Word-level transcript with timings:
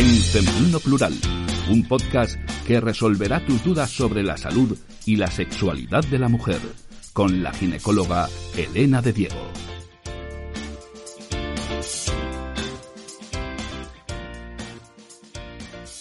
En 0.00 0.06
Femenino 0.06 0.80
Plural, 0.80 1.12
un 1.68 1.86
podcast 1.86 2.38
que 2.66 2.80
resolverá 2.80 3.44
tus 3.44 3.62
dudas 3.62 3.90
sobre 3.90 4.22
la 4.22 4.38
salud 4.38 4.78
y 5.04 5.16
la 5.16 5.30
sexualidad 5.30 6.02
de 6.04 6.18
la 6.18 6.30
mujer, 6.30 6.58
con 7.12 7.42
la 7.42 7.52
ginecóloga 7.52 8.30
Elena 8.56 9.02
de 9.02 9.12
Diego. 9.12 9.36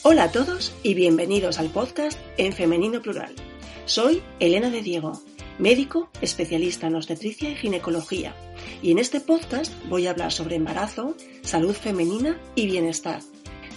Hola 0.04 0.24
a 0.24 0.32
todos 0.32 0.74
y 0.82 0.94
bienvenidos 0.94 1.60
al 1.60 1.68
podcast 1.68 2.18
en 2.38 2.54
Femenino 2.54 3.02
Plural. 3.02 3.36
Soy 3.84 4.24
Elena 4.40 4.70
de 4.70 4.82
Diego, 4.82 5.22
médico 5.58 6.10
especialista 6.22 6.88
en 6.88 6.96
obstetricia 6.96 7.50
y 7.50 7.56
ginecología, 7.58 8.34
y 8.82 8.92
en 8.92 9.00
este 9.00 9.20
podcast 9.20 9.74
voy 9.90 10.08
a 10.08 10.12
hablar 10.12 10.32
sobre 10.32 10.56
embarazo, 10.56 11.18
salud 11.42 11.74
femenina 11.74 12.40
y 12.56 12.66
bienestar, 12.66 13.20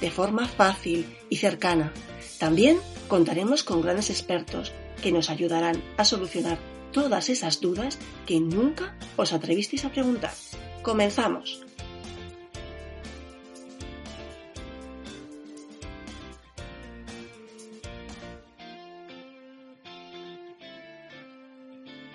de 0.02 0.11
forma 0.11 0.47
fácil 0.47 1.16
y 1.30 1.37
cercana. 1.37 1.92
También 2.38 2.79
contaremos 3.06 3.62
con 3.62 3.80
grandes 3.80 4.10
expertos 4.10 4.73
que 5.01 5.12
nos 5.12 5.30
ayudarán 5.30 5.80
a 5.97 6.05
solucionar 6.05 6.59
todas 6.91 7.30
esas 7.30 7.60
dudas 7.60 7.98
que 8.27 8.41
nunca 8.41 8.96
os 9.16 9.33
atrevisteis 9.33 9.84
a 9.84 9.91
preguntar. 9.91 10.33
Comenzamos. 10.83 11.65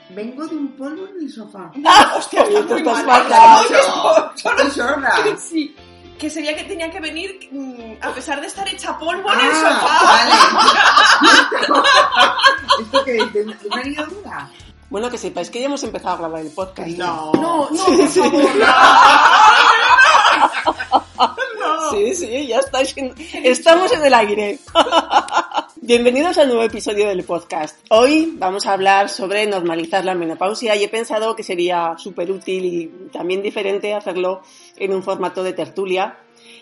Vengo 0.10 0.48
de 0.48 0.56
un 0.56 0.68
polvo 0.76 1.08
en 1.08 1.24
el 1.24 1.32
sofá. 1.32 1.72
¡Ah! 1.86 2.16
¡Hostia, 2.18 2.44
muy 2.50 2.84
mal! 2.84 3.66
Solo-. 4.36 5.38
Sí, 5.38 5.76
que 6.20 6.30
sería 6.30 6.56
que 6.56 6.64
tenía 6.64 6.90
que 6.92 7.00
venir 7.00 7.50
mm, 7.52 7.98
a 8.02 8.10
pesar 8.14 8.42
de 8.42 8.48
estar 8.48 8.68
hecha 8.68 8.98
polvo 8.98 9.32
en 9.34 9.40
el 9.40 9.52
Ah, 9.52 9.80
sofá. 9.80 9.94
vale. 10.04 10.34
¿Esto 13.52 13.68
una 13.72 13.84
ligadura? 13.84 14.50
Bueno, 14.90 15.10
que 15.10 15.18
sepáis 15.18 15.50
que 15.50 15.60
ya 15.60 15.66
hemos 15.66 15.84
empezado 15.84 16.16
a 16.16 16.18
grabar 16.20 16.42
el 16.42 16.52
podcast. 16.52 16.88
No. 16.90 17.32
No, 17.34 17.70
no, 17.72 17.86
por 17.86 18.08
favor. 18.08 18.44
No. 21.60 21.90
Sí, 21.92 22.14
sí, 22.16 22.48
ya 22.48 22.60
estáis 22.60 22.96
en- 22.98 23.14
estamos 23.44 23.92
en 23.92 24.06
el 24.06 24.14
aire. 24.14 24.60
Bienvenidos 25.88 26.38
al 26.38 26.50
nuevo 26.50 26.64
episodio 26.64 27.08
del 27.08 27.24
podcast. 27.24 27.80
Hoy 27.90 28.34
vamos 28.38 28.66
a 28.66 28.74
hablar 28.74 29.08
sobre 29.08 29.48
normalizar 29.48 30.04
la 30.04 30.16
menopausia 30.16 30.76
y 30.76 30.84
he 30.84 30.90
pensado 30.90 31.34
que 31.34 31.44
sería 31.44 31.94
súper 31.98 32.30
útil 32.30 32.66
y 32.66 32.88
también 33.14 33.42
diferente 33.42 33.94
hacerlo 33.94 34.42
en 34.76 34.94
un 34.94 35.02
formato 35.02 35.44
de 35.44 35.54
tertulia. 35.54 36.18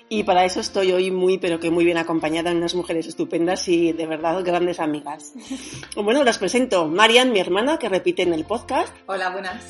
Y 0.09 0.25
para 0.25 0.45
eso 0.45 0.59
estoy 0.59 0.91
hoy 0.91 1.09
muy, 1.09 1.39
pero 1.39 1.59
que 1.59 1.71
muy 1.71 1.85
bien 1.85 1.97
acompañada 1.97 2.51
en 2.51 2.57
unas 2.57 2.75
mujeres 2.75 3.07
estupendas 3.07 3.67
y 3.67 3.93
de 3.93 4.05
verdad 4.05 4.43
grandes 4.43 4.79
amigas. 4.79 5.33
Bueno, 5.95 6.23
las 6.23 6.37
presento. 6.37 6.87
Marian, 6.87 7.31
mi 7.31 7.39
hermana, 7.39 7.79
que 7.79 7.89
repite 7.89 8.21
en 8.21 8.33
el 8.35 8.45
podcast. 8.45 8.93
Hola, 9.07 9.31
buenas. 9.31 9.65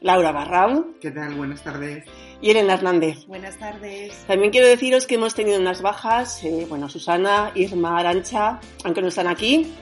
Laura 0.00 0.32
Barrao 0.32 0.94
¿Qué 1.00 1.12
tal? 1.12 1.34
Buenas 1.34 1.62
tardes. 1.62 2.04
Y 2.40 2.50
Elena 2.50 2.74
Hernández. 2.74 3.26
Buenas 3.26 3.58
tardes. 3.58 4.14
También 4.26 4.50
quiero 4.50 4.66
deciros 4.66 5.06
que 5.06 5.16
hemos 5.16 5.34
tenido 5.34 5.58
unas 5.58 5.82
bajas, 5.82 6.42
eh, 6.44 6.66
bueno, 6.68 6.88
Susana, 6.88 7.52
Irma, 7.54 7.98
Arancha, 7.98 8.60
aunque 8.84 9.02
no 9.02 9.08
están 9.08 9.26
aquí, 9.26 9.72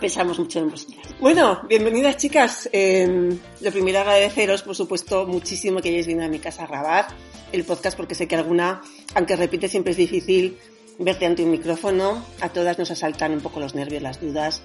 pensamos 0.00 0.38
mucho 0.38 0.60
en 0.60 0.70
vosotras. 0.70 1.06
Bueno, 1.20 1.62
bienvenidas 1.68 2.16
chicas. 2.16 2.68
Eh, 2.72 3.36
lo 3.60 3.72
primero 3.72 3.98
agradeceros, 3.98 4.62
por 4.62 4.74
supuesto, 4.74 5.26
muchísimo 5.26 5.80
que 5.80 5.90
hayáis 5.90 6.06
venido 6.06 6.24
a 6.24 6.28
mi 6.28 6.38
casa 6.38 6.64
a 6.64 6.66
grabar 6.66 7.06
el 7.52 7.64
podcast 7.64 7.96
porque 7.96 8.14
sé 8.14 8.26
que 8.28 8.36
alguna, 8.36 8.80
aunque 9.14 9.36
repite, 9.36 9.68
siempre 9.68 9.92
es 9.92 9.96
difícil 9.96 10.58
verte 10.98 11.26
ante 11.26 11.42
un 11.42 11.50
micrófono. 11.50 12.24
A 12.40 12.48
todas 12.50 12.78
nos 12.78 12.90
asaltan 12.90 13.32
un 13.32 13.40
poco 13.40 13.60
los 13.60 13.74
nervios, 13.74 14.02
las 14.02 14.20
dudas, 14.20 14.62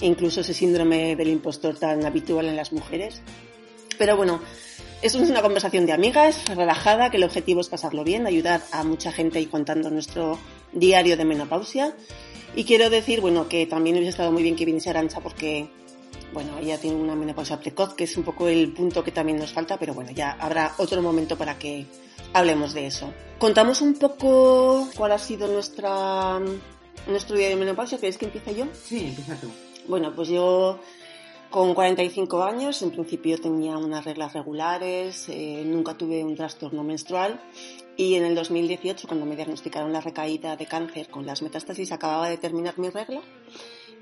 incluso 0.00 0.40
ese 0.40 0.54
síndrome 0.54 1.16
del 1.16 1.28
impostor 1.28 1.76
tan 1.76 2.04
habitual 2.04 2.46
en 2.46 2.56
las 2.56 2.72
mujeres. 2.72 3.22
Pero 3.98 4.16
bueno, 4.16 4.40
es 5.04 5.14
una 5.30 5.42
conversación 5.42 5.84
de 5.84 5.92
amigas, 5.92 6.46
relajada, 6.46 7.10
que 7.10 7.18
el 7.18 7.24
objetivo 7.24 7.60
es 7.60 7.68
pasarlo 7.68 8.04
bien, 8.04 8.26
ayudar 8.26 8.62
a 8.72 8.84
mucha 8.84 9.12
gente 9.12 9.38
y 9.38 9.44
contando 9.44 9.90
nuestro 9.90 10.38
diario 10.72 11.18
de 11.18 11.26
menopausia. 11.26 11.94
Y 12.56 12.64
quiero 12.64 12.88
decir, 12.88 13.20
bueno, 13.20 13.46
que 13.46 13.66
también 13.66 13.96
hubiese 13.96 14.10
estado 14.10 14.32
muy 14.32 14.42
bien 14.42 14.56
que 14.56 14.64
viniese 14.64 14.88
Arancha 14.88 15.20
porque, 15.20 15.68
bueno, 16.32 16.56
ella 16.58 16.78
tiene 16.78 16.96
una 16.96 17.14
menopausia 17.14 17.60
precoz, 17.60 17.92
que 17.92 18.04
es 18.04 18.16
un 18.16 18.24
poco 18.24 18.48
el 18.48 18.72
punto 18.72 19.04
que 19.04 19.12
también 19.12 19.36
nos 19.36 19.52
falta, 19.52 19.78
pero 19.78 19.92
bueno, 19.92 20.10
ya 20.10 20.38
habrá 20.40 20.74
otro 20.78 21.02
momento 21.02 21.36
para 21.36 21.58
que 21.58 21.84
hablemos 22.32 22.72
de 22.72 22.86
eso. 22.86 23.12
Contamos 23.38 23.82
un 23.82 23.94
poco 23.94 24.88
cuál 24.96 25.12
ha 25.12 25.18
sido 25.18 25.48
nuestra, 25.48 26.40
nuestro 27.06 27.36
día 27.36 27.50
de 27.50 27.56
menopausia. 27.56 27.98
¿Queréis 27.98 28.16
que 28.16 28.24
empiece 28.24 28.54
yo? 28.54 28.64
Sí, 28.82 29.08
empieza 29.08 29.36
tú. 29.36 29.50
Bueno, 29.86 30.14
pues 30.14 30.28
yo 30.28 30.80
con 31.54 31.72
45 31.72 32.42
años, 32.42 32.82
en 32.82 32.90
principio 32.90 33.38
tenía 33.38 33.78
unas 33.78 34.04
reglas 34.04 34.32
regulares, 34.32 35.28
eh, 35.28 35.62
nunca 35.64 35.96
tuve 35.96 36.24
un 36.24 36.34
trastorno 36.34 36.82
menstrual 36.82 37.40
y 37.96 38.16
en 38.16 38.24
el 38.24 38.34
2018, 38.34 39.06
cuando 39.06 39.24
me 39.24 39.36
diagnosticaron 39.36 39.92
la 39.92 40.00
recaída 40.00 40.56
de 40.56 40.66
cáncer 40.66 41.08
con 41.10 41.24
las 41.24 41.42
metástasis, 41.42 41.92
acababa 41.92 42.28
de 42.28 42.38
terminar 42.38 42.76
mi 42.80 42.90
regla 42.90 43.20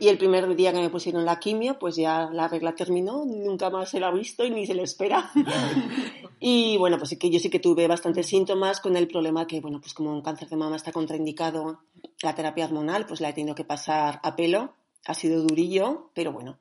y 0.01 0.09
el 0.09 0.17
primer 0.17 0.57
día 0.57 0.73
que 0.73 0.81
me 0.81 0.89
pusieron 0.89 1.27
la 1.27 1.39
quimio, 1.39 1.79
pues 1.79 1.97
ya 1.97 2.31
la 2.33 2.49
regla 2.49 2.75
terminó, 2.75 3.27
nunca 3.27 3.69
más 3.69 3.91
se 3.91 4.01
la 4.01 4.07
ha 4.07 4.13
visto 4.13 4.47
y 4.47 4.51
ni 4.51 4.67
se 4.67 4.73
le 4.73 4.85
espera. 4.85 5.31
y 6.41 6.79
bueno, 6.79 6.97
pues 6.97 7.11
sí 7.11 7.19
que 7.19 7.29
yo 7.29 7.39
sí 7.39 7.51
que 7.51 7.59
tuve 7.59 7.87
bastantes 7.87 8.29
síntomas 8.29 8.81
con 8.81 8.97
el 8.97 9.09
problema 9.09 9.47
que, 9.47 9.61
bueno, 9.61 9.79
pues 9.79 9.93
como 9.93 10.11
un 10.11 10.23
cáncer 10.23 10.49
de 10.49 10.57
mama 10.57 10.77
está 10.77 10.91
contraindicado 10.91 11.83
la 12.23 12.35
terapia 12.35 12.65
hormonal, 12.65 13.05
pues 13.05 13.21
la 13.21 13.29
he 13.29 13.35
tenido 13.35 13.55
que 13.55 13.65
pasar 13.65 14.21
a 14.23 14.37
pelo. 14.37 14.73
Ha 15.05 15.15
sido 15.15 15.43
durillo, 15.43 16.13
pero 16.15 16.33
bueno, 16.33 16.59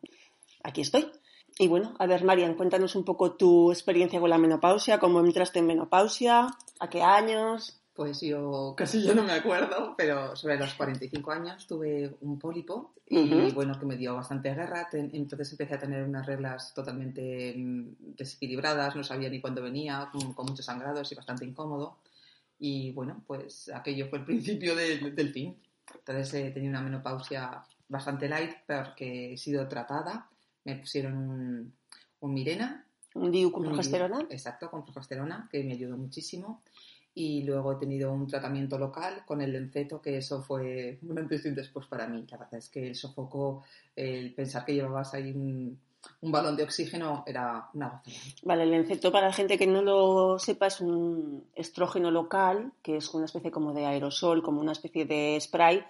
aquí 0.64 0.82
estoy. 0.82 1.10
Y 1.60 1.68
bueno, 1.68 1.94
a 2.00 2.06
ver, 2.08 2.24
Marian, 2.24 2.56
cuéntanos 2.56 2.96
un 2.96 3.04
poco 3.04 3.34
tu 3.34 3.72
experiencia 3.72 4.20
con 4.20 4.30
la 4.30 4.38
menopausia, 4.38 5.00
cómo 5.00 5.20
entraste 5.20 5.60
en 5.60 5.68
menopausia, 5.68 6.48
a 6.80 6.90
qué 6.90 7.02
años. 7.02 7.78
Pues 7.94 8.22
yo 8.22 8.74
casi 8.78 9.04
yo 9.04 9.14
no 9.14 9.24
me 9.24 9.34
acuerdo, 9.34 9.94
pero 9.98 10.34
sobre 10.36 10.58
los 10.58 10.74
45 10.76 11.30
años 11.32 11.68
tuve 11.68 12.16
un 12.22 12.40
pólipo 12.40 12.94
y 13.50 13.52
bueno, 13.52 13.78
que 13.78 13.86
me 13.86 13.98
dio 13.98 14.16
bastante 14.16 14.54
guerra. 14.56 14.88
Entonces 14.94 15.52
empecé 15.52 15.76
a 15.76 15.80
tener 15.80 16.02
unas 16.08 16.26
reglas 16.26 16.74
totalmente 16.74 17.54
mm, 17.58 18.16
desequilibradas, 18.16 18.96
no 18.96 19.04
sabía 19.04 19.30
ni 19.30 19.42
cuándo 19.42 19.62
venía, 19.62 20.10
con, 20.12 20.34
con 20.34 20.46
muchos 20.46 20.66
sangrados 20.66 21.12
y 21.12 21.16
bastante 21.16 21.44
incómodo. 21.46 21.98
Y 22.60 22.92
bueno, 22.94 23.22
pues 23.28 23.70
aquello 23.74 24.08
fue 24.10 24.20
el 24.20 24.26
principio 24.32 24.74
del- 24.76 25.14
del 25.14 25.34
fin. 25.34 25.62
Entonces 25.94 26.34
he 26.34 26.52
tenido 26.52 26.72
una 26.72 26.82
menopausia 26.82 27.62
bastante 27.90 28.30
light 28.30 28.52
porque 28.66 29.34
he 29.34 29.38
sido 29.38 29.68
tratada. 29.68 30.30
Me 30.64 30.76
pusieron 30.76 31.18
un, 31.18 31.74
un 32.22 32.34
Mirena, 32.34 32.86
Un 33.14 33.32
DIU 33.32 33.52
con 33.52 33.64
progesterona. 33.64 34.26
Exacto, 34.30 34.70
con 34.70 34.84
progesterona, 34.84 35.48
que 35.52 35.64
me 35.64 35.74
ayudó 35.74 35.98
muchísimo. 35.98 36.62
Y 37.14 37.44
luego 37.44 37.74
he 37.74 37.76
tenido 37.76 38.14
un 38.14 38.26
tratamiento 38.26 38.78
local 38.78 39.24
con 39.26 39.42
el 39.42 39.52
lenceto, 39.52 40.02
que 40.02 40.18
eso 40.18 40.42
fue 40.42 40.98
un 41.02 41.20
antes 41.20 41.46
y 41.46 41.50
un 41.50 41.56
después 41.56 41.86
para 41.88 42.08
mí. 42.08 42.26
La 42.30 42.38
verdad 42.38 42.60
es 42.60 42.70
que 42.70 42.88
el 42.88 42.96
sofoco, 42.96 43.64
el 43.96 44.34
pensar 44.34 44.64
que 44.64 44.76
llevabas 44.76 45.14
ahí 45.14 45.32
un, 45.32 45.78
un 46.22 46.32
balón 46.32 46.56
de 46.56 46.64
oxígeno 46.64 47.24
era 47.28 47.70
una 47.74 47.90
gozada. 47.90 48.04
Vale, 48.44 48.64
el 48.64 48.74
enceto 48.74 49.12
para 49.12 49.28
la 49.28 49.34
gente 49.34 49.58
que 49.58 49.68
no 49.68 49.82
lo 49.82 50.40
sepa 50.40 50.68
es 50.68 50.80
un 50.80 51.44
estrógeno 51.56 52.12
local, 52.12 52.72
que 52.82 52.98
es 52.98 53.14
una 53.14 53.26
especie 53.26 53.52
como 53.52 53.74
de 53.74 53.86
aerosol, 53.86 54.42
como 54.42 54.62
una 54.62 54.72
especie 54.72 55.06
de 55.06 55.38
spray 55.40 55.84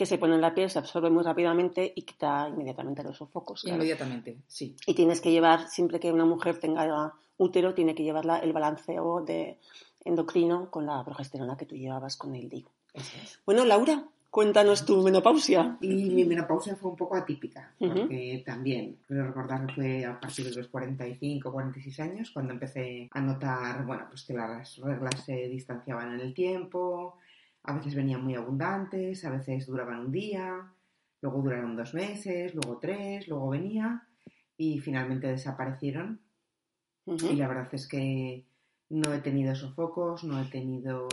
que 0.00 0.06
se 0.06 0.16
pone 0.16 0.34
en 0.34 0.40
la 0.40 0.54
piel, 0.54 0.70
se 0.70 0.78
absorbe 0.78 1.10
muy 1.10 1.22
rápidamente 1.22 1.92
y 1.94 2.00
quita 2.04 2.48
inmediatamente 2.48 3.02
los 3.02 3.18
sofocos. 3.18 3.60
claro. 3.60 3.76
Inmediatamente, 3.76 4.38
sí. 4.46 4.74
Y 4.86 4.94
tienes 4.94 5.20
que 5.20 5.30
llevar, 5.30 5.68
siempre 5.68 6.00
que 6.00 6.10
una 6.10 6.24
mujer 6.24 6.58
tenga 6.58 7.12
útero, 7.36 7.74
tiene 7.74 7.94
que 7.94 8.02
llevarla 8.02 8.38
el 8.38 8.54
balanceo 8.54 9.20
de 9.20 9.58
endocrino 10.02 10.70
con 10.70 10.86
la 10.86 11.04
progesterona 11.04 11.58
que 11.58 11.66
tú 11.66 11.76
llevabas 11.76 12.16
con 12.16 12.34
el 12.34 12.48
DIU. 12.48 12.66
Es. 12.94 13.40
Bueno, 13.44 13.66
Laura, 13.66 14.02
cuéntanos 14.30 14.86
tu 14.86 15.02
menopausia. 15.02 15.76
Y 15.82 16.08
mi 16.08 16.24
menopausia 16.24 16.76
fue 16.76 16.92
un 16.92 16.96
poco 16.96 17.14
atípica, 17.16 17.74
porque 17.78 18.42
también, 18.46 18.96
creo 19.06 19.26
recordar 19.26 19.66
que 19.66 19.74
fue 19.74 20.04
a 20.06 20.18
partir 20.18 20.46
de 20.46 20.56
los 20.56 20.68
45, 20.68 21.52
46 21.52 22.00
años, 22.00 22.30
cuando 22.30 22.54
empecé 22.54 23.10
a 23.12 23.20
notar, 23.20 23.84
bueno, 23.84 24.06
pues 24.08 24.24
que 24.24 24.32
las 24.32 24.78
reglas 24.78 25.22
se 25.26 25.46
distanciaban 25.48 26.14
en 26.14 26.20
el 26.20 26.32
tiempo, 26.32 27.18
a 27.64 27.74
veces 27.74 27.94
venían 27.94 28.22
muy 28.24 28.34
abundantes, 28.34 29.24
a 29.24 29.30
veces 29.30 29.66
duraban 29.66 30.00
un 30.00 30.12
día, 30.12 30.72
luego 31.20 31.42
duraron 31.42 31.76
dos 31.76 31.94
meses, 31.94 32.54
luego 32.54 32.78
tres, 32.78 33.28
luego 33.28 33.50
venía 33.50 34.02
y 34.56 34.78
finalmente 34.78 35.26
desaparecieron. 35.28 36.20
Y 37.06 37.34
la 37.34 37.48
verdad 37.48 37.68
es 37.72 37.88
que 37.88 38.44
no 38.90 39.12
he 39.12 39.18
tenido 39.20 39.54
sofocos, 39.54 40.22
no 40.24 40.40
he 40.40 40.44
tenido 40.46 41.08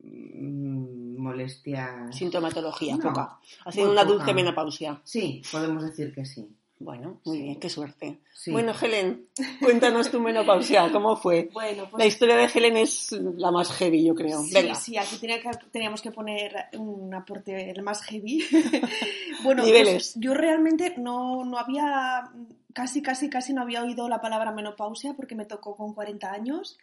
mm, 0.00 1.16
molestias. 1.20 2.14
Sintomatología, 2.16 2.96
No, 2.96 3.02
poca. 3.02 3.38
Ha 3.64 3.72
sido 3.72 3.90
una 3.90 4.02
poca. 4.02 4.12
dulce 4.14 4.34
menopausia. 4.34 5.00
Sí, 5.04 5.42
podemos 5.50 5.82
decir 5.84 6.14
que 6.14 6.24
sí. 6.24 6.54
Bueno, 6.82 7.20
muy 7.24 7.42
bien, 7.42 7.60
qué 7.60 7.68
suerte. 7.68 8.18
Sí. 8.34 8.50
Bueno, 8.50 8.72
Helen, 8.80 9.26
cuéntanos 9.60 10.10
tu 10.10 10.20
menopausia, 10.20 10.90
¿cómo 10.92 11.16
fue? 11.16 11.48
Bueno, 11.52 11.84
La 11.84 11.90
pues 11.90 12.06
historia 12.06 12.36
de 12.36 12.46
Helen 12.52 12.76
es 12.76 13.12
la 13.12 13.50
más 13.52 13.70
heavy, 13.72 14.04
yo 14.04 14.14
creo. 14.14 14.42
sí, 14.42 14.52
Venga, 14.52 14.74
sí, 14.74 14.96
aquí 14.98 15.16
tenía 15.18 15.40
que- 15.40 15.50
teníamos 15.70 16.02
que 16.02 16.10
poner 16.10 16.52
un 16.78 17.14
aporte 17.14 17.70
el 17.70 17.82
más 17.82 18.02
heavy. 18.02 18.44
bueno, 19.44 19.62
Niveles. 19.64 19.92
pues 19.92 20.14
yo 20.16 20.34
realmente 20.34 20.94
no, 20.98 21.44
no 21.44 21.58
había, 21.58 22.24
casi, 22.72 23.00
casi, 23.02 23.30
casi 23.30 23.52
no 23.52 23.62
había 23.62 23.82
oído 23.82 24.08
la 24.08 24.20
palabra 24.20 24.50
menopausia 24.52 25.14
porque 25.14 25.34
me 25.34 25.44
tocó 25.44 25.76
con 25.76 25.94
40 25.94 26.32
años. 26.32 26.78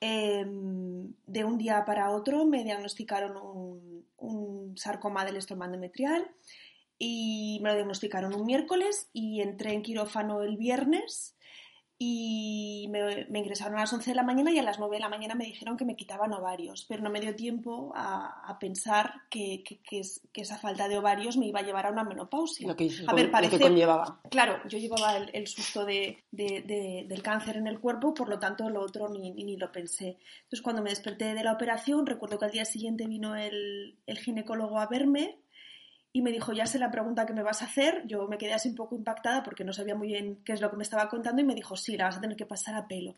Eh, 0.00 0.44
de 0.44 1.44
un 1.44 1.56
día 1.56 1.84
para 1.86 2.10
otro 2.10 2.44
me 2.44 2.62
diagnosticaron 2.64 3.36
un, 3.36 4.04
un 4.18 4.76
sarcoma 4.76 5.24
del 5.24 5.36
estroma 5.36 5.66
endometrial 5.66 6.26
y 6.98 7.58
me 7.62 7.70
lo 7.70 7.74
diagnosticaron 7.76 8.34
un 8.34 8.46
miércoles 8.46 9.08
y 9.12 9.40
entré 9.40 9.72
en 9.72 9.82
quirófano 9.82 10.42
el 10.42 10.56
viernes 10.56 11.36
y 11.96 12.88
me, 12.90 13.26
me 13.30 13.38
ingresaron 13.38 13.78
a 13.78 13.82
las 13.82 13.92
11 13.92 14.10
de 14.10 14.16
la 14.16 14.24
mañana 14.24 14.50
y 14.50 14.58
a 14.58 14.62
las 14.64 14.78
9 14.80 14.96
de 14.96 15.00
la 15.00 15.08
mañana 15.08 15.36
me 15.36 15.44
dijeron 15.44 15.76
que 15.76 15.84
me 15.84 15.94
quitaban 15.94 16.32
ovarios, 16.32 16.84
pero 16.88 17.02
no 17.02 17.08
me 17.08 17.20
dio 17.20 17.36
tiempo 17.36 17.92
a, 17.94 18.42
a 18.50 18.58
pensar 18.58 19.12
que, 19.30 19.62
que- 19.64 19.78
que 19.80 20.00
es- 20.00 20.20
que 20.32 20.40
esa 20.42 20.58
falta 20.58 20.88
de 20.88 20.98
ovarios 20.98 21.36
me 21.36 21.46
iba 21.46 21.60
a 21.60 21.62
llevar 21.62 21.86
a 21.86 21.90
una 21.92 22.02
menopausia. 22.02 22.66
lo 22.66 22.74
que, 22.76 22.90
a 23.06 23.14
ver, 23.14 23.26
lo 23.26 23.30
parece, 23.32 23.58
que 23.58 23.62
conllevaba. 23.62 24.20
Claro, 24.28 24.58
yo 24.68 24.78
llevaba 24.78 25.16
el, 25.16 25.30
el 25.34 25.46
susto 25.46 25.84
de, 25.84 26.18
de- 26.32 26.62
de- 26.66 27.06
del 27.08 27.22
cáncer 27.22 27.56
en 27.56 27.68
el 27.68 27.78
cuerpo, 27.78 28.12
por 28.12 28.28
lo 28.28 28.38
tanto 28.40 28.68
lo 28.68 28.80
otro 28.82 29.08
ni, 29.08 29.30
ni, 29.30 29.44
ni 29.44 29.56
lo 29.56 29.70
pensé. 29.70 30.18
Entonces 30.42 30.62
cuando 30.62 30.82
me 30.82 30.90
desperté 30.90 31.32
de 31.32 31.44
la 31.44 31.52
operación, 31.52 32.06
recuerdo 32.06 32.38
que 32.40 32.44
al 32.46 32.50
día 32.50 32.64
siguiente 32.64 33.06
vino 33.06 33.36
el, 33.36 33.96
el 34.06 34.18
ginecólogo 34.18 34.80
a 34.80 34.88
verme 34.88 35.38
y 36.16 36.22
me 36.22 36.30
dijo, 36.30 36.52
ya 36.52 36.64
sé 36.64 36.78
la 36.78 36.92
pregunta 36.92 37.26
que 37.26 37.32
me 37.32 37.42
vas 37.42 37.60
a 37.60 37.64
hacer. 37.64 38.04
Yo 38.06 38.28
me 38.28 38.38
quedé 38.38 38.52
así 38.52 38.68
un 38.68 38.76
poco 38.76 38.94
impactada 38.94 39.42
porque 39.42 39.64
no 39.64 39.72
sabía 39.72 39.96
muy 39.96 40.06
bien 40.06 40.38
qué 40.44 40.52
es 40.52 40.60
lo 40.60 40.70
que 40.70 40.76
me 40.76 40.84
estaba 40.84 41.08
contando 41.08 41.42
y 41.42 41.44
me 41.44 41.56
dijo, 41.56 41.76
sí, 41.76 41.96
la 41.96 42.04
vas 42.04 42.18
a 42.18 42.20
tener 42.20 42.36
que 42.36 42.46
pasar 42.46 42.76
a 42.76 42.86
pelo. 42.86 43.16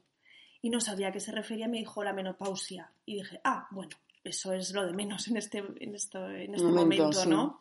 Y 0.63 0.71
no 0.71 0.81
sabía 0.81 1.09
a 1.09 1.13
qué 1.13 1.21
se 1.21 1.31
refería, 1.31 1.69
me 1.69 1.77
dijo 1.77 2.03
la 2.03 2.15
menopausia. 2.15 2.91
Y 3.05 3.17
dije, 3.17 3.39
ah, 3.45 3.69
bueno, 3.71 3.95
eso 4.25 4.55
es 4.55 4.73
lo 4.73 4.87
de 4.87 4.95
menos 4.95 5.29
en 5.29 5.37
este, 5.37 5.63
en 5.79 5.95
esto, 5.95 6.27
en 6.31 6.55
este 6.55 6.69
momento, 6.69 7.13
sí. 7.13 7.29
¿no? 7.29 7.61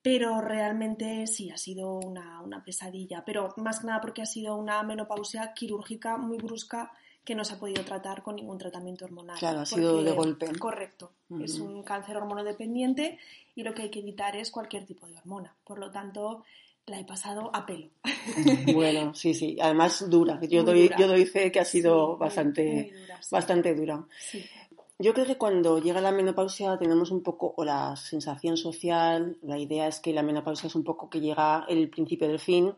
Pero 0.00 0.40
realmente 0.40 1.26
sí, 1.26 1.50
ha 1.50 1.56
sido 1.56 1.98
una, 1.98 2.40
una 2.40 2.62
pesadilla. 2.62 3.24
Pero 3.24 3.54
más 3.56 3.80
que 3.80 3.88
nada 3.88 4.00
porque 4.00 4.22
ha 4.22 4.26
sido 4.26 4.54
una 4.54 4.80
menopausia 4.84 5.52
quirúrgica 5.52 6.16
muy 6.16 6.38
brusca 6.38 6.92
que 7.24 7.34
no 7.34 7.44
se 7.44 7.54
ha 7.54 7.58
podido 7.58 7.82
tratar 7.84 8.22
con 8.22 8.36
ningún 8.36 8.58
tratamiento 8.58 9.04
hormonal. 9.06 9.38
Claro, 9.38 9.60
ha 9.60 9.66
sido 9.66 10.02
de 10.02 10.12
golpe. 10.12 10.46
Correcto. 10.58 11.12
Es 11.42 11.58
Ujú. 11.58 11.64
un 11.70 11.82
cáncer 11.82 12.16
hormonodependiente 12.18 13.18
y 13.54 13.62
lo 13.62 13.72
que 13.74 13.82
hay 13.82 13.90
que 13.90 14.00
evitar 14.00 14.36
es 14.36 14.50
cualquier 14.50 14.84
tipo 14.84 15.06
de 15.06 15.16
hormona. 15.16 15.54
Por 15.64 15.78
lo 15.78 15.90
tanto, 15.90 16.44
la 16.86 17.00
he 17.00 17.04
pasado 17.04 17.50
a 17.54 17.64
pelo. 17.64 17.88
Bueno, 18.74 19.14
sí, 19.14 19.32
sí. 19.34 19.56
Además, 19.60 20.08
dura. 20.10 20.38
Yo 20.42 20.62
Muy 20.62 20.72
doy, 20.72 20.82
dura. 20.84 20.96
yo 20.98 21.08
doy 21.08 21.24
fe 21.24 21.50
que 21.50 21.60
ha 21.60 21.64
sido 21.64 22.04
Sí, 22.04 22.10
muy- 22.10 22.18
bastante, 22.18 22.64
muy 22.72 22.90
dura, 22.90 23.22
sí. 23.22 23.28
bastante 23.32 23.74
dura. 23.74 24.04
Sí. 24.18 24.44
Yo 24.98 25.12
creo 25.12 25.26
que 25.26 25.36
cuando 25.36 25.80
llega 25.80 26.00
la 26.00 26.12
menopausia 26.12 26.76
tenemos 26.78 27.10
un 27.10 27.22
poco, 27.22 27.52
o 27.56 27.64
la 27.64 27.96
sensación 27.96 28.56
social, 28.56 29.38
la 29.42 29.58
idea 29.58 29.88
es 29.88 29.98
que 29.98 30.12
la 30.12 30.22
menopausia 30.22 30.68
es 30.68 30.74
un 30.76 30.84
poco 30.84 31.10
que 31.10 31.20
llega 31.20 31.64
el 31.68 31.88
principio 31.90 32.28
del 32.28 32.38
fin. 32.38 32.72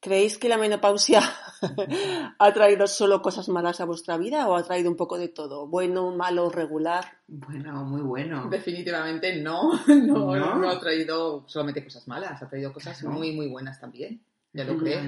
¿Creéis 0.00 0.38
que 0.38 0.48
la 0.48 0.58
menopausia 0.58 1.20
ha 2.38 2.52
traído 2.52 2.86
solo 2.86 3.20
cosas 3.20 3.48
malas 3.48 3.80
a 3.80 3.84
vuestra 3.84 4.16
vida 4.16 4.46
o 4.48 4.54
ha 4.54 4.62
traído 4.62 4.90
un 4.90 4.96
poco 4.96 5.18
de 5.18 5.28
todo? 5.28 5.66
Bueno, 5.66 6.12
malo, 6.12 6.50
regular. 6.50 7.18
Bueno, 7.26 7.84
muy 7.84 8.02
bueno. 8.02 8.48
Definitivamente 8.48 9.42
no, 9.42 9.72
no, 9.88 10.36
¿No? 10.36 10.54
no 10.56 10.70
ha 10.70 10.78
traído 10.78 11.44
solamente 11.48 11.82
cosas 11.82 12.06
malas, 12.06 12.40
ha 12.42 12.48
traído 12.48 12.72
cosas 12.72 12.98
Claro. 12.98 13.16
muy, 13.16 13.32
muy 13.32 13.48
buenas 13.48 13.80
también. 13.80 14.22
Ya 14.52 14.64
lo 14.64 14.78
creo. 14.78 15.00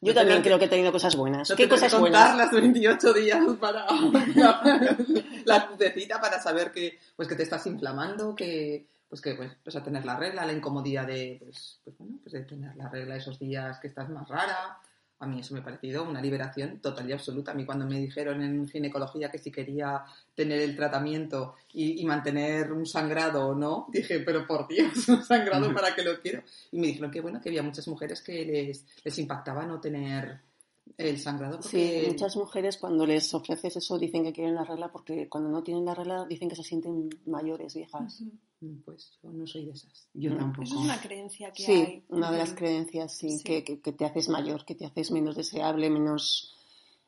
Yo 0.00 0.12
No 0.12 0.14
también 0.14 0.42
creo 0.42 0.58
que 0.58 0.64
he 0.64 0.68
tenido 0.68 0.90
cosas 0.90 1.14
buenas. 1.16 1.50
No 1.50 1.56
¿Qué 1.56 1.66
tener 1.66 1.78
que 1.78 1.84
cosas 1.86 2.00
contar 2.00 2.30
buenas? 2.30 2.52
las 2.52 2.62
28 2.62 3.12
días 3.12 3.44
para 3.60 3.84
la, 4.34 4.96
la 5.44 6.20
para 6.20 6.40
saber 6.40 6.72
que, 6.72 6.98
pues, 7.14 7.28
que 7.28 7.34
te 7.34 7.42
estás 7.42 7.66
inflamando, 7.66 8.34
que 8.34 8.86
pues 9.08 9.20
que 9.20 9.34
pues, 9.34 9.52
vas 9.64 9.76
a 9.76 9.84
tener 9.84 10.04
la 10.04 10.16
regla, 10.16 10.44
la 10.44 10.52
incomodidad 10.52 11.06
de 11.06 11.38
pues, 11.42 11.80
pues, 11.84 11.96
bueno, 11.98 12.18
pues 12.22 12.32
de 12.32 12.42
tener 12.42 12.74
la 12.76 12.88
regla 12.88 13.16
esos 13.16 13.38
días 13.38 13.78
que 13.78 13.88
estás 13.88 14.08
más 14.08 14.28
rara. 14.28 14.78
A 15.18 15.26
mí 15.26 15.40
eso 15.40 15.54
me 15.54 15.60
ha 15.60 15.64
parecido 15.64 16.04
una 16.04 16.20
liberación 16.20 16.78
total 16.80 17.08
y 17.08 17.12
absoluta. 17.12 17.52
A 17.52 17.54
mí 17.54 17.64
cuando 17.64 17.86
me 17.86 17.98
dijeron 17.98 18.42
en 18.42 18.68
ginecología 18.68 19.30
que 19.30 19.38
si 19.38 19.50
quería 19.50 20.04
tener 20.34 20.60
el 20.60 20.76
tratamiento 20.76 21.54
y, 21.72 22.02
y 22.02 22.04
mantener 22.04 22.70
un 22.70 22.84
sangrado 22.84 23.48
o 23.48 23.54
no, 23.54 23.86
dije, 23.90 24.20
pero 24.20 24.46
por 24.46 24.68
Dios, 24.68 24.92
un 25.08 25.24
sangrado 25.24 25.72
para 25.72 25.94
qué 25.94 26.02
lo 26.02 26.20
quiero. 26.20 26.42
Y 26.70 26.78
me 26.78 26.88
dijeron 26.88 27.10
que 27.10 27.22
bueno, 27.22 27.40
que 27.40 27.48
había 27.48 27.62
muchas 27.62 27.88
mujeres 27.88 28.20
que 28.20 28.44
les, 28.44 28.84
les 29.02 29.18
impactaba 29.18 29.64
no 29.64 29.80
tener 29.80 30.38
el 30.98 31.18
sangrado 31.18 31.60
porque 31.60 32.02
Sí, 32.02 32.08
muchas 32.08 32.36
mujeres 32.36 32.76
cuando 32.76 33.06
les 33.06 33.32
ofreces 33.34 33.76
eso 33.76 33.98
dicen 33.98 34.24
que 34.24 34.32
quieren 34.32 34.54
la 34.54 34.64
regla 34.64 34.90
porque 34.90 35.28
cuando 35.28 35.50
no 35.50 35.62
tienen 35.62 35.84
la 35.84 35.94
regla 35.94 36.26
dicen 36.26 36.48
que 36.48 36.56
se 36.56 36.62
sienten 36.62 37.08
mayores, 37.26 37.74
viejas. 37.74 38.20
Mm, 38.20 38.28
Pues 38.84 39.12
yo 39.22 39.30
no 39.32 39.46
soy 39.46 39.64
de 39.66 39.72
esas. 39.72 40.08
Yo 40.14 40.32
Mm. 40.32 40.38
tampoco. 40.38 40.62
Eso 40.64 40.74
es 40.78 40.84
una 40.84 41.00
creencia 41.00 41.50
que 41.52 41.62
Sí, 41.62 41.72
hay. 41.72 42.02
una 42.08 42.30
de 42.30 42.38
las 42.38 42.52
creencias, 42.54 43.16
sí, 43.16 43.38
Sí. 43.38 43.44
Que, 43.44 43.64
que- 43.64 43.80
que 43.80 43.92
te 43.92 44.04
haces 44.04 44.28
mayor, 44.28 44.64
que 44.64 44.74
te 44.74 44.86
haces 44.86 45.10
menos 45.10 45.36
deseable, 45.36 45.88
menos, 45.90 46.54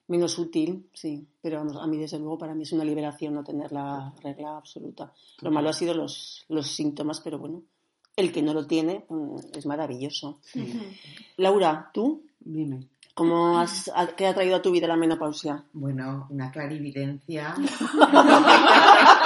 menos 0.07 0.39
útil, 0.39 0.89
sí. 0.93 1.27
Pero 1.43 1.59
vamos, 1.59 1.77
a 1.77 1.87
mí, 1.87 1.97
desde 1.99 2.19
luego, 2.19 2.39
para 2.39 2.55
mí 2.55 2.63
es 2.63 2.73
una 2.73 2.85
liberación 2.85 3.35
no 3.35 3.45
tener 3.45 3.73
la 3.73 4.13
regla 4.23 4.57
absoluta. 4.57 5.13
Lo 5.41 5.51
malo 5.51 5.69
ha 5.69 5.73
sido 5.73 5.95
los, 5.95 6.45
los 6.49 6.67
síntomas, 6.69 7.21
pero 7.21 7.39
bueno, 7.39 7.63
el 8.17 8.33
que 8.33 8.43
no 8.43 8.53
lo 8.55 8.67
tiene 8.67 9.05
mm, 9.09 9.37
es 9.57 9.67
maravilloso. 9.67 10.41
Laura, 11.37 11.91
¿tú? 11.93 12.23
Dime. 12.41 12.89
¿Cómo 13.15 13.59
has, 13.59 13.91
a- 13.95 14.15
¿Qué 14.15 14.27
ha 14.29 14.35
traído 14.35 14.55
a 14.57 14.63
tu 14.63 14.71
vida 14.71 14.87
la 14.87 14.97
menopausia? 14.97 15.65
Bueno, 15.73 16.29
una 16.31 16.51
clarividencia. 16.53 17.55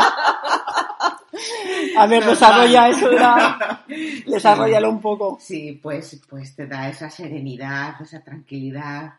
A 1.96 2.06
ver, 2.06 2.24
desarrolla 2.24 2.88
eso, 2.88 3.10
era- 3.10 3.84
desarrollalo 4.26 4.90
un 4.90 5.00
poco. 5.00 5.38
Sí, 5.40 5.78
pues, 5.82 6.20
pues 6.28 6.54
te 6.56 6.66
da 6.66 6.88
esa 6.88 7.10
serenidad, 7.10 7.94
esa 8.00 8.22
tranquilidad 8.22 9.14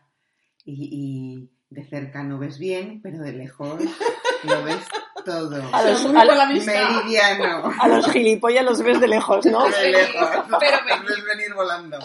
y, 0.64 0.88
y 0.92 1.50
de 1.70 1.84
cerca 1.84 2.22
no 2.22 2.38
ves 2.38 2.58
bien, 2.58 3.00
pero 3.02 3.18
de 3.18 3.32
lejos 3.32 3.80
lo 4.44 4.64
ves 4.64 4.84
todo. 5.24 5.62
A 5.72 5.82
los, 5.82 6.04
a- 6.06 6.24
la. 6.24 6.46
Meridiano. 6.46 7.72
a 7.80 7.88
los 7.88 8.06
gilipollas 8.10 8.64
los 8.64 8.82
ves 8.82 9.00
de 9.00 9.08
lejos, 9.08 9.46
¿no? 9.46 9.68
De 9.68 9.90
lejos. 9.90 10.28
Pero 10.60 10.76
ves 11.06 11.24
venir 11.24 11.54
volando. 11.54 11.98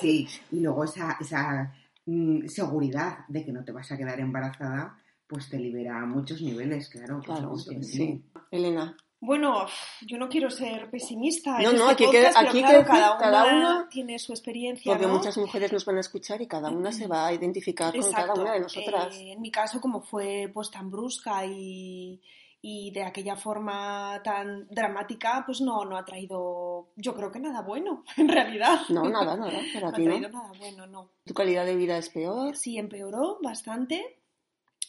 Sí, 0.00 0.28
y 0.50 0.60
luego 0.60 0.84
esa, 0.84 1.16
esa 1.20 1.72
mm, 2.06 2.46
seguridad 2.48 3.18
de 3.28 3.44
que 3.44 3.52
no 3.52 3.64
te 3.64 3.72
vas 3.72 3.90
a 3.92 3.96
quedar 3.96 4.18
embarazada, 4.20 4.96
pues 5.26 5.48
te 5.48 5.58
libera 5.58 6.00
a 6.00 6.04
muchos 6.06 6.42
niveles, 6.42 6.88
claro. 6.90 7.20
Claro, 7.20 7.56
sí. 7.56 8.22
Elena. 8.50 8.96
Bueno, 9.24 9.66
yo 10.06 10.18
no 10.18 10.28
quiero 10.28 10.50
ser 10.50 10.90
pesimista. 10.90 11.58
No, 11.60 11.72
no, 11.72 11.90
este 11.90 12.04
aquí 12.04 12.04
podcast, 12.04 12.36
pero 12.36 12.48
aquí 12.50 12.60
claro, 12.60 12.78
que 12.78 12.84
cada, 12.84 13.16
cada 13.16 13.44
una 13.56 13.88
tiene 13.88 14.18
su 14.18 14.32
experiencia. 14.32 14.92
Porque 14.92 15.06
¿no? 15.06 15.14
muchas 15.14 15.36
mujeres 15.38 15.72
nos 15.72 15.84
van 15.84 15.96
a 15.96 16.00
escuchar 16.00 16.42
y 16.42 16.46
cada 16.46 16.70
una 16.70 16.92
se 16.92 17.06
va 17.06 17.26
a 17.26 17.32
identificar 17.32 17.94
con 17.98 18.12
cada 18.12 18.34
una 18.34 18.52
de 18.52 18.60
nosotras. 18.60 19.16
Eh, 19.16 19.32
en 19.32 19.40
mi 19.40 19.50
caso, 19.50 19.80
como 19.80 20.02
fue 20.02 20.50
pues 20.52 20.70
tan 20.70 20.90
brusca 20.90 21.44
y, 21.46 22.20
y 22.60 22.90
de 22.92 23.02
aquella 23.02 23.36
forma 23.36 24.20
tan 24.22 24.66
dramática, 24.68 25.42
pues 25.46 25.60
no, 25.60 25.84
no 25.84 25.96
ha 25.96 26.04
traído, 26.04 26.88
yo 26.96 27.14
creo 27.14 27.30
que 27.30 27.40
nada 27.40 27.62
bueno, 27.62 28.04
en 28.16 28.28
realidad. 28.28 28.80
No, 28.88 29.08
nada, 29.08 29.36
nada, 29.36 29.52
No 29.74 29.80
para 29.80 29.88
ha 29.88 29.92
ti 29.92 30.04
traído 30.04 30.28
no. 30.28 30.38
nada 30.42 30.52
bueno, 30.58 30.86
no. 30.86 31.10
Tu 31.24 31.34
calidad 31.34 31.64
de 31.64 31.76
vida 31.76 31.96
es 31.96 32.10
peor. 32.10 32.56
Sí, 32.56 32.78
empeoró 32.78 33.38
bastante, 33.42 34.20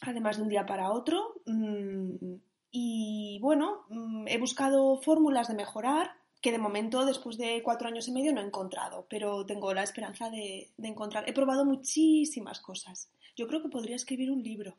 además 0.02 0.36
de 0.36 0.42
un 0.42 0.48
día 0.48 0.66
para 0.66 0.90
otro. 0.92 1.34
mm, 1.46 2.34
Y 2.78 3.38
bueno, 3.40 3.86
mm, 3.88 4.28
he 4.28 4.36
buscado 4.36 5.00
fórmulas 5.00 5.48
de 5.48 5.54
mejorar 5.54 6.10
que 6.42 6.52
de 6.52 6.58
momento, 6.58 7.06
después 7.06 7.38
de 7.38 7.62
cuatro 7.62 7.88
años 7.88 8.06
y 8.06 8.12
medio, 8.12 8.32
no 8.34 8.42
he 8.42 8.44
encontrado, 8.44 9.06
pero 9.08 9.46
tengo 9.46 9.72
la 9.72 9.82
esperanza 9.82 10.28
de, 10.28 10.70
de 10.76 10.88
encontrar. 10.88 11.26
He 11.26 11.32
probado 11.32 11.64
muchísimas 11.64 12.60
cosas. 12.60 13.08
Yo 13.34 13.46
creo 13.48 13.62
que 13.62 13.70
podría 13.70 13.96
escribir 13.96 14.30
un 14.30 14.42
libro. 14.42 14.76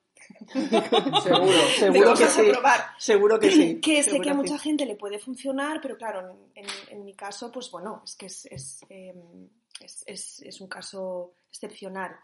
Seguro. 1.24 1.52
Seguro 1.80 2.14
que 2.16 2.26
sí. 2.28 2.42
probar. 2.52 2.80
Seguro 3.00 3.40
que 3.40 3.52
sí. 3.52 3.80
Que 3.82 4.04
sé 4.04 4.20
que 4.20 4.30
a 4.30 4.34
sí. 4.34 4.38
mucha 4.38 4.60
gente 4.60 4.86
le 4.86 4.96
puede 4.96 5.18
funcionar, 5.18 5.80
pero 5.82 5.98
claro, 5.98 6.20
en, 6.54 6.64
en- 6.66 6.70
en 7.00 7.04
mi 7.04 7.16
caso, 7.16 7.52
pues 7.52 7.72
bueno, 7.72 8.02
es 8.06 8.16
que 8.16 8.28
es, 8.28 8.46
es, 8.46 8.80
em, 8.90 9.50
es- 9.82 10.04
es- 10.06 10.42
es 10.42 10.62
un 10.62 10.68
caso 10.68 11.34
excepcional. 11.50 12.16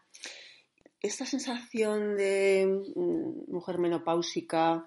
Esta 1.01 1.25
sensación 1.25 2.15
de 2.15 2.83
mm, 2.95 3.51
mujer 3.51 3.77
menopáusica, 3.79 4.85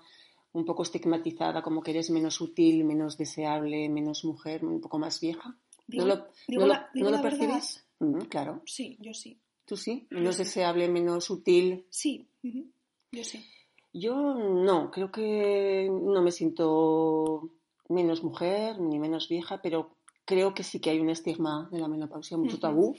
un 0.57 0.65
poco 0.65 0.83
estigmatizada, 0.83 1.63
como 1.63 1.83
que 1.83 1.91
eres 1.91 2.11
menos 2.11 2.41
útil, 2.41 2.85
menos 2.85 3.17
deseable, 3.19 3.89
menos 3.89 4.25
mujer, 4.25 4.65
un 4.65 4.81
poco 4.81 4.99
más 4.99 5.21
vieja. 5.21 5.57
Digo, 5.87 6.07
¿No 6.07 6.15
lo, 6.15 6.27
digo 6.49 6.63
no 6.63 6.67
lo- 6.67 6.73
la, 6.73 6.91
digo 6.95 7.05
no 7.05 7.11
lo 7.11 7.17
la 7.19 7.23
verdad. 7.23 7.39
percibís? 7.39 7.87
Mm, 8.01 8.21
claro. 8.29 8.63
Sí, 8.65 8.97
yo 9.01 9.13
sí. 9.15 9.39
¿Tú 9.67 9.77
sí? 9.77 10.07
Menos 10.11 10.39
deseable, 10.39 10.89
menos 10.89 11.29
útil. 11.31 11.85
Sí, 11.91 12.29
yo 13.13 13.25
sí. 13.25 13.45
Yo 13.93 14.15
no, 14.35 14.91
creo 14.91 15.11
que 15.11 15.89
no 15.91 16.23
me 16.23 16.31
siento 16.33 17.51
menos 17.89 18.23
mujer 18.23 18.81
ni 18.81 18.99
menos 18.99 19.29
vieja, 19.29 19.61
pero 19.63 19.97
creo 20.25 20.55
que 20.55 20.63
sí 20.63 20.81
que 20.81 20.91
hay 20.91 21.01
un 21.01 21.11
estigma 21.11 21.69
de 21.73 21.79
la 21.81 21.89
menopausia, 21.89 22.37
mucho 22.37 22.59
tabú. 22.59 22.97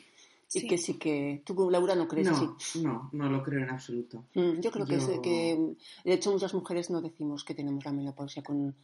Sí. 0.47 0.67
que 0.67 0.77
sí 0.77 0.97
que 0.97 1.43
tú, 1.45 1.69
Laura, 1.69 1.93
no 1.95 2.07
crees 2.07 2.27
No, 2.29 2.33
así. 2.35 2.81
no, 2.81 3.09
no 3.11 3.29
lo 3.29 3.43
creo 3.43 3.63
en 3.63 3.69
absoluto. 3.69 4.25
Mm, 4.33 4.59
Yo 4.61 4.71
creo 4.71 4.85
que, 4.85 4.95
es- 4.95 5.19
que, 5.21 5.75
de 6.05 6.13
hecho, 6.13 6.31
muchas 6.31 6.53
mujeres 6.53 6.89
no 6.89 7.01
decimos 7.01 7.43
que 7.43 7.53
tenemos 7.53 7.83
la 7.85 7.91
menopausia 7.91 8.41
con... 8.43 8.75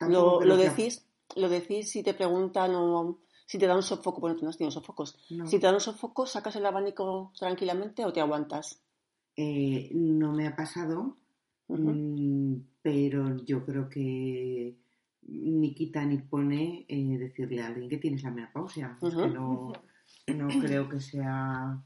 Lo, 0.00 0.40
lo 0.44 0.56
decís, 0.56 1.06
lo 1.36 1.48
decís 1.48 1.90
si 1.90 2.02
te 2.02 2.14
preguntan 2.14 2.74
o 2.74 3.18
si 3.46 3.58
te 3.58 3.66
da 3.66 3.76
un 3.76 3.82
sofoco, 3.82 4.20
bueno, 4.20 4.36
tú 4.36 4.44
no 4.44 4.50
has 4.50 4.56
tenido 4.56 4.70
sofocos. 4.70 5.18
No. 5.30 5.46
Si 5.46 5.58
te 5.58 5.66
da 5.66 5.74
un 5.74 5.80
sofoco, 5.80 6.26
¿sacas 6.26 6.56
el 6.56 6.64
abanico 6.66 7.32
tranquilamente 7.38 8.04
o 8.04 8.12
te 8.12 8.20
aguantas? 8.20 8.80
Eh, 9.36 9.90
no 9.94 10.32
me 10.32 10.46
ha 10.46 10.56
pasado, 10.56 11.16
mm, 11.68 12.54
pero 12.82 13.36
yo 13.44 13.64
creo 13.64 13.88
que 13.88 14.76
ni 15.26 15.74
quita 15.74 16.04
ni 16.04 16.18
pone 16.18 16.84
eh, 16.88 17.18
decirle 17.18 17.62
a 17.62 17.66
alguien 17.68 17.88
que 17.88 17.98
tienes 17.98 18.22
la 18.22 18.30
menopausia. 18.30 18.98
Es 19.02 19.14
que 19.14 19.28
no, 19.28 19.72
no 20.28 20.48
creo 20.60 20.88
que 20.88 21.00
sea 21.00 21.78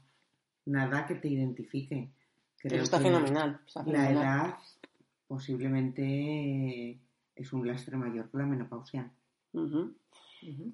nada 0.65 1.05
que 1.05 1.15
te 1.15 1.27
identifique. 1.27 2.11
Pero 2.61 2.73
Creo 2.73 2.83
está 2.83 2.97
que 2.97 3.03
fenomenal. 3.05 3.59
está 3.65 3.79
La 3.83 3.85
fenomenal. 3.85 4.17
edad 4.23 4.53
posiblemente 5.27 6.99
es 7.35 7.53
un 7.53 7.67
lastre 7.67 7.95
mayor 7.97 8.29
que 8.29 8.37
la 8.37 8.45
menopausia. 8.45 9.11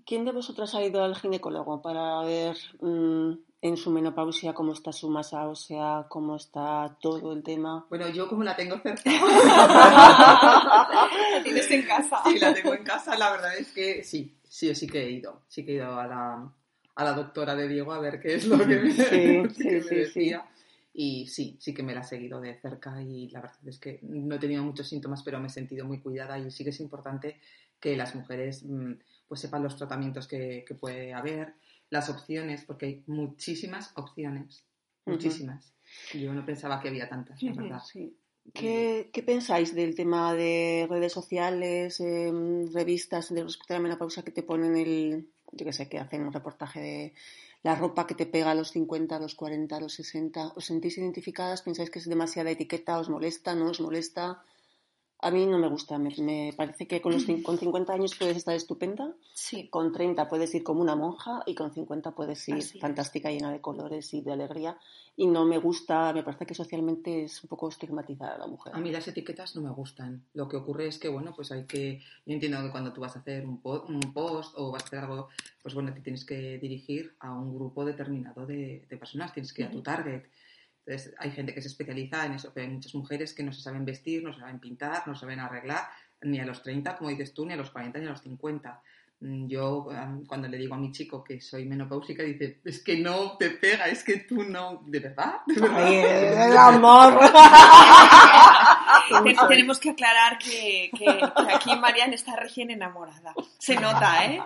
¿Quién 0.05 0.25
de 0.25 0.31
vosotras 0.31 0.75
ha 0.75 0.83
ido 0.83 1.03
al 1.03 1.15
ginecólogo 1.15 1.81
para 1.81 2.21
ver 2.21 2.55
mm, 2.81 3.31
en 3.61 3.77
su 3.77 3.89
menopausia 3.91 4.53
cómo 4.53 4.73
está 4.73 4.91
su 4.91 5.09
masa 5.09 5.47
ósea, 5.47 6.05
cómo 6.09 6.35
está 6.35 6.97
todo 7.01 7.33
el 7.33 7.43
tema? 7.43 7.85
Bueno, 7.89 8.09
yo 8.09 8.27
como 8.27 8.43
la 8.43 8.55
tengo 8.55 8.77
cerca, 8.79 9.01
La 9.09 9.21
tienes 11.43 11.69
en 11.71 11.83
casa. 11.83 12.21
sí, 12.25 12.39
la 12.39 12.53
tengo 12.53 12.73
en 12.73 12.83
casa, 12.83 13.17
la 13.17 13.31
verdad 13.31 13.57
es 13.57 13.71
que 13.73 14.03
sí, 14.03 14.35
sí, 14.47 14.73
sí 14.75 14.87
que 14.87 15.03
he 15.03 15.11
ido. 15.11 15.41
Sí 15.47 15.65
que 15.65 15.71
he 15.71 15.75
ido 15.75 15.99
a 15.99 16.07
la, 16.07 16.51
a 16.95 17.03
la 17.03 17.13
doctora 17.13 17.55
de 17.55 17.67
Diego 17.67 17.91
a 17.91 17.99
ver 17.99 18.19
qué 18.19 18.35
es 18.35 18.47
lo 18.47 18.57
que 18.57 18.65
me, 18.79 18.91
Sí, 18.91 19.03
que 19.07 19.53
sí, 19.53 19.63
me 19.65 19.81
sí, 19.81 19.95
decía. 19.95 20.45
Y 20.93 21.27
sí, 21.27 21.57
sí 21.59 21.73
que 21.73 21.83
me 21.83 21.93
la 21.93 22.01
he 22.01 22.05
seguido 22.05 22.39
de 22.39 22.55
cerca 22.55 23.01
y 23.01 23.27
la 23.29 23.41
verdad 23.41 23.59
es 23.65 23.79
que 23.79 23.99
no 24.03 24.35
he 24.35 24.39
tenido 24.39 24.63
muchos 24.63 24.87
síntomas, 24.87 25.23
pero 25.23 25.39
me 25.39 25.47
he 25.47 25.49
sentido 25.49 25.85
muy 25.85 25.99
cuidada 25.99 26.39
y 26.39 26.49
sí 26.51 26.63
que 26.63 26.69
es 26.69 26.79
importante 26.79 27.41
que 27.81 27.97
las 27.97 28.15
mujeres 28.15 28.63
mm, 28.63 28.93
pues 29.27 29.41
sepan 29.41 29.61
los 29.61 29.75
tratamientos 29.75 30.25
que, 30.25 30.63
que 30.65 30.73
puede 30.73 31.13
haber, 31.13 31.55
las 31.89 32.09
opciones, 32.09 32.63
porque 32.63 32.85
hay 32.85 33.03
muchísimas 33.07 33.91
opciones, 33.95 34.65
muchísimas. 35.05 35.73
Yo 36.13 36.33
no 36.33 36.45
pensaba 36.45 36.79
que 36.79 36.87
había 36.87 37.09
tantas, 37.09 37.41
la 37.43 37.53
verdad. 37.53 37.81
Sí. 37.85 38.17
¿Qué, 38.53 39.09
qué 39.11 39.23
pensáis 39.23 39.73
del 39.73 39.95
tema 39.95 40.33
de 40.33 40.87
redes 40.89 41.11
sociales, 41.11 41.99
em, 41.99 42.71
revistas 42.71 43.33
de 43.33 43.43
respecto 43.43 43.73
a 43.73 43.77
la 43.77 43.83
menopausia 43.83 44.23
que 44.23 44.31
te 44.31 44.43
ponen 44.43 44.77
el, 44.77 45.27
yo 45.51 45.65
qué 45.65 45.73
sé, 45.73 45.87
que 45.89 45.99
hacen 45.99 46.23
un 46.23 46.33
reportaje 46.33 46.79
de 46.79 47.13
la 47.63 47.75
ropa 47.75 48.05
que 48.07 48.15
te 48.15 48.25
pega 48.25 48.51
a 48.51 48.55
los 48.55 48.71
50, 48.71 49.15
a 49.15 49.19
los 49.19 49.35
40, 49.35 49.75
a 49.75 49.79
los 49.79 49.93
60? 49.93 50.53
¿Os 50.55 50.65
sentís 50.65 50.97
identificadas? 50.97 51.61
¿Pensáis 51.61 51.89
que 51.89 51.99
es 51.99 52.07
demasiada 52.07 52.51
etiqueta? 52.51 52.99
¿Os 52.99 53.09
molesta? 53.09 53.55
¿No 53.55 53.69
os 53.69 53.79
molesta? 53.81 54.43
A 55.25 55.31
mí 55.31 55.45
no 55.47 55.57
me 55.57 55.67
gusta, 55.67 55.97
me, 55.97 56.13
me 56.19 56.53
parece 56.55 56.87
que 56.87 57.01
con, 57.01 57.11
los, 57.13 57.25
con 57.43 57.57
50 57.57 57.93
años 57.93 58.13
puedes 58.17 58.37
estar 58.37 58.53
estupenda, 58.55 59.11
Sí. 59.33 59.69
con 59.69 59.91
30 59.91 60.29
puedes 60.29 60.53
ir 60.53 60.61
como 60.63 60.81
una 60.81 60.95
monja 60.95 61.41
y 61.47 61.55
con 61.55 61.73
50 61.73 62.11
puedes 62.11 62.47
ir 62.47 62.55
Así 62.55 62.77
es. 62.77 62.81
fantástica, 62.81 63.31
llena 63.31 63.51
de 63.51 63.59
colores 63.59 64.13
y 64.13 64.21
de 64.21 64.31
alegría. 64.33 64.77
Y 65.17 65.25
no 65.25 65.43
me 65.45 65.57
gusta, 65.57 66.13
me 66.13 66.21
parece 66.23 66.45
que 66.45 66.53
socialmente 66.53 67.23
es 67.23 67.41
un 67.43 67.47
poco 67.49 67.69
estigmatizada 67.69 68.37
la 68.37 68.45
mujer. 68.45 68.75
A 68.75 68.79
mí 68.79 68.91
las 68.91 69.07
etiquetas 69.07 69.55
no 69.55 69.61
me 69.63 69.71
gustan. 69.71 70.23
Lo 70.33 70.47
que 70.47 70.57
ocurre 70.57 70.87
es 70.87 70.99
que, 70.99 71.07
bueno, 71.09 71.33
pues 71.35 71.51
hay 71.51 71.63
que... 71.65 72.01
Yo 72.25 72.33
entiendo 72.33 72.61
que 72.61 72.69
cuando 72.69 72.93
tú 72.93 73.01
vas 73.01 73.15
a 73.15 73.19
hacer 73.19 73.47
un, 73.47 73.61
po- 73.61 73.85
un 73.87 74.01
post 74.13 74.53
o 74.57 74.71
vas 74.71 74.83
a 74.83 74.85
hacer 74.85 74.99
algo, 74.99 75.29
pues 75.63 75.73
bueno, 75.73 75.91
te 75.91 76.01
tienes 76.01 76.23
que 76.23 76.59
dirigir 76.59 77.15
a 77.19 77.33
un 77.33 77.55
grupo 77.55 77.83
determinado 77.83 78.45
de, 78.45 78.85
de 78.87 78.97
personas, 78.97 79.33
tienes 79.33 79.53
que 79.53 79.63
ir 79.63 79.69
a 79.69 79.71
tu 79.71 79.81
target. 79.81 80.23
Entonces, 80.85 81.15
hay 81.17 81.31
gente 81.31 81.53
que 81.53 81.61
se 81.61 81.67
especializa 81.67 82.25
en 82.25 82.33
eso, 82.33 82.51
pero 82.53 82.67
hay 82.67 82.73
muchas 82.73 82.93
mujeres 82.93 83.33
que 83.33 83.41
no 83.43 83.51
se 83.51 83.61
saben 83.61 83.85
vestir, 83.85 84.23
no 84.23 84.31
se 84.33 84.41
saben 84.41 84.59
pintar, 84.59 85.07
no 85.07 85.15
se 85.15 85.21
saben 85.21 85.39
arreglar, 85.39 85.81
ni 86.21 86.39
a 86.39 86.45
los 86.45 86.61
30, 86.61 86.95
como 86.97 87.09
dices 87.09 87.33
tú, 87.33 87.45
ni 87.45 87.53
a 87.53 87.57
los 87.57 87.71
40, 87.71 87.99
ni 87.99 88.05
a 88.05 88.11
los 88.11 88.21
50. 88.21 88.81
Mm, 89.21 89.47
Yo, 89.47 89.87
cuando 90.27 90.47
le 90.47 90.57
digo 90.57 90.75
a 90.75 90.77
mi 90.77 90.91
chico 90.91 91.23
que 91.23 91.41
soy 91.41 91.65
menopáusica, 91.65 92.21
dice, 92.21 92.59
es 92.63 92.83
que 92.83 92.99
no 92.99 93.35
te 93.37 93.49
pega, 93.51 93.85
es 93.87 94.03
que 94.03 94.17
tú 94.17 94.43
no... 94.43 94.83
¿De 94.85 94.99
verdad? 94.99 95.37
¿De 95.47 95.59
verdad? 95.59 95.85
Ay, 95.85 95.95
el 96.51 96.57
amor. 96.57 97.19
Ten- 99.09 99.35
tenemos 99.47 99.79
que 99.79 99.89
aclarar 99.91 100.37
que, 100.37 100.89
que- 100.97 101.05
que 101.05 101.53
aquí 101.53 101.75
Marian 101.75 102.13
está 102.13 102.35
recién 102.35 102.71
enamorada. 102.71 103.33
Se 103.57 103.75
nota, 103.75 104.25
¿eh? 104.25 104.41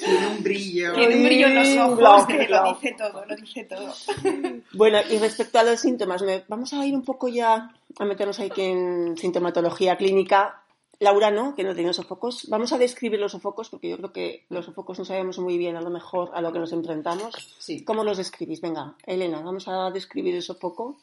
Tiene 0.00 0.26
un 0.26 0.42
brillo. 0.42 0.92
Tiene 0.94 1.16
un 1.16 1.24
brillo 1.24 1.46
en 1.46 1.54
los 1.54 1.68
ojos 1.78 1.98
Blau, 1.98 2.26
que 2.26 2.46
blau. 2.46 2.64
lo 2.64 2.74
dice 2.74 2.94
todo, 2.98 3.24
lo 3.24 3.36
dice 3.36 3.64
todo. 3.64 3.92
Bueno, 4.72 4.98
y 5.10 5.18
respecto 5.18 5.58
a 5.58 5.62
los 5.62 5.80
síntomas, 5.80 6.22
me- 6.22 6.44
vamos 6.48 6.72
a 6.72 6.84
ir 6.86 6.94
un 6.94 7.04
poco 7.04 7.28
ya 7.28 7.70
a 7.98 8.04
meternos 8.04 8.38
ahí 8.40 8.50
que 8.50 8.70
en 8.70 9.16
sintomatología 9.16 9.96
clínica. 9.96 10.58
Laura, 11.00 11.32
¿no? 11.32 11.56
Que 11.56 11.64
no 11.64 11.74
tiene 11.74 11.92
sofocos. 11.92 12.48
Vamos 12.48 12.72
a 12.72 12.78
describir 12.78 13.18
los 13.18 13.32
sofocos 13.32 13.68
porque 13.68 13.88
yo 13.88 13.96
creo 13.96 14.12
que 14.12 14.44
los 14.50 14.66
sofocos 14.66 15.00
no 15.00 15.04
sabemos 15.04 15.36
muy 15.40 15.58
bien 15.58 15.74
a 15.74 15.80
lo 15.80 15.90
mejor 15.90 16.30
a 16.32 16.40
lo 16.40 16.52
que 16.52 16.60
nos 16.60 16.72
enfrentamos. 16.72 17.34
Sí. 17.58 17.84
¿Cómo 17.84 18.04
los 18.04 18.18
describís? 18.18 18.60
Venga, 18.60 18.94
Elena, 19.04 19.40
vamos 19.40 19.66
a 19.66 19.90
describir 19.90 20.36
el 20.36 20.42
sofoco. 20.42 20.98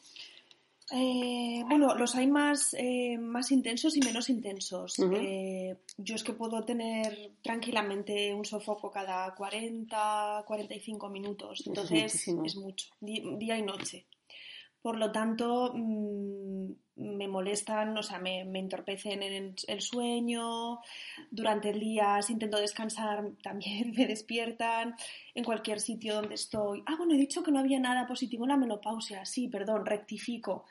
Eh, 0.92 1.62
bueno, 1.68 1.94
los 1.94 2.14
hay 2.16 2.26
más, 2.26 2.74
eh, 2.74 3.16
más 3.18 3.52
intensos 3.52 3.96
y 3.96 4.00
menos 4.00 4.28
intensos. 4.28 4.98
Eh, 4.98 5.76
yo 5.96 6.14
es 6.14 6.22
que 6.22 6.32
puedo 6.32 6.64
tener 6.64 7.32
tranquilamente 7.42 8.34
un 8.34 8.44
sofoco 8.44 8.90
cada 8.90 9.34
40, 9.34 10.44
45 10.46 11.08
minutos. 11.08 11.60
Es 11.60 11.66
Entonces 11.66 12.02
muchísimo. 12.02 12.44
es 12.44 12.56
mucho, 12.56 12.88
día 13.00 13.56
y 13.56 13.62
noche. 13.62 14.06
Por 14.82 14.96
lo 14.96 15.12
tanto, 15.12 15.72
mm, 15.74 16.72
me 16.96 17.28
molestan, 17.28 17.96
o 17.96 18.02
sea, 18.02 18.18
me, 18.18 18.44
me 18.44 18.58
entorpecen 18.58 19.22
en 19.22 19.54
el 19.68 19.80
sueño, 19.80 20.80
durante 21.30 21.70
el 21.70 21.80
día, 21.80 22.20
si 22.22 22.32
intento 22.34 22.58
descansar, 22.58 23.24
también 23.42 23.92
me 23.96 24.06
despiertan, 24.06 24.94
en 25.34 25.44
cualquier 25.44 25.80
sitio 25.80 26.14
donde 26.14 26.34
estoy. 26.34 26.82
Ah, 26.86 26.96
bueno, 26.96 27.14
he 27.14 27.18
dicho 27.18 27.42
que 27.42 27.52
no 27.52 27.58
había 27.58 27.80
nada 27.80 28.06
positivo 28.06 28.44
en 28.44 28.50
la 28.50 28.56
menopausia, 28.56 29.24
sí, 29.24 29.48
perdón, 29.48 29.86
rectifico. 29.86 30.64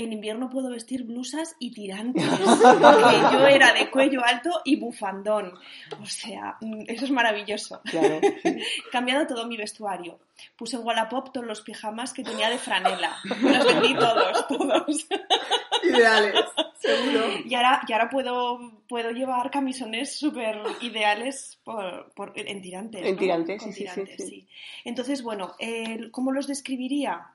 En 0.00 0.12
invierno 0.12 0.48
puedo 0.48 0.70
vestir 0.70 1.02
blusas 1.02 1.56
y 1.58 1.72
tirantes, 1.72 2.24
porque 2.48 3.18
yo 3.32 3.46
era 3.48 3.72
de 3.72 3.90
cuello 3.90 4.24
alto 4.24 4.62
y 4.64 4.76
bufandón. 4.76 5.52
O 6.00 6.06
sea, 6.06 6.56
mm, 6.60 6.84
eso 6.86 7.04
es 7.06 7.10
maravilloso. 7.10 7.80
Claro. 7.84 8.20
He 8.22 8.62
cambiado 8.92 9.26
todo 9.26 9.46
mi 9.48 9.56
vestuario. 9.56 10.20
Puse 10.56 10.76
en 10.76 10.84
Wallapop 10.84 11.32
todos 11.32 11.44
los 11.48 11.62
pijamas 11.62 12.12
que 12.12 12.22
tenía 12.22 12.48
de 12.48 12.58
franela. 12.58 13.16
Los 13.24 13.66
vendí 13.66 13.92
todos, 13.94 14.46
todos. 14.46 15.08
Ideales, 15.82 16.44
seguro. 16.78 17.24
Y 17.44 17.54
ahora, 17.56 17.80
y 17.88 17.92
ahora 17.92 18.08
puedo, 18.08 18.58
puedo 18.88 19.10
llevar 19.10 19.50
camisones 19.50 20.16
súper 20.16 20.60
ideales 20.80 21.58
por, 21.64 22.12
por- 22.14 22.32
en 22.36 22.62
tirantes. 22.62 23.04
En 23.04 23.14
¿no? 23.14 23.18
tirantes, 23.20 23.62
sí, 23.64 23.72
sí, 23.72 23.78
sí, 23.78 23.80
tirantes, 23.80 24.28
sí. 24.28 24.46
Entonces, 24.84 25.22
bueno, 25.24 25.54
¿cómo 26.12 26.30
los 26.30 26.46
describiría? 26.46 27.32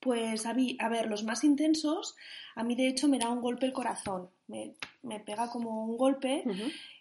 Pues 0.00 0.46
a, 0.46 0.54
mí, 0.54 0.76
a 0.80 0.88
ver, 0.88 1.08
los 1.08 1.24
más 1.24 1.44
intensos, 1.44 2.16
a 2.54 2.64
mí 2.64 2.74
de 2.74 2.88
hecho 2.88 3.06
me 3.06 3.18
da 3.18 3.28
un 3.28 3.40
golpe 3.40 3.66
el 3.66 3.72
corazón. 3.72 4.30
Me, 4.48 4.74
me 5.02 5.20
pega 5.20 5.50
como 5.50 5.84
un 5.84 5.96
golpe 5.96 6.42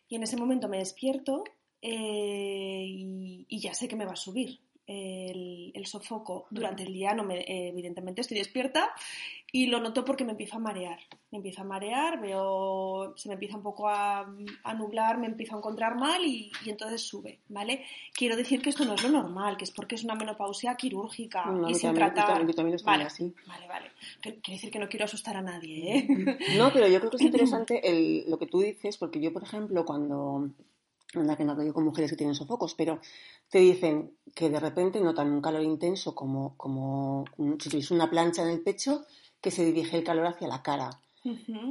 y 0.08 0.16
en 0.16 0.24
ese 0.24 0.36
momento 0.36 0.68
me 0.68 0.80
despierto 0.80 1.46
eh, 1.82 2.84
y, 2.86 3.46
y 3.48 3.60
ya 3.60 3.74
sé 3.74 3.88
que 3.88 3.96
me 3.96 4.06
va 4.06 4.14
a 4.14 4.18
subir 4.18 4.60
el, 4.86 5.72
el 5.74 5.86
sofoco. 5.86 6.48
Durante 6.50 6.84
el 6.84 6.94
día 6.94 7.14
no 7.14 7.24
me, 7.24 7.40
eh, 7.40 7.70
evidentemente 7.70 8.22
estoy 8.22 8.38
despierta 8.38 8.92
y 9.52 9.68
lo 9.68 9.80
noto 9.80 10.04
porque 10.04 10.26
me 10.26 10.32
empieza 10.32 10.58
a 10.58 10.60
marear. 10.60 11.00
Me 11.32 11.38
empieza 11.38 11.62
a 11.62 11.66
marear, 11.66 12.20
veo, 12.20 13.14
se 13.16 13.28
me 13.30 13.34
empieza 13.36 13.56
un 13.56 13.62
poco 13.62 13.88
a, 13.88 14.22
a 14.64 14.74
nublar, 14.74 15.20
me 15.20 15.28
empiezo 15.28 15.54
a 15.54 15.60
encontrar 15.60 15.96
mal 15.96 16.26
y, 16.26 16.52
y 16.66 16.70
entonces 16.72 17.02
sube, 17.02 17.40
¿vale? 17.50 17.84
Quiero 18.16 18.36
decir 18.36 18.62
que 18.64 18.70
esto 18.72 18.84
no 18.84 18.96
es 18.96 19.04
lo 19.04 19.10
normal, 19.10 19.56
que 19.56 19.66
es 19.66 19.72
porque 19.72 19.94
es 19.94 20.04
una 20.04 20.16
menopausia 20.16 20.74
quirúrgica 20.76 21.46
No, 21.46 21.70
y 21.70 21.76
sin 21.76 21.90
también- 21.90 22.08
yo 22.08 22.14
tratar. 22.14 22.28
también- 22.30 22.48
yo 22.48 22.54
también 22.56 22.76
estoy 22.78 22.92
vale, 22.92 23.04
así. 23.04 23.34
vale, 23.46 23.68
vale. 23.68 23.92
Quiero 24.22 24.42
decir 24.48 24.72
que 24.72 24.80
no 24.80 24.90
quiero 24.90 25.06
asustar 25.06 25.38
a 25.38 25.42
nadie, 25.44 25.98
¿eh? 25.98 26.08
No, 26.58 26.74
pero 26.74 26.88
yo 26.88 26.98
creo 27.00 27.12
que 27.12 27.18
es 27.18 27.22
interesante 27.24 27.88
el- 27.88 28.26
lo 28.30 28.40
que 28.40 28.48
tú 28.48 28.62
dices, 28.62 28.98
porque 28.98 29.22
yo, 29.22 29.32
por 29.32 29.44
ejemplo, 29.44 29.86
cuando. 29.86 30.50
Anda 31.16 31.36
que 31.36 31.44
no 31.44 31.54
hablo 31.54 31.64
yo 31.64 31.74
con 31.74 31.84
mujeres 31.86 32.12
que 32.12 32.18
tienen 32.18 32.36
sofocos, 32.36 32.76
pero 32.76 33.00
te 33.50 33.58
dicen 33.58 34.12
que 34.36 34.48
de 34.52 34.60
repente 34.60 35.00
notan 35.02 35.32
un 35.32 35.42
calor 35.42 35.64
intenso 35.64 36.14
como, 36.14 36.54
como 36.56 37.26
si 37.60 37.68
tuviese 37.70 37.96
una 37.96 38.12
plancha 38.12 38.44
en 38.44 38.50
el 38.50 38.62
pecho 38.62 39.06
que 39.42 39.50
se 39.50 39.66
dirige 39.66 39.98
el 39.98 40.04
calor 40.04 40.28
hacia 40.28 40.48
la 40.48 40.62
cara. 40.62 40.92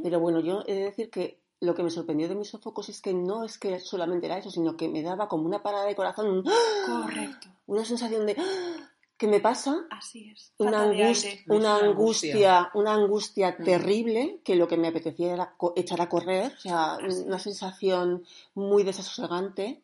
Pero 0.03 0.21
bueno, 0.21 0.41
yo 0.41 0.63
he 0.67 0.75
de 0.75 0.85
decir 0.85 1.11
que 1.11 1.39
lo 1.61 1.75
que 1.75 1.83
me 1.83 1.91
sorprendió 1.91 2.29
de 2.29 2.35
mis 2.37 2.49
sofocos 2.51 2.89
es 2.89 3.01
que 3.01 3.13
no 3.15 3.45
es 3.45 3.59
que 3.59 3.81
solamente 3.81 4.27
era 4.27 4.39
eso, 4.39 4.51
sino 4.51 4.77
que 4.77 4.89
me 4.89 5.03
daba 5.03 5.29
como 5.29 5.45
una 5.47 5.63
parada 5.63 5.87
de 5.87 5.97
corazón, 5.97 6.29
un- 6.29 6.45
Correcto, 6.87 7.49
una 7.67 7.85
sensación 7.85 8.27
de 8.27 8.37
¡ah! 8.39 8.91
¿qué 9.17 9.27
me 9.27 9.41
pasa? 9.41 9.85
así 9.91 10.31
es. 10.31 10.53
una, 10.59 11.77
angustia, 11.77 12.71
una 12.75 12.95
angustia 12.95 13.57
Mm. 13.59 13.65
terrible 13.65 14.41
que 14.45 14.55
lo 14.55 14.69
que 14.69 14.77
me 14.77 14.89
apetecía 14.89 15.33
era 15.33 15.55
co- 15.57 15.73
echar 15.77 16.01
a 16.01 16.09
correr, 16.09 16.53
o 16.57 16.61
sea, 16.61 16.95
Así 16.95 17.23
una 17.27 17.39
sensación 17.41 18.25
muy 18.55 18.83
desasosegante 18.85 19.83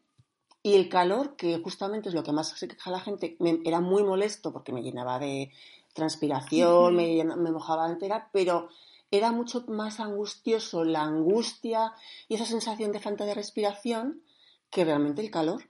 Y 0.62 0.74
el 0.76 0.88
calor, 0.88 1.36
que 1.36 1.58
justamente 1.58 2.08
es 2.08 2.14
lo 2.14 2.22
que 2.22 2.32
más 2.32 2.48
se 2.48 2.68
queja 2.68 2.90
la 2.90 3.00
gente, 3.00 3.36
me- 3.40 3.60
era 3.66 3.80
muy 3.80 4.02
molesto 4.02 4.50
porque 4.52 4.72
me 4.72 4.82
llenaba 4.82 5.18
de 5.18 5.50
transpiración, 5.92 6.94
me, 6.96 7.22
me 7.24 7.50
mojaba 7.52 7.86
entera, 7.90 8.28
pero 8.32 8.68
era 9.16 9.32
mucho 9.32 9.64
más 9.68 10.00
angustioso 10.00 10.84
la 10.84 11.02
angustia 11.02 11.92
y 12.28 12.34
esa 12.34 12.46
sensación 12.46 12.92
de 12.92 13.00
falta 13.00 13.24
de 13.24 13.34
respiración 13.34 14.22
que 14.70 14.84
realmente 14.84 15.22
el 15.22 15.30
calor. 15.30 15.68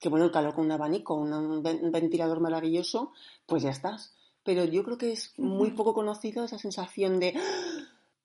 Que 0.00 0.08
bueno, 0.08 0.24
el 0.24 0.32
calor 0.32 0.54
con 0.54 0.64
un 0.64 0.72
abanico, 0.72 1.14
un, 1.14 1.32
un 1.32 1.62
ven- 1.62 1.80
un 1.82 1.92
ventilador 1.92 2.40
maravilloso, 2.40 3.12
pues 3.46 3.62
ya 3.62 3.70
estás. 3.70 4.14
Pero 4.42 4.64
yo 4.64 4.82
creo 4.84 4.96
que 4.98 5.12
es 5.12 5.34
muy 5.38 5.72
poco 5.72 5.92
conocido 5.92 6.44
esa 6.44 6.58
sensación 6.58 7.20
de, 7.20 7.38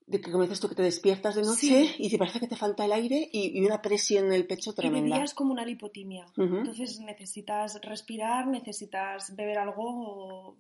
de 0.08 0.22
que 0.22 0.30
dices 0.32 0.60
tú 0.60 0.70
que 0.70 0.76
te 0.76 0.84
despiertas 0.84 1.34
de 1.34 1.42
noche 1.42 1.58
Sí. 1.58 1.96
y 1.98 2.10
te 2.12 2.18
parece 2.20 2.40
que 2.40 2.48
te 2.48 2.56
falta 2.56 2.86
el 2.86 2.92
aire 2.92 3.28
y, 3.32 3.58
y 3.60 3.66
una 3.66 3.82
presión 3.82 4.26
en 4.28 4.34
el 4.34 4.46
pecho 4.46 4.70
Y 4.70 4.74
de 4.74 4.76
tremenda. 4.76 5.16
día 5.16 5.26
es 5.26 5.34
como 5.34 5.52
una 5.52 5.66
lipotimia. 5.66 6.26
Entonces 6.38 7.00
necesitas 7.00 7.80
respirar, 7.82 8.46
necesitas 8.48 9.36
beber 9.36 9.58
algo. 9.58 9.84
o-. 9.84 10.58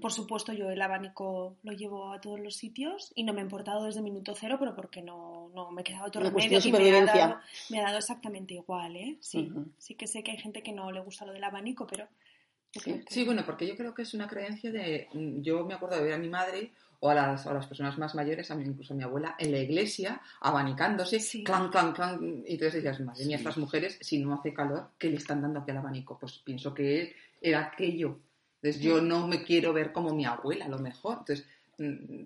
Por 0.00 0.12
supuesto, 0.12 0.52
yo 0.52 0.68
el 0.70 0.82
abanico 0.82 1.56
lo 1.62 1.72
llevo 1.72 2.12
a 2.12 2.20
todos 2.20 2.40
los 2.40 2.56
sitios 2.56 3.12
y 3.14 3.22
no 3.22 3.32
me 3.32 3.40
ha 3.40 3.44
importado 3.44 3.84
desde 3.84 4.02
minuto 4.02 4.34
cero, 4.34 4.56
pero 4.58 4.74
porque 4.74 5.00
no, 5.02 5.50
no 5.54 5.70
me 5.70 5.84
quedaba 5.84 6.06
otro 6.06 6.20
Una 6.20 6.30
remedio 6.30 6.50
cuestión 6.58 6.72
de 6.74 6.88
y 6.88 6.90
me 6.92 6.98
ha, 6.98 7.04
dado, 7.04 7.36
me 7.70 7.78
ha 7.80 7.82
dado 7.84 7.98
exactamente 7.98 8.54
igual, 8.54 8.96
¿eh? 8.96 9.16
Sí, 9.20 9.48
sí 9.78 9.94
que 9.94 10.06
sé 10.08 10.24
que 10.24 10.32
hay 10.32 10.38
gente 10.38 10.62
que 10.62 10.72
no 10.72 10.90
le 10.90 11.00
gusta 11.00 11.24
lo 11.24 11.32
del 11.32 11.44
abanico, 11.44 11.86
pero 11.86 12.08
Sí, 13.08 13.24
bueno, 13.24 13.44
porque 13.46 13.66
yo 13.66 13.74
creo 13.76 13.94
que 13.94 14.02
es 14.02 14.12
una 14.12 14.28
creencia 14.28 14.70
de. 14.70 15.08
Yo 15.40 15.64
me 15.64 15.74
acuerdo 15.74 15.96
de 15.96 16.02
ver 16.02 16.12
a 16.12 16.18
mi 16.18 16.28
madre 16.28 16.72
o 17.00 17.10
a 17.10 17.14
las, 17.14 17.46
a 17.46 17.54
las 17.54 17.66
personas 17.66 17.96
más 17.98 18.14
mayores, 18.14 18.50
a 18.50 18.54
mí, 18.56 18.64
incluso 18.64 18.92
a 18.92 18.96
mi 18.96 19.02
abuela, 19.04 19.36
en 19.38 19.52
la 19.52 19.58
iglesia, 19.58 20.20
abanicándose, 20.40 21.20
Sí. 21.20 21.44
clan, 21.44 21.68
clan, 21.70 21.92
clan. 21.92 22.18
Y 22.46 22.54
entonces 22.54 22.74
decías, 22.82 23.00
madre 23.00 23.24
mía, 23.24 23.36
estas 23.36 23.56
mujeres, 23.58 23.98
si 24.00 24.18
no 24.18 24.34
hace 24.34 24.52
calor, 24.52 24.90
¿qué 24.98 25.08
le 25.10 25.16
están 25.16 25.40
dando 25.42 25.60
aquí 25.60 25.70
al 25.70 25.76
abanico? 25.78 26.18
Pues 26.18 26.38
pienso 26.44 26.74
que 26.74 27.14
era 27.40 27.60
aquello. 27.60 28.18
Entonces 28.60 28.82
yo 28.82 29.00
no 29.00 29.28
me 29.28 29.44
quiero 29.44 29.72
ver 29.72 29.92
como 29.92 30.12
mi 30.12 30.24
abuela, 30.24 30.64
a 30.64 30.68
lo 30.68 30.78
mejor. 30.80 31.18
Entonces, 31.20 31.46
mm, 31.46 31.57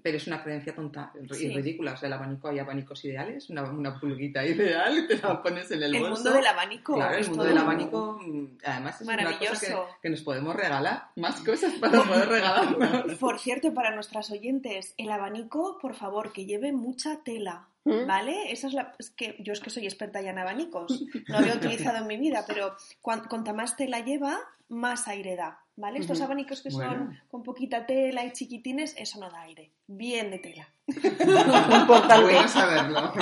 pero 0.03 0.17
es 0.17 0.27
una 0.27 0.43
creencia 0.43 0.75
tonta 0.75 1.13
y 1.23 1.35
Sí. 1.35 1.55
ridícula. 1.55 1.93
O 1.93 1.97
sea, 1.97 2.07
el 2.07 2.15
abanico 2.15 2.49
hay 2.49 2.59
abanicos 2.59 3.05
ideales, 3.05 3.51
una, 3.51 3.63
una 3.65 4.01
pulguita 4.01 4.45
ideal 4.45 5.07
te 5.07 5.19
la 5.19 5.43
pones 5.43 5.71
en 5.71 5.83
el, 5.83 5.95
el 5.95 6.01
bolso. 6.01 6.15
mundo 6.17 6.33
del 6.33 6.47
abanico. 6.47 6.95
Claro, 6.95 7.17
el 7.17 7.29
mundo 7.29 7.45
del 7.45 7.59
abanico, 7.59 8.19
mm, 8.25 8.47
además 8.65 9.01
es 9.01 9.07
una 9.07 9.17
cosa 9.17 9.29
que, 9.39 9.45
Maravilloso. 9.45 9.87
que 10.01 10.11
nos 10.11 10.23
podemos 10.23 10.57
regalar, 10.57 11.09
más 11.17 11.41
cosas 11.41 11.75
para 11.75 12.03
poder 12.03 12.29
regalarnos. 12.29 13.15
Por 13.19 13.39
cierto, 13.39 13.75
para 13.75 13.95
nuestras 13.95 14.31
oyentes, 14.31 14.95
el 14.97 15.11
abanico, 15.11 15.79
por 15.81 15.95
favor, 15.95 16.33
que 16.33 16.47
lleve 16.47 16.73
mucha 16.73 17.23
tela, 17.23 17.69
¿Mm? 17.85 18.07
¿vale? 18.07 18.53
Esa 18.53 18.69
es 18.69 18.73
la, 18.75 18.95
es 18.99 19.11
que 19.11 19.37
yo 19.41 19.53
es 19.53 19.61
que 19.61 19.69
soy 19.71 19.85
experta 19.85 20.23
ya 20.23 20.31
en 20.31 20.39
abanicos, 20.39 21.05
no 21.29 21.37
había 21.39 21.55
utilizado 21.55 21.99
en 21.99 22.07
mi 22.07 22.17
vida, 22.17 22.45
pero 22.47 22.75
cuan- 23.03 23.27
cuanta 23.29 23.53
más 23.53 23.77
tela 23.77 24.01
lleva, 24.01 24.39
más 24.69 25.09
aire 25.09 25.37
da, 25.37 25.59
¿vale? 25.77 25.99
Estos 26.01 26.21
abanicos 26.21 26.63
que 26.63 26.71
son 26.71 26.81
Bueno. 26.81 27.21
con 27.31 27.43
poquita 27.43 27.87
tela 27.87 28.25
y 28.25 28.33
chiquitines, 28.33 28.95
eso 28.99 29.19
no 29.21 29.31
da 29.31 29.43
aire, 29.43 29.73
bien 29.87 30.31
de 30.31 30.39
tela. 30.39 30.69
Importante. 30.89 32.25
Bueno 32.25 32.49
saberlo. 32.49 33.13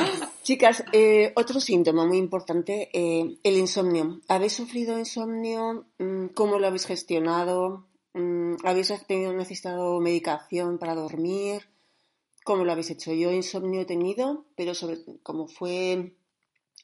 Chicas, 0.43 0.85
eh, 0.93 1.33
otro 1.37 1.61
síntoma 1.61 2.07
muy 2.07 2.19
importante, 2.19 2.91
eh, 2.93 3.39
el 3.43 3.57
insomnio. 3.57 4.21
¿Habéis 4.29 4.55
sufrido 4.55 4.99
insomnio? 4.99 5.87
Mm, 5.99 6.27
¿Cómo 6.35 6.59
lo 6.59 6.67
habéis 6.67 6.87
gestionado? 6.87 7.87
Mm, 8.15 8.57
¿Habéis 8.65 8.93
tenido, 9.07 9.33
necesitado 9.33 10.01
medicación 10.01 10.79
para 10.79 10.95
dormir? 10.95 11.69
¿Cómo 12.45 12.65
lo 12.65 12.73
habéis 12.73 12.91
hecho? 12.91 13.13
Yo 13.13 13.31
insomnio 13.31 13.83
he 13.83 13.85
tenido, 13.85 14.47
pero 14.57 14.75
sobre 14.75 14.99
como 15.23 15.47
fue 15.47 16.17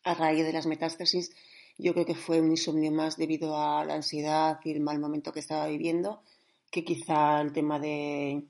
a 0.04 0.14
raíz 0.14 0.44
de 0.44 0.52
las 0.52 0.66
metástasis, 0.66 1.34
yo 1.78 1.92
creo 1.92 2.06
que 2.06 2.14
fue 2.14 2.40
un 2.40 2.50
insomnio 2.50 2.90
más 2.90 3.16
debido 3.16 3.56
a 3.56 3.84
la 3.84 3.94
ansiedad 3.94 4.58
y 4.64 4.72
el 4.72 4.80
mal 4.80 4.98
momento 4.98 5.32
que 5.32 5.40
estaba 5.40 5.66
viviendo, 5.66 6.22
que 6.70 6.84
quizá 6.84 7.40
el 7.40 7.52
tema 7.52 7.78
de 7.78 8.44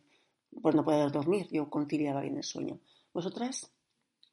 pues 0.63 0.75
no 0.75 0.85
poder 0.85 1.11
dormir. 1.11 1.47
Yo 1.51 1.69
conciliaba 1.69 2.21
bien 2.21 2.37
el 2.37 2.45
sueño. 2.45 2.79
¿Vosotras? 3.13 3.71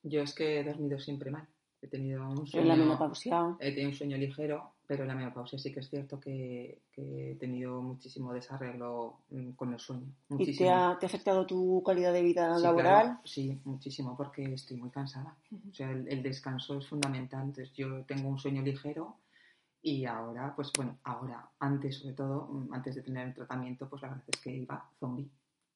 Yo 0.04 0.22
es 0.22 0.34
que 0.34 0.60
he 0.60 0.64
dormido 0.64 1.00
siempre 1.00 1.32
mal. 1.32 1.48
He 1.82 1.88
tenido 1.88 2.30
un 2.30 2.48
sueño, 2.48 2.68
la 2.68 2.76
menopausia. 2.76 3.58
he 3.60 3.72
tenido 3.72 3.90
un 3.90 3.96
sueño 3.96 4.18
ligero, 4.18 4.74
pero 4.86 5.06
la 5.06 5.16
menopausia 5.16 5.58
sí 5.58 5.72
que 5.72 5.80
es 5.80 5.90
cierto 5.90 6.20
que, 6.20 6.82
que 6.92 7.32
he 7.32 7.36
tenido 7.36 7.82
muchísimo 7.82 8.34
desarreglo 8.34 9.20
mm, 9.30 9.52
con 9.52 9.74
el 9.74 9.80
sueño. 9.80 10.08
¿Y 10.30 10.34
Muchísimo. 10.34 10.70
te 10.70 10.74
ha, 10.74 10.98
te 11.00 11.06
ha 11.06 11.10
afectado 11.10 11.46
tu 11.46 11.82
calidad 11.86 12.12
de 12.14 12.22
vida 12.22 12.56
Sí, 12.58 12.64
laboral? 12.64 13.04
claro, 13.06 13.20
sí, 13.24 13.62
muchísimo, 13.64 14.16
porque 14.18 14.54
estoy 14.54 14.78
muy 14.78 14.90
cansada. 14.90 15.36
O 15.70 15.74
sea, 15.74 15.90
el, 15.92 16.08
el 16.08 16.22
descanso 16.22 16.78
es 16.78 16.88
fundamental. 16.88 17.42
Entonces, 17.44 17.74
yo 17.74 18.04
tengo 18.06 18.28
un 18.30 18.38
sueño 18.38 18.62
ligero 18.62 19.16
y 19.82 20.06
ahora, 20.06 20.54
pues 20.56 20.72
bueno, 20.76 20.98
ahora, 21.04 21.50
antes 21.60 21.98
sobre 22.00 22.14
todo, 22.16 22.48
mm, 22.48 22.74
antes 22.74 22.96
de 22.96 23.02
tener 23.04 23.28
el 23.28 23.34
tratamiento, 23.34 23.88
pues 23.90 24.02
la 24.02 24.10
verdad 24.10 24.26
es 24.28 24.40
que 24.42 24.52
iba 24.56 24.90
zombie. 25.00 25.30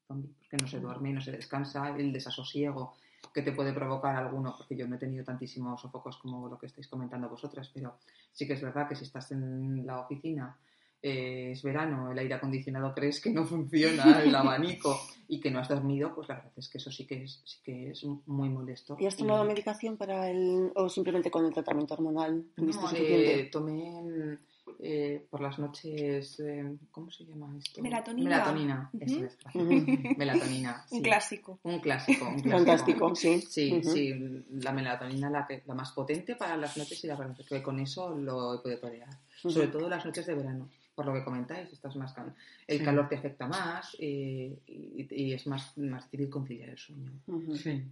zombie 0.08 0.34
porque 0.40 0.58
no 0.62 0.68
se 0.68 0.80
duerme, 0.80 1.12
no 1.14 1.22
se 1.22 1.32
descansa, 1.32 1.90
el 1.98 2.12
desasosiego 2.14 2.94
que 3.34 3.42
te 3.42 3.52
puede 3.52 3.74
provocar 3.74 4.16
alguno, 4.16 4.56
porque 4.58 4.76
yo 4.76 4.88
no 4.88 4.96
he 4.96 5.00
tenido 5.00 5.24
tantísimos 5.24 5.82
sofocos 5.82 6.18
como 6.18 6.48
lo 6.48 6.58
que 6.58 6.66
estáis 6.68 6.88
comentando 6.88 7.30
vosotras, 7.30 7.70
pero 7.74 7.98
sí 8.32 8.48
que 8.48 8.54
es 8.54 8.62
verdad 8.62 8.88
que 8.88 8.96
si 8.96 9.04
estás 9.06 9.32
en 9.32 9.86
la 9.86 10.00
oficina 10.02 10.58
eh, 11.02 11.52
es 11.52 11.62
verano, 11.62 12.12
el 12.12 12.18
aire 12.18 12.34
acondicionado 12.34 12.94
crees 12.94 13.22
que 13.22 13.30
no 13.32 13.46
funciona, 13.46 14.22
el 14.24 14.34
abanico 14.34 15.00
y 15.28 15.40
que 15.40 15.52
no 15.52 15.60
has 15.60 15.68
dormido, 15.70 16.14
pues 16.16 16.28
la 16.30 16.36
verdad 16.36 16.54
es 16.58 16.70
que 16.70 16.78
eso 16.80 16.92
sí 16.92 17.06
que 17.06 17.24
es, 17.24 17.42
sí 17.46 17.58
que 17.64 17.92
es 17.92 18.04
muy 18.26 18.50
molesto. 18.50 18.98
¿Y 19.00 19.06
has 19.06 19.16
tomado 19.16 19.44
Y- 19.44 19.48
medicación 19.50 19.98
para 19.98 20.30
el 20.32 20.72
o 20.76 20.90
simplemente 20.90 21.30
con 21.30 21.46
el 21.46 21.54
tratamiento 21.54 21.94
hormonal 21.94 22.46
No, 22.58 22.92
eh, 22.96 23.50
tomé 23.52 24.40
eh, 24.80 25.26
por 25.30 25.42
las 25.42 25.58
noches, 25.60 26.40
eh, 26.40 26.78
¿cómo 26.92 27.10
se 27.12 27.26
llama 27.26 27.56
esto? 27.58 27.82
Melatonina. 27.82 28.30
Melatonina, 28.30 28.92
eso 29.00 29.26
es. 29.26 29.38
Melatonina. 30.18 30.86
Un 30.92 31.02
clásico. 31.02 31.60
Un 31.64 31.80
clásico, 31.80 32.26
un 32.28 32.42
clásico. 32.42 32.58
Fantástico, 32.58 33.16
sí. 33.16 33.42
Sí, 33.42 33.82
sí, 33.84 34.44
la 34.52 34.72
melatonina 34.72 35.30
la, 35.30 35.46
que, 35.48 35.64
la 35.66 35.74
más 35.74 35.92
potente 35.92 36.36
para 36.36 36.56
las 36.58 36.78
noches 36.78 37.04
y 37.04 37.08
la 37.08 37.16
verdad 37.16 37.36
es 37.40 37.48
que 37.48 37.62
con 37.64 37.80
eso 37.80 38.10
lo 38.16 38.56
he 38.56 38.60
podido 38.60 38.80
tolerar. 38.80 39.10
Sobre 39.42 39.68
todo 39.68 39.88
las 39.90 40.06
noches 40.06 40.26
de 40.26 40.36
verano, 40.36 40.70
por 40.96 41.06
lo 41.06 41.14
que 41.14 41.24
comentáis, 41.24 41.72
estás 41.72 41.96
más 41.96 42.14
cal- 42.14 42.34
el 42.68 42.80
Sí. 42.80 42.84
calor 42.84 43.08
te 43.08 43.16
afecta 43.18 43.48
más 43.48 43.96
eh, 44.00 44.58
y, 44.68 45.08
y 45.12 45.34
es 45.34 45.46
más, 45.48 45.78
más 45.78 46.10
difícil 46.12 46.30
conciliar 46.32 46.70
el 46.70 46.78
sueño. 46.78 47.12
Sí. 47.56 47.84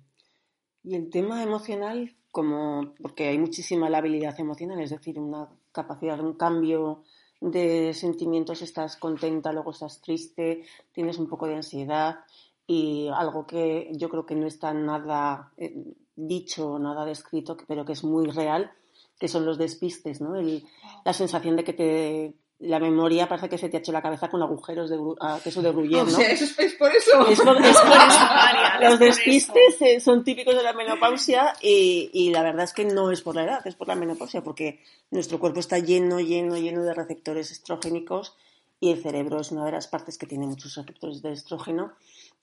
Y 0.84 0.96
el 0.96 1.10
tema 1.10 1.42
emocional, 1.42 2.16
como 2.32 2.94
porque 3.02 3.28
hay 3.28 3.38
muchísima 3.40 3.90
labilidad 3.90 4.40
emocional, 4.40 4.80
es 4.82 4.92
decir, 4.92 5.18
una 5.20 5.48
capacidad 5.76 6.18
de 6.18 6.24
un 6.24 6.34
cambio 6.34 7.04
de 7.42 7.94
sentimientos, 7.94 8.62
estás 8.62 8.96
contenta, 8.96 9.52
luego 9.52 9.72
estás 9.72 10.02
triste, 10.02 10.64
tienes 10.94 11.20
un 11.20 11.28
poco 11.28 11.46
de 11.48 11.56
ansiedad 11.56 12.22
y 12.66 13.08
algo 13.14 13.46
que 13.46 13.92
yo 13.94 14.10
creo 14.10 14.26
que 14.26 14.36
no 14.36 14.48
está 14.48 14.74
nada 14.74 15.52
eh, 15.58 15.76
dicho, 16.16 16.80
nada 16.80 17.06
descrito, 17.06 17.56
pero 17.68 17.86
que 17.86 17.92
es 17.94 18.04
muy 18.04 18.26
real, 18.28 18.72
que 19.20 19.28
son 19.28 19.46
los 19.46 19.58
despistes, 19.58 20.22
¿no? 20.22 20.36
El- 20.36 20.64
la 21.04 21.14
sensación 21.14 21.56
de 21.58 21.64
que 21.64 21.74
te 21.74 22.34
la 22.60 22.80
memoria 22.80 23.28
parece 23.28 23.50
que 23.50 23.58
se 23.58 23.68
te 23.70 23.78
ha 23.78 23.80
hecho 23.82 23.92
la 23.92 24.02
cabeza 24.02 24.30
con 24.30 24.42
agujeros 24.42 24.90
de 24.90 24.98
gru- 24.98 25.18
a 25.20 25.40
queso 25.44 25.62
de 25.62 25.72
gruyere, 25.72 26.02
O 26.02 26.06
¿no? 26.06 26.12
sea, 26.12 26.30
eso 26.32 26.46
es, 26.46 26.58
es 26.58 26.74
por 26.76 26.90
eso. 26.96 27.28
Es 27.28 27.42
por- 27.42 27.58
es 27.58 27.78
por 27.78 27.92
eso. 27.98 28.20
Los 28.82 29.00
despistes 29.00 29.82
eh, 29.82 30.00
son 30.00 30.24
típicos 30.24 30.56
de 30.56 30.64
la 30.64 30.74
menopausia 30.74 31.54
y, 31.62 32.10
y 32.14 32.30
la 32.32 32.44
verdad 32.44 32.64
es 32.64 32.74
que 32.74 32.86
no 32.86 33.12
es 33.12 33.22
por 33.22 33.36
la 33.36 33.44
edad, 33.44 33.68
es 33.68 33.76
por 33.76 33.88
la 33.90 33.96
menopausia, 33.96 34.42
porque 34.44 34.82
nuestro 35.12 35.40
cuerpo 35.40 35.60
está 35.60 35.80
lleno, 35.80 36.20
lleno, 36.20 36.56
lleno 36.58 36.84
de 36.84 36.94
receptores 36.94 37.52
estrogénicos 37.52 38.36
y 38.80 38.92
el 38.92 39.02
cerebro 39.02 39.42
es 39.42 39.52
una 39.52 39.66
de 39.66 39.72
las 39.74 39.88
partes 39.88 40.18
que 40.18 40.26
tiene 40.26 40.48
muchos 40.48 40.76
receptores 40.76 41.22
de 41.22 41.34
estrógeno 41.34 41.94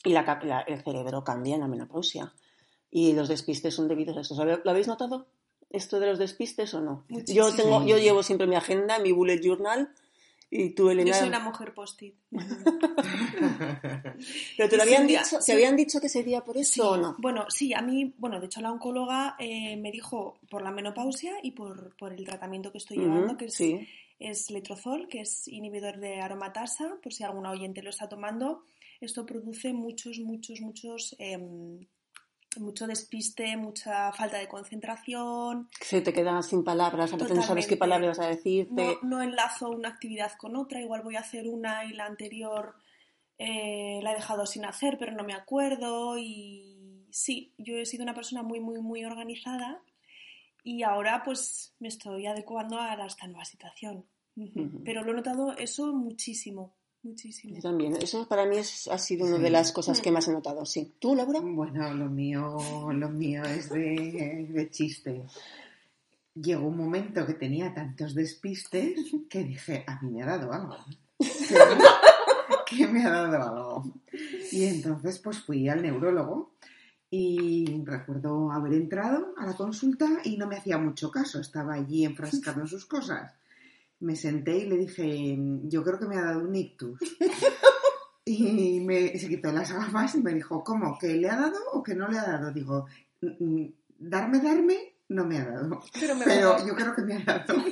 y 0.05 0.11
la 0.13 0.25
ca- 0.25 0.41
la- 0.45 0.61
el 0.61 0.83
cerebro 0.83 1.25
cambia 1.25 1.55
en 1.55 1.61
la 1.63 1.69
menopausia. 1.69 2.33
Y 2.91 3.15
los 3.15 3.29
despistes 3.29 3.75
son 3.75 3.89
debidos 3.89 4.19
a 4.19 4.21
eso. 4.21 4.45
¿Lo 4.45 4.59
lo 4.63 4.71
habéis 4.71 4.89
notado? 4.89 5.27
¿Esto 5.71 5.99
de 6.01 6.07
los 6.09 6.19
despistes 6.19 6.75
o 6.75 6.83
no? 6.83 7.05
Yo, 7.09 7.51
tengo, 7.55 7.83
yo 7.87 7.97
llevo 7.97 8.23
siempre 8.23 8.47
mi 8.47 8.57
agenda, 8.57 8.99
mi 8.99 9.13
bullet 9.13 9.41
journal 9.43 9.89
y 10.55 10.69
tú, 10.75 10.91
Elena... 10.91 11.11
Yo 11.11 11.15
soy 11.17 11.29
una 11.29 11.41
mujer 11.41 11.73
post-it. 11.73 12.15
¿Pero 14.57 14.69
te 14.69 14.77
lo 14.77 14.83
habían 14.83 15.07
dicho, 15.07 15.41
sí. 15.41 15.47
¿te 15.47 15.53
habían 15.53 15.77
dicho 15.77 15.99
que 15.99 16.11
sería 16.11 16.45
por 16.45 16.59
eso 16.59 16.73
Sí, 16.75 16.81
o 16.83 16.99
no? 16.99 17.17
Bueno, 17.19 17.47
sí, 17.49 17.73
a 17.73 17.81
mí, 17.81 18.13
bueno, 18.19 18.39
de 18.39 18.45
hecho 18.47 18.61
la 18.61 18.71
oncóloga 18.71 19.35
eh, 19.39 19.79
me 19.79 19.91
dijo 19.91 20.39
por 20.51 20.61
la 20.61 20.71
menopausia 20.71 21.37
y 21.43 21.53
por, 21.53 21.97
por 21.97 22.13
el 22.13 22.27
tratamiento 22.27 22.71
que 22.71 22.77
estoy 22.77 22.99
llevando, 22.99 23.39
que 23.39 23.47
es, 23.47 23.63
es 24.19 24.51
letrozol, 24.51 25.09
que 25.09 25.23
es 25.23 25.49
inhibidor 25.49 25.97
de 25.97 26.21
aromatasa, 26.21 26.99
por 27.03 27.15
si 27.15 27.25
alguna 27.25 27.51
oyente 27.51 27.83
lo 27.83 27.89
está 27.89 28.11
tomando. 28.11 28.67
Esto 29.01 29.25
produce 29.25 29.73
muchos, 29.73 30.19
muchos, 30.19 30.61
muchos, 30.61 31.17
em, 31.19 31.87
mucho 32.59 32.87
despiste, 32.87 33.57
mucha 33.57 34.13
falta 34.13 34.39
de 34.39 34.49
concentración. 34.49 35.69
Se 35.81 36.01
te 36.01 36.13
quedan 36.13 36.43
sin 36.43 36.65
palabras, 36.65 37.13
a 37.13 37.17
veces 37.17 37.37
no 37.37 37.43
sabes 37.43 37.67
qué 37.67 37.77
palabras 37.77 38.19
vas 38.19 38.27
a 38.27 38.31
decirte. 38.31 38.99
No, 39.03 39.09
no 39.09 39.23
enlazo 39.23 39.71
una 39.71 39.89
actividad 39.89 40.33
con 40.39 40.57
otra, 40.57 40.81
igual 40.81 41.03
voy 41.03 41.17
a 41.17 41.21
hacer 41.21 41.49
una 41.49 41.85
y 41.85 41.93
la 41.93 42.07
anterior 42.07 42.75
eh, 43.39 44.01
la 44.03 44.13
he 44.13 44.15
dejado 44.15 44.47
sin 44.47 44.65
hacer, 44.65 44.97
pero 44.99 45.13
no 45.13 45.25
me 45.25 45.35
acuerdo. 45.35 46.19
Y 46.19 47.07
sí, 47.11 47.55
yo 47.59 47.77
he 47.77 47.87
sido 47.87 48.03
una 48.03 48.15
persona 48.15 48.43
muy, 48.43 48.61
muy, 48.61 48.81
muy 48.81 49.05
organizada 49.05 49.83
Y 50.63 50.83
ahora 50.83 51.23
pues 51.25 51.75
me 51.81 51.89
estoy 51.89 52.27
adecuando 52.27 52.79
a 52.79 52.95
esta 53.07 53.27
nueva 53.27 53.45
situación. 53.45 54.07
Pero 54.85 55.03
lo 55.03 55.13
he 55.13 55.17
notado 55.17 55.53
eso 55.59 55.93
muchísimo, 55.93 56.75
muchísimo. 57.03 57.55
Yo 57.57 57.63
también. 57.63 57.97
Eso 57.97 58.27
para 58.29 58.47
mí 58.47 58.59
es- 58.59 58.89
ha 58.89 58.99
sido 58.99 59.27
una 59.27 59.39
de 59.39 59.51
las 59.51 59.73
cosas 59.73 60.01
que 60.01 60.11
más 60.13 60.29
he 60.29 60.33
notado, 60.33 60.65
sí. 60.65 60.93
¿Tú, 60.99 61.15
Laura? 61.15 61.41
Bueno, 61.41 61.93
lo 61.95 62.07
mío, 62.09 62.57
lo 62.93 63.09
mío 63.09 63.43
es 63.45 63.69
de, 63.71 64.47
de 64.51 64.71
chiste. 64.71 65.25
Llegó 66.35 66.67
un 66.67 66.77
momento 66.79 67.27
que 67.27 67.35
tenía 67.35 67.75
tantos 67.75 68.15
despistes 68.15 68.99
que 69.29 69.45
dije, 69.45 69.85
a 69.87 70.01
mí 70.01 70.11
me 70.13 70.23
ha 70.23 70.27
dado 70.39 70.53
algo. 70.53 70.77
que 72.67 72.87
me 72.89 73.05
ha 73.05 73.11
dado 73.11 73.37
algo. 73.43 73.85
Y 74.51 74.65
entonces 74.65 75.19
pues 75.19 75.41
fui 75.41 75.69
al 75.69 75.83
neurólogo 75.83 76.53
y 77.11 77.83
recuerdo 77.85 78.51
haber 78.51 78.73
entrado 78.75 79.35
a 79.37 79.45
la 79.47 79.53
consulta 79.55 80.09
y 80.25 80.39
no 80.39 80.47
me 80.47 80.57
hacía 80.57 80.79
mucho 80.79 81.11
caso, 81.11 81.39
estaba 81.41 81.75
allí 81.75 82.05
enfrascado 82.07 82.63
en 82.63 82.67
sus 82.69 82.87
cosas. 82.87 83.33
Me 84.03 84.17
senté 84.17 84.59
y 84.59 84.67
le 84.69 84.77
dije, 84.79 85.37
yo 85.65 85.83
creo 85.85 85.99
que 85.99 86.07
me 86.07 86.17
ha 86.19 86.23
dado 86.25 86.41
un 86.41 86.55
ictus. 86.55 86.99
Y 88.25 88.79
me, 88.79 89.19
se 89.19 89.29
quitó 89.29 89.51
las 89.51 89.73
gafas 89.73 90.15
y 90.15 90.23
me 90.23 90.33
dijo, 90.33 90.63
¿cómo? 90.63 90.97
¿Que 90.97 91.09
le 91.17 91.29
ha 91.29 91.35
dado 91.35 91.59
o 91.73 91.83
que 91.83 91.97
no 91.97 92.07
le 92.07 92.19
ha 92.21 92.23
dado? 92.23 92.53
Digo, 92.53 92.87
"Mm, 93.21 93.45
mm, 93.45 93.73
darme, 93.99 94.39
darme, 94.41 94.95
no 95.09 95.25
me 95.27 95.39
ha 95.39 95.45
dado. 95.45 95.81
Pero 95.99 96.15
me 96.15 96.25
Pero 96.25 96.51
va- 96.51 96.65
yo 96.65 96.73
creo 96.77 96.95
que 96.95 97.03
me 97.03 97.15
ha 97.17 97.25
dado. 97.25 97.55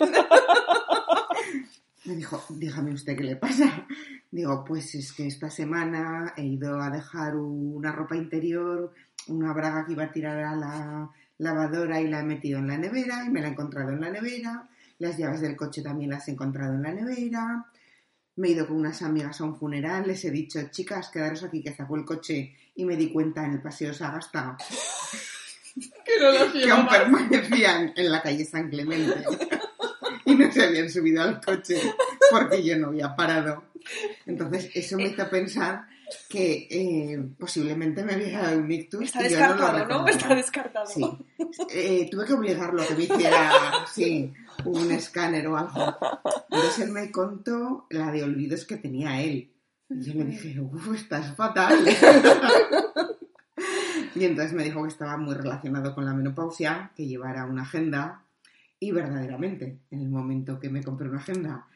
Me 2.07 2.17
dijo, 2.17 2.43
dígame 2.51 2.93
usted 2.95 3.17
qué 3.17 3.23
le 3.25 3.37
pasa. 3.37 3.87
Digo, 4.31 4.65
pues 4.65 4.95
es 4.97 5.13
que 5.13 5.27
esta 5.29 5.51
semana 5.51 6.33
he 6.37 6.45
ido 6.45 6.81
a 6.81 6.91
dejar 6.91 7.37
una 7.37 7.93
ropa 7.93 8.17
interior, 8.17 8.93
una 9.29 9.53
braga 9.53 9.85
que 9.87 9.93
iba 9.93 10.05
a 10.05 10.13
tirar 10.13 10.39
a 10.43 10.57
la 10.57 11.11
lavadora 11.39 12.01
y 12.01 12.09
la 12.09 12.21
he 12.21 12.25
metido 12.25 12.59
en 12.59 12.69
la 12.69 12.79
nevera 12.79 13.25
y 13.25 13.31
me 13.31 13.41
la 13.41 13.49
he 13.49 13.51
encontrado 13.53 13.91
en 13.93 14.01
la 14.01 14.11
nevera. 14.11 14.69
Las 15.01 15.17
llaves 15.17 15.41
del 15.41 15.57
coche 15.57 15.83
también 15.83 16.11
las 16.11 16.29
he 16.29 16.33
encontrado 16.33 16.75
en 16.75 16.83
la 16.83 16.93
nevera. 16.93 17.67
Me 18.37 18.49
he 18.49 18.51
ido 18.53 18.67
con 18.67 18.77
unas 18.77 19.01
amigas 19.03 19.41
a 19.41 19.45
un 19.45 19.57
funeral, 19.57 20.07
les 20.07 20.25
he 20.25 20.31
dicho, 20.31 20.61
chicas, 20.71 21.09
quedaros 21.09 21.43
aquí 21.43 21.63
que 21.63 21.75
sacó 21.75 21.97
el 21.97 22.05
coche 22.05 22.55
y 22.75 22.85
me 22.85 22.97
di 22.97 23.11
cuenta 23.11 23.45
en 23.45 23.53
el 23.53 23.63
paseo 23.63 23.93
Sagasta 23.93 24.57
Que 26.05 26.21
no 26.21 26.33
lo 26.33 26.53
que 26.53 26.71
aún 26.71 26.87
permanecían 26.87 27.93
en 27.97 28.11
la 28.11 28.21
calle 28.21 28.45
San 28.45 28.69
Clemente 28.69 29.25
y 30.27 30.35
no 30.35 30.53
se 30.53 30.65
habían 30.65 30.91
subido 30.91 31.23
al 31.23 31.41
coche 31.41 31.81
porque 32.31 32.63
yo 32.63 32.77
no 32.77 32.89
había 32.89 33.17
parado. 33.17 33.65
Entonces 34.27 34.71
eso 34.75 34.97
me 34.97 35.05
hizo 35.05 35.31
pensar 35.31 35.87
que 36.29 36.67
eh, 36.71 37.23
posiblemente 37.39 38.03
me 38.03 38.15
había 38.15 38.41
dado 38.43 38.59
un 38.59 38.71
ictus 38.71 39.05
Está 39.05 39.27
y 39.27 39.31
yo 39.31 39.41
no 39.41 39.47
lo 39.47 39.53
descartado, 39.55 39.73
¿no? 39.73 39.79
recordaba. 39.79 40.11
Está 40.11 40.35
descartado. 40.35 40.87
Sí. 40.87 41.19
Eh, 41.71 42.09
tuve 42.11 42.25
que 42.25 42.33
obligarlo 42.33 42.83
a 42.83 42.87
que 42.87 42.95
me 42.95 43.05
hiciera 43.05 43.53
sí, 43.93 44.33
un 44.65 44.91
escáner 44.91 45.47
o 45.47 45.57
algo. 45.57 45.97
Entonces 46.51 46.87
él 46.87 46.93
me 46.93 47.11
contó 47.11 47.87
la 47.91 48.11
de 48.13 48.25
olvidos 48.25 48.65
que 48.65 48.77
tenía 48.77 49.23
él. 49.23 49.53
Y 49.89 50.03
yo 50.03 50.15
le 50.15 50.25
dije, 50.25 50.61
uff, 50.61 50.95
estás 50.95 51.35
fatal. 51.35 51.79
y 54.15 54.25
entonces 54.25 54.53
me 54.53 54.65
dijo 54.65 54.83
que 54.83 54.89
estaba 54.89 55.17
muy 55.17 55.35
relacionado 55.35 55.95
con 55.95 56.05
la 56.05 56.15
menopausia, 56.15 56.93
que 56.95 57.07
llevara 57.07 57.45
una 57.47 57.63
agenda. 57.63 58.25
Y 58.79 58.93
verdaderamente, 58.93 59.81
en 59.91 60.01
el 60.01 60.09
momento 60.09 60.59
que 60.61 60.71
me 60.71 60.83
compré 60.83 61.09
una 61.09 61.19
agenda 61.19 61.67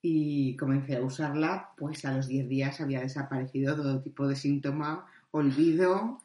y 0.00 0.56
comencé 0.56 0.96
a 0.96 1.02
usarla, 1.02 1.70
pues 1.76 2.04
a 2.04 2.12
los 2.14 2.28
10 2.28 2.48
días 2.48 2.80
había 2.80 3.00
desaparecido 3.00 3.74
todo 3.74 4.02
tipo 4.02 4.28
de 4.28 4.36
síntoma, 4.36 5.06
olvido 5.36 6.20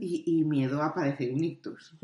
y, 0.00 0.22
y 0.26 0.44
miedo 0.44 0.82
a 0.82 0.92
padecer 0.92 1.32
un 1.32 1.42
ictus. 1.42 1.94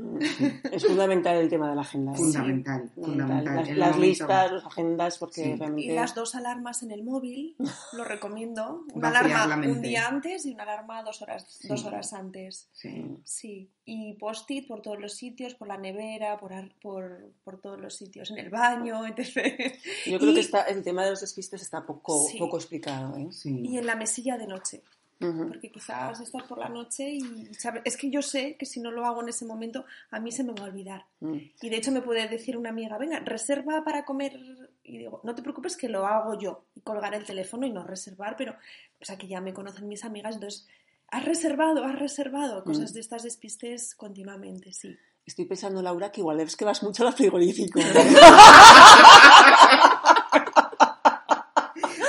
Es 0.72 0.86
fundamental 0.86 1.36
el 1.36 1.50
tema 1.50 1.68
de 1.68 1.74
la 1.76 1.82
agenda. 1.82 2.12
¿eh? 2.12 2.16
Fundamental, 2.16 2.90
fundamental. 2.94 3.78
Las, 3.78 3.98
listas, 3.98 4.52
las 4.52 4.64
agendas, 4.64 5.18
porque 5.18 5.44
Sí. 5.44 5.54
realmente... 5.56 5.92
Y 5.92 5.94
las 5.94 6.14
dos 6.14 6.34
alarmas 6.34 6.82
en 6.82 6.92
el 6.92 7.04
móvil, 7.04 7.56
lo 7.92 8.04
recomiendo. 8.04 8.84
Una 8.94 9.10
Vaciar 9.10 9.42
alarma 9.42 9.66
un 9.68 9.82
día 9.82 10.08
antes 10.08 10.46
y 10.46 10.54
una 10.54 10.62
alarma 10.62 11.02
dos 11.02 11.20
horas, 11.20 11.46
Sí. 11.48 11.68
dos 11.68 11.84
horas 11.84 12.12
antes. 12.14 12.70
Sí. 12.72 13.04
Sí, 13.24 13.70
y 13.84 14.14
post-it 14.14 14.66
por 14.66 14.80
todos 14.80 14.98
los 14.98 15.12
sitios, 15.12 15.54
por 15.54 15.68
la 15.68 15.76
nevera, 15.76 16.38
por, 16.38 16.54
ar- 16.54 16.72
por, 16.80 17.32
por 17.44 17.60
todos 17.60 17.78
los 17.78 17.94
sitios, 17.94 18.30
en 18.30 18.38
el 18.38 18.48
baño, 18.48 19.06
etc. 19.06 19.74
Yo 20.06 20.18
creo 20.18 20.30
Y- 20.30 20.34
que 20.34 20.40
está, 20.40 20.62
el 20.62 20.82
tema 20.82 21.04
de 21.04 21.10
los 21.10 21.20
despistes 21.20 21.60
está 21.60 21.84
poco, 21.84 22.26
Sí. 22.30 22.38
poco 22.38 22.56
explicado. 22.56 23.14
¿eh? 23.18 23.28
Sí. 23.30 23.60
Y 23.62 23.76
en 23.76 23.84
la 23.86 23.94
mesilla 23.94 24.38
de 24.38 24.46
noche, 24.46 24.82
Ujú. 25.18 25.48
porque 25.48 25.70
quizás 25.72 26.20
estás 26.20 26.42
por 26.42 26.58
la 26.58 26.68
noche 26.68 27.08
y 27.10 27.46
sabe- 27.54 27.80
es 27.86 27.96
que 27.96 28.10
yo 28.10 28.20
sé 28.20 28.56
que 28.58 28.66
si 28.66 28.80
no 28.80 28.90
lo 28.90 29.06
hago 29.06 29.22
en 29.22 29.30
ese 29.30 29.46
momento, 29.46 29.86
a 30.10 30.20
mí 30.20 30.30
se 30.30 30.44
me 30.44 30.52
va 30.52 30.64
a 30.64 30.68
olvidar. 30.68 31.06
Mm. 31.20 31.36
Y 31.62 31.70
de 31.70 31.76
hecho 31.76 31.90
me 31.90 32.02
puede 32.02 32.28
decir 32.28 32.56
una 32.58 32.68
amiga, 32.68 32.98
venga, 32.98 33.18
reserva 33.20 33.82
para 33.82 34.04
comer. 34.04 34.38
Y 34.84 34.98
digo, 34.98 35.20
no 35.24 35.34
te 35.34 35.40
preocupes 35.42 35.76
que 35.76 35.88
lo 35.88 36.06
hago 36.06 36.38
yo. 36.38 36.64
Y 36.74 36.80
colgar 36.82 37.14
el 37.14 37.24
teléfono 37.24 37.66
y 37.66 37.70
no 37.72 37.82
reservar, 37.82 38.36
pero, 38.36 38.52
o 39.00 39.04
sea, 39.04 39.16
que 39.16 39.26
ya 39.26 39.40
me 39.40 39.54
conocen 39.54 39.88
mis 39.88 40.04
amigas, 40.04 40.34
entonces, 40.34 40.66
has 41.08 41.24
reservado, 41.24 41.84
has 41.84 41.98
reservado. 41.98 42.62
Cosas 42.64 42.90
Mm. 42.90 42.94
de 42.94 43.00
estas 43.00 43.22
despistes 43.22 43.94
continuamente, 43.94 44.72
sí. 44.74 44.96
Estoy 45.24 45.46
pensando, 45.46 45.80
Laura, 45.82 46.12
que 46.12 46.20
igual 46.20 46.38
es 46.40 46.56
que 46.56 46.64
vas 46.64 46.82
mucho 46.82 47.06
al 47.06 47.12
frigorífico. 47.14 47.80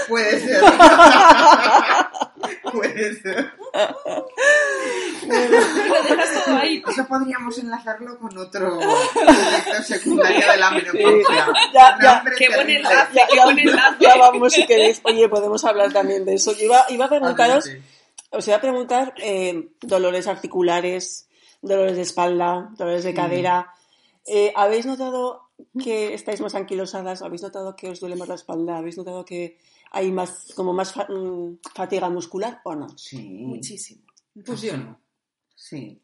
Puede 0.08 0.40
ser. 0.40 0.62
Puede 2.78 3.14
ser. 3.22 3.52
Y 5.24 5.28
lo 5.30 6.04
dejas 6.04 6.46
todo 6.46 6.56
ahí. 6.56 6.84
Eso 6.88 7.06
podríamos 7.08 7.58
enlazarlo 7.58 8.18
con 8.18 8.38
otro 8.38 8.80
efecto 8.80 9.84
secundario 9.84 10.52
de 10.52 10.58
la 10.58 10.72
menopausia. 10.72 11.48
Ya, 11.74 11.96
Un 11.98 12.02
ya, 12.02 12.18
hambre 12.18 12.36
qué 12.38 12.48
buen 12.48 12.60
terrible. 12.68 12.78
enlace. 12.90 13.14
ya, 13.14 13.28
qué 13.28 13.42
buen 13.44 13.60
enlace. 13.60 13.96
ya 14.00 14.16
vamos, 14.18 14.54
si 14.54 14.66
queréis. 14.66 15.02
Oye, 15.04 15.28
podemos 15.28 15.64
hablar 15.66 15.92
también 15.92 16.24
de 16.26 16.36
eso. 16.36 16.54
Yo 16.54 16.66
iba, 16.66 16.86
iba 16.90 17.06
a 17.06 17.10
preguntaros, 17.10 17.66
Adelante. 17.66 17.88
os 18.32 18.48
iba 18.48 18.58
a 18.58 18.62
preguntar 18.62 19.14
eh, 19.18 19.70
dolores 19.82 20.28
articulares, 20.28 21.28
dolores 21.62 21.96
de 21.98 22.04
espalda, 22.04 22.70
dolores 22.78 23.04
de 23.04 23.14
cadera. 23.14 23.74
Eh, 24.26 24.54
¿Habéis 24.56 24.86
notado 24.86 25.50
que 25.84 26.14
estáis 26.14 26.40
más 26.42 26.56
anquilosadas? 26.56 27.22
¿Habéis 27.22 27.42
notado 27.42 27.76
que 27.76 27.90
os 27.90 28.00
duele 28.00 28.16
más 28.16 28.30
la 28.30 28.36
espalda? 28.36 28.78
¿Habéis 28.78 28.98
notado 28.98 29.26
que 29.26 29.58
hay 29.92 30.12
más, 30.12 30.52
como 30.56 30.74
más 30.74 30.94
fa- 30.94 31.08
mm, 31.10 31.60
fatiga 31.74 32.10
muscular 32.10 32.62
o 32.66 32.76
no? 32.76 32.90
Sí. 32.98 33.44
Muchísimo. 33.46 34.04
Pues 34.46 34.62
yo 34.62 34.78
no. 34.78 35.00
Sí. 35.56 36.02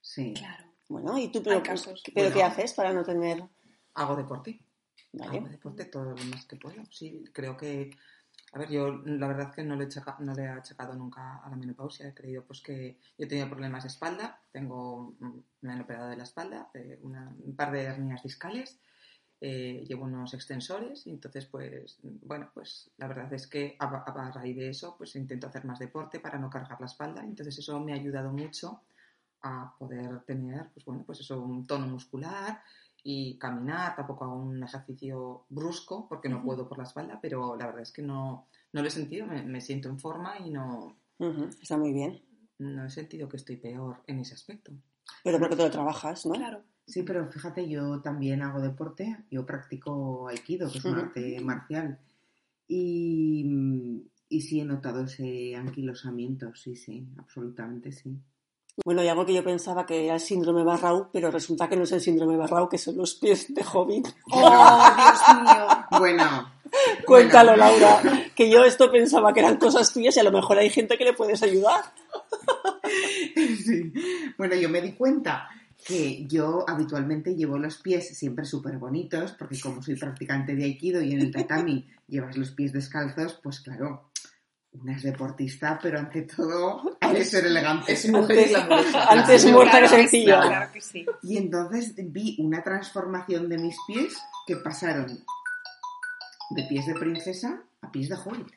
Sí. 0.00 0.34
Claro. 0.34 0.64
Bueno, 0.88 1.16
¿y 1.18 1.28
tú 1.28 1.42
pero, 1.42 1.56
Hay 1.56 1.62
casos. 1.62 2.02
pero 2.14 2.32
qué 2.32 2.42
haces 2.42 2.72
para 2.74 2.92
no 2.92 3.04
tener...? 3.04 3.42
Hago 3.94 4.16
deporte. 4.16 4.60
Vale. 5.12 5.38
Hago 5.38 5.48
deporte 5.48 5.84
todo 5.86 6.04
lo 6.14 6.24
más 6.26 6.44
que 6.46 6.56
puedo. 6.56 6.82
Sí, 6.90 7.24
creo 7.32 7.56
que. 7.56 7.90
A 8.52 8.58
ver, 8.58 8.68
yo 8.70 8.88
la 9.04 9.28
verdad 9.28 9.48
es 9.50 9.54
que 9.54 9.62
no 9.62 9.76
le, 9.76 9.84
he 9.84 9.86
achaca- 9.86 10.16
no 10.18 10.32
le 10.34 10.42
he 10.42 10.48
achacado 10.48 10.94
nunca 10.94 11.36
a 11.44 11.48
la 11.50 11.56
menopausia. 11.56 12.08
He 12.08 12.14
creído 12.14 12.44
pues 12.44 12.60
que 12.60 12.98
yo 13.16 13.24
he 13.24 13.28
tenido 13.28 13.48
problemas 13.48 13.84
de 13.84 13.88
espalda. 13.88 14.42
Tengo, 14.50 15.14
mm, 15.20 15.38
me 15.62 15.72
han 15.72 15.80
operado 15.82 16.08
de 16.08 16.16
la 16.16 16.24
espalda, 16.24 16.68
eh, 16.74 16.98
una- 17.02 17.32
un 17.44 17.54
par 17.54 17.70
de 17.70 17.82
hernias 17.84 18.22
discales. 18.24 18.80
Eh, 19.42 19.84
llevo 19.88 20.04
unos 20.04 20.34
extensores 20.34 21.06
y 21.06 21.10
entonces 21.10 21.46
pues 21.46 21.98
bueno 22.02 22.50
pues 22.52 22.90
la 22.98 23.08
verdad 23.08 23.32
es 23.32 23.46
que 23.46 23.74
a, 23.78 24.30
raíz 24.32 24.54
de 24.54 24.68
eso 24.68 24.96
pues 24.98 25.16
intento 25.16 25.46
hacer 25.46 25.64
más 25.64 25.78
deporte 25.78 26.20
para 26.20 26.38
no 26.38 26.50
cargar 26.50 26.78
la 26.78 26.84
espalda 26.84 27.22
entonces 27.22 27.58
eso 27.58 27.80
me 27.80 27.92
ha 27.92 27.96
ayudado 27.96 28.30
mucho 28.32 28.82
a 29.40 29.74
poder 29.78 30.20
tener 30.24 30.68
pues 30.74 30.84
bueno 30.84 31.04
pues 31.06 31.20
eso 31.20 31.40
un 31.40 31.66
tono 31.66 31.86
muscular 31.86 32.60
y 33.02 33.38
caminar 33.38 33.96
tampoco 33.96 34.26
hago 34.26 34.36
un 34.36 34.62
ejercicio 34.62 35.46
brusco 35.48 36.06
porque 36.06 36.28
no 36.28 36.44
puedo 36.44 36.68
por 36.68 36.76
la 36.76 36.84
espalda 36.84 37.18
pero 37.22 37.56
la 37.56 37.64
verdad 37.64 37.80
es 37.80 37.92
que 37.92 38.02
no 38.02 38.46
no 38.74 38.82
lo 38.82 38.88
he 38.88 38.90
sentido 38.90 39.26
me, 39.26 39.42
me 39.42 39.62
siento 39.62 39.88
en 39.88 39.98
forma 39.98 40.38
y 40.38 40.50
no 40.50 40.98
Está 41.62 41.78
muy 41.78 41.94
bien. 41.94 42.22
no 42.58 42.84
he 42.84 42.90
sentido 42.90 43.26
que 43.26 43.38
estoy 43.38 43.56
peor 43.56 44.02
en 44.06 44.20
ese 44.20 44.34
aspecto 44.34 44.72
Pero 45.24 45.38
porque 45.38 45.56
te 45.56 45.62
lo 45.62 45.70
trabajas, 45.70 46.26
¿no? 46.26 46.32
Claro. 46.32 46.62
Sí, 46.90 47.04
pero 47.04 47.30
fíjate, 47.30 47.68
yo 47.68 48.00
también 48.00 48.42
hago 48.42 48.60
deporte. 48.60 49.16
Yo 49.30 49.46
practico 49.46 50.28
Aikido, 50.28 50.70
que 50.70 50.78
es 50.78 50.84
un 50.84 50.96
arte 50.96 51.40
marcial. 51.40 51.98
Y, 52.66 54.02
y 54.28 54.40
sí 54.40 54.60
he 54.60 54.64
notado 54.64 55.04
ese 55.04 55.54
anquilosamiento, 55.54 56.52
sí, 56.54 56.74
sí, 56.74 57.06
absolutamente 57.16 57.92
sí. 57.92 58.18
Bueno, 58.84 59.04
y 59.04 59.08
algo 59.08 59.26
que 59.26 59.34
yo 59.34 59.44
pensaba 59.44 59.86
que 59.86 60.06
era 60.06 60.14
el 60.14 60.20
síndrome 60.20 60.64
Barrau, 60.64 61.10
pero 61.12 61.30
resulta 61.30 61.68
que 61.68 61.76
no 61.76 61.84
es 61.84 61.92
el 61.92 62.00
síndrome 62.00 62.36
Barrau, 62.36 62.68
que 62.68 62.78
son 62.78 62.96
los 62.96 63.14
pies 63.14 63.54
de 63.54 63.62
Hobbit. 63.62 64.08
¡Oh, 64.32 64.94
Dios 64.96 65.42
mío! 65.42 65.98
Bueno, 65.98 66.50
Cuéntalo, 67.06 67.56
bueno. 67.56 67.64
Laura, 67.64 68.02
que 68.34 68.50
yo 68.50 68.64
esto 68.64 68.90
pensaba 68.90 69.32
que 69.32 69.40
eran 69.40 69.56
cosas 69.56 69.92
tuyas 69.92 70.16
y 70.16 70.20
a 70.20 70.24
lo 70.24 70.32
mejor 70.32 70.58
hay 70.58 70.70
gente 70.70 70.96
que 70.96 71.04
le 71.04 71.12
puedes 71.12 71.42
ayudar. 71.42 71.80
Sí. 73.64 73.92
Bueno, 74.36 74.56
yo 74.56 74.68
me 74.68 74.80
di 74.80 74.94
cuenta 74.94 75.48
que 75.86 76.26
yo 76.26 76.64
habitualmente 76.68 77.34
llevo 77.34 77.58
los 77.58 77.78
pies 77.78 78.16
siempre 78.16 78.44
súper 78.44 78.78
bonitos, 78.78 79.32
porque 79.32 79.58
como 79.60 79.82
soy 79.82 79.96
practicante 79.96 80.54
de 80.54 80.64
Aikido 80.64 81.00
y 81.02 81.12
en 81.12 81.20
el 81.20 81.32
tatami 81.32 81.88
llevas 82.08 82.36
los 82.36 82.50
pies 82.52 82.72
descalzos, 82.72 83.40
pues 83.42 83.60
claro, 83.60 84.10
una 84.72 84.96
es 84.96 85.02
deportista, 85.02 85.78
pero 85.82 85.98
ante 85.98 86.22
todo 86.22 86.96
hay 87.00 87.16
que 87.16 87.24
ser 87.24 87.46
elegante. 87.46 87.92
Es 87.92 88.08
mujer 88.08 88.46
y 88.46 88.50
glamurosa. 88.50 89.04
Antes 89.10 89.42
Claro. 89.42 89.56
muerta 89.56 89.80
que 89.80 89.88
sencilla. 89.88 90.42
sí, 90.42 90.48
Claro 90.48 90.72
que 90.72 90.80
sí. 90.80 91.06
Y 91.22 91.36
entonces 91.38 91.94
vi 91.96 92.36
una 92.38 92.62
transformación 92.62 93.48
de 93.48 93.58
mis 93.58 93.76
pies 93.86 94.16
que 94.46 94.56
pasaron 94.56 95.24
de 96.50 96.62
pies 96.68 96.86
de 96.86 96.94
princesa 96.94 97.62
a 97.80 97.90
pies 97.90 98.08
de 98.08 98.16
hobbit. 98.16 98.48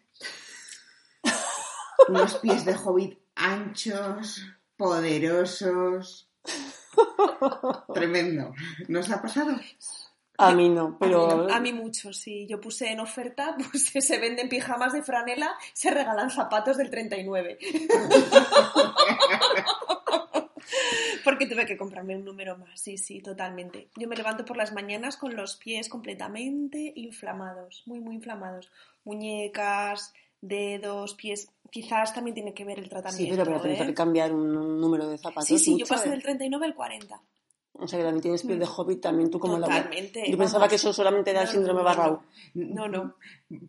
Unos 2.09 2.35
pies 2.35 2.65
de 2.65 2.75
hobbit 2.75 3.17
anchos, 3.35 4.45
poderosos. 4.77 6.29
Tremendo. 7.93 8.53
¿No 8.87 8.99
os 8.99 9.09
ha 9.09 9.21
pasado? 9.21 9.55
A 10.37 10.51
mí 10.53 10.67
no, 10.69 10.97
pero... 10.99 11.29
A 11.29 11.35
mí, 11.35 11.53
a 11.53 11.59
mí 11.59 11.73
mucho, 11.73 12.11
sí. 12.11 12.47
Yo 12.47 12.59
puse 12.59 12.91
en 12.91 12.99
oferta, 12.99 13.55
puse, 13.71 14.01
se 14.01 14.17
venden 14.19 14.49
pijamas 14.49 14.93
de 14.93 15.03
franela, 15.03 15.53
se 15.73 15.91
regalan 15.91 16.31
zapatos 16.31 16.77
del 16.77 16.89
39. 16.89 17.59
Porque 21.23 21.45
tuve 21.45 21.65
que 21.65 21.77
comprarme 21.77 22.15
un 22.17 22.25
número 22.25 22.57
más, 22.57 22.81
sí, 22.81 22.97
sí, 22.97 23.21
totalmente. 23.21 23.89
Yo 23.95 24.07
me 24.07 24.15
levanto 24.15 24.43
por 24.43 24.57
las 24.57 24.73
mañanas 24.73 25.15
con 25.17 25.35
los 25.35 25.55
pies 25.55 25.87
completamente 25.87 26.91
inflamados, 26.95 27.83
muy, 27.85 27.99
muy 27.99 28.15
inflamados. 28.15 28.71
Muñecas, 29.05 30.13
dedos, 30.43 31.15
pies. 31.15 31.47
Quizás 31.71 32.13
también 32.13 32.35
tiene 32.35 32.53
que 32.53 32.65
ver 32.65 32.77
el 32.77 32.85
Sí, 32.85 32.89
tratamiento. 32.89 33.35
pero, 33.35 33.45
pero 33.61 33.73
¿eh? 33.73 33.77
tener 33.77 33.87
que 33.87 33.93
cambiar 33.95 34.33
un, 34.33 34.55
un 34.55 34.79
número 34.79 35.07
de 35.07 35.17
zapatos. 35.17 35.45
Sí, 35.45 35.57
sí, 35.57 35.71
yo 35.71 35.77
mucho, 35.79 35.87
pasé 35.95 36.09
¿eh? 36.09 36.11
del 36.11 36.21
39 36.21 36.65
al 36.65 36.75
40. 36.75 37.21
O 37.75 37.87
sea, 37.87 37.97
que 37.99 38.05
también 38.05 38.21
tienes 38.21 38.43
piel 38.43 38.59
de 38.59 38.67
hobbit, 38.67 39.01
también 39.01 39.31
tú 39.31 39.39
como 39.39 39.57
la 39.57 39.65
Totalmente. 39.67 40.23
Yo 40.29 40.37
pensaba 40.37 40.59
vamos. 40.59 40.69
que 40.69 40.75
eso 40.75 40.93
solamente 40.93 41.31
era 41.31 41.41
el 41.41 41.47
No, 41.47 41.51
síndrome 41.51 41.79
no, 41.79 41.85
Barrau. 41.85 42.21
No, 42.53 42.87
no. 42.87 43.15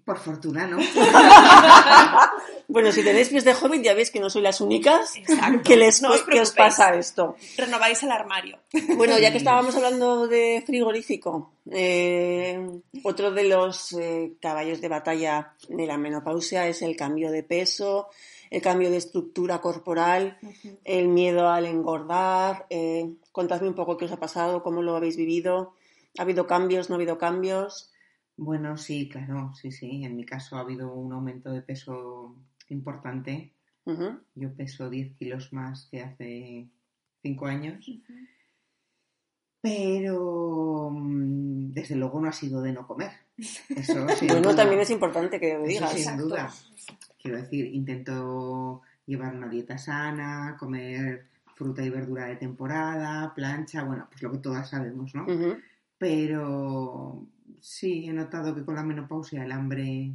Por 0.05 0.19
fortuna, 0.19 0.67
¿no? 0.67 0.79
Bueno, 2.69 2.91
si 2.93 3.03
tenéis 3.05 3.29
pies 3.29 3.45
de 3.45 3.53
hobbit 3.55 3.83
ya 3.83 3.95
veis 3.95 4.11
que 4.11 4.21
no 4.21 4.31
sois 4.31 4.43
las 4.43 4.61
únicas 4.61 5.17
Exacto. 5.17 5.63
que, 5.65 5.77
les, 5.77 6.01
No 6.03 6.13
os 6.13 6.23
que 6.23 6.41
os 6.41 6.51
pasa 6.53 6.95
esto. 6.97 7.37
Renováis 7.59 8.03
el 8.03 8.11
armario. 8.11 8.59
Bueno, 8.97 9.19
ya 9.19 9.31
que 9.31 9.37
estábamos 9.45 9.77
hablando 9.77 10.27
de 10.27 10.63
frigorífico, 10.67 11.53
eh, 11.71 12.59
otro 13.03 13.33
de 13.33 13.45
los 13.45 13.93
eh, 13.93 14.33
caballos 14.41 14.81
de 14.81 14.89
batalla 14.89 15.53
de 15.69 15.87
la 15.87 15.99
menopausia 15.99 16.67
es 16.67 16.81
el 16.83 16.97
cambio 16.97 17.31
de 17.31 17.43
peso, 17.43 18.09
el 18.55 18.63
cambio 18.63 18.91
de 18.91 18.97
estructura 18.99 19.61
corporal, 19.61 20.39
el 20.85 21.09
miedo 21.09 21.49
al 21.49 21.67
engordar. 21.67 22.67
Eh, 22.71 23.15
contadme 23.33 23.69
un 23.69 23.75
poco 23.75 23.97
qué 23.97 24.05
os 24.05 24.13
ha 24.13 24.21
pasado, 24.21 24.63
cómo 24.63 24.83
lo 24.83 24.97
habéis 24.97 25.17
vivido. 25.17 25.75
¿Ha 26.19 26.23
habido 26.23 26.47
cambios, 26.47 26.89
no 26.89 26.95
ha 26.95 26.99
habido 26.99 27.19
cambios? 27.19 27.91
Bueno, 28.37 28.77
sí, 28.77 29.09
claro, 29.09 29.53
sí, 29.61 29.71
sí. 29.73 30.05
En 30.05 30.17
mi 30.17 30.25
caso 30.25 30.57
ha 30.57 30.61
habido 30.61 30.93
un 30.93 31.13
aumento 31.13 31.51
de 31.51 31.63
peso 31.63 32.37
importante. 32.69 33.53
Yo 34.35 34.55
peso 34.57 34.89
10 34.89 35.15
kilos 35.17 35.53
más 35.53 35.89
que 35.91 36.01
hace 36.03 36.69
5 37.23 37.47
años. 37.47 37.85
Pero 39.61 40.91
mm, 40.93 41.73
desde 41.73 41.97
luego 41.97 42.21
no 42.21 42.29
ha 42.29 42.33
sido 42.33 42.61
de 42.63 42.73
no 42.73 42.87
comer. 42.87 43.11
Eso 43.37 44.05
Bueno, 44.29 44.41
duda. 44.43 44.57
también 44.57 44.81
es 44.81 44.91
importante 44.91 45.41
que 45.41 45.55
lo 45.55 45.61
Eso 45.65 45.69
digas. 45.69 45.93
sin 45.93 46.17
duda. 46.17 46.53
Quiero 47.25 47.39
decir, 47.39 47.65
intento 47.73 48.83
llevar 49.07 49.35
una 49.35 49.49
dieta 49.49 49.79
sana, 49.79 50.57
comer 50.61 51.25
fruta 51.55 51.83
y 51.83 51.89
verdura 51.89 52.27
de 52.27 52.37
temporada, 52.37 53.33
plancha, 53.35 53.83
bueno, 53.83 54.07
pues 54.11 54.23
lo 54.23 54.31
que 54.31 54.37
todas 54.39 54.69
sabemos, 54.69 55.15
¿no? 55.15 55.25
Pero 55.97 57.27
sí, 57.61 58.05
he 58.07 58.13
notado 58.13 58.55
que 58.55 58.63
con 58.63 58.75
la 58.75 58.83
menopausia 58.83 59.43
el 59.43 59.53
hambre 59.53 60.13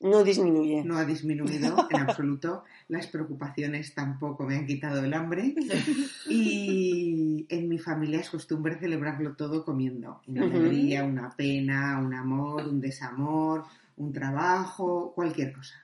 No 0.00 0.22
disminuye. 0.22 0.84
no 0.84 0.98
ha 0.98 1.04
disminuido 1.04 1.88
en 1.90 2.00
absoluto. 2.00 2.62
Las 2.86 3.08
preocupaciones 3.08 3.92
tampoco 3.92 4.44
me 4.46 4.54
han 4.54 4.66
quitado 4.68 5.02
el 5.04 5.12
hambre. 5.14 5.52
Y 6.28 7.44
en 7.48 7.68
mi 7.68 7.78
familia 7.80 8.20
es 8.20 8.30
costumbre 8.30 8.78
celebrarlo 8.78 9.34
todo 9.34 9.64
comiendo. 9.64 10.20
Una 10.28 10.44
alegría, 10.44 11.02
una 11.02 11.30
pena, 11.30 11.98
un 11.98 12.14
amor, 12.14 12.68
un 12.68 12.80
desamor, 12.80 13.64
un 13.96 14.12
trabajo, 14.12 15.10
cualquier 15.12 15.52
cosa. 15.52 15.74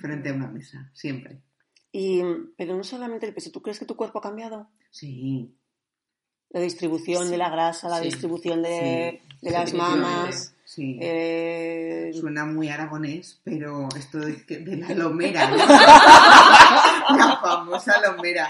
Frente 0.00 0.28
a 0.30 0.34
una 0.34 0.48
mesa, 0.48 0.90
siempre. 0.94 1.40
Y, 1.92 2.22
pero 2.56 2.76
no 2.76 2.84
solamente 2.84 3.26
el 3.26 3.34
peso, 3.34 3.50
¿tú 3.50 3.62
crees 3.62 3.78
que 3.78 3.84
tu 3.86 3.96
cuerpo 3.96 4.18
ha 4.20 4.22
cambiado? 4.22 4.68
Sí. 4.90 5.54
La 6.50 6.60
distribución 6.60 7.30
de 7.30 7.36
la 7.38 7.50
grasa, 7.50 7.88
la 7.88 7.98
Sí. 7.98 8.04
distribución 8.04 8.62
de, 8.62 9.20
Sí. 9.22 9.36
de 9.46 9.50
las 9.50 9.72
mamas. 9.74 10.54
Sí. 10.64 10.98
eh, 11.02 12.12
Suena 12.14 12.44
muy 12.44 12.68
aragonés, 12.68 13.40
pero 13.42 13.88
esto 13.96 14.18
de, 14.18 14.44
la 14.76 14.94
lomera, 14.94 15.50
¿no? 15.50 15.56
la 17.16 17.38
famosa 17.42 18.00
lomera. 18.08 18.48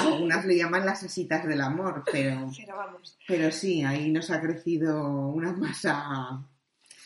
Algunas 0.00 0.44
le 0.46 0.56
llaman 0.56 0.86
las 0.86 1.02
asitas 1.02 1.46
del 1.46 1.60
amor, 1.60 2.04
pero, 2.10 2.50
Pero 2.56 2.76
vamos. 2.76 3.18
pero 3.26 3.50
sí, 3.50 3.82
ahí 3.84 4.10
nos 4.10 4.30
ha 4.30 4.40
crecido 4.40 5.02
una 5.28 5.52
masa. 5.52 6.42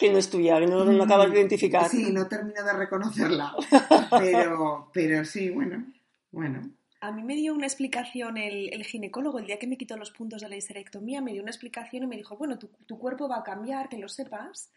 Que 0.03 0.13
no 0.13 0.19
es 0.19 0.29
tuya, 0.29 0.59
que 0.59 0.67
no, 0.67 0.85
no 0.85 1.05
acabas 1.05 1.31
de 1.31 1.39
identificar. 1.39 1.89
Sí, 1.89 2.13
no 2.13 2.27
termino 2.27 2.63
de 2.63 2.73
reconocerla, 2.73 3.55
pero, 4.11 4.91
pero 4.93 5.25
sí, 5.25 5.51
bueno, 5.51 5.87
bueno. 6.31 6.71
A 7.01 7.11
mí 7.11 7.23
me 7.23 7.35
dio 7.35 7.55
una 7.55 7.67
explicación 7.67 8.37
el, 8.37 8.73
el 8.73 8.85
ginecólogo 8.85 9.39
el 9.39 9.47
día 9.47 9.59
que 9.59 9.67
me 9.67 9.77
quitó 9.77 9.97
los 9.97 10.11
puntos 10.11 10.43
de 10.43 10.49
la 10.49 10.57
histerectomía, 10.57 11.21
me 11.21 11.33
dio 11.33 11.43
una 11.43 11.51
explicación 11.51 12.05
y 12.05 12.07
me 12.07 12.17
dijo, 12.17 12.37
bueno, 12.37 12.59
tu, 12.59 12.69
tu 12.87 12.99
cuerpo 12.99 13.29
va 13.29 13.39
a 13.39 13.43
cambiar, 13.43 13.89
que 13.89 13.99
lo 13.99 14.09
sepas. 14.09 14.71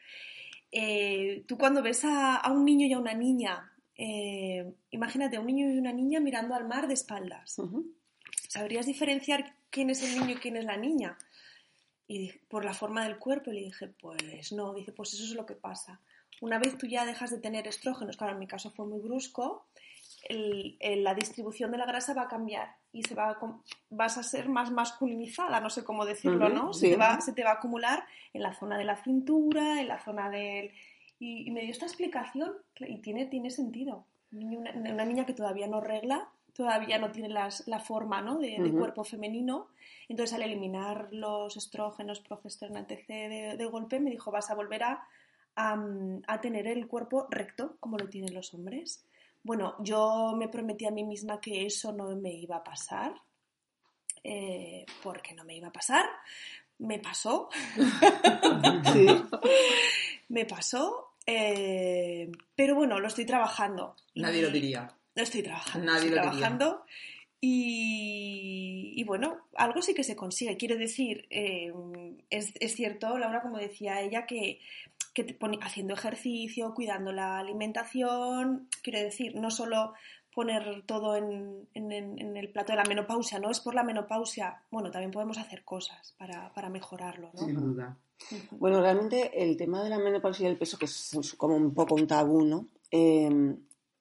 Eh, 0.72 1.44
tú 1.48 1.58
cuando 1.58 1.82
ves 1.82 2.04
a, 2.06 2.36
a 2.36 2.52
un 2.52 2.66
niño 2.66 2.88
y 2.88 2.94
a 2.94 3.00
una 3.00 3.14
niña, 3.14 3.72
eh, 3.98 4.74
imagínate 4.92 5.38
a 5.38 5.40
un 5.40 5.48
niño 5.48 5.72
y 5.72 5.78
una 5.78 5.94
niña 5.94 6.20
mirando 6.20 6.56
al 6.56 6.68
mar 6.68 6.88
de 6.88 6.94
espaldas. 6.94 7.58
¿Sabrías 8.50 8.86
diferenciar 8.86 9.56
quién 9.70 9.90
es 9.90 10.04
el 10.04 10.20
niño 10.20 10.34
y 10.34 10.40
quién 10.40 10.58
es 10.58 10.66
la 10.66 10.78
niña? 10.78 11.18
Y 12.08 12.20
dije, 12.20 12.42
por 12.50 12.64
la 12.66 12.74
forma 12.74 13.04
del 13.04 13.18
cuerpo, 13.18 13.52
y 13.52 13.56
le 13.56 13.62
dije, 13.62 13.88
pues 13.88 14.52
no, 14.52 14.74
dice, 14.74 14.92
pues 14.92 15.14
eso 15.14 15.24
es 15.24 15.32
lo 15.32 15.46
que 15.46 15.56
pasa. 15.56 16.00
Una 16.42 16.60
vez 16.60 16.78
tú 16.78 16.86
ya 16.86 17.06
dejas 17.06 17.32
de 17.32 17.40
tener 17.40 17.68
estrógenos, 17.68 18.18
claro, 18.18 18.34
en 18.34 18.40
mi 18.40 18.48
caso 18.48 18.70
fue 18.72 18.86
muy 18.86 19.00
brusco, 19.00 19.66
el- 20.28 20.76
el- 20.80 21.04
la 21.04 21.14
distribución 21.14 21.72
de 21.72 21.78
la 21.78 21.86
grasa 21.86 22.14
va 22.14 22.24
a 22.24 22.28
cambiar 22.28 22.76
y 22.92 23.04
se 23.04 23.14
va 23.16 23.30
a 23.30 23.38
vas 23.90 24.18
a 24.18 24.24
ser 24.24 24.50
más 24.50 24.72
masculinizada, 24.72 25.60
no 25.60 25.70
sé 25.70 25.84
cómo 25.84 26.06
decirlo, 26.06 26.50
¿no? 26.50 26.74
sí. 26.74 26.82
Se, 26.82 26.90
te 26.92 26.98
va, 26.98 27.22
se 27.22 27.34
te 27.34 27.44
va 27.44 27.52
a 27.52 27.54
acumular 27.56 28.06
en 28.34 28.42
la 28.44 28.54
zona 28.54 28.78
de 28.78 28.86
la 28.86 28.98
cintura, 28.98 29.80
en 29.82 29.88
la 29.88 30.00
zona 30.04 30.30
del... 30.30 30.72
Y, 31.20 31.48
y 31.48 31.52
me 31.52 31.62
dio 31.62 31.72
esta 31.72 31.86
explicación 31.86 32.54
y 32.80 32.98
tiene, 33.00 33.26
tiene 33.28 33.50
sentido. 33.50 34.06
Una, 34.34 34.72
una 34.72 35.06
niña 35.06 35.26
que 35.26 35.34
todavía 35.34 35.68
no 35.68 35.80
regla, 35.80 36.28
todavía 36.56 36.98
no 36.98 37.12
tiene 37.12 37.30
las- 37.30 37.68
la 37.68 37.80
forma 37.80 38.22
¿no? 38.22 38.38
de, 38.38 38.58
cuerpo 38.72 39.04
femenino, 39.04 39.68
entonces 40.08 40.34
al 40.36 40.44
eliminar 40.44 41.10
los 41.12 41.58
estrógenos, 41.58 42.22
progesterona, 42.22 42.82
etc. 42.88 43.08
De, 43.08 43.56
de 43.58 43.66
golpe, 43.66 44.00
me 44.00 44.10
dijo, 44.12 44.32
vas 44.32 44.50
a 44.50 44.56
volver 44.56 44.84
a, 44.84 45.08
a, 45.56 45.78
a 46.28 46.42
tener 46.42 46.68
el 46.68 46.88
cuerpo 46.88 47.28
recto, 47.30 47.76
como 47.80 47.98
lo 47.98 48.08
tienen 48.08 48.34
los 48.34 48.54
hombres. 48.54 49.06
Bueno, 49.44 49.76
yo 49.80 50.34
me 50.38 50.48
prometí 50.48 50.86
a 50.86 50.92
mí 50.92 51.04
misma 51.04 51.40
que 51.40 51.66
eso 51.66 51.92
no 51.92 52.16
me 52.16 52.32
iba 52.34 52.56
a 52.56 52.64
pasar, 52.64 53.14
eh, 54.24 54.86
porque 55.04 55.34
no 55.36 55.44
me 55.44 55.56
iba 55.56 55.68
a 55.68 55.72
pasar. 55.74 56.06
Me 56.80 57.00
pasó, 57.00 57.50
Sí. 58.94 59.06
me 60.30 60.46
pasó, 60.46 61.12
eh, 61.26 62.30
pero 62.56 62.76
bueno, 62.76 63.00
lo 63.00 63.08
estoy 63.08 63.26
trabajando. 63.26 63.96
Nadie 64.16 64.42
lo 64.42 64.50
diría. 64.50 64.90
Lo 65.16 65.24
estoy 65.24 65.42
trabajando. 65.44 65.86
Nadie 65.86 66.00
estoy 66.08 66.16
lo 66.16 66.22
trabajando. 66.22 66.86
Y, 67.42 68.94
y 68.96 69.04
bueno, 69.04 69.38
algo 69.56 69.82
sí 69.82 69.94
que 69.94 70.04
se 70.04 70.16
consigue. 70.16 70.58
Quiero 70.58 70.78
decir, 70.78 71.26
eh, 71.30 71.72
es, 72.30 72.54
es 72.60 72.76
cierto, 72.76 73.18
Laura, 73.18 73.42
como 73.42 73.58
decía 73.58 74.02
ella, 74.02 74.26
que, 74.26 74.60
que 75.14 75.24
te 75.24 75.34
pone- 75.34 75.60
haciendo 75.62 75.94
ejercicio, 75.94 76.74
cuidando 76.74 77.12
la 77.12 77.38
alimentación, 77.40 78.68
quiero 78.84 79.00
decir, 79.00 79.36
no 79.36 79.52
solo 79.52 79.94
poner 80.34 80.84
todo 80.86 81.16
en, 81.16 81.68
en- 81.74 81.92
en- 81.92 82.36
el 82.38 82.50
plato 82.50 82.74
de 82.74 82.78
la 82.78 82.84
menopausia, 82.84 83.40
no 83.40 83.50
es 83.52 83.60
por 83.62 83.74
la 83.76 83.84
menopausia. 83.84 84.62
Bueno, 84.72 84.92
también 84.92 85.12
podemos 85.12 85.38
hacer 85.38 85.64
cosas 85.64 86.14
para, 86.18 86.52
para 86.54 86.70
mejorarlo, 86.70 87.32
¿no? 87.34 87.46
Sin 87.46 87.56
duda. 87.56 87.98
Bueno, 88.52 88.82
realmente 88.82 89.32
el 89.44 89.56
tema 89.56 89.84
de 89.84 89.90
la 89.90 90.00
menopausia 90.00 90.48
y 90.48 90.52
el 90.52 90.58
peso, 90.58 90.78
que 90.78 90.86
es 90.86 91.36
como 91.38 91.56
un 91.56 91.74
poco 91.74 91.96
un 91.96 92.08
tabú, 92.08 92.44
¿no? 92.44 92.68
Eh, 92.92 93.30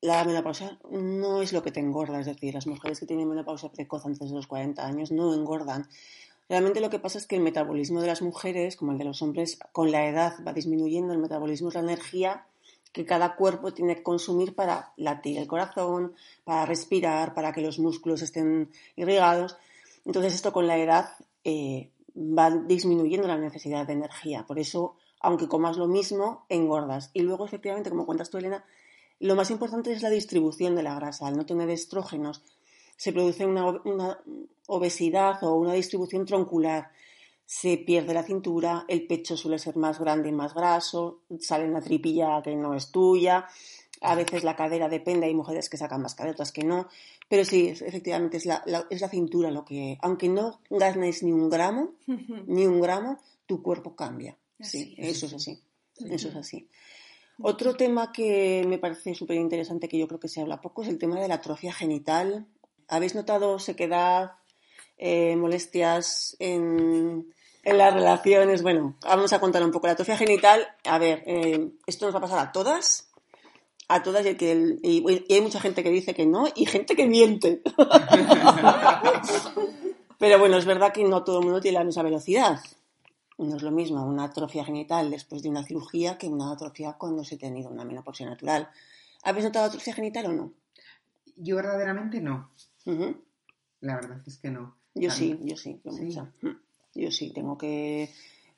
la 0.04 0.22
menopausia 0.22 0.78
no 0.90 1.40
es 1.40 1.54
lo 1.54 1.62
que 1.62 1.72
te 1.72 1.80
engorda, 1.80 2.20
es 2.20 2.26
decir, 2.26 2.52
las 2.52 2.66
mujeres 2.66 3.00
que 3.00 3.06
tienen 3.06 3.26
menopausia 3.26 3.72
precoz 3.72 4.04
antes 4.04 4.28
de 4.28 4.36
los 4.36 4.46
40 4.46 4.86
años 4.86 5.10
no 5.10 5.32
engordan. 5.32 5.88
Realmente 6.46 6.82
lo 6.82 6.90
que 6.90 6.98
pasa 6.98 7.16
es 7.16 7.26
que 7.26 7.36
el 7.36 7.42
metabolismo 7.42 8.02
de 8.02 8.08
las 8.08 8.20
mujeres, 8.20 8.76
como 8.76 8.92
el 8.92 8.98
de 8.98 9.04
los 9.04 9.22
hombres, 9.22 9.58
con 9.72 9.90
la 9.90 10.06
edad 10.06 10.34
va 10.46 10.52
disminuyendo. 10.52 11.14
El 11.14 11.20
metabolismo 11.20 11.68
es 11.68 11.74
la 11.74 11.80
energía 11.80 12.46
que 12.92 13.06
cada 13.06 13.34
cuerpo 13.34 13.72
tiene 13.72 13.96
que 13.96 14.02
consumir 14.02 14.54
para 14.54 14.92
latir 14.98 15.38
el 15.38 15.46
corazón, 15.46 16.12
para 16.44 16.66
respirar, 16.66 17.32
para 17.32 17.54
que 17.54 17.62
los 17.62 17.78
músculos 17.78 18.20
estén 18.20 18.70
irrigados. 18.96 19.56
Entonces 20.04 20.34
esto 20.34 20.52
con 20.52 20.66
la 20.66 20.76
edad 20.76 21.12
eh, 21.44 21.88
va 22.14 22.50
disminuyendo 22.50 23.26
la 23.26 23.38
necesidad 23.38 23.86
de 23.86 23.94
energía. 23.94 24.44
Por 24.46 24.58
eso 24.58 24.96
aunque 25.24 25.48
comas 25.48 25.78
lo 25.78 25.88
mismo, 25.88 26.44
engordas. 26.50 27.10
Y 27.14 27.22
luego, 27.22 27.46
efectivamente, 27.46 27.88
como 27.88 28.04
cuentas 28.04 28.28
tú, 28.28 28.36
Elena, 28.36 28.62
lo 29.26 29.34
más 29.36 29.50
importante 29.50 29.92
es 29.92 30.02
la 30.02 30.10
distribución 30.10 30.74
de 30.76 30.82
la 30.82 30.94
grasa. 30.94 31.26
Al 31.26 31.36
no 31.36 31.46
tener 31.46 31.70
estrógenos, 31.70 32.42
se 32.96 33.12
produce 33.12 33.46
una, 33.46 33.66
una 33.84 34.18
obesidad 34.66 35.42
o 35.42 35.54
una 35.54 35.72
distribución 35.74 36.24
troncular. 36.26 36.90
Se 37.46 37.76
pierde 37.76 38.14
la 38.14 38.22
cintura, 38.22 38.84
el 38.88 39.06
pecho 39.06 39.36
suele 39.36 39.58
ser 39.58 39.76
más 39.76 39.98
grande 39.98 40.30
y 40.30 40.32
más 40.32 40.54
graso, 40.54 41.20
sale 41.40 41.68
una 41.68 41.80
tripilla 41.82 42.40
que 42.42 42.56
no 42.56 42.74
es 42.74 42.90
tuya, 42.90 43.46
a 44.00 44.14
veces 44.14 44.44
la 44.44 44.56
cadera 44.56 44.88
depende, 44.88 45.26
hay 45.26 45.34
mujeres 45.34 45.68
que 45.68 45.76
sacan 45.76 46.00
más 46.02 46.14
cadera, 46.14 46.32
otras 46.32 46.52
que 46.52 46.64
no, 46.64 46.88
pero 47.28 47.44
sí, 47.44 47.68
efectivamente 47.68 48.38
es 48.38 48.46
la, 48.46 48.62
la- 48.66 48.86
es 48.90 49.00
la 49.02 49.08
cintura 49.10 49.50
lo 49.50 49.64
que, 49.64 49.98
aunque 50.00 50.28
no 50.30 50.60
ganes 50.70 51.22
ni 51.22 51.32
un 51.32 51.50
gramo, 51.50 51.92
ni 52.46 52.66
un 52.66 52.80
gramo, 52.80 53.18
tu 53.46 53.62
cuerpo 53.62 53.94
cambia. 53.94 54.36
Sí, 54.60 54.94
es. 54.98 55.16
eso 55.18 55.26
es 55.26 55.34
así, 55.34 55.60
eso 56.10 56.28
es 56.28 56.36
así. 56.36 56.68
Otro 57.40 57.74
tema 57.76 58.12
que 58.12 58.64
me 58.66 58.78
parece 58.78 59.14
súper 59.14 59.36
interesante, 59.36 59.88
que 59.88 59.98
yo 59.98 60.06
creo 60.06 60.20
que 60.20 60.28
se 60.28 60.40
habla 60.40 60.60
poco, 60.60 60.82
es 60.82 60.88
el 60.88 60.98
tema 60.98 61.20
de 61.20 61.28
la 61.28 61.36
atrofia 61.36 61.72
genital. 61.72 62.46
¿Habéis 62.88 63.14
notado 63.14 63.58
sequedad, 63.58 64.32
eh, 64.98 65.34
molestias 65.36 66.36
en, 66.38 67.32
en 67.64 67.78
las 67.78 67.92
relaciones? 67.92 68.62
Bueno, 68.62 68.96
vamos 69.02 69.32
a 69.32 69.40
contar 69.40 69.64
un 69.64 69.72
poco. 69.72 69.86
La 69.88 69.94
atrofia 69.94 70.16
genital, 70.16 70.66
a 70.84 70.98
ver, 70.98 71.22
eh, 71.26 71.70
esto 71.86 72.06
nos 72.06 72.14
va 72.14 72.18
a 72.18 72.22
pasar 72.22 72.38
a 72.38 72.52
todas, 72.52 73.10
a 73.88 74.02
todas, 74.02 74.24
y, 74.26 74.36
que 74.36 74.52
el- 74.52 74.78
y- 74.82 75.24
y 75.28 75.34
hay 75.34 75.40
mucha 75.40 75.60
gente 75.60 75.82
que 75.82 75.90
dice 75.90 76.14
que 76.14 76.26
no 76.26 76.46
y 76.54 76.66
gente 76.66 76.94
que 76.94 77.06
miente. 77.06 77.62
Pero 80.18 80.38
bueno, 80.38 80.56
es 80.56 80.64
verdad 80.64 80.92
que 80.92 81.02
no 81.04 81.24
todo 81.24 81.40
el 81.40 81.44
mundo 81.44 81.60
tiene 81.60 81.78
la 81.78 81.84
misma 81.84 82.02
velocidad. 82.04 82.60
No 83.38 83.56
es 83.56 83.62
lo 83.62 83.70
mismo 83.70 84.04
una 84.06 84.24
atrofia 84.24 84.64
genital 84.64 85.10
después 85.10 85.42
de 85.42 85.48
una 85.48 85.64
cirugía 85.64 86.18
que 86.18 86.28
una 86.28 86.52
atrofia 86.52 86.92
cuando 86.94 87.24
se 87.24 87.34
ha 87.34 87.38
tenido 87.38 87.70
una 87.70 87.84
menopausia 87.84 88.26
natural. 88.26 88.68
¿Habéis 89.22 89.46
notado 89.46 89.66
atrofia 89.66 89.94
genital 89.94 90.26
o 90.26 90.32
no? 90.32 90.52
Yo 91.36 91.56
verdaderamente 91.56 92.20
no. 92.20 92.50
La 93.80 93.96
verdad 93.96 94.20
es 94.26 94.38
que 94.38 94.50
no. 94.50 94.76
Yo 94.94 95.10
sí, 95.10 95.38
yo 95.42 95.56
sí, 95.56 95.80
yo 95.84 95.92
Sí. 95.92 96.02
mucha. 96.04 96.32
Yo 96.94 97.10
sí, 97.10 97.32
tengo 97.32 97.58
que 97.58 98.08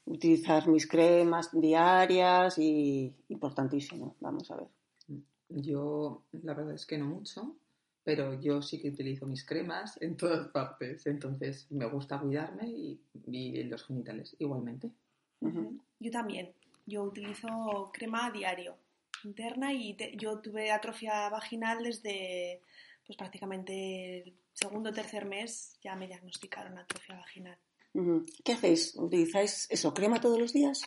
utilizar 0.05 0.69
mis 0.69 0.87
cremas 0.87 1.51
diarias 1.59 2.59
y 2.59 3.15
importantísimo. 3.29 4.15
Vamos 4.21 4.51
a 4.51 4.57
ver. 4.57 4.69
Yo, 5.49 6.25
la 6.33 6.55
verdad 6.55 6.75
es 6.75 6.85
que 6.87 6.99
no 6.99 7.07
mucho, 7.07 7.57
pero 8.07 8.41
yo 8.41 8.63
sí 8.63 8.81
que 8.81 8.91
utilizo 8.91 9.27
mis 9.27 9.45
cremas 9.45 10.01
en 10.01 10.17
todas 10.17 10.47
partes. 10.49 11.05
Entonces, 11.07 11.67
me 11.71 11.87
gusta 11.87 12.21
cuidarme 12.21 12.69
y, 12.69 13.01
y 13.27 13.65
los 13.65 13.85
genitales 13.85 14.37
igualmente. 14.39 14.93
Yo 15.99 16.11
también. 16.13 16.55
Yo 16.87 17.03
utilizo 17.03 17.91
crema 17.93 18.27
a 18.27 18.31
diario 18.31 18.77
interna 19.25 19.73
y 19.73 19.95
te- 19.95 20.17
yo 20.17 20.39
tuve 20.39 20.71
atrofia 20.71 21.29
vaginal 21.31 21.83
desde 21.83 22.61
pues 23.05 23.17
prácticamente 23.17 24.19
el 24.23 24.35
segundo 24.53 24.91
o 24.91 24.93
tercer 24.93 25.25
mes 25.25 25.77
ya 25.83 25.97
me 25.97 26.07
diagnosticaron 26.07 26.79
atrofia 26.79 27.17
vaginal. 27.17 27.59
¿Qué 28.45 28.53
hacéis? 28.53 28.95
¿Utilizáis 28.97 29.67
eso, 29.69 29.93
crema 29.95 30.21
todos 30.21 30.39
los 30.39 30.53
días? 30.53 30.83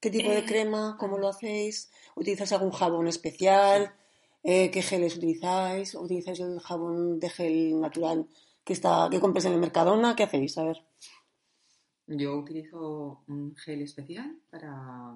¿Qué 0.00 0.10
tipo 0.10 0.30
de 0.30 0.38
Eh, 0.40 0.44
crema? 0.46 0.96
¿Cómo 0.98 1.18
lo 1.18 1.28
hacéis? 1.28 1.90
¿Utilizáis 2.14 2.52
algún 2.52 2.70
jabón 2.70 3.08
especial? 3.08 3.94
Eh, 4.42 4.70
¿Qué 4.70 4.82
geles 4.82 5.16
utilizáis? 5.16 5.94
¿Utilizáis 5.94 6.40
el 6.40 6.60
jabón 6.60 7.20
de 7.20 7.28
gel 7.28 7.80
natural 7.80 8.26
que 8.64 8.72
está 8.72 9.08
que 9.10 9.20
compres 9.20 9.44
en 9.44 9.52
el 9.52 9.60
Mercadona? 9.60 10.16
¿Qué 10.16 10.22
hacéis? 10.24 10.56
A 10.58 10.64
ver. 10.64 10.78
Yo 12.06 12.36
utilizo 12.38 13.22
un 13.28 13.54
gel 13.56 13.82
especial 13.82 14.36
para, 14.50 15.14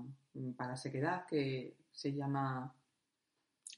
para 0.56 0.76
sequedad 0.76 1.26
que 1.26 1.74
se 1.90 2.12
llama 2.12 2.72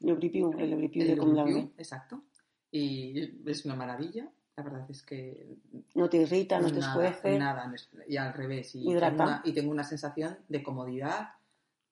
Lubripiu, 0.00 0.52
el 0.58 0.70
Lubripiu 0.70 1.02
el 1.02 1.08
de. 1.08 1.16
Lubripiu, 1.16 1.72
exacto. 1.78 2.22
Y 2.70 3.48
es 3.48 3.64
una 3.64 3.74
maravilla. 3.74 4.28
La 4.56 4.62
verdad 4.64 4.86
es 4.90 5.02
que 5.02 5.56
No 5.94 6.08
te 6.08 6.16
irrita, 6.18 6.58
no 6.58 6.68
te 6.72 6.80
nada, 6.80 7.08
escuece. 7.08 7.38
nada, 7.38 7.72
y 8.08 8.16
al 8.16 8.32
revés. 8.32 8.74
Y 8.74 8.90
Hidrata. 8.90 9.10
tengo, 9.10 9.22
una, 9.24 9.42
y 9.44 9.52
tengo 9.52 9.70
una 9.70 9.84
sensación 9.84 10.38
de 10.48 10.62
comodidad 10.62 11.28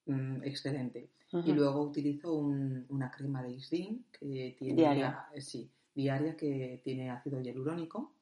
mm, 0.06 0.42
excelente. 0.44 1.10
Ujú. 1.34 1.50
Y 1.50 1.52
luego 1.52 1.82
utilizo 1.82 2.32
un- 2.32 2.86
una 2.88 3.10
crema 3.10 3.42
de 3.42 3.50
Isdin 3.52 4.06
que 4.12 4.54
tiene 4.58 4.76
Diaria. 4.82 5.26
eh, 5.34 5.40
sí, 5.40 5.68
diaria 5.94 6.36
que 6.36 6.80
tiene 6.84 7.10
ácido 7.10 7.40
hialurónico 7.40 8.14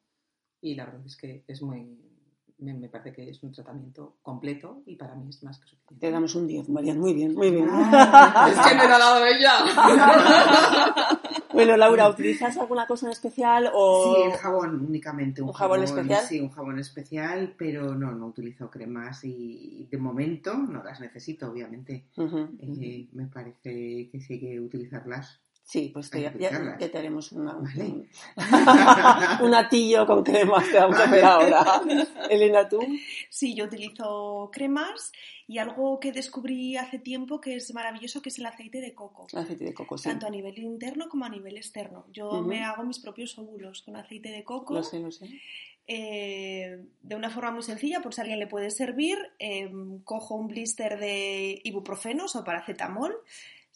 y 0.61 0.75
la 0.75 0.85
verdad 0.85 1.05
es 1.05 1.15
que 1.15 1.43
es 1.47 1.61
muy 1.61 1.99
me, 2.59 2.73
me 2.73 2.87
parece 2.87 3.11
que 3.11 3.29
es 3.29 3.43
un 3.43 3.51
tratamiento 3.51 4.17
completo 4.21 4.83
y 4.85 4.95
para 4.95 5.15
mí 5.15 5.27
es 5.29 5.43
más 5.43 5.59
que 5.59 5.67
suficiente. 5.67 6.05
Te 6.07 6.11
damos 6.11 6.33
un 6.35 6.47
10, 6.47 6.69
Marian. 6.69 6.97
Muy 6.99 7.13
bien, 7.13 7.33
muy 7.33 7.51
bien. 7.51 7.67
Ah, 7.69 8.47
Es 8.51 8.59
que 8.67 8.75
me 8.75 8.87
lo 8.87 8.93
ha 8.95 8.99
dado 8.99 9.25
ella. 9.25 9.53
bueno, 11.53 11.77
Laura, 11.77 12.09
¿utilizas 12.09 12.57
alguna 12.57 12.85
cosa 12.87 13.05
en 13.05 13.11
especial 13.11 13.69
o...? 13.73 14.15
Sí, 14.15 14.31
el 14.31 14.37
jabón 14.37 14.85
únicamente. 14.85 15.41
Un, 15.41 15.49
¿Un 15.49 15.53
jabón 15.53 15.83
especial? 15.83 16.25
Sí, 16.25 16.39
un 16.39 16.49
jabón 16.49 16.79
especial, 16.79 17.55
pero 17.57 17.95
no, 17.95 18.11
no 18.11 18.27
utilizo 18.27 18.69
cremas 18.69 19.23
y 19.23 19.87
de 19.89 19.97
momento 19.97 20.55
no 20.55 20.83
las 20.83 20.99
necesito, 20.99 21.49
obviamente. 21.49 22.05
Eh, 22.59 23.07
me 23.13 23.27
parece 23.27 24.09
que 24.11 24.19
sí 24.19 24.33
hay 24.33 24.39
que 24.39 24.59
utilizarlas. 24.59 25.39
Sí, 25.65 25.89
pues 25.93 26.09
te- 26.09 26.21
ya, 26.21 26.31
que 26.33 26.39
ya- 26.39 26.47
utilizarlas. 26.49 26.79
ya 26.79 26.91
te 26.91 26.97
haremos 26.97 27.31
una, 27.31 27.53
Vale. 27.53 27.83
un, 27.85 28.07
un 29.47 29.53
atillo 29.55 30.05
con 30.05 30.21
cremas 30.23 30.67
que 30.67 30.77
vamos 30.77 30.99
a 30.99 31.03
hacer 31.05 31.23
ahora. 31.23 31.81
Elena, 32.29 32.67
¿tú? 32.67 32.79
Sí, 33.29 33.55
yo 33.55 33.65
utilizo 33.65 34.49
cremas 34.51 35.11
y 35.47 35.57
algo 35.59 35.99
que 35.99 36.11
descubrí 36.11 36.75
hace 36.77 36.99
tiempo 36.99 37.39
que 37.39 37.55
es 37.55 37.73
maravilloso 37.73 38.21
que 38.21 38.29
es 38.29 38.39
el 38.39 38.45
aceite 38.45 38.81
de 38.81 38.93
coco. 38.93 39.27
Aceite 39.33 39.63
de 39.65 39.73
coco, 39.73 39.97
sí. 39.97 40.03
Tanto 40.09 40.27
a 40.27 40.29
nivel 40.29 40.57
interno 40.59 41.07
como 41.09 41.23
a 41.25 41.29
nivel 41.29 41.55
externo. 41.57 42.05
Yo 42.11 42.41
me 42.41 42.61
hago 42.63 42.83
mis 42.83 42.99
propios 42.99 43.37
óvulos 43.39 43.81
con 43.83 43.95
aceite 43.95 44.29
de 44.31 44.43
coco. 44.43 44.73
Lo 44.73 44.83
sé, 44.83 44.99
lo 44.99 45.11
sé. 45.11 45.27
eh, 45.87 46.77
de 47.01 47.15
una 47.15 47.29
forma 47.29 47.51
muy 47.51 47.63
sencilla, 47.63 48.01
por 48.01 48.13
si 48.13 48.21
a 48.21 48.23
alguien 48.23 48.39
le 48.39 48.47
puede 48.47 48.69
servir, 48.71 49.17
eh, 49.39 49.69
cojo 50.03 50.35
un 50.35 50.47
blister 50.47 50.97
de 50.99 51.61
ibuprofenos 51.63 52.35
o 52.35 52.43
paracetamol, 52.43 53.15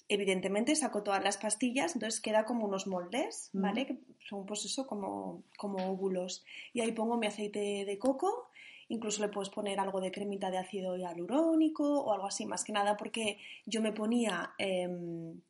evidentemente 0.10 0.76
saco 0.76 1.04
todas 1.04 1.24
las 1.24 1.38
pastillas, 1.38 1.94
entonces 1.96 2.22
queda 2.22 2.46
como 2.46 2.66
unos 2.66 2.88
moldes, 2.88 3.50
Mm. 3.54 3.62
¿vale? 3.62 3.86
Que 3.86 3.98
son 4.28 4.46
pues 4.46 4.66
eso, 4.66 4.88
como, 4.88 5.44
como 5.58 5.92
óvulos. 5.92 6.46
Y 6.74 6.82
ahí 6.82 6.92
pongo 6.92 7.18
mi 7.18 7.28
aceite 7.28 7.86
de 7.86 7.98
coco, 8.00 8.50
incluso 8.90 9.22
le 9.22 9.30
puedes 9.30 9.50
poner 9.50 9.80
algo 9.80 10.00
de 10.00 10.12
cremita 10.12 10.50
de 10.50 10.58
ácido 10.60 10.96
hialurónico 10.98 12.02
o 12.02 12.14
algo 12.14 12.28
así, 12.28 12.46
más 12.46 12.64
que 12.64 12.72
nada 12.74 12.96
porque 12.98 13.38
yo 13.66 13.82
me 13.82 13.92
ponía... 13.92 14.52
em, 14.58 15.42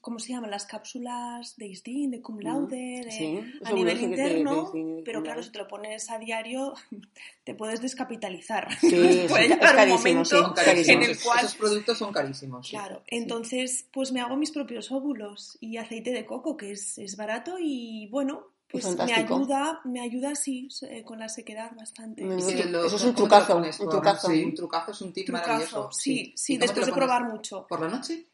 ¿Cómo 0.00 0.18
se 0.20 0.32
llaman? 0.32 0.50
Las 0.50 0.66
cápsulas 0.66 1.56
de 1.56 1.66
Isdin, 1.66 2.10
de 2.12 2.22
Cum 2.22 2.38
Laude, 2.38 3.02
de, 3.04 3.10
Sí, 3.10 3.40
a 3.64 3.72
nivel 3.72 4.00
interno, 4.00 4.70
de- 4.72 4.78
de- 4.78 4.84
de- 4.96 5.02
pero 5.02 5.22
claro, 5.22 5.42
si 5.42 5.50
te 5.50 5.58
lo 5.58 5.66
pones 5.66 6.08
a 6.10 6.18
diario, 6.18 6.74
te 7.44 7.54
puedes 7.54 7.80
descapitalizar. 7.80 8.68
Sí, 8.78 8.88
sí, 8.90 9.26
Puede 9.28 9.48
llegar 9.48 9.76
un 9.88 9.94
momento 9.94 10.24
sí, 10.24 10.30
Son 10.36 10.52
es 10.56 10.64
carísimos. 10.64 11.04
en 11.04 11.10
el 11.10 11.18
cual... 11.20 11.38
Esos 11.40 11.54
productos 11.56 11.98
son 11.98 12.12
carísimos. 12.12 12.66
sí. 12.66 12.76
Claro, 12.76 13.02
Sí. 13.08 13.16
entonces 13.16 13.86
pues 13.92 14.12
me 14.12 14.20
hago 14.20 14.36
mis 14.36 14.52
propios 14.52 14.90
óvulos 14.92 15.58
y 15.60 15.76
aceite 15.76 16.12
de 16.12 16.24
coco, 16.24 16.56
que 16.56 16.70
es, 16.72 16.96
es 16.98 17.16
barato 17.16 17.56
y 17.60 18.06
bueno, 18.08 18.44
pues 18.68 18.86
me 18.96 19.12
ayuda, 19.12 19.80
me 19.84 20.00
ayuda 20.00 20.36
sí, 20.36 20.68
eh, 20.82 21.02
con 21.02 21.18
la 21.18 21.28
sequedad 21.28 21.72
bastante. 21.76 22.22
Eso- 22.24 22.48
si 22.50 22.62
lo- 22.62 22.84
eso 22.84 22.94
es 22.96 23.02
un 23.02 23.12
¿cómo 23.14 23.28
te 23.28 23.34
lo 23.34 23.44
trucazo, 23.46 23.56
un 23.56 23.90
trucazo. 23.90 24.28
Sí, 24.30 24.44
un 24.44 24.54
trucazo 24.54 24.90
es 24.92 25.00
un 25.00 25.12
tip 25.12 25.28
maravilloso. 25.30 25.70
Trucazo, 25.72 25.92
sí, 25.98 26.32
sí, 26.36 26.52
¿Y 26.54 26.56
cómo 26.58 26.60
te 26.60 26.66
después 26.74 26.86
de 26.86 26.92
probar 26.92 27.24
mucho. 27.24 27.66
¿Por 27.68 27.80
la 27.80 27.88
noche? 27.88 28.26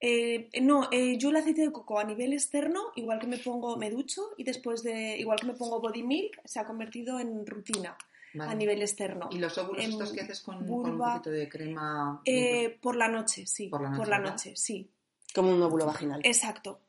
Eh, 0.00 0.48
no, 0.62 0.88
eh, 0.92 1.16
yo 1.18 1.30
el 1.30 1.36
aceite 1.36 1.62
de 1.62 1.72
coco 1.72 1.98
a 1.98 2.04
nivel 2.04 2.32
externo, 2.32 2.92
igual 2.94 3.18
que 3.18 3.26
me 3.26 3.38
pongo, 3.38 3.76
me 3.76 3.90
ducho 3.90 4.30
y 4.36 4.44
después 4.44 4.82
de, 4.82 5.18
igual 5.18 5.40
que 5.40 5.46
me 5.46 5.54
pongo 5.54 5.80
body 5.80 6.02
milk, 6.02 6.40
se 6.44 6.60
ha 6.60 6.64
convertido 6.66 7.18
en 7.18 7.44
rutina 7.46 7.96
Vale. 8.34 8.52
a 8.52 8.54
nivel 8.54 8.80
externo. 8.80 9.28
¿Y 9.32 9.38
los 9.38 9.56
óvulos 9.58 9.84
en 9.84 9.90
estos 9.90 10.12
que 10.12 10.20
haces 10.20 10.40
con, 10.40 10.58
con 10.66 10.90
un 10.92 10.98
poquito 10.98 11.30
de 11.30 11.48
crema? 11.48 12.22
Eh, 12.24 12.78
por 12.80 12.94
la 12.96 13.08
noche, 13.08 13.46
sí. 13.46 13.68
Por 13.68 13.82
la 13.82 13.88
noche, 13.90 13.98
Por 13.98 14.08
la 14.08 14.18
¿verdad? 14.18 14.32
noche, 14.32 14.52
sí. 14.54 14.88
Como 15.34 15.52
un 15.52 15.60
óvulo 15.62 15.84
vaginal. 15.84 16.20
Exacto. 16.24 16.80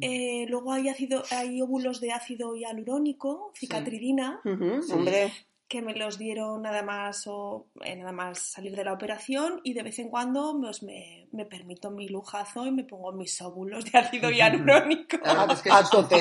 Eh, 0.00 0.44
luego 0.48 0.72
hay 0.72 0.88
ácido, 0.88 1.22
hay 1.30 1.62
óvulos 1.62 2.00
de 2.00 2.12
ácido 2.12 2.54
hialurónico, 2.54 3.52
cicatridina, 3.54 4.40
Sí. 4.44 4.92
Hombre, 4.92 5.32
que 5.68 5.82
me 5.82 5.94
los 5.94 6.16
dieron 6.16 6.62
nada 6.62 6.82
más 6.82 7.26
o 7.26 7.66
eh, 7.82 7.96
nada 7.96 8.12
más 8.12 8.38
salir 8.38 8.76
de 8.76 8.84
la 8.84 8.92
operación 8.92 9.60
y 9.64 9.74
de 9.74 9.82
vez 9.82 9.98
en 9.98 10.08
cuando 10.10 10.56
pues, 10.60 10.84
me, 10.84 11.28
me 11.32 11.44
permito 11.44 11.90
mi 11.90 12.08
lujazo 12.08 12.66
y 12.66 12.70
me 12.70 12.84
pongo 12.84 13.12
mis 13.12 13.40
óvulos 13.42 13.84
de 13.90 13.98
ácido 13.98 14.30
hialurónico. 14.30 15.18
Que 15.18 15.28
A 15.70 15.84
tope. 15.90 16.20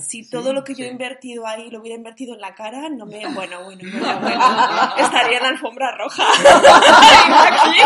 Si 0.00 0.28
todo 0.28 0.52
lo 0.52 0.64
que 0.64 0.74
yo 0.74 0.84
he 0.84 0.88
invertido 0.88 1.46
ahí 1.46 1.70
lo 1.70 1.80
hubiera 1.80 1.96
invertido 1.96 2.34
en 2.34 2.40
la 2.40 2.54
cara, 2.54 2.88
no 2.88 3.06
me. 3.06 3.18
Bueno, 3.38 3.62
bueno, 3.62 3.84
bueno, 3.92 4.20
bueno. 4.20 4.44
Estaría 4.96 5.36
en 5.36 5.42
la 5.42 5.48
alfombra 5.50 5.96
roja. 5.96 6.24
Aquí. 7.46 7.78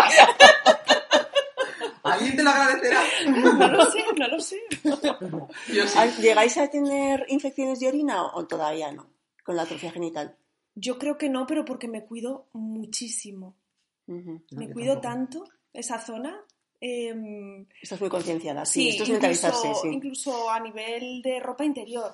¿Alguien 2.05 2.37
te 2.37 2.43
lo 2.43 2.51
agradecerá? 2.51 3.01
No 3.27 3.69
lo 3.69 3.91
sé, 3.91 4.05
no 4.17 4.29
lo 4.29 4.41
sé. 4.41 4.61
Yo 4.83 5.87
sí. 5.87 5.99
¿ah, 5.99 6.07
¿llegáis 6.21 6.57
a 6.57 6.69
tener 6.69 7.27
infecciones 7.29 7.81
de 7.81 7.89
orina 7.89 8.23
o 8.23 8.41
o 8.41 8.47
todavía 8.47 8.91
no? 8.93 9.09
Con 9.45 9.57
la 9.57 9.63
atrofia 9.63 9.93
genital. 9.93 10.37
Yo 10.75 10.99
creo 10.99 11.19
que 11.19 11.29
no, 11.29 11.47
pero 11.47 11.65
porque 11.65 11.89
me 11.89 12.05
cuido 12.05 12.49
muchísimo. 12.53 13.57
No, 14.07 14.41
Me 14.53 14.71
cuido 14.71 15.01
tampoco. 15.01 15.45
tanto 15.45 15.53
esa 15.73 15.99
zona. 16.01 16.39
em, 16.81 17.67
Estás 17.81 18.01
muy 18.01 18.11
concienciada, 18.11 18.65
sí. 18.65 18.83
sí, 18.83 18.89
Esto 18.91 19.03
es 19.05 19.09
incluso, 19.11 19.13
mentalizarse, 19.47 19.75
sí. 19.83 19.89
incluso 19.89 20.51
a 20.51 20.61
nivel 20.61 21.23
de 21.23 21.41
ropa 21.41 21.65
interior. 21.65 22.11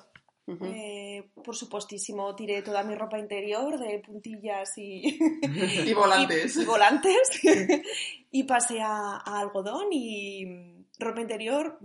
Eh, 0.63 1.29
por 1.43 1.55
supuestísimo, 1.55 2.35
tiré 2.35 2.63
toda 2.63 2.81
mi 2.83 2.95
ropa 2.95 3.19
interior 3.19 3.77
de 3.79 3.99
puntillas 3.99 4.75
y, 4.79 5.19
Y 5.85 5.93
volantes. 5.93 6.57
y, 6.57 6.61
y 6.61 6.65
volantes 6.65 7.29
y 8.31 8.43
pasé 8.45 8.81
a, 8.81 9.17
a 9.17 9.39
algodón 9.39 9.89
y 9.93 10.45
ropa 10.97 11.21
interior. 11.21 11.77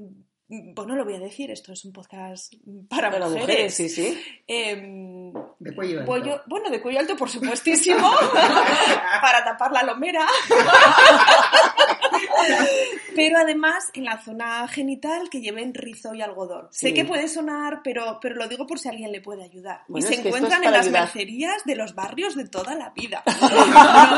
Mm, 0.48 0.74
Bueno, 0.74 0.96
lo 0.96 1.04
voy 1.04 1.14
a 1.14 1.18
decir, 1.20 1.50
esto 1.50 1.72
es 1.72 1.84
un 1.84 1.92
podcast 1.92 2.52
para, 2.88 3.10
Para 3.10 3.26
mujeres. 3.28 3.42
mujeres, 3.48 3.74
sí, 3.74 3.88
sí. 3.88 4.20
Em, 4.46 5.32
De 5.58 5.74
cuello 5.74 6.00
alto. 6.00 6.12
Bollo- 6.12 6.42
bueno, 6.46 6.70
de 6.70 6.80
cuello 6.82 7.00
alto, 7.00 7.16
por 7.16 7.30
supuestísimo, 7.30 8.10
para 9.22 9.44
tapar 9.44 9.72
la 9.72 9.82
lomera. 9.82 10.26
Pero 13.14 13.38
además 13.38 13.90
en 13.94 14.04
la 14.04 14.20
zona 14.22 14.66
genital 14.68 15.28
que 15.30 15.40
lleven 15.40 15.72
rizo 15.74 16.14
y 16.14 16.22
algodón. 16.22 16.68
Sé 16.70 16.88
Sí. 16.88 16.94
que 16.94 17.04
puede 17.04 17.28
sonar, 17.28 17.80
pero, 17.82 18.18
pero 18.20 18.34
lo 18.36 18.48
digo 18.48 18.66
por 18.66 18.78
si 18.78 18.88
alguien 18.88 19.12
le 19.12 19.20
puede 19.20 19.44
ayudar. 19.44 19.82
Bueno, 19.88 20.04
y 20.06 20.08
se 20.08 20.14
esto 20.16 20.28
es 20.28 20.34
encuentran 20.34 20.64
en 20.64 20.72
las 20.72 20.86
ayudar. 20.86 21.02
mercerías 21.02 21.64
de 21.64 21.76
los 21.76 21.94
barrios 21.94 22.34
de 22.36 22.48
toda 22.48 22.74
la 22.74 22.90
vida. 22.90 23.22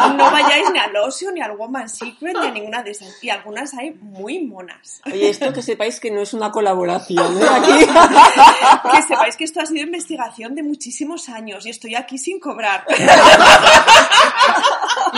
No, 0.07 0.15
no 0.15 0.31
vayáis 0.31 0.71
ni 0.73 0.79
al 0.79 0.95
Osio, 0.97 1.31
ni 1.33 1.41
al 1.41 1.57
Woman 1.57 1.89
Secret, 1.89 2.37
ni 2.41 2.47
a 2.47 2.51
ninguna 2.51 2.83
de 2.83 2.91
esas. 2.93 3.23
Y 3.23 3.31
algunas 3.31 3.75
hay 3.75 3.93
muy 3.95 4.41
monas. 4.45 5.01
Oye, 5.07 5.29
esto 5.31 5.53
que 5.53 5.63
sepáis 5.63 6.01
que 6.01 6.11
no 6.11 6.21
es 6.21 6.33
una 6.35 6.51
colaboración, 6.51 7.37
¿eh? 7.41 7.45
Aquí. 7.51 8.93
Que 8.97 9.03
sepáis 9.03 9.37
que 9.37 9.45
esto 9.45 9.61
ha 9.61 9.67
sido 9.67 9.83
investigación 9.85 10.55
de 10.55 10.63
muchísimos 10.63 11.29
años 11.29 11.67
y 11.67 11.71
estoy 11.71 11.95
aquí 11.95 12.19
sin 12.19 12.39
cobrar. 12.41 12.85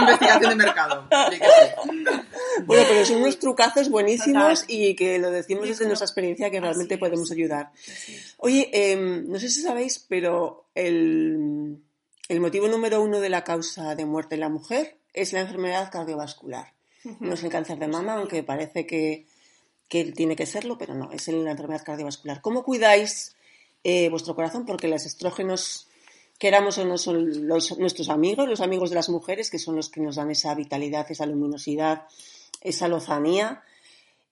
Investigación 0.00 0.50
de 0.50 0.56
mercado. 0.56 1.08
Bueno, 2.66 2.84
pero 2.88 3.04
son 3.04 3.18
unos 3.22 3.38
trucazos 3.38 3.88
buenísimos 3.88 4.60
Total. 4.62 4.74
y 4.74 4.94
que 4.94 5.18
lo 5.18 5.30
decimos 5.30 5.68
desde 5.68 5.86
nuestra 5.86 6.06
experiencia 6.06 6.50
que 6.50 6.60
realmente 6.60 6.94
Así 6.94 7.00
podemos 7.00 7.30
es. 7.30 7.36
ayudar. 7.36 7.70
Oye, 8.38 8.70
em, 8.72 9.28
no 9.28 9.38
sé 9.38 9.48
si 9.48 9.62
sabéis, 9.62 10.04
pero 10.08 10.66
el, 10.74 11.78
el 12.28 12.40
motivo 12.40 12.68
número 12.68 13.02
uno 13.02 13.20
de 13.20 13.28
la 13.28 13.44
causa 13.44 13.94
de 13.94 14.04
muerte 14.06 14.34
en 14.34 14.40
la 14.40 14.48
mujer 14.48 14.98
es 15.14 15.32
la 15.32 15.40
enfermedad 15.40 15.90
cardiovascular. 15.90 16.72
No 17.20 17.34
es 17.34 17.42
el 17.44 17.50
cáncer 17.50 17.78
de 17.78 17.88
mama, 17.88 18.14
aunque 18.14 18.42
parece 18.42 18.86
que, 18.86 19.26
que 19.88 20.12
tiene 20.12 20.36
que 20.36 20.46
serlo, 20.46 20.76
pero 20.76 20.94
no, 20.94 21.10
es 21.12 21.26
la 21.28 21.50
enfermedad 21.52 21.82
cardiovascular. 21.84 22.40
¿Cómo 22.42 22.64
cuidáis 22.64 23.34
eh, 23.84 24.08
vuestro 24.10 24.34
corazón? 24.34 24.66
Porque 24.66 24.88
los 24.88 25.06
estrógenos, 25.06 25.87
queramos 26.38 26.78
o 26.78 26.84
no, 26.84 26.96
son 26.98 27.30
nuestros 27.78 28.08
amigos, 28.08 28.48
los 28.48 28.60
amigos 28.60 28.90
de 28.90 28.96
las 28.96 29.08
mujeres, 29.08 29.50
que 29.50 29.58
son 29.58 29.76
los 29.76 29.90
que 29.90 30.00
nos 30.00 30.16
dan 30.16 30.30
esa 30.30 30.54
vitalidad, 30.54 31.10
esa 31.10 31.26
luminosidad, 31.26 32.06
esa 32.60 32.88
lozanía. 32.88 33.62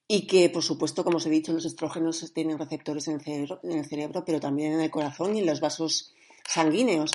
Y 0.09 0.29
que, 0.29 0.49
por 0.49 0.63
supuesto, 0.63 1.03
como 1.03 1.17
os 1.17 1.27
he 1.27 1.31
dicho, 1.31 1.53
los 1.53 1.65
estrógenos 1.65 2.33
tienen 2.33 2.59
receptores 2.59 3.09
en 3.09 3.15
el 3.15 3.21
cerebro, 3.23 3.61
en 3.65 3.73
el 3.73 3.87
cerebro 3.87 4.25
pero 4.25 4.39
también 4.39 4.75
en 4.75 4.81
el 4.81 4.91
corazón 4.91 5.35
y 5.35 5.41
en 5.41 5.47
los 5.47 5.59
vasos 5.61 6.15
sanguíneos. 6.49 7.11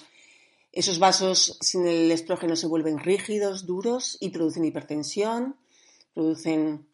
Esos 0.73 0.99
vasos 0.99 1.57
sin 1.61 1.87
el 1.87 2.11
estrógeno 2.11 2.57
se 2.57 2.67
vuelven 2.67 2.99
rígidos, 2.99 3.65
duros 3.65 4.17
y 4.19 4.29
producen 4.29 4.65
hipertensión, 4.65 5.55
producen 6.13 6.85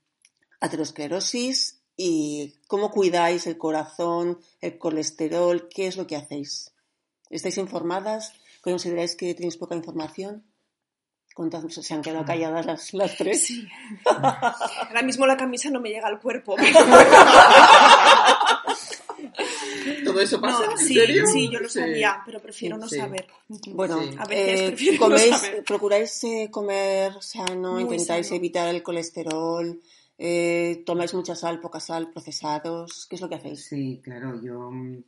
aterosclerosis. 0.60 1.80
¿Y 2.00 2.54
cómo 2.68 2.92
cuidáis 2.92 3.48
el 3.48 3.58
corazón, 3.58 4.40
el 4.62 4.78
colesterol? 4.78 5.68
¿Qué 5.68 5.88
es 5.88 5.98
lo 5.98 6.06
que 6.06 6.16
hacéis? 6.16 6.74
¿Estáis 7.30 7.58
informadas? 7.58 8.34
¿Consideráis 8.62 9.16
que 9.16 9.34
tenéis 9.34 9.58
poca 9.58 9.76
información? 9.76 10.44
Se 11.70 11.94
han 11.94 12.02
quedado 12.02 12.26
calladas 12.26 12.66
las, 12.66 12.94
las 12.96 13.16
tres. 13.16 13.46
Sí. 13.46 13.68
Ahora 14.06 15.04
mismo 15.04 15.28
la 15.28 15.38
camisa 15.38 15.70
no 15.70 15.80
me 15.80 15.90
llega 15.90 16.08
al 16.08 16.20
cuerpo. 16.20 16.56
¿Todo 20.04 20.20
eso 20.22 20.40
pasa? 20.42 20.66
No, 20.66 20.72
¿En 20.72 20.78
sí, 20.78 20.94
serio? 20.96 21.26
sí, 21.28 21.50
yo 21.52 21.60
lo 21.60 21.70
Sí. 21.70 21.80
sabía, 21.80 22.22
pero 22.26 22.42
prefiero 22.42 22.78
no 22.78 22.88
sí. 22.88 22.98
saber. 22.98 23.28
Bueno, 23.68 24.02
Sí. 24.02 24.16
A 24.18 24.26
veces 24.26 24.60
eh, 24.62 24.68
prefiero 24.68 24.94
no 24.94 25.00
coméis, 25.00 25.38
saber. 25.38 25.64
procuráis 25.64 26.24
eh, 26.24 26.48
comer 26.52 27.14
sano, 27.22 27.74
Muy 27.74 27.84
intentáis 27.84 28.28
sano. 28.28 28.38
evitar 28.38 28.68
el 28.74 28.84
colesterol, 28.84 29.80
eh, 30.18 30.84
tomáis 30.86 31.14
mucha 31.14 31.36
sal, 31.36 31.60
poca 31.60 31.80
sal, 31.80 32.12
procesados. 32.12 33.06
¿Qué 33.10 33.16
es 33.16 33.22
lo 33.22 33.30
que 33.30 33.36
hacéis? 33.36 33.66
Sí, 33.66 34.02
claro, 34.04 34.42
yo 34.42 34.72
mm, 34.72 35.04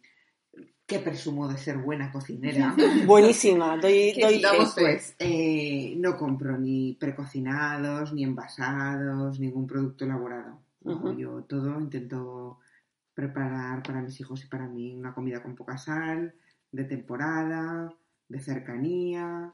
que 0.86 0.99
presumo 0.99 1.47
de 1.47 1.57
ser 1.57 1.78
buena 1.78 2.12
cocinera. 2.12 2.76
Buenísima, 3.05 3.78
doy, 3.78 4.12
doy 4.22 4.41
fe. 4.41 4.82
Pues 4.82 5.16
eh, 5.20 5.93
no 5.97 6.18
compro 6.18 6.57
ni 6.57 6.97
precocinados, 6.99 8.12
ni 8.14 8.24
envasados, 8.24 9.39
ningún 9.39 9.68
producto 9.68 10.05
elaborado. 10.05 10.60
Yo 11.18 11.43
todo 11.43 11.80
intento 11.80 12.57
preparar 13.14 13.84
para 13.84 14.01
mis 14.01 14.20
hijos 14.20 14.43
y 14.43 14.47
para 14.47 14.68
mí 14.68 14.95
una 14.95 15.14
comida 15.14 15.43
con 15.43 15.53
poca 15.53 15.78
sal, 15.78 16.34
de 16.72 16.84
temporada, 16.86 17.93
de 18.28 18.39
cercanía, 18.39 19.51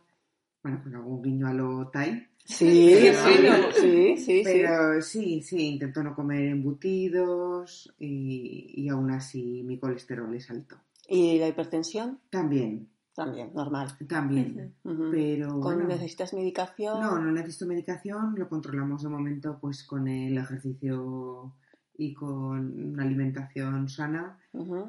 bueno, 0.63 0.81
con 0.83 0.95
algún 0.95 1.21
guiño 1.21 1.47
a 1.47 1.53
lo 1.53 1.87
Thai. 1.89 2.27
Sí, 2.45 2.95
Pero- 3.01 3.71
sí, 3.73 3.81
sí, 3.81 4.17
sí, 4.17 4.23
sí. 4.25 4.41
Pero 4.43 5.01
sí, 5.01 5.41
sí, 5.41 5.67
intento 5.67 6.03
no 6.03 6.15
comer 6.15 6.45
embutidos 6.45 7.93
y, 7.99 8.71
y 8.75 8.87
aún 8.89 9.11
así 9.11 9.63
mi 9.65 9.79
colesterol 9.79 10.33
es 10.35 10.49
alto. 10.51 10.77
¿Y 11.07 11.37
la 11.39 11.47
hipertensión? 11.47 12.19
También, 12.29 12.89
También, 13.13 13.51
normal. 13.53 13.89
también. 14.07 14.75
Pero 15.11 15.49
¿Con- 15.49 15.61
bueno, 15.61 15.87
¿Necesitas 15.87 16.33
medicación? 16.33 16.99
no, 16.99 17.19
no 17.19 17.31
necesito 17.31 17.65
medicación, 17.65 18.35
lo 18.37 18.49
controlamos 18.49 19.03
de 19.03 19.09
momento 19.09 19.57
pues 19.61 19.83
con 19.83 20.07
el 20.07 20.37
ejercicio 20.37 21.53
y 21.97 22.13
con 22.13 22.91
una 22.93 23.03
alimentación 23.03 23.87
sana, 23.87 24.37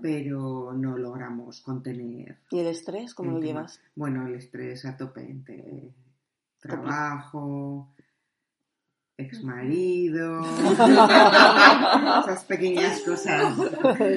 pero 0.02 0.72
no 0.72 0.96
logramos 0.98 1.60
contener. 1.60 2.38
¿Y 2.50 2.58
el 2.58 2.66
estrés? 2.66 3.14
¿Cómo 3.14 3.32
lo 3.32 3.40
llevas? 3.40 3.80
Bueno, 3.94 4.26
el 4.26 4.34
estrés 4.34 4.84
a 4.86 4.96
tope 4.96 5.20
entre 5.30 5.94
trabajo, 6.58 7.94
ex 9.16 9.42
marido, 9.44 10.40
esas 12.24 12.44
pequeñas 12.48 13.00
cosas. 13.02 13.54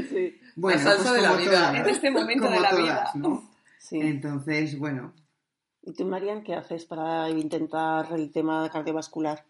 sí. 0.09 0.38
Bueno, 0.60 0.78
La 0.78 0.84
salsa 0.84 1.10
pues 1.10 1.16
de 1.16 1.22
la 1.22 1.36
vida. 1.36 1.51
todas, 1.51 1.76
En 1.76 1.88
este 1.89 2.12
momento 2.12 2.43
como 2.43 2.55
de 2.55 2.62
la 2.62 2.70
todas, 2.70 2.84
vida. 2.84 3.12
¿no? 3.16 3.49
sí. 3.80 3.99
Entonces, 4.01 4.78
bueno, 4.78 5.14
¿Y 5.82 5.93
tú, 5.93 6.05
Marian, 6.05 6.43
qué 6.43 6.53
haces 6.55 6.86
para 6.86 7.30
intentar 7.30 8.12
el 8.12 8.32
tema 8.32 8.70
cardiovascular? 8.70 9.43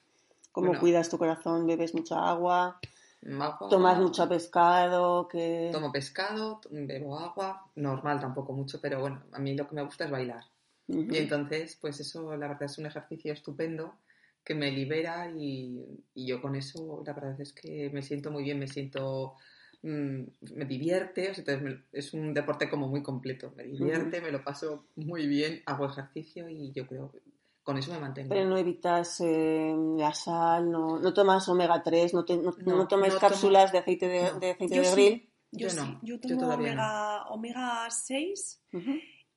¿Cómo 0.51 0.68
Bueno. 0.68 0.80
cuidas 0.80 1.10
tu 1.10 1.18
corazón? 1.18 1.66
¿Bebes 1.66 1.93
mucha 1.95 2.18
agua? 2.30 2.80
Agua, 3.26 3.68
¿Tomas 3.70 3.97
mucho 3.99 4.30
pescado? 4.30 5.28
que 5.28 5.70
Tomo 5.74 5.91
pescado, 5.91 6.62
bebo 6.70 7.20
agua, 7.20 7.66
normal 7.76 8.20
tampoco 8.20 8.53
mucho, 8.53 8.80
pero 8.80 9.01
bueno, 9.01 9.22
a 9.34 9.39
mí 9.39 9.55
lo 9.57 9.68
que 9.68 9.76
me 9.76 9.84
gusta 9.84 10.05
es 10.05 10.12
bailar. 10.12 10.43
Y 10.88 11.18
entonces, 11.18 11.78
pues 11.82 11.99
eso, 11.99 12.36
la 12.38 12.47
verdad 12.47 12.64
es 12.64 12.78
un 12.78 12.86
ejercicio 12.86 13.34
estupendo 13.34 13.95
que 14.43 14.55
me 14.55 14.72
libera 14.72 15.30
y, 15.30 15.86
y 16.16 16.26
yo 16.26 16.41
con 16.41 16.55
eso, 16.55 17.03
la 17.05 17.14
verdad 17.14 17.39
es 17.41 17.51
que 17.53 17.89
me 17.93 18.01
siento 18.01 18.32
muy 18.32 18.43
bien, 18.43 18.57
me 18.57 18.68
siento, 18.68 19.36
mm, 19.82 20.21
me 20.55 20.65
divierte, 20.65 21.30
o 21.32 21.34
sea, 21.34 21.41
entonces 21.41 21.61
me- 21.63 21.84
es 21.91 22.13
un 22.13 22.34
deporte 22.34 22.69
como 22.69 22.88
muy 22.88 23.01
completo, 23.03 23.53
me 23.55 23.63
divierte, 23.63 24.21
me 24.21 24.32
lo 24.32 24.43
paso 24.43 24.88
muy 24.95 25.27
bien, 25.27 25.61
hago 25.65 25.86
ejercicio 25.86 26.49
y 26.49 26.71
yo 26.71 26.86
creo 26.88 27.11
que 27.11 27.19
con 27.63 27.77
eso 27.77 27.91
me 27.91 27.99
mantengo. 27.99 28.30
Pero 28.30 28.49
no 28.49 28.57
evitas 28.57 29.21
eh, 29.21 29.75
la 29.97 30.13
sal, 30.13 30.71
no, 30.71 30.99
no 30.99 31.13
tomas 31.13 31.47
omega 31.49 31.82
3, 31.84 32.13
no, 32.13 32.25
te, 32.25 32.36
no, 32.38 32.51
No, 32.65 32.77
no 32.77 32.88
tomas 32.88 33.09
no 33.13 33.15
tomo- 33.15 33.19
cápsulas 33.19 33.71
de 33.71 33.77
aceite 33.77 34.07
de, 34.07 34.23
No. 34.23 34.39
de 34.39 34.51
aceite 34.51 34.75
Yo 34.75 34.82
de 34.82 34.88
sí. 34.88 34.93
grill. 34.93 35.30
Yo, 35.51 35.59
Yo 35.67 35.69
sí, 35.71 35.75
no, 35.77 35.99
yo 36.03 36.15
yo 36.21 36.38
tomo 36.38 36.53
omega, 36.53 37.23
omega 37.30 37.88
6 37.89 38.61
Ujú. 38.71 38.91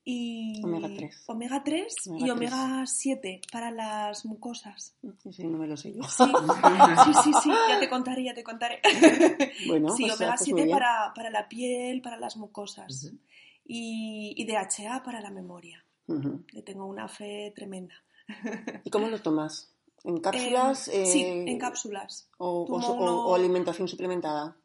Y 0.04 0.60
Omega 0.64 0.88
3. 0.96 1.24
omega 1.26 1.62
3 1.64 1.94
Omega 2.08 2.26
y 2.26 2.30
omega 2.30 2.84
7 2.86 3.40
para 3.52 3.70
las 3.70 4.24
mucosas. 4.26 4.96
Sí, 5.30 5.44
no 5.46 5.58
me 5.58 5.66
lo 5.68 5.76
sé 5.76 5.94
yo. 5.94 6.02
Sí, 6.02 6.24
sí, 7.04 7.12
sí, 7.24 7.32
sí, 7.42 7.50
ya 7.68 7.78
te 7.78 7.88
contaré, 7.88 8.24
ya 8.24 8.34
te 8.34 8.42
contaré. 8.42 8.80
Bueno, 9.68 9.94
sí, 9.96 10.04
pues, 10.04 10.16
omega 10.16 10.32
pues 10.32 10.40
7 10.44 10.52
muy 10.52 10.62
bien. 10.64 10.76
para, 10.76 11.12
para 11.14 11.30
la 11.30 11.48
piel, 11.48 12.02
para 12.02 12.16
las 12.18 12.36
mucosas. 12.36 13.04
Ujú. 13.04 13.16
y, 13.64 14.34
y 14.36 14.44
DHA 14.44 15.02
para 15.04 15.20
la 15.20 15.30
memoria. 15.30 15.84
Ujú. 16.08 16.42
Le 16.52 16.62
tengo 16.62 16.84
una 16.86 17.06
fe 17.08 17.52
tremenda. 17.54 17.94
¿Y 18.84 18.90
cómo 18.90 19.06
lo 19.08 19.20
tomas? 19.20 19.72
¿En 20.04 20.16
cápsulas? 20.20 20.88
Eh, 20.88 21.06
sí, 21.06 21.22
eh, 21.22 21.44
en 21.46 21.58
cápsulas. 21.58 22.28
O, 22.38 22.62
o- 22.64 22.76
o- 22.76 23.26
o 23.30 23.34
alimentación 23.36 23.86
suplementada. 23.86 24.56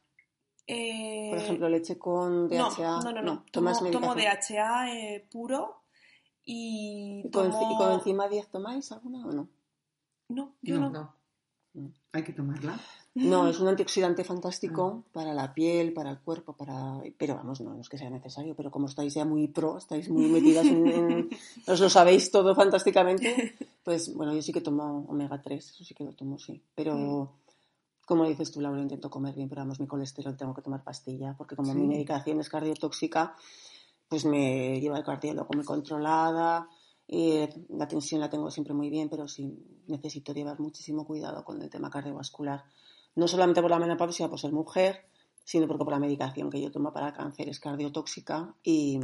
Eh, 0.68 1.28
Por 1.30 1.40
ejemplo, 1.40 1.70
leche 1.70 1.98
con 1.98 2.50
no, 2.50 2.70
DHA. 2.70 3.00
no, 3.04 3.12
no, 3.14 3.22
no. 3.22 3.46
tomas 3.52 3.80
Tomo, 3.80 3.92
tomo. 3.92 4.16
DHA 4.16 4.94
eh, 4.94 5.26
puro 5.32 5.84
y 6.44 7.22
¿Y 7.26 7.32
con, 7.32 7.50
tomo... 7.52 7.72
¿Y 7.74 7.78
con 7.78 7.92
encima 7.94 8.28
10 8.28 8.48
tomáis 8.50 8.92
alguna 8.92 9.26
o 9.26 9.32
no? 9.32 9.48
No, 10.30 10.54
yo 10.62 10.80
no. 10.80 10.90
No. 10.90 11.14
Hay 12.12 12.24
que 12.24 12.34
tomarla. 12.34 12.78
No, 13.14 13.48
es 13.48 13.60
un 13.60 13.68
antioxidante 13.68 14.24
fantástico 14.24 15.04
para 15.12 15.34
la 15.34 15.54
piel, 15.54 15.94
para 15.94 16.10
el 16.12 16.20
cuerpo, 16.20 16.54
para... 16.54 17.02
Pero 17.18 17.36
vamos, 17.36 17.62
no, 17.62 17.74
no 17.74 17.82
es 17.82 17.90
que 17.90 17.98
sea 17.98 18.10
necesario, 18.10 18.56
pero 18.56 18.70
como 18.72 18.88
estáis 18.88 19.14
ya 19.14 19.26
muy 19.26 19.48
pro, 19.48 19.78
estáis 19.78 20.10
muy 20.10 20.28
metidas 20.30 20.66
en... 20.66 20.88
en- 20.88 21.30
os 21.68 21.80
lo 21.80 21.90
sabéis 21.90 22.30
todo 22.32 22.54
fantásticamente, 22.56 23.56
pues 23.84 24.14
bueno, 24.16 24.34
yo 24.34 24.42
sí 24.42 24.52
que 24.54 24.62
tomo 24.62 25.06
omega 25.08 25.42
3, 25.42 25.66
eso 25.72 25.84
sí 25.84 25.94
que 25.96 26.04
lo 26.04 26.14
tomo, 26.14 26.38
sí. 26.38 26.62
Pero, 26.76 27.32
como 28.08 28.26
dices 28.26 28.52
tú, 28.52 28.62
Laura, 28.62 28.82
intento 28.82 29.10
comer 29.10 29.36
bien, 29.36 29.50
pero 29.50 29.62
vamos, 29.62 29.82
mi 29.82 29.86
colesterol 29.86 30.38
tengo 30.38 30.54
que 30.54 30.62
tomar 30.62 30.82
pastilla, 30.82 31.36
porque 31.38 31.58
como 31.58 31.74
Sí. 31.74 31.78
mi 31.78 31.88
medicación 31.88 32.40
es 32.40 32.48
cardiotóxica, 32.48 33.36
pues 34.08 34.24
me 34.24 34.80
lleva 34.80 34.98
el 34.98 35.04
cardiólogo 35.04 35.50
muy 35.54 35.66
controlada, 35.66 36.70
y 37.06 37.40
la 37.70 37.86
tensión 37.88 38.22
la 38.22 38.30
tengo 38.30 38.50
siempre 38.50 38.74
muy 38.74 38.90
bien, 38.90 39.10
pero 39.10 39.28
sí 39.28 39.54
necesito 39.88 40.34
llevar 40.34 40.58
muchísimo 40.62 41.06
cuidado 41.06 41.44
con 41.44 41.62
el 41.62 41.70
tema 41.70 41.90
cardiovascular. 41.90 42.64
No 43.16 43.28
solamente 43.28 43.62
por 43.62 43.72
la 43.72 43.80
menopausia, 43.80 44.30
por 44.30 44.40
ser 44.40 44.54
mujer, 44.54 45.06
sino 45.44 45.68
porque 45.68 45.84
por 45.84 45.94
la 45.94 46.00
medicación 46.00 46.50
que 46.50 46.62
yo 46.62 46.72
tomo 46.72 46.94
para 46.94 47.08
el 47.10 47.14
cáncer 47.14 47.50
es 47.50 47.60
cardiotóxica 47.60 48.56
y, 48.64 49.00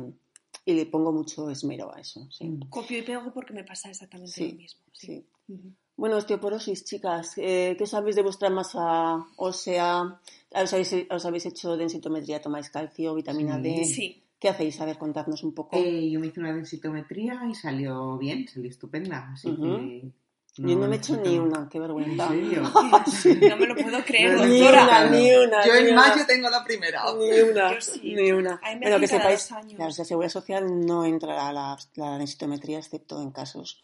y 0.65 0.73
le 0.73 0.85
pongo 0.85 1.11
mucho 1.11 1.49
esmero 1.49 1.93
a 1.93 1.99
eso. 1.99 2.25
Sí. 2.31 2.47
Mm. 2.47 2.69
Copio 2.69 2.99
y 2.99 3.01
pego 3.01 3.33
porque 3.33 3.53
me 3.53 3.65
pasa 3.65 3.89
exactamente 3.89 4.31
Sí, 4.31 4.51
lo 4.51 4.57
mismo. 4.57 4.81
Sí. 4.93 5.07
sí. 5.07 5.27
Ujú. 5.53 5.73
Bueno, 5.95 6.17
osteoporosis, 6.17 6.85
chicas, 6.85 7.33
eh, 7.37 7.75
¿qué 7.77 7.85
sabéis 7.85 8.15
de 8.15 8.23
vuestra 8.23 8.49
masa 8.49 9.25
ósea? 9.37 10.19
¿Os 10.49 10.73
habéis, 10.73 10.95
os 11.09 11.25
habéis 11.25 11.45
hecho 11.45 11.77
densitometría? 11.77 12.41
¿Tomáis 12.41 12.69
calcio, 12.69 13.13
vitamina 13.13 13.55
Sí. 13.57 13.61
D? 13.61 13.85
Sí. 13.85 14.23
¿Qué 14.39 14.49
hacéis? 14.49 14.81
A 14.81 14.85
ver, 14.85 14.97
contadnos 14.97 15.43
un 15.43 15.53
poco. 15.53 15.77
Eh, 15.77 16.09
yo 16.09 16.19
me 16.19 16.27
hice 16.27 16.39
una 16.39 16.53
densitometría 16.53 17.41
y 17.49 17.55
salió 17.55 18.17
bien, 18.17 18.47
salió 18.47 18.69
estupenda. 18.69 19.29
Así 19.33 19.55
que. 19.55 20.11
yo 20.57 20.75
no 20.77 20.87
me 20.87 20.95
he 20.95 20.97
hecho 20.97 21.15
ni 21.17 21.37
una, 21.39 21.69
qué 21.69 21.77
¿En 21.77 21.83
vergüenza. 21.83 22.27
serio? 22.27 22.63
No 23.49 23.57
me 23.57 23.67
lo 23.67 23.75
puedo 23.75 24.03
creer, 24.03 24.33
No, 24.35 24.45
Ni 24.45 24.59
doctora. 24.59 24.83
una, 24.83 25.09
ni 25.11 25.31
una. 25.35 25.65
Yo 25.65 25.73
ni 25.73 25.79
en 25.79 25.93
una. 25.93 26.07
mayo 26.09 26.25
tengo 26.27 26.49
la 26.49 26.63
primera. 26.65 27.03
Ni 27.17 27.39
una, 27.39 27.73
Yo 27.75 27.81
sí. 27.81 28.13
ni 28.15 28.31
una. 28.31 28.59
Bueno, 28.81 28.99
que 28.99 29.07
sepáis, 29.07 29.49
la 29.77 29.91
Seguridad 29.91 30.31
Social 30.31 30.85
no 30.85 31.05
entra 31.05 31.47
a 31.47 31.53
la, 31.53 31.77
la 31.95 32.17
densitometría 32.17 32.79
excepto 32.79 33.21
en 33.21 33.31
casos 33.31 33.81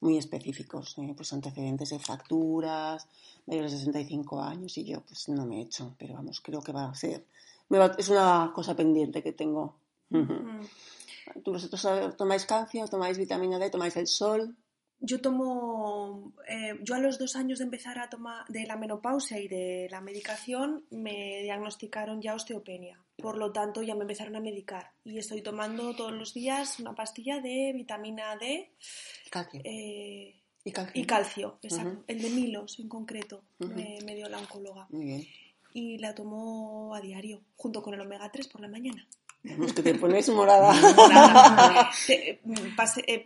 muy 0.00 0.16
específicos, 0.16 0.96
eh, 0.98 1.12
pues 1.16 1.32
antecedentes 1.32 1.90
de 1.90 1.98
fracturas, 1.98 3.06
mayores 3.46 3.72
de 3.72 3.78
65 3.78 4.40
años 4.42 4.76
y 4.78 4.84
yo 4.84 5.00
pues 5.02 5.28
no 5.28 5.44
me 5.46 5.58
he 5.58 5.62
hecho, 5.62 5.94
pero 5.98 6.14
vamos, 6.14 6.40
creo 6.40 6.62
que 6.62 6.72
va 6.72 6.86
a 6.86 6.94
ser, 6.94 7.24
me 7.68 7.78
va- 7.78 7.94
es 7.98 8.08
una 8.08 8.50
cosa 8.54 8.74
pendiente 8.74 9.22
que 9.22 9.32
tengo. 9.32 9.74
¿Tú 11.44 11.52
¿Vosotros 11.52 11.84
eh, 11.84 12.10
tomáis 12.16 12.44
calcio, 12.46 12.86
tomáis 12.88 13.16
vitamina 13.18 13.58
D, 13.58 13.70
tomáis 13.70 13.96
el 13.96 14.06
sol? 14.06 14.56
Yo 15.02 15.20
tomo, 15.22 16.34
eh, 16.46 16.78
yo 16.82 16.94
a 16.94 16.98
los 16.98 17.18
dos 17.18 17.34
años 17.34 17.58
de 17.58 17.64
empezar 17.64 17.98
a 17.98 18.10
tomar 18.10 18.46
de 18.48 18.66
la 18.66 18.76
menopausia 18.76 19.38
y 19.40 19.48
de 19.48 19.88
la 19.90 20.00
medicación 20.02 20.84
me 20.90 21.40
diagnosticaron 21.42 22.20
ya 22.20 22.34
osteopenia. 22.34 23.00
Por 23.16 23.38
lo 23.38 23.50
tanto, 23.50 23.82
ya 23.82 23.94
me 23.94 24.02
empezaron 24.02 24.36
a 24.36 24.40
medicar 24.40 24.92
y 25.04 25.18
estoy 25.18 25.40
tomando 25.42 25.94
todos 25.96 26.12
los 26.12 26.34
días 26.34 26.78
una 26.80 26.94
pastilla 26.94 27.40
de 27.40 27.72
vitamina 27.74 28.36
D 28.36 28.70
Calcio. 29.30 29.60
eh, 29.64 30.36
¿Y 30.64 30.72
calcio? 30.72 31.02
y 31.02 31.06
calcio, 31.06 31.58
exacto. 31.62 32.04
El 32.06 32.20
de 32.20 32.28
Milos 32.30 32.78
en 32.78 32.88
concreto 32.88 33.42
me, 33.58 33.96
me 34.04 34.14
dio 34.14 34.28
la 34.28 34.38
oncóloga 34.38 34.86
Muy 34.90 35.04
bien. 35.06 35.26
y 35.72 35.96
la 35.96 36.14
tomo 36.14 36.94
a 36.94 37.00
diario 37.00 37.40
junto 37.56 37.82
con 37.82 37.94
el 37.94 38.00
omega 38.02 38.30
3 38.30 38.48
por 38.48 38.60
la 38.60 38.68
mañana. 38.68 39.06
Vamos, 39.42 39.72
que 39.72 39.82
te 39.82 39.94
pones 39.94 40.28
morada. 40.28 40.72
Te- 42.06 42.40
pasé, 42.76 43.02
eh, 43.06 43.24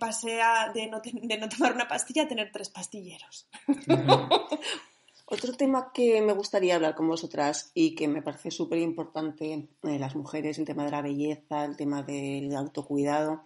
de, 0.73 0.87
no, 0.87 1.01
ten- 1.03 1.27
de 1.27 1.39
no 1.39 1.49
tomar 1.49 1.73
una 1.75 1.89
pastilla 1.89 2.23
a 2.23 2.29
tener 2.29 2.51
tres 2.53 2.71
pastilleros. 2.71 3.49
Otro 5.27 5.55
tema 5.55 5.91
que 5.93 6.21
me 6.21 6.35
gustaría 6.35 6.75
hablar 6.77 6.95
con 6.95 7.09
vosotras 7.09 7.71
y 7.75 7.95
que 7.95 8.07
me 8.09 8.23
parece 8.23 8.51
súper 8.51 8.79
importante 8.79 9.53
en 9.83 10.01
las 10.01 10.15
mujeres, 10.15 10.59
el 10.59 10.67
tema 10.67 10.85
de 10.85 10.91
la 10.91 11.03
belleza, 11.03 11.65
el 11.65 11.77
tema 11.77 12.03
del 12.03 12.55
autocuidado. 12.55 13.43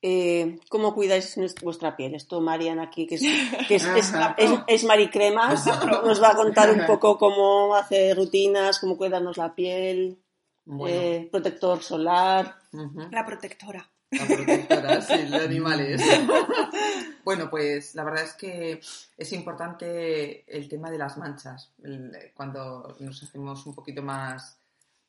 Eh, 0.00 0.58
¿Cómo 0.70 0.94
cuidáis 0.94 1.36
vuestra 1.62 1.96
piel? 1.96 2.14
Esto 2.14 2.40
Marian 2.40 2.78
aquí, 2.80 3.06
que 3.06 3.16
es, 3.16 3.22
que 3.68 3.74
es, 3.76 3.84
es, 3.96 4.12
es 4.66 4.84
Maricremas, 4.84 5.66
nos 6.04 6.22
va 6.22 6.30
a 6.30 6.36
contar 6.36 6.70
un 6.70 6.86
poco 6.86 7.18
cómo 7.18 7.74
hace 7.74 8.14
rutinas, 8.14 8.78
cómo 8.78 8.96
cuidarnos 8.96 9.36
la 9.36 9.54
piel, 9.54 10.16
Bueno, 10.70 11.00
eh, 11.00 11.28
protector 11.32 11.82
solar. 11.82 12.56
La 13.10 13.24
protectora. 13.24 13.88
La 14.10 14.26
protectora, 14.26 15.00
sí, 15.00 15.16
de 15.24 15.36
animales. 15.36 16.02
Bueno, 17.24 17.50
pues 17.50 17.94
la 17.94 18.04
verdad 18.04 18.24
es 18.24 18.32
que 18.32 18.80
es 19.18 19.32
importante 19.34 20.44
el 20.48 20.66
tema 20.66 20.90
de 20.90 20.96
las 20.96 21.18
manchas. 21.18 21.74
Cuando 22.32 22.96
nos 23.00 23.22
hacemos 23.22 23.66
un 23.66 23.74
poquito 23.74 24.02
más, 24.02 24.58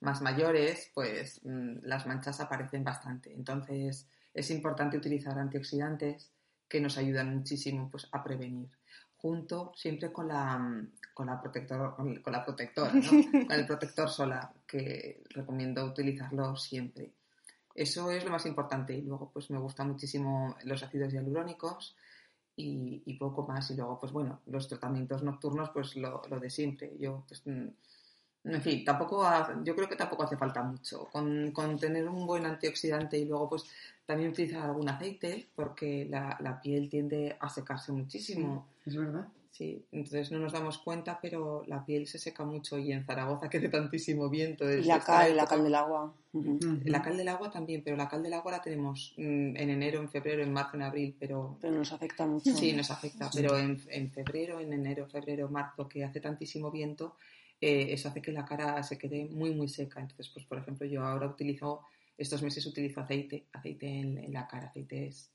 más 0.02 0.22
mayores, 0.22 0.92
pues 0.94 1.40
mm, 1.46 1.78
las 1.84 2.06
manchas 2.08 2.42
aparecen 2.42 2.84
bastante. 2.84 3.32
Entonces 3.34 4.06
es 4.34 4.52
importante 4.52 4.98
utilizar 4.98 5.40
antioxidantes 5.40 6.30
que 6.68 6.82
nos 6.82 6.98
ayudan 6.98 7.34
muchísimo 7.38 7.90
pues, 7.90 8.10
a 8.12 8.22
prevenir. 8.22 8.70
Junto 9.16 9.72
siempre 9.78 10.12
con 10.12 10.28
la, 10.28 10.58
mm, 10.58 10.92
con 11.20 11.28
la, 11.28 11.42
protector, 11.42 11.94
con, 11.98 12.16
con 12.22 12.32
la 12.32 12.46
protectora, 12.46 12.94
¿no? 12.94 13.02
con 13.48 13.52
el 13.52 13.66
protector 13.66 14.08
solar, 14.10 14.54
que 14.66 15.22
recomiendo 15.32 15.84
utilizarlo 15.84 16.56
siempre. 16.56 17.12
Eso 17.76 18.10
es 18.10 18.24
lo 18.24 18.32
más 18.32 18.46
importante. 18.46 18.96
Y 18.96 19.02
luego, 19.02 19.30
pues 19.34 19.50
me 19.52 19.58
gustan 19.60 19.90
muchísimo 19.90 20.56
los 20.64 20.82
ácidos 20.82 21.12
hialurónicos 21.12 21.94
y, 22.56 23.02
y 23.06 23.14
poco 23.16 23.46
más. 23.46 23.70
Y 23.72 23.76
luego, 23.76 24.00
pues 24.00 24.14
bueno, 24.14 24.40
los 24.46 24.70
tratamientos 24.70 25.22
nocturnos, 25.22 25.72
pues 25.72 25.98
lo, 25.98 26.22
lo 26.30 26.40
de 26.40 26.50
siempre. 26.50 26.94
Yo, 26.98 27.26
pues, 27.28 27.42
mm, 27.46 27.68
en 28.46 28.62
fin, 28.62 28.86
tampoco, 28.86 29.26
ha- 29.26 29.62
yo 29.62 29.76
creo 29.76 29.90
que 29.90 29.98
tampoco 29.98 30.24
hace 30.24 30.38
falta 30.38 30.64
mucho. 30.64 31.10
Con, 31.12 31.52
con 31.52 31.78
tener 31.78 32.08
un 32.08 32.26
buen 32.26 32.46
antioxidante 32.46 33.18
y 33.20 33.26
luego, 33.26 33.50
pues 33.50 33.66
también 34.06 34.30
utilizar 34.32 34.62
algún 34.64 34.88
aceite, 34.88 35.50
porque 35.54 36.08
la, 36.10 36.38
la 36.40 36.62
piel 36.62 36.90
tiende 36.90 37.36
a 37.38 37.50
secarse 37.50 37.92
muchísimo. 37.92 38.68
Es 38.86 38.96
verdad. 38.96 39.28
Sí, 39.52 39.84
entonces 39.92 40.32
no 40.32 40.40
nos 40.40 40.54
damos 40.54 40.78
cuenta, 40.78 41.20
pero 41.22 41.64
la 41.66 41.84
piel 41.84 42.08
se 42.08 42.20
seca 42.20 42.46
mucho 42.46 42.78
y 42.78 42.92
en 42.92 43.04
Zaragoza 43.04 43.50
que 43.50 43.58
hace 43.58 43.70
tantísimo 43.70 44.30
viento. 44.30 44.72
Y 44.72 44.84
la 44.84 45.00
cal, 45.00 45.36
la 45.36 45.46
cal 45.48 45.64
del 45.64 45.76
agua. 45.76 46.14
La 46.86 47.02
cal 47.02 47.18
del 47.18 47.28
agua 47.28 47.50
también, 47.50 47.82
pero 47.84 47.98
la 47.98 48.08
cal 48.08 48.22
del 48.22 48.34
agua 48.34 48.52
la 48.52 48.62
tenemos 48.62 49.14
mm, 49.18 49.58
en 49.58 49.70
enero, 49.70 50.00
en 50.00 50.08
febrero, 50.08 50.44
en 50.44 50.54
marzo, 50.54 50.78
en 50.78 50.84
abril, 50.84 51.16
pero 51.20 51.58
Pero 51.60 51.74
nos 51.76 51.92
afecta 51.92 52.26
mucho. 52.28 52.56
sí 52.56 52.74
nos 52.74 52.92
afecta. 52.92 53.30
Pero 53.34 53.58
en, 53.58 53.82
en 53.90 54.12
febrero, 54.12 54.60
en 54.60 54.72
enero, 54.72 55.08
febrero, 55.08 55.50
marzo, 55.50 55.90
que 55.90 56.04
hace 56.06 56.22
tantísimo 56.22 56.70
viento, 56.70 57.16
eh, 57.60 57.88
eso 57.92 58.08
hace 58.10 58.22
que 58.22 58.32
la 58.32 58.46
cara 58.46 58.82
se 58.84 58.98
quede 58.98 59.26
muy, 59.26 59.54
muy 59.56 59.68
seca. 59.68 60.00
Entonces, 60.00 60.30
pues 60.30 60.46
por 60.46 60.60
ejemplo, 60.60 60.86
yo 60.86 61.04
ahora 61.04 61.28
utilizo, 61.28 61.82
estos 62.18 62.44
meses 62.44 62.66
utilizo 62.68 63.02
aceite, 63.02 63.48
aceite 63.52 63.88
en, 63.88 64.18
en 64.20 64.32
la 64.32 64.48
cara, 64.48 64.68
aceites. 64.68 65.32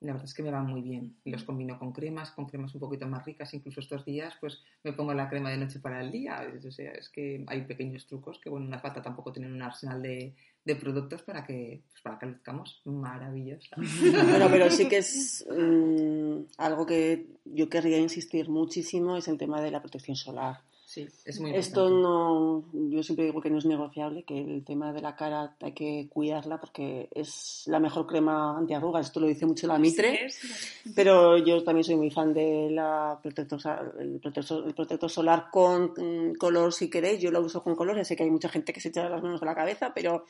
La 0.00 0.12
verdad 0.12 0.26
es 0.26 0.34
que 0.34 0.42
me 0.42 0.50
van 0.50 0.66
muy 0.66 0.82
bien. 0.82 1.16
Los 1.24 1.44
combino 1.44 1.78
con 1.78 1.92
cremas, 1.92 2.30
con 2.30 2.46
cremas 2.46 2.74
un 2.74 2.80
poquito 2.80 3.06
más 3.06 3.24
ricas. 3.24 3.54
Incluso 3.54 3.80
estos 3.80 4.04
días, 4.04 4.34
pues 4.40 4.62
me 4.84 4.92
pongo 4.92 5.14
la 5.14 5.28
crema 5.28 5.50
de 5.50 5.56
noche 5.56 5.80
para 5.80 6.00
el 6.00 6.12
día. 6.12 6.46
O 6.66 6.70
sea, 6.70 6.92
es 6.92 7.08
que 7.08 7.44
hay 7.46 7.62
pequeños 7.62 8.06
trucos 8.06 8.38
que, 8.38 8.50
bueno, 8.50 8.66
una 8.66 8.78
falta 8.78 9.00
tampoco 9.00 9.32
tener 9.32 9.50
un 9.50 9.62
arsenal 9.62 10.02
de, 10.02 10.34
de 10.66 10.76
productos 10.76 11.22
para 11.22 11.44
que, 11.44 11.82
pues, 11.88 12.02
para 12.02 12.18
que 12.18 12.26
luzcamos 12.26 12.82
maravillosa. 12.84 13.76
Bueno, 14.28 14.48
pero 14.50 14.70
sí 14.70 14.88
que 14.88 14.98
es 14.98 15.46
mm, 15.48 16.40
algo 16.58 16.84
que 16.84 17.26
yo 17.44 17.68
querría 17.68 17.98
insistir 17.98 18.48
muchísimo, 18.48 19.16
es 19.16 19.28
el 19.28 19.38
tema 19.38 19.60
de 19.60 19.70
la 19.70 19.80
protección 19.80 20.16
solar. 20.16 20.60
Sí, 20.88 21.04
es 21.24 21.40
muy 21.40 21.50
Esto 21.52 21.90
no, 21.90 22.62
yo 22.72 23.02
siempre 23.02 23.24
digo 23.24 23.40
que 23.40 23.50
no 23.50 23.58
es 23.58 23.64
negociable, 23.66 24.22
que 24.22 24.38
el 24.40 24.64
tema 24.64 24.92
de 24.92 25.02
la 25.02 25.16
cara 25.16 25.56
hay 25.60 25.72
que 25.72 26.06
cuidarla 26.08 26.60
porque 26.60 27.08
es 27.12 27.64
la 27.66 27.80
mejor 27.80 28.06
crema 28.06 28.56
antiarrugas, 28.56 29.06
esto 29.06 29.18
lo 29.18 29.26
dice 29.26 29.46
mucho 29.46 29.66
la 29.66 29.80
Mitre, 29.80 30.30
Sí, 30.30 30.92
pero 30.94 31.38
yo 31.38 31.64
también 31.64 31.82
soy 31.82 31.96
muy 31.96 32.12
fan 32.12 32.32
de 32.32 32.68
la 32.70 33.18
protector, 33.20 33.58
el 33.98 34.20
protector, 34.20 34.64
el 34.64 34.74
protector 34.74 35.10
solar 35.10 35.48
con 35.50 35.92
mm, 35.96 36.34
color 36.36 36.72
si 36.72 36.88
queréis, 36.88 37.20
yo 37.20 37.32
lo 37.32 37.40
uso 37.40 37.64
con 37.64 37.74
color, 37.74 37.96
ya 37.96 38.04
sé 38.04 38.14
que 38.14 38.22
hay 38.22 38.30
mucha 38.30 38.48
gente 38.48 38.72
que 38.72 38.80
se 38.80 38.90
echa 38.90 39.08
las 39.08 39.20
manos 39.24 39.42
a 39.42 39.46
la 39.46 39.56
cabeza, 39.56 39.92
pero 39.92 40.24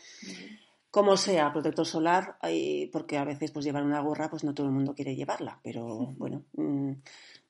como 0.90 1.18
sea, 1.18 1.52
protector 1.52 1.84
solar, 1.84 2.38
hay- 2.40 2.86
porque 2.86 3.18
a 3.18 3.24
veces 3.24 3.50
pues 3.50 3.66
llevar 3.66 3.84
una 3.84 4.00
gorra, 4.00 4.30
pues 4.30 4.42
no 4.44 4.54
todo 4.54 4.68
el 4.68 4.72
mundo 4.72 4.94
quiere 4.94 5.14
llevarla, 5.14 5.60
pero 5.62 5.84
bueno, 6.16 6.44
mm, 6.54 6.92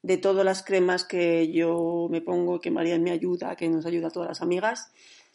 de 0.06 0.18
todas 0.18 0.44
las 0.44 0.62
cremas 0.62 1.04
que 1.04 1.50
yo 1.50 2.06
me 2.08 2.20
pongo, 2.20 2.60
que 2.60 2.70
María 2.70 2.96
me 2.96 3.10
ayuda, 3.10 3.56
que 3.56 3.68
nos 3.68 3.86
ayuda 3.86 4.06
a 4.06 4.10
todas 4.12 4.28
las 4.28 4.40
amigas, 4.40 4.92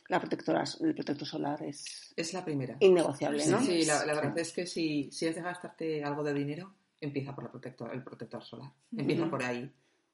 la 0.07 0.17
protectora, 0.17 0.63
el 0.80 0.95
protector 0.95 1.28
solar 1.28 1.61
es 1.61 2.13
Es 2.15 2.34
la 2.34 2.45
primera. 2.45 2.78
innegociable, 2.80 3.45
¿no? 3.47 3.61
Sí, 3.61 3.84
la, 3.84 4.05
la 4.05 4.13
verdad 4.13 4.39
es 4.39 4.53
que 4.53 4.65
si, 4.65 5.11
si 5.11 5.28
has 5.28 5.36
de 5.36 5.41
gastarte 5.41 6.05
algo 6.05 6.24
de 6.24 6.34
dinero, 6.34 6.72
empieza 7.01 7.36
por 7.36 7.43
la 7.43 7.51
protector, 7.51 7.93
el 7.93 8.01
protector 8.01 8.41
solar. 8.45 8.72
Empieza 8.95 9.30
por 9.30 9.43
ahí. 9.43 9.69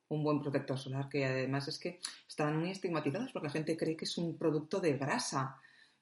Un 0.10 0.24
buen 0.24 0.42
protector 0.42 0.80
solar 0.80 1.08
que 1.08 1.24
además 1.26 1.68
es 1.68 1.78
que 1.78 2.00
están 2.28 2.58
muy 2.58 2.72
estigmatizados 2.72 3.32
porque 3.32 3.50
la 3.50 3.54
gente 3.54 3.78
cree 3.78 3.96
que 3.96 4.06
es 4.06 4.18
un 4.18 4.38
producto 4.38 4.80
de 4.80 4.98
grasa 4.98 5.58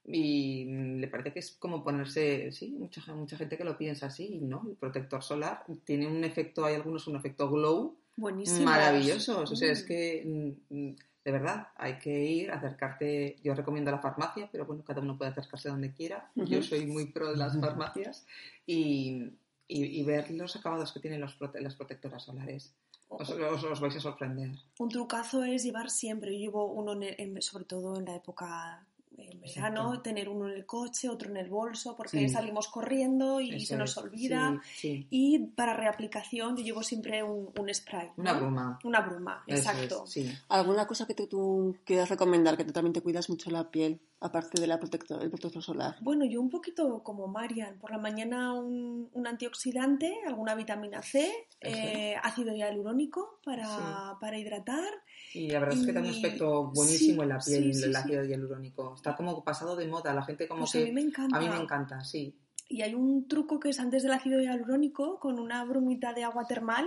y 0.05 0.63
le 1.01 1.07
parece 1.09 1.33
que 1.33 1.39
es 1.39 1.51
como 1.59 1.83
ponerse, 1.83 2.53
sí, 2.53 2.71
mucha, 2.79 3.01
mucha 3.13 3.35
gente 3.35 3.57
que 3.57 3.65
lo 3.65 3.77
piensa 3.77 4.05
así 4.05 4.27
y 4.35 4.39
no, 4.39 4.63
el 4.69 4.75
protector 4.77 5.21
solar 5.23 5.65
tiene 5.83 6.07
un 6.07 6.23
efecto, 6.23 6.63
hay 6.63 6.75
algunos 6.75 7.07
un 7.07 7.17
efecto 7.17 7.49
glow 7.49 7.97
Buenísimos. 8.16 8.63
maravillosos. 8.63 9.51
O 9.51 9.55
sea, 9.55 9.72
es 9.72 9.84
Mm. 9.84 9.88
que, 9.88 10.24
mm, 10.70 10.76
mm, 10.76 10.95
de 11.26 11.32
verdad, 11.32 11.68
hay 11.76 11.97
que 11.99 12.24
ir, 12.24 12.51
acercarte. 12.51 13.38
Yo 13.43 13.53
recomiendo 13.55 13.91
la 13.91 13.99
farmacia, 13.99 14.47
pero 14.51 14.66
bueno, 14.66 14.84
cada 14.84 15.01
uno 15.01 15.18
puede 15.18 15.32
acercarse 15.32 15.70
donde 15.70 15.91
quiera. 15.93 16.30
Yo 16.36 16.61
soy 16.61 16.86
muy 16.86 17.07
pro 17.07 17.32
de 17.32 17.38
las 17.38 17.59
farmacias 17.59 18.26
y, 18.66 19.32
y- 19.68 19.99
y 19.99 20.03
ver 20.03 20.30
los 20.32 20.55
acabados 20.55 20.91
que 20.93 20.99
tienen 20.99 21.22
los 21.22 21.38
prote- 21.39 21.59
las 21.61 21.76
protectoras 21.76 22.24
solares. 22.24 22.74
Os, 23.07 23.30
os- 23.30 23.63
os 23.63 23.80
vais 23.80 23.95
a 23.95 23.99
sorprender. 23.99 24.51
Un 24.80 24.89
trucazo 24.89 25.43
es 25.43 25.63
llevar 25.63 25.89
siempre. 25.89 26.32
Yo 26.34 26.39
llevo 26.39 26.72
uno, 26.72 26.93
en 26.93 27.03
el- 27.03 27.16
en- 27.18 27.41
sobre 27.41 27.66
todo 27.66 27.97
en 27.97 28.05
la 28.05 28.16
época 28.16 28.86
en 29.18 29.41
verano, 29.41 29.82
Exacto. 29.82 30.01
tener 30.01 30.30
uno 30.30 30.47
en 30.47 30.55
el 30.55 30.66
coche, 30.66 31.09
otro 31.09 31.30
en 31.30 31.38
el 31.38 31.49
bolso, 31.49 31.95
porque 31.95 32.20
Sí. 32.20 32.30
salimos 32.30 32.68
corriendo 32.68 33.39
y 33.41 33.55
Eso 33.55 33.66
se 33.68 33.78
nos 33.78 33.91
es. 33.91 33.97
olvida. 33.97 34.61
Sí, 34.63 34.78
sí. 34.80 35.07
Y 35.09 35.39
para 35.39 35.74
reaplicación 35.74 36.55
yo 36.57 36.63
llevo 36.63 36.84
siempre 36.84 37.24
un, 37.24 37.49
un 37.57 37.74
spray. 37.74 38.09
Una 38.18 38.34
¿no? 38.34 38.39
bruma. 38.39 38.80
Una 38.84 39.01
bruma, 39.01 39.43
Eso 39.47 39.57
es, 39.57 39.66
exacto. 39.78 40.05
sí. 40.07 40.32
¿Alguna 40.49 40.86
cosa 40.88 41.05
que 41.07 41.13
tú, 41.13 41.28
tú 41.28 41.76
quieras 41.86 42.09
recomendar? 42.09 42.57
Que 42.57 42.66
tú 42.66 42.72
también 42.74 42.93
te 42.93 43.01
cuidas 43.01 43.30
mucho 43.30 43.49
la 43.51 43.70
piel, 43.72 43.99
aparte 44.26 44.59
del 44.59 44.78
protector, 44.78 45.21
el 45.21 45.30
protector 45.30 45.61
solar. 45.61 45.95
Bueno, 46.01 46.26
yo 46.26 46.41
un 46.41 46.49
poquito 46.49 47.01
como 47.03 47.28
Marian. 47.28 47.78
Por 47.80 47.91
la 47.91 47.97
mañana 47.97 48.53
un, 48.53 49.09
un 49.13 49.28
antioxidante, 49.28 50.13
alguna 50.28 50.55
vitamina 50.55 51.01
C, 51.01 51.32
eh, 51.61 52.15
ácido 52.21 52.55
hialurónico 52.55 53.39
para, 53.43 54.17
para 54.19 54.38
hidratar. 54.38 54.91
Y 55.34 55.49
la 55.49 55.59
verdad 55.59 55.78
es 55.78 55.86
que 55.86 55.93
da 55.93 56.01
un 56.01 56.07
aspecto 56.07 56.71
buenísimo 56.73 57.21
sí, 57.21 57.23
en 57.23 57.30
la 57.30 57.39
piel, 57.39 57.73
sí, 57.73 57.84
el 57.84 57.95
ácido 57.95 58.23
hialurónico. 58.23 58.95
Está 58.95 59.15
como 59.15 59.43
pasado 59.43 59.76
de 59.76 59.88
moda, 59.88 60.13
la 60.13 60.23
gente 60.23 60.47
como 60.47 60.61
Pues 60.61 60.71
que... 60.73 60.84
a 60.84 60.86
mí 60.86 60.91
me 60.91 61.01
encanta. 61.01 61.38
A 61.38 61.39
mí 61.39 61.49
me 61.49 61.57
encanta, 61.57 62.03
sí. 62.03 62.38
Y 62.67 62.82
hay 62.82 62.95
un 62.95 63.28
truco 63.28 63.59
que 63.59 63.69
es 63.69 63.80
antes 63.80 64.01
del 64.03 64.13
ácido 64.13 64.41
hialurónico, 64.41 65.19
con 65.19 65.39
una 65.39 65.63
brumita 65.65 66.13
de 66.13 66.23
agua 66.23 66.47
termal, 66.47 66.86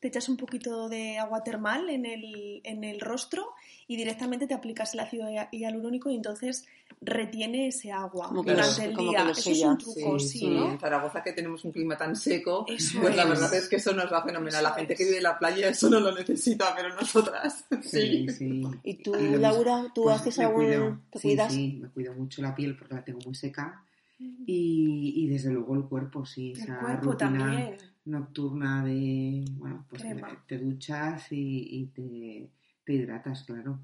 te 0.00 0.08
echas 0.08 0.28
un 0.30 0.36
poquito 0.38 0.88
de 0.88 1.18
agua 1.18 1.44
termal 1.44 1.90
en 1.90 2.06
el, 2.06 2.60
en 2.64 2.84
el 2.84 3.00
rostro 3.00 3.50
y 3.86 3.96
directamente 3.96 4.46
te 4.46 4.54
aplicas 4.54 4.94
el 4.94 5.00
ácido 5.00 5.28
hia- 5.30 5.48
hialurónico 5.52 6.08
y 6.10 6.16
entonces 6.16 6.64
retiene 7.02 7.68
ese 7.68 7.92
agua 7.92 8.28
Como 8.28 8.42
que 8.42 8.52
durante 8.52 8.84
el 8.84 8.94
como 8.94 9.10
que 9.12 9.18
día. 9.18 9.30
Eso 9.30 9.38
es 9.38 9.44
sella. 9.44 9.68
un 9.70 9.78
truco, 9.78 10.18
sí, 10.18 10.38
sí. 10.38 10.48
¿no? 10.48 10.70
En 10.72 10.78
Zaragoza 10.80 11.22
que 11.22 11.32
tenemos 11.32 11.64
un 11.64 11.72
clima 11.72 11.96
tan 11.98 12.16
seco, 12.16 12.64
Eso 12.68 13.00
pues 13.00 13.14
la 13.14 13.22
es. 13.24 13.28
verdad 13.28 13.54
es 13.54 13.68
que 13.68 13.76
eso 13.76 13.92
nos 13.92 14.10
va 14.12 14.22
fenomenal. 14.24 14.62
La 14.62 14.70
Eso 14.70 14.78
gente 14.78 14.92
es. 14.94 14.98
que 14.98 15.04
vive 15.04 15.16
en 15.18 15.22
la 15.22 15.38
playa 15.38 15.68
eso 15.68 15.90
no 15.90 16.00
lo 16.00 16.12
necesita, 16.14 16.74
pero 16.74 16.94
nosotras 16.94 17.64
sí. 17.82 18.26
Sí, 18.26 18.28
sí. 18.30 18.62
¿Y 18.82 18.94
tú. 19.02 19.12
Laura, 19.14 19.86
tú 19.94 20.04
Pues 20.04 20.16
haces 20.20 20.38
algún... 20.38 20.64
cuido, 20.66 20.98
¿Te 21.10 21.18
sí, 21.18 21.28
cuidas? 21.28 21.52
Sí, 21.54 21.78
me 21.82 21.88
cuido 21.90 22.14
mucho 22.14 22.40
la 22.42 22.54
piel 22.54 22.76
porque 22.76 22.94
la 22.94 23.04
tengo 23.04 23.20
muy 23.24 23.34
seca. 23.34 23.84
Y, 24.18 25.12
y 25.16 25.28
desde 25.28 25.50
luego 25.50 25.74
el 25.76 25.84
cuerpo, 25.84 26.24
sí. 26.26 26.52
El 26.54 26.60
esa 26.62 26.78
cuerpo 26.80 27.12
rutina 27.12 27.38
también. 27.38 27.76
Nocturna 28.10 28.84
de, 28.84 29.44
bueno, 29.52 29.86
pues 29.88 30.02
te, 30.02 30.08
Crema. 30.10 30.44
te 30.46 30.58
duchas 30.58 31.30
y, 31.32 31.80
y 31.80 31.86
te, 31.86 32.50
te 32.84 32.92
hidratas, 32.92 33.44
claro. 33.44 33.78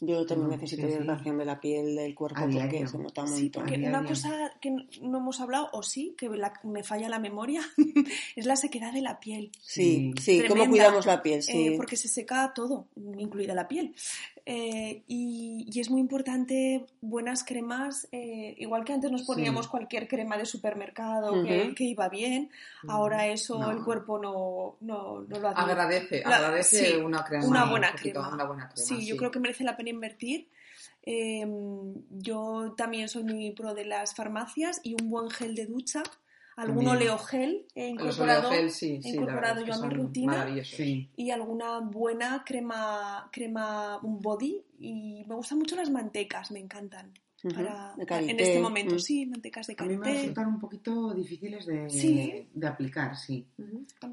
Yo 0.00 0.24
también 0.24 0.48
necesito 0.58 0.86
sí, 0.86 0.88
sí. 0.94 0.94
hidratación 1.02 1.36
de 1.36 1.44
la 1.44 1.60
piel, 1.60 1.94
del 1.94 2.14
cuerpo, 2.14 2.40
porque 2.40 2.54
diario. 2.54 2.88
se 2.88 2.96
nota 2.96 3.22
un 3.24 3.28
Sí, 3.28 3.42
montón. 3.54 3.84
A 3.84 3.88
una 4.00 4.04
cosa 4.08 4.52
que 4.58 4.70
no 5.02 5.18
hemos 5.18 5.38
hablado, 5.40 5.68
o 5.74 5.82
sí, 5.82 6.14
que 6.16 6.30
la- 6.30 6.54
me 6.64 6.82
falla 6.82 7.10
la 7.10 7.18
memoria, 7.18 7.60
es 8.36 8.46
la 8.46 8.56
sequedad 8.56 8.90
de 8.94 9.02
la 9.02 9.20
piel. 9.20 9.50
Sí, 9.60 10.14
Sí. 10.16 10.40
sí, 10.40 10.48
¿cómo 10.48 10.66
cuidamos 10.66 11.04
la 11.04 11.22
piel? 11.22 11.42
Sí. 11.42 11.52
Eh, 11.68 11.74
porque 11.76 11.98
se 11.98 12.08
seca 12.08 12.52
todo, 12.54 12.88
incluida 13.18 13.54
la 13.54 13.68
piel. 13.68 13.94
Eh, 14.46 15.02
y, 15.06 15.66
y 15.70 15.80
es 15.80 15.90
muy 15.90 16.00
importante 16.00 16.86
buenas 17.00 17.44
cremas, 17.44 18.08
eh, 18.12 18.54
igual 18.58 18.84
que 18.84 18.92
antes 18.92 19.10
nos 19.10 19.22
poníamos 19.22 19.66
Sí. 19.66 19.70
cualquier 19.70 20.08
crema 20.08 20.36
de 20.36 20.46
supermercado 20.46 21.42
que, 21.44 21.74
iba 21.84 22.08
bien, 22.08 22.50
ahora 22.88 23.26
eso 23.26 23.58
No. 23.58 23.70
el 23.70 23.84
cuerpo 23.84 24.18
no, 24.18 24.76
no, 24.80 25.20
no 25.22 25.38
lo 25.38 25.48
admite. 25.48 25.70
Agradece, 25.70 26.22
La- 26.24 26.36
agradece 26.36 26.86
sí, 26.92 26.96
una 26.96 27.22
crema. 27.24 27.46
una 27.46 27.64
un 27.64 27.70
buena 27.70 27.92
poquito, 27.92 28.20
crema. 28.20 28.34
Una 28.34 28.44
buena 28.44 28.68
crema, 28.68 28.86
Sí, 28.86 29.06
yo 29.06 29.16
creo 29.16 29.30
que 29.30 29.40
merece 29.40 29.62
la 29.64 29.76
pena 29.76 29.90
invertir. 29.90 30.48
Eh, 31.02 31.46
yo 32.10 32.74
también 32.76 33.08
soy 33.08 33.24
muy 33.24 33.50
pro 33.52 33.74
de 33.74 33.84
las 33.84 34.14
farmacias 34.14 34.80
y 34.82 34.94
un 35.00 35.08
buen 35.10 35.30
gel 35.30 35.54
de 35.54 35.66
ducha, 35.66 36.02
algún 36.62 36.86
oleogel 36.88 37.66
he 37.74 37.88
incorporado, 37.88 38.48
oleogel, 38.48 38.70
sí, 38.70 39.00
he 39.04 39.08
incorporado 39.10 39.64
yo 39.64 39.74
a 39.74 39.86
mi 39.86 39.94
rutina. 39.94 40.46
Sí. 40.64 41.08
y 41.16 41.30
alguna 41.30 41.80
buena 41.80 42.42
crema, 42.46 43.28
crema, 43.32 43.98
un 44.02 44.20
body 44.20 44.62
y 44.78 45.24
me 45.26 45.34
gustan 45.34 45.58
mucho 45.58 45.76
las 45.76 45.90
mantecas, 45.90 46.50
me 46.50 46.60
encantan. 46.60 47.12
Para, 47.54 47.94
De 47.96 48.02
en 48.02 48.06
karité, 48.06 48.42
este 48.42 48.60
momento, 48.60 48.96
mm. 48.96 48.98
sí, 48.98 49.24
mantecas 49.24 49.66
de 49.66 49.74
A 49.78 49.82
mí 49.84 49.96
me 49.96 50.00
karité. 50.02 50.20
resultan 50.20 50.46
un 50.48 50.60
poquito 50.60 51.14
difíciles 51.14 51.64
de, 51.64 51.88
Sí. 51.88 52.46
de 52.52 52.66
aplicar, 52.66 53.16
sí. 53.16 53.46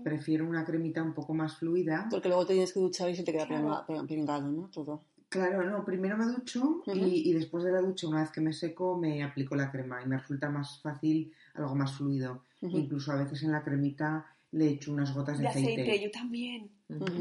Prefiero 0.02 0.48
una 0.48 0.64
cremita 0.64 1.04
un 1.04 1.14
poco 1.14 1.34
más 1.34 1.58
fluida. 1.58 2.08
Porque 2.10 2.30
luego 2.30 2.46
te 2.46 2.54
tienes 2.54 2.72
que 2.72 2.80
duchar 2.80 3.10
y 3.10 3.16
se 3.16 3.24
te 3.24 3.34
queda 3.34 3.46
Claro. 3.46 3.84
pringado, 4.08 4.50
¿no? 4.50 4.70
Todo. 4.70 5.04
Claro, 5.30 5.64
no, 5.70 5.84
primero 5.84 6.16
me 6.18 6.26
ducho 6.26 6.82
y, 6.86 7.30
y 7.30 7.34
después 7.34 7.64
de 7.66 7.72
la 7.74 7.82
ducha, 7.82 8.08
una 8.08 8.22
vez 8.22 8.32
que 8.32 8.40
me 8.42 8.54
seco, 8.54 8.98
me 8.98 9.24
aplico 9.24 9.56
la 9.56 9.70
crema 9.72 10.02
y 10.02 10.08
me 10.08 10.18
resulta 10.18 10.50
más 10.50 10.80
fácil, 10.82 11.34
algo 11.56 11.76
más 11.76 11.94
fluido. 11.98 12.44
Incluso 12.62 13.12
a 13.12 13.16
veces 13.18 13.44
en 13.44 13.52
la 13.52 13.62
cremita 13.64 14.26
le 14.52 14.70
echo 14.70 14.94
unas 14.94 15.14
gotas 15.14 15.38
de, 15.38 15.44
De 15.44 15.50
aceite, 15.50 16.02
yo 16.02 16.10
también. 16.12 16.72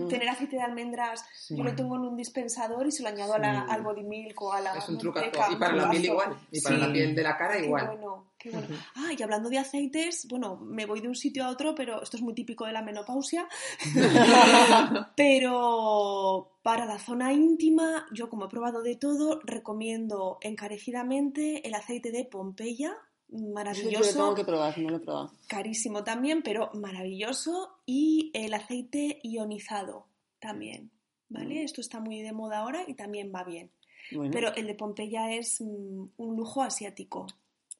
Tener 0.09 0.28
aceite 0.28 0.54
de 0.57 0.62
almendras, 0.62 1.24
Sí. 1.34 1.57
yo 1.57 1.64
lo 1.64 1.74
tengo 1.74 1.96
en 1.96 2.02
un 2.02 2.16
dispensador 2.16 2.86
y 2.86 2.92
se 2.92 3.02
lo 3.02 3.09
añado 3.09 3.34
a 3.34 3.38
la- 3.40 3.62
al 3.62 3.82
body 3.82 4.04
milk 4.04 4.40
o 4.40 4.52
a 4.52 4.61
la 4.61 4.74
Es 4.78 4.88
un 4.88 4.96
trucazo. 4.98 5.26
Y 5.50 5.57
para 5.57 5.74
la 5.74 5.90
piel 5.90 6.04
igual. 6.04 6.36
Y 6.52 6.61
para 6.61 6.76
Sí. 6.76 6.80
la 6.82 6.92
piel 6.92 7.14
de 7.16 7.22
la 7.24 7.36
cara 7.36 7.59
igual. 7.59 7.86
bueno, 7.88 8.26
qué 8.47 8.57
bueno. 8.57 8.76
Ah, 8.94 9.11
y 9.16 9.22
hablando 9.22 9.49
de 9.49 9.59
aceites, 9.59 10.26
bueno, 10.28 10.57
me 10.57 10.86
voy 10.86 11.01
de 11.01 11.09
un 11.09 11.14
sitio 11.14 11.44
a 11.44 11.51
otro, 11.51 11.74
pero 11.74 12.03
esto 12.03 12.16
es 12.16 12.22
muy 12.22 12.34
típico 12.34 12.66
de 12.66 12.72
la 12.72 12.82
menopausia. 12.82 13.49
pero 15.16 16.59
para 16.62 16.86
la 16.86 16.99
zona 16.99 17.32
íntima, 17.32 18.07
yo 18.12 18.28
como 18.28 18.47
he 18.47 18.49
probado 18.49 18.82
de 18.82 18.97
todo, 18.97 19.40
recomiendo 19.44 20.38
encarecidamente 20.40 21.66
el 21.66 21.74
aceite 21.74 22.11
de 22.11 22.24
Pompeya, 22.24 22.90
Eso 23.28 23.38
yo 23.38 23.49
lo 23.49 23.55
maravilloso, 23.55 24.12
tengo 24.12 24.34
que 24.34 24.44
probar, 24.44 24.78
no 24.78 24.90
lo 24.90 24.97
he 24.97 25.01
probado. 25.01 25.32
carísimo 25.49 26.05
también, 26.05 26.42
pero 26.42 26.70
maravilloso, 26.74 27.80
y 27.84 28.30
el 28.34 28.55
aceite 28.55 29.20
ionizado 29.22 30.07
también. 30.38 30.90
¿Vale? 31.28 31.64
Esto 31.64 31.80
está 31.80 31.99
muy 31.99 32.22
de 32.22 32.32
moda 32.32 32.59
ahora 32.59 32.84
y 32.86 32.94
también 32.94 33.32
va 33.34 33.42
bien. 33.42 33.72
Bueno, 34.12 34.30
Pero 34.32 34.55
el 34.55 34.68
de 34.68 34.76
Pompeya 34.76 35.32
es 35.32 35.61
mm, 35.61 36.05
un 36.16 36.36
lujo 36.36 36.62
asiático. 36.62 37.26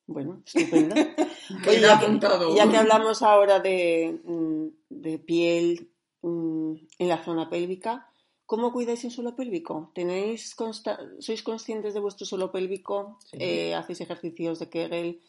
Bueno 0.07 0.43
estupendo. 0.47 0.95
Oye, 1.69 1.81
ya 1.81 1.99
que, 1.99 2.05
apuntado. 2.07 2.57
ya 2.57 2.69
que 2.71 2.77
hablamos 2.77 3.23
ahora 3.23 3.61
de, 3.61 4.21
mm, 4.25 4.67
de 4.91 5.19
piel 5.19 5.91
mm, 6.23 6.75
en 6.99 7.09
la 7.09 7.23
zona 7.25 7.49
pélvica, 7.51 8.09
¿cómo 8.47 8.73
cuidáis 8.73 9.05
el 9.05 9.11
suelo 9.11 9.35
pélvico? 9.37 9.91
¿Tenéis 9.95 10.55
consta- 10.55 10.99
¿Sois 11.19 11.43
conscientes 11.43 11.95
de 11.95 12.01
vuestro 12.01 12.25
suelo 12.27 12.51
pélvico? 12.53 13.19
Sí. 13.25 13.37
Eh, 13.41 13.75
¿Hacéis 13.75 14.01
ejercicios 14.01 14.59
de 14.61 14.69
Kegel? 14.69 15.21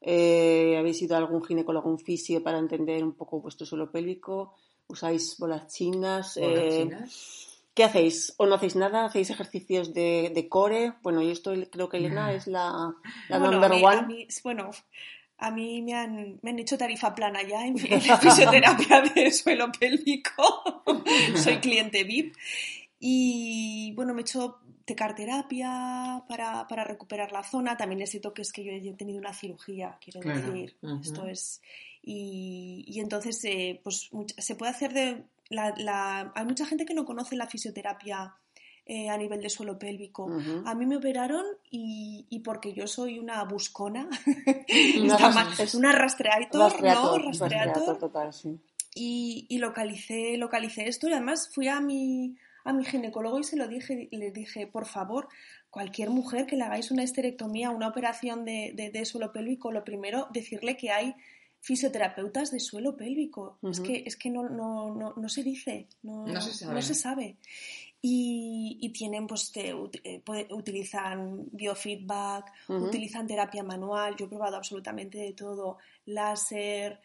Eh, 0.00 0.76
¿Habéis 0.78 1.02
ido 1.02 1.14
a 1.14 1.18
algún 1.18 1.44
ginecólogo, 1.44 1.90
un 1.90 1.98
fisio 1.98 2.42
para 2.42 2.58
entender 2.58 3.04
un 3.04 3.12
poco 3.12 3.40
vuestro 3.40 3.66
suelo 3.66 3.90
pélvico? 3.90 4.54
¿Usáis 4.88 5.36
bolas 5.38 5.72
chinas? 5.72 6.36
Bolas 6.40 6.64
Eh, 6.64 6.78
chinas. 6.82 7.39
¿Qué 7.80 7.84
hacéis? 7.84 8.34
¿O 8.36 8.44
no 8.44 8.56
hacéis 8.56 8.76
nada? 8.76 9.06
¿Hacéis 9.06 9.30
ejercicios 9.30 9.94
de, 9.94 10.30
de 10.34 10.48
core? 10.50 10.92
Bueno, 11.02 11.22
yo 11.22 11.30
estoy, 11.30 11.64
creo 11.64 11.88
que 11.88 11.96
Elena 11.96 12.30
es 12.30 12.46
la, 12.46 12.92
la 13.30 13.38
bueno, 13.38 13.52
number 13.52 13.72
a 13.72 13.74
mí, 13.74 13.82
one. 13.82 13.96
a 13.96 14.02
mí- 14.02 14.26
bueno, 14.44 14.70
a 15.38 15.50
mí 15.50 15.80
me 15.80 15.94
han, 15.94 16.38
me 16.42 16.50
han 16.50 16.58
hecho 16.58 16.76
tarifa 16.76 17.14
plana 17.14 17.42
ya 17.42 17.66
en, 17.66 17.76
en 17.78 18.06
la 18.06 18.18
fisioterapia 18.18 19.00
de 19.00 19.30
suelo 19.32 19.72
pélvico. 19.72 20.84
Soy 21.42 21.56
cliente 21.56 22.04
VIP. 22.04 22.34
Y 22.98 23.94
bueno, 23.96 24.12
me 24.12 24.20
he 24.20 24.24
hecho 24.24 24.58
tecarterapia 24.84 26.22
para, 26.28 26.66
para 26.68 26.84
recuperar 26.84 27.32
la 27.32 27.42
zona. 27.42 27.78
También 27.78 28.02
es 28.02 28.10
cierto 28.10 28.34
que 28.34 28.42
es 28.42 28.52
que 28.52 28.62
yo 28.82 28.90
he 28.90 28.94
tenido 28.94 29.18
una 29.18 29.32
cirugía, 29.32 29.96
quiero 30.04 30.20
Claro. 30.20 30.52
decir. 30.52 30.76
Ujú. 30.82 31.00
Esto 31.00 31.26
es. 31.26 31.62
Y, 32.02 32.84
y 32.86 33.00
entonces, 33.00 33.42
eh, 33.44 33.80
pues 33.82 34.10
se 34.36 34.54
puede 34.54 34.70
hacer 34.72 34.92
de. 34.92 35.24
La, 35.50 35.74
la- 35.76 36.32
hay 36.34 36.44
mucha 36.46 36.64
gente 36.64 36.86
que 36.86 36.94
no 36.94 37.04
conoce 37.04 37.36
la 37.36 37.46
fisioterapia 37.46 38.34
eh, 38.86 39.08
a 39.10 39.16
nivel 39.18 39.40
de 39.42 39.50
suelo 39.50 39.78
pélvico. 39.78 40.26
A 40.66 40.74
mí 40.74 40.86
me 40.86 40.96
operaron 40.96 41.44
y, 41.70 42.26
y 42.30 42.38
porque 42.40 42.72
yo 42.72 42.86
soy 42.86 43.18
una 43.18 43.44
buscona, 43.44 44.08
es 45.62 45.74
una 45.74 45.92
rastreator, 45.92 46.60
Rastreator, 46.62 47.20
¿no? 47.20 47.26
rastreator 47.28 47.66
Rastreator. 47.66 47.98
total, 47.98 48.32
sí. 48.32 48.58
Y, 48.94 49.46
y 49.48 49.58
localicé, 49.58 50.36
localicé 50.36 50.88
esto 50.88 51.08
y 51.08 51.12
además 51.12 51.50
fui 51.54 51.68
a 51.68 51.80
mi, 51.80 52.36
a 52.64 52.72
mi 52.72 52.84
ginecólogo 52.84 53.38
y 53.38 53.44
se 53.44 53.56
lo 53.56 53.68
dije, 53.68 54.08
le 54.10 54.32
dije, 54.32 54.66
por 54.66 54.86
favor, 54.86 55.28
cualquier 55.70 56.10
mujer 56.10 56.46
que 56.46 56.56
le 56.56 56.64
hagáis 56.64 56.90
una 56.90 57.04
esterectomía, 57.04 57.70
una 57.70 57.86
operación 57.88 58.44
de, 58.44 58.72
de- 58.74 58.90
de 58.90 59.04
suelo 59.04 59.30
pélvico, 59.32 59.70
lo 59.70 59.84
primero, 59.84 60.26
decirle 60.32 60.76
que 60.76 60.90
hay 60.90 61.14
fisioterapeutas 61.60 62.50
de 62.50 62.60
suelo 62.60 62.96
pélvico. 62.96 63.58
Es 63.62 63.80
que, 63.80 64.02
es 64.06 64.16
que 64.16 64.30
no, 64.30 64.48
no, 64.48 64.94
no, 64.94 65.14
no 65.16 65.28
se 65.28 65.42
dice, 65.42 65.86
no, 66.02 66.26
No 66.26 66.40
se 66.40 66.52
sabe. 66.54 66.74
no 66.74 66.82
se 66.82 66.94
sabe. 66.94 67.36
Y, 68.02 68.78
y 68.80 68.88
tienen, 68.90 69.26
pues, 69.26 69.52
te- 69.52 69.70
eh, 70.04 70.22
utilizan 70.50 71.44
biofeedback, 71.52 72.50
utilizan 72.68 73.26
terapia 73.26 73.62
manual, 73.62 74.16
yo 74.16 74.24
he 74.24 74.28
probado 74.28 74.56
absolutamente 74.56 75.18
de 75.18 75.32
todo, 75.34 75.76
láser, 76.06 77.00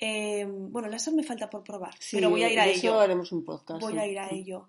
Eh, 0.00 0.46
bueno, 0.48 0.86
láser 0.88 1.12
me 1.12 1.24
falta 1.24 1.50
por 1.50 1.64
probar, 1.64 1.92
Sí, 1.98 2.16
pero 2.16 2.30
voy 2.30 2.44
a 2.44 2.52
ir 2.52 2.60
a 2.60 2.66
eso 2.68 2.86
ello. 2.86 3.00
haremos 3.00 3.32
un 3.32 3.44
podcast. 3.44 3.80
Voy 3.82 3.94
sí. 3.94 3.98
a 3.98 4.06
ir 4.06 4.18
a 4.20 4.28
ello. 4.30 4.68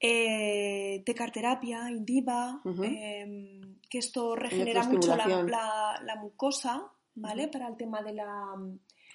Eh, 0.00 1.02
tecarterapia, 1.04 1.90
indiva, 1.90 2.60
eh, 2.82 3.60
que 3.88 3.98
esto 3.98 4.34
regenera 4.34 4.82
mucho 4.84 5.14
la- 5.14 6.00
la 6.02 6.16
mucosa, 6.16 6.90
¿vale? 7.14 7.48
Para 7.48 7.68
el 7.68 7.76
tema 7.76 8.02
de 8.02 8.12
la, 8.14 8.54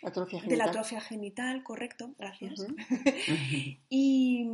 Atrofia 0.03 0.39
de 0.39 0.45
la 0.45 0.49
genital. 0.65 0.69
atrofia 0.69 1.01
genital, 1.01 1.63
correcto, 1.63 2.13
gracias. 2.17 2.65
Y, 3.89 4.45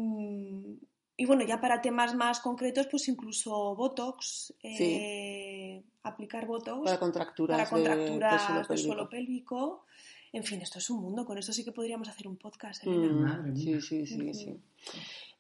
y 1.18 1.26
bueno, 1.26 1.44
ya 1.46 1.60
para 1.62 1.82
temas 1.82 2.16
más 2.16 2.40
concretos, 2.40 2.88
pues 2.90 3.08
incluso 3.08 3.76
Botox, 3.76 4.54
eh, 4.64 5.84
aplicar 6.04 6.46
Botox 6.48 6.86
Para 6.86 7.00
contracturas, 7.00 7.58
para 7.58 7.70
contracturas 7.70 8.48
del 8.48 8.58
del 8.58 8.78
suelo 8.78 8.78
suelo, 8.78 9.10
pélvico. 9.10 9.86
En 10.32 10.44
fin, 10.44 10.62
esto 10.62 10.80
es 10.80 10.90
un 10.90 11.00
mundo, 11.02 11.26
con 11.26 11.38
esto 11.38 11.54
sí 11.54 11.64
que 11.64 11.72
podríamos 11.72 12.08
hacer 12.10 12.28
un 12.28 12.38
podcast, 12.38 12.84
Elena. 12.86 13.08
Mm, 13.14 13.22
Madre 13.22 13.52
mía. 13.52 13.64
sí, 13.64 13.82
sí, 13.82 14.08
sí, 14.08 14.34
sí. 14.34 14.60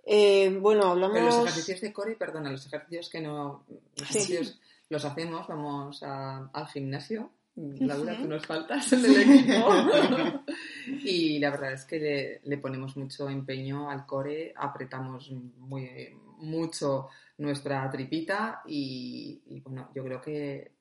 Eh, 0.06 0.56
bueno, 0.62 0.84
hablamos... 0.91 1.16
Pero 1.16 1.26
los 1.28 1.38
ejercicios 1.45 1.82
de 1.82 1.93
core, 1.93 2.16
perdona, 2.16 2.51
los 2.51 2.66
ejercicios 2.68 3.10
que 3.10 3.22
no. 3.22 3.64
Los 3.97 4.08
Sí. 4.10 4.18
ejercicios 4.18 4.60
los 4.89 5.04
hacemos, 5.06 5.47
vamos 5.47 6.04
a- 6.04 6.47
al 6.54 6.68
gimnasio. 6.68 7.32
Laura, 7.56 8.14
Ujú. 8.14 8.24
tú 8.24 8.28
nos 8.30 8.45
faltas 8.45 8.91
en 8.93 9.06
el 9.06 9.16
equipo. 9.22 9.68
y 11.06 11.39
la 11.39 11.51
verdad 11.51 11.74
es 11.74 11.86
que 11.86 11.99
le, 11.99 12.41
le 12.43 12.58
ponemos 12.58 12.97
mucho 12.97 13.30
empeño 13.30 13.89
al 13.89 14.06
core, 14.06 14.54
apretamos 14.56 15.32
muy, 15.58 16.10
mucho 16.39 17.10
nuestra 17.38 17.89
tripita 17.91 18.62
y, 18.66 19.41
y, 19.45 19.60
bueno, 19.62 19.89
yo 19.93 20.04
creo 20.04 20.22
que 20.22 20.72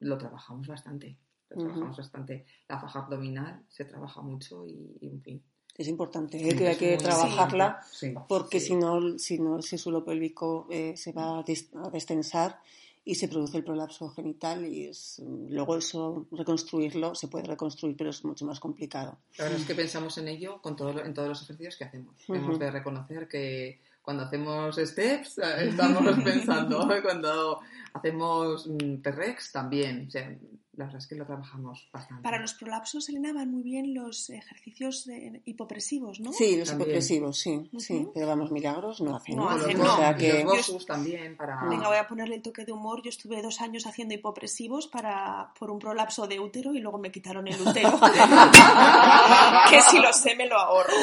lo 0.00 0.18
trabajamos 0.18 0.66
bastante. 0.66 1.16
Lo 1.50 1.56
Ujú. 1.56 1.64
trabajamos 1.66 1.96
bastante. 1.98 2.46
La 2.68 2.78
faja 2.80 3.00
abdominal 3.00 3.62
se 3.68 3.84
trabaja 3.84 4.20
mucho 4.20 4.66
y, 4.66 4.96
y, 5.00 5.08
en 5.08 5.22
fin. 5.22 5.42
Es 5.76 5.86
importante 5.88 6.38
Sí, 6.38 6.48
¿eh? 6.50 6.56
que 6.56 6.68
hay 6.68 6.76
que 6.76 6.96
trabajarla 6.98 7.80
Sí. 7.90 8.12
porque 8.28 8.58
Sí. 8.60 8.66
si 8.66 8.74
no, 8.76 9.18
si 9.18 9.38
no 9.38 9.58
ese 9.58 9.78
suelo 9.78 10.04
pélvico 10.04 10.66
eh, 10.70 10.96
se 10.96 11.12
va 11.12 11.38
a 11.38 11.44
destensar 11.92 12.60
y 13.04 13.14
se 13.14 13.28
produce 13.28 13.58
el 13.58 13.64
prolapso 13.64 14.10
genital 14.10 14.66
y 14.66 14.86
es, 14.86 15.22
luego 15.48 15.76
eso 15.76 16.26
reconstruirlo 16.32 17.14
se 17.14 17.28
puede 17.28 17.46
reconstruir 17.46 17.96
pero 17.96 18.10
es 18.10 18.24
mucho 18.24 18.44
más 18.44 18.60
complicado. 18.60 19.18
La 19.38 19.44
verdad 19.44 19.60
es 19.60 19.66
que 19.66 19.74
pensamos 19.74 20.18
en 20.18 20.28
ello 20.28 20.60
con 20.60 20.76
todo, 20.76 21.02
en 21.02 21.14
todos 21.14 21.28
los 21.28 21.42
ejercicios 21.42 21.76
que 21.76 21.84
hacemos. 21.84 22.14
Hemos 22.28 22.58
de 22.58 22.70
reconocer 22.70 23.28
que 23.28 23.80
cuando 24.10 24.24
hacemos 24.24 24.74
steps 24.76 25.38
eh, 25.38 25.68
estamos 25.68 26.02
pensando, 26.24 26.88
cuando 27.02 27.60
hacemos 27.94 28.66
mm, 28.66 29.02
T-Rex 29.02 29.52
también. 29.52 30.06
O 30.08 30.10
sea, 30.10 30.34
la 30.74 30.84
verdad 30.86 31.00
es 31.02 31.06
que 31.08 31.14
lo 31.14 31.26
trabajamos 31.26 31.88
bastante. 31.92 32.22
Para 32.22 32.38
los 32.38 32.54
prolapsos, 32.54 33.08
Elena, 33.10 33.32
van 33.34 33.50
muy 33.50 33.62
bien 33.62 33.92
los 33.94 34.30
ejercicios 34.30 35.04
de- 35.04 35.42
hipopresivos, 35.44 36.20
¿no? 36.20 36.32
Sí, 36.32 36.56
los 36.56 36.68
También. 36.68 36.88
hipopresivos, 36.88 37.38
sí, 37.38 37.70
sí, 37.78 37.98
Ujú. 37.98 38.12
pero 38.14 38.26
vamos, 38.28 38.50
milagros 38.50 39.00
no 39.02 39.14
hacen. 39.16 39.36
No 39.36 39.44
¿no? 39.44 39.50
Hacen, 39.50 39.78
O 39.80 39.84
Bosus- 39.84 39.96
sea 39.98 40.12
no. 40.12 40.18
que... 40.18 40.44
Los 40.72 40.86
también 40.86 41.36
para... 41.36 41.64
Venga, 41.68 41.88
voy 41.88 41.98
a 41.98 42.08
ponerle 42.08 42.36
el 42.36 42.42
toque 42.42 42.64
de 42.64 42.72
humor. 42.72 43.02
Yo 43.02 43.10
estuve 43.10 43.42
dos 43.42 43.60
años 43.60 43.86
haciendo 43.86 44.14
hipopresivos 44.14 44.86
para, 44.86 45.52
por 45.58 45.70
un 45.70 45.78
prolapso 45.78 46.26
de 46.26 46.40
útero 46.40 46.72
y 46.72 46.80
luego 46.80 46.98
me 46.98 47.10
quitaron 47.12 47.46
el 47.46 47.60
útero. 47.60 48.00
que 49.70 49.80
si 49.82 49.98
lo 49.98 50.12
sé, 50.14 50.34
me 50.34 50.46
lo 50.46 50.56
ahorro. 50.58 50.94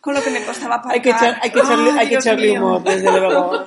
Con 0.00 0.14
lo 0.14 0.22
que 0.22 0.30
me 0.30 0.44
costaba 0.44 0.76
aparcar. 0.76 0.94
Hay 0.94 1.02
que, 1.02 1.10
echar- 1.10 1.38
hay 1.42 1.50
que 1.50 1.58
echarle, 1.58 1.90
Ay, 1.90 1.98
hay 1.98 2.08
que 2.08 2.14
echarle 2.16 2.50
humor, 2.58 2.82
desde 2.82 3.10
luego. 3.10 3.66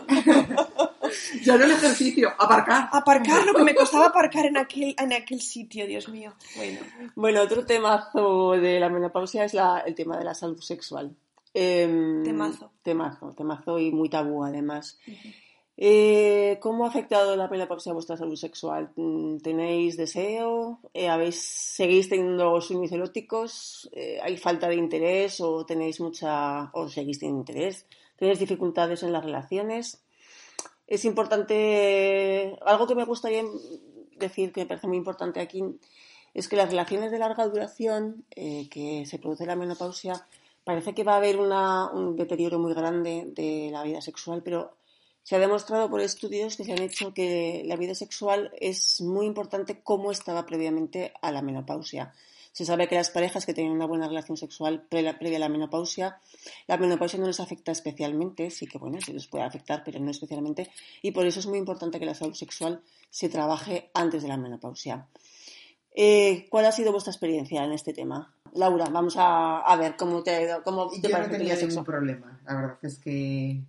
Ya 1.44 1.58
no 1.58 1.66
el 1.66 1.72
ejercicio, 1.72 2.30
aparcar. 2.40 2.90
Aparcar, 2.92 3.46
lo 3.46 3.54
que 3.54 3.64
me 3.64 3.76
costaba 3.76 4.08
aparcar 4.08 4.46
en 4.46 4.58
aquel, 4.58 4.96
en 4.98 5.14
aquel 5.14 5.42
sitio, 5.42 5.86
Dios 5.86 6.10
mío. 6.10 6.34
Bueno, 6.56 6.80
Bueno, 7.16 7.42
otro 7.42 7.66
temazo 7.66 8.52
de 8.54 8.80
la 8.80 8.90
menopausia 8.90 9.44
es 9.46 9.54
la- 9.54 9.80
el 9.86 9.94
tema 9.94 10.18
de 10.18 10.24
la 10.24 10.34
salud 10.34 10.60
sexual. 10.60 11.16
Em, 11.54 12.24
Temazo. 12.24 12.72
Temazo, 12.82 13.32
temazo 13.38 13.78
y 13.78 13.92
muy 13.92 14.10
tabú 14.10 14.44
además. 14.44 14.98
Eh, 15.76 16.59
¿Cómo 16.61 16.86
ha 16.86 16.89
afectado 16.89 17.36
la 17.36 17.47
menopausia 17.47 17.91
a 17.91 17.93
vuestra 17.93 18.15
salud 18.15 18.36
sexual? 18.36 18.91
Mm, 18.95 19.38
¿Tenéis 19.38 19.97
deseo? 19.97 20.80
Eh, 20.93 21.09
¿habéis, 21.09 21.41
¿Seguís 21.41 22.09
teniendo 22.09 22.61
sueños 22.61 22.91
eróticos? 22.91 23.89
Eh, 23.93 24.19
¿Hay 24.21 24.38
falta 24.38 24.67
de 24.69 24.76
interés 24.76 25.41
o 25.41 25.65
tenéis 25.65 25.99
mucha 25.99 26.69
o 26.74 26.88
seguís 26.89 27.19
teniendo 27.19 27.41
interés? 27.41 27.88
¿Tenéis 28.17 28.39
dificultades 28.39 29.01
en 29.01 29.11
las 29.11 29.24
relaciones? 29.24 30.03
Es 30.88 31.05
importante, 31.05 32.57
algo 32.65 32.86
que 32.88 32.95
me 32.95 33.05
gustaría 33.05 33.43
decir 34.17 34.51
que 34.51 34.61
me 34.61 34.67
parece 34.67 34.88
muy 34.88 34.97
importante 34.97 35.39
aquí 35.39 35.63
es 36.36 36.47
que 36.47 36.55
las 36.55 36.69
relaciones 36.69 37.11
de 37.11 37.19
larga 37.19 37.47
duración 37.47 38.26
que 38.30 39.05
se 39.05 39.19
produce 39.19 39.45
la 39.45 39.55
menopausia 39.55 40.28
parece 40.63 40.93
que 40.93 41.03
va 41.03 41.13
a 41.13 41.17
haber 41.17 41.39
un 41.39 42.15
deterioro 42.15 42.59
muy 42.59 42.74
grande 42.74 43.26
de 43.28 43.69
la 43.71 43.84
vida 43.84 44.01
sexual, 44.01 44.41
pero 44.43 44.76
se 45.24 45.36
ha 45.36 45.39
demostrado 45.39 45.89
por 45.89 46.01
estudios 46.01 46.55
que 46.57 46.63
se 46.65 46.74
han 46.74 46.82
hecho 46.82 47.13
que 47.13 47.63
la 47.65 47.76
vida 47.78 47.95
sexual 47.95 48.51
es 48.59 49.01
muy 49.01 49.26
importante 49.26 49.82
como 49.82 50.11
estaba 50.11 50.45
previamente 50.45 51.13
a 51.21 51.32
la 51.32 51.41
menopausia. 51.41 52.13
Se 52.51 52.65
sabe 52.65 52.88
que 52.88 52.93
las 52.95 53.09
parejas 53.09 53.47
que 53.47 53.53
tienen 53.55 53.71
una 53.74 53.88
buena 53.88 54.07
relación 54.07 54.38
sexual 54.38 54.84
pre- 54.88 55.13
previa 55.15 55.38
a 55.38 55.39
la 55.39 55.49
menopausia, 55.49 56.19
la 56.67 56.78
menopausia 56.78 57.17
no 57.19 57.26
les 57.26 57.39
afecta 57.39 57.71
especialmente, 57.71 58.51
sí 58.51 58.67
que 58.67 58.78
bueno, 58.78 58.99
sí 59.03 59.11
les 59.11 59.26
puede 59.26 59.43
afectar, 59.43 59.82
pero 59.84 59.99
no 59.99 60.11
especialmente, 60.11 60.69
y 61.01 61.09
por 61.11 61.26
eso 61.26 61.39
es 61.39 61.47
muy 61.47 61.57
importante 61.57 61.99
que 61.99 62.05
la 62.05 62.13
salud 62.13 62.36
sexual 62.36 62.84
se 63.09 63.28
trabaje 63.30 63.89
antes 63.95 64.21
de 64.21 64.28
la 64.28 64.38
menopausia. 64.38 65.07
Eh, 65.95 66.47
¿Cuál 66.49 66.65
ha 66.65 66.71
sido 66.71 66.91
vuestra 66.91 67.11
experiencia 67.11 67.63
en 67.63 67.71
este 67.71 67.93
tema? 67.93 68.34
Laura, 68.53 68.86
vamos 68.91 69.15
a, 69.17 69.59
a 69.61 69.76
ver 69.76 69.95
cómo 69.95 70.21
te, 70.21 70.32
ha 70.32 70.41
ido- 70.41 70.63
cómo 70.63 70.89
te 70.89 71.01
Yo 71.01 71.09
no 71.09 71.11
parece 71.11 71.32
tu 71.32 71.38
tenía 71.38 71.53
ningún 71.55 71.69
sexual. 71.69 71.86
problema. 71.86 72.39
La 72.45 72.55
verdad 72.55 72.78
es 72.84 72.99
que 72.99 73.61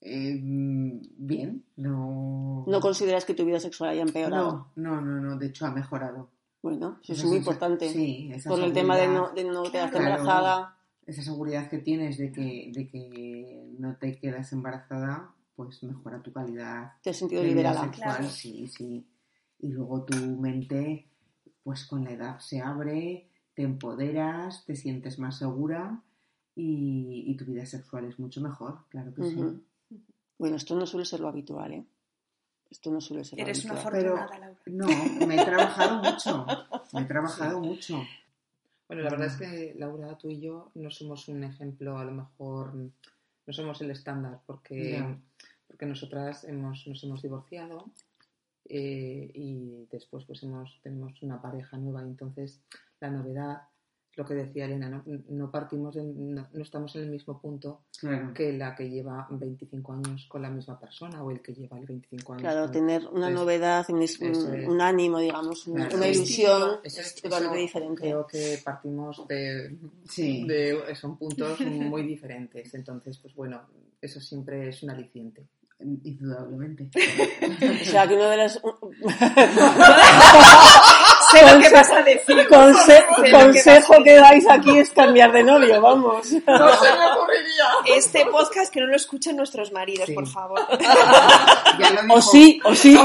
eh, 0.00 0.38
bien, 0.40 1.64
no. 1.76 2.64
¿No 2.66 2.80
consideras 2.80 3.24
que 3.24 3.34
tu 3.34 3.44
vida 3.44 3.60
sexual 3.60 3.90
haya 3.90 4.02
empeorado? 4.02 4.70
no, 4.76 5.00
no, 5.00 5.00
no, 5.00 5.20
no, 5.20 5.38
de 5.38 5.46
hecho 5.46 5.66
ha 5.66 5.70
mejorado. 5.72 6.30
Bueno, 6.62 6.98
eso 7.02 7.12
es 7.12 7.24
muy 7.24 7.36
sensa- 7.36 7.38
importante. 7.38 7.88
Sí, 7.88 8.30
esa 8.32 8.50
Por 8.50 8.60
el 8.60 8.72
tema 8.72 8.96
de 8.96 9.06
no, 9.08 9.30
de 9.32 9.44
no 9.44 9.62
quedarte 9.64 9.98
Claro. 9.98 10.16
embarazada. 10.16 10.76
Esa 11.06 11.22
seguridad 11.22 11.68
que 11.70 11.78
tienes 11.78 12.18
de 12.18 12.32
que, 12.32 12.72
de 12.74 12.88
que 12.88 13.74
no 13.78 13.96
te 13.96 14.18
quedas 14.18 14.52
embarazada, 14.52 15.30
pues 15.54 15.80
mejora 15.84 16.20
tu 16.20 16.32
calidad 16.32 16.92
Te 17.02 17.10
has 17.10 17.16
sentido 17.16 17.42
liberada. 17.44 17.82
sexual, 17.84 18.16
Claro. 18.16 18.28
sí, 18.28 18.66
sí. 18.66 19.06
Y 19.60 19.68
luego 19.68 20.02
tu 20.04 20.16
mente, 20.40 21.06
pues 21.62 21.86
con 21.86 22.02
la 22.04 22.10
edad 22.10 22.38
se 22.40 22.60
abre, 22.60 23.30
te 23.54 23.62
empoderas, 23.62 24.64
te 24.66 24.74
sientes 24.74 25.18
más 25.20 25.38
segura 25.38 26.02
y, 26.56 27.24
y 27.28 27.36
tu 27.36 27.44
vida 27.44 27.64
sexual 27.66 28.04
es 28.06 28.18
mucho 28.18 28.40
mejor, 28.40 28.80
claro 28.88 29.14
que 29.14 29.22
sí. 29.22 29.36
Bueno, 30.38 30.56
esto 30.56 30.74
no 30.74 30.86
suele 30.86 31.06
ser 31.06 31.20
lo 31.20 31.28
habitual, 31.28 31.72
¿eh? 31.72 31.84
Esto 32.70 32.90
no 32.90 33.00
suele 33.00 33.24
ser 33.24 33.38
lo 33.38 33.44
eres 33.44 33.64
una 33.64 33.74
habitual. 33.74 33.92
Pero 33.94 34.14
afortunada, 34.16 34.38
Laura. 34.38 35.18
no, 35.18 35.26
me 35.26 35.34
he 35.36 35.44
trabajado 35.44 36.02
mucho, 36.02 36.46
me 36.92 37.00
he 37.00 37.04
trabajado 37.04 37.60
mucho. 37.60 38.02
Bueno, 38.88 39.02
la 39.02 39.10
verdad 39.10 39.26
es 39.26 39.36
que 39.36 39.74
Laura, 39.76 40.16
tú 40.16 40.30
y 40.30 40.40
yo 40.40 40.70
no 40.74 40.90
somos 40.90 41.28
un 41.28 41.42
ejemplo, 41.42 41.98
a 41.98 42.04
lo 42.04 42.12
mejor 42.12 42.74
no 42.74 43.52
somos 43.52 43.80
el 43.80 43.90
estándar, 43.90 44.40
porque, 44.46 45.04
porque 45.66 45.86
nosotras 45.86 46.44
hemos, 46.44 46.86
nos 46.86 47.02
hemos 47.02 47.22
divorciado 47.22 47.90
eh, 48.68 49.30
y 49.34 49.86
después 49.90 50.24
pues 50.24 50.42
hemos, 50.42 50.80
tenemos 50.82 51.22
una 51.22 51.40
pareja 51.40 51.76
nueva, 51.78 52.02
entonces 52.02 52.60
la 53.00 53.10
novedad, 53.10 53.62
lo 54.16 54.24
que 54.24 54.34
decía 54.34 54.64
Elena, 54.64 54.88
no, 54.88 55.02
no 55.28 55.50
partimos, 55.50 55.94
de- 55.94 56.02
no, 56.04 56.46
no 56.52 56.62
estamos 56.62 56.96
en 56.96 57.02
el 57.02 57.10
mismo 57.10 57.38
punto 57.38 57.82
Claro. 58.00 58.32
que 58.32 58.52
la 58.54 58.74
que 58.74 58.88
lleva 58.88 59.26
25 59.30 59.92
años 59.92 60.24
con 60.28 60.40
la 60.40 60.48
misma 60.48 60.80
persona 60.80 61.22
o 61.22 61.30
el 61.30 61.42
que 61.42 61.52
lleva 61.52 61.78
el 61.78 61.84
25 61.84 62.32
años. 62.32 62.42
Claro, 62.42 62.62
con- 62.62 62.72
tener 62.72 63.02
una 63.02 63.28
Entonces, 63.28 63.34
novedad, 63.34 63.84
un, 63.90 64.02
es- 64.02 64.18
ánimo, 64.80 65.18
digamos, 65.18 65.64
Claro. 65.64 65.96
una 65.96 66.06
Sí, 66.06 66.10
ilusión 66.12 66.70
Eso 66.82 67.00
es- 67.02 67.06
es 67.14 67.22
totalmente 67.22 67.58
diferente. 67.58 68.00
Creo 68.00 68.26
que 68.26 68.58
partimos 68.64 69.26
de, 69.28 69.76
Sí. 70.08 70.46
de- 70.46 70.94
son 70.94 71.18
puntos 71.18 71.60
muy 71.60 72.02
diferentes. 72.02 72.72
Entonces, 72.74 73.18
pues 73.18 73.34
bueno, 73.34 73.60
eso 74.00 74.18
siempre 74.20 74.70
es 74.70 74.82
un 74.82 74.90
aliciente. 74.90 75.46
Indudablemente. 75.78 76.88
O 76.94 77.84
sea, 77.84 78.08
que 78.08 78.14
uno 78.14 78.30
de 78.30 78.36
las... 78.38 78.58
Sé 81.38 81.54
lo 81.54 81.60
que 81.60 81.68
vas 81.70 81.90
a 81.90 82.02
decir. 82.02 82.48
Conse- 82.48 82.84
Sé 82.86 83.04
lo 83.18 83.22
que 83.22 83.30
consejo 83.32 83.92
vas 83.94 84.02
que 84.04 84.14
dais 84.16 84.46
aquí 84.48 84.78
es 84.78 84.90
cambiar 84.90 85.32
de 85.32 85.42
novio, 85.42 85.80
vamos. 85.80 86.26
¡No 86.32 86.76
se 86.76 86.92
me 86.92 87.06
ocurriría! 87.12 87.96
Este 87.96 88.24
podcast 88.26 88.72
que 88.72 88.80
no 88.80 88.86
lo 88.86 88.96
escuchen 88.96 89.36
nuestros 89.36 89.72
maridos, 89.72 90.06
Sí. 90.06 90.14
por 90.14 90.26
favor. 90.26 90.60
Ya 91.78 91.90
lo 91.90 92.02
dijo, 92.02 92.14
O 92.14 92.20
sí, 92.22 92.60
o 92.64 92.74
sí. 92.74 92.96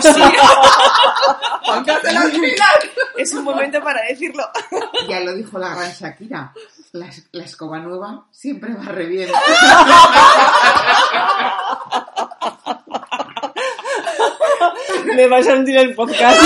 ¡Póngase 1.65 2.11
las 2.13 2.25
pilas! 2.31 2.79
Es 3.17 3.33
un 3.33 3.43
momento 3.43 3.81
para 3.81 4.01
decirlo. 4.03 4.43
ya 5.07 5.19
lo 5.21 5.33
dijo 5.35 5.57
la 5.59 5.69
gran 5.75 5.91
Shakira. 5.91 6.53
La, 6.93 7.07
es- 7.07 7.23
la 7.31 7.43
escoba 7.45 7.79
nueva 7.79 8.25
siempre 8.31 8.73
va 8.73 8.83
re 8.91 9.05
bien. 9.05 9.29
Me 15.15 15.27
vais 15.27 15.47
a 15.47 15.53
hundir 15.53 15.77
el 15.77 15.93
podcast. 15.95 16.41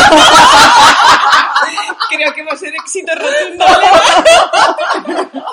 Creo 2.16 2.46
va 2.46 2.52
a 2.54 2.58
ser 2.58 2.74
éxito 2.76 3.12
rotundo. 3.16 3.66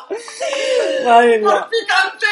Madre 1.04 1.38
mía. 1.38 1.66
¡Picante! 1.70 2.26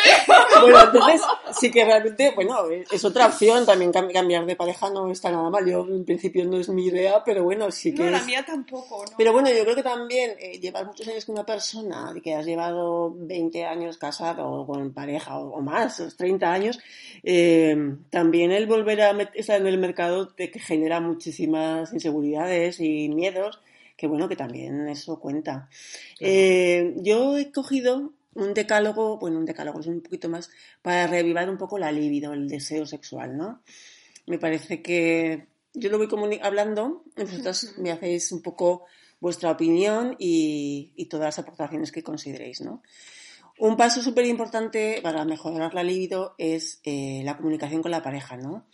Bueno, 0.61 0.81
entonces 0.83 1.23
sí 1.59 1.71
que 1.71 1.85
realmente, 1.85 2.33
bueno, 2.35 2.57
es 2.91 3.05
otra 3.05 3.27
opción 3.27 3.67
también 3.67 3.93
cam- 3.93 4.13
cambiar 4.13 4.47
de 4.47 4.57
pareja 4.57 4.91
no 4.91 5.11
está 5.11 5.31
nada 5.31 5.51
mal. 5.51 5.67
Yo 5.67 5.87
en 5.89 6.05
principio 6.05 6.45
no 6.45 6.59
es 6.59 6.69
mi 6.69 6.87
idea, 6.87 7.23
pero 7.25 7.43
bueno, 7.45 7.71
sí 7.71 7.95
que 7.95 8.05
No, 8.05 8.11
la 8.11 8.19
es- 8.19 8.27
mía 8.27 8.45
tampoco, 8.47 9.05
¿no? 9.05 9.17
Pero 9.17 9.33
bueno, 9.33 9.49
yo 9.51 9.63
creo 9.65 9.75
que 9.75 9.83
también 9.83 10.37
eh, 10.39 10.59
llevar 10.61 10.87
muchos 10.87 11.07
años 11.09 11.25
con 11.25 11.35
una 11.35 11.47
persona, 11.47 12.13
que 12.23 12.35
has 12.35 12.47
llevado 12.47 13.13
20 13.17 13.65
años 13.65 13.99
casado 13.99 14.49
o 14.49 14.67
con 14.67 14.93
pareja 14.93 15.39
o, 15.39 15.55
o 15.57 15.61
más, 15.61 16.01
o 16.01 16.09
30 16.17 16.53
años, 16.53 16.79
eh, 17.23 17.77
también 18.11 18.53
el 18.53 18.67
volver 18.67 19.01
a 19.03 19.11
estar 19.35 19.61
en 19.61 19.67
el 19.67 19.79
mercado 19.79 20.29
te 20.29 20.51
que 20.51 20.59
genera 20.61 21.01
muchísimas 21.01 21.93
inseguridades 21.93 22.81
y 22.81 23.09
miedos, 23.09 23.61
que 24.01 24.07
bueno, 24.07 24.31
que 24.31 24.37
también 24.37 24.89
eso 24.89 25.21
cuenta. 25.21 25.69
Eh, 26.21 26.95
yo 27.03 27.37
he 27.37 27.53
cogido 27.53 28.15
un 28.33 28.55
decálogo, 28.55 29.19
bueno, 29.19 29.37
un 29.37 29.45
decálogo 29.45 29.81
es 29.81 29.89
un 29.89 30.01
poquito 30.01 30.31
más, 30.31 30.49
para 30.81 31.07
reavivar 31.07 31.51
un 31.51 31.59
poco 31.59 31.79
la 31.79 31.93
libido, 31.93 32.33
el 32.33 32.49
deseo 32.49 32.87
sexual, 32.87 33.37
¿no? 33.37 33.61
Me 34.27 34.39
parece 34.39 34.81
que 34.81 35.49
yo 35.75 35.91
lo 35.91 35.99
voy 35.99 36.41
hablando, 36.43 37.05
y 37.15 37.25
vosotros 37.25 37.75
me 37.77 37.91
hacéis 37.91 38.33
un 38.33 38.41
poco 38.41 38.87
vuestra 39.21 39.51
opinión 39.51 40.17
y, 40.19 40.93
y 40.97 41.05
todas 41.05 41.27
las 41.27 41.39
aportaciones 41.39 41.93
que 41.93 42.03
consideréis, 42.03 42.63
¿no? 42.63 42.83
Un 43.59 43.77
paso 43.77 44.01
súper 44.01 44.25
importante 44.25 45.01
para 45.03 45.27
mejorar 45.27 45.75
la 45.75 45.83
libido 45.83 46.35
es 46.39 46.81
eh, 46.85 47.21
la 47.23 47.37
comunicación 47.37 47.83
con 47.83 47.91
la 47.91 48.03
pareja, 48.03 48.39
¿no? 48.39 48.65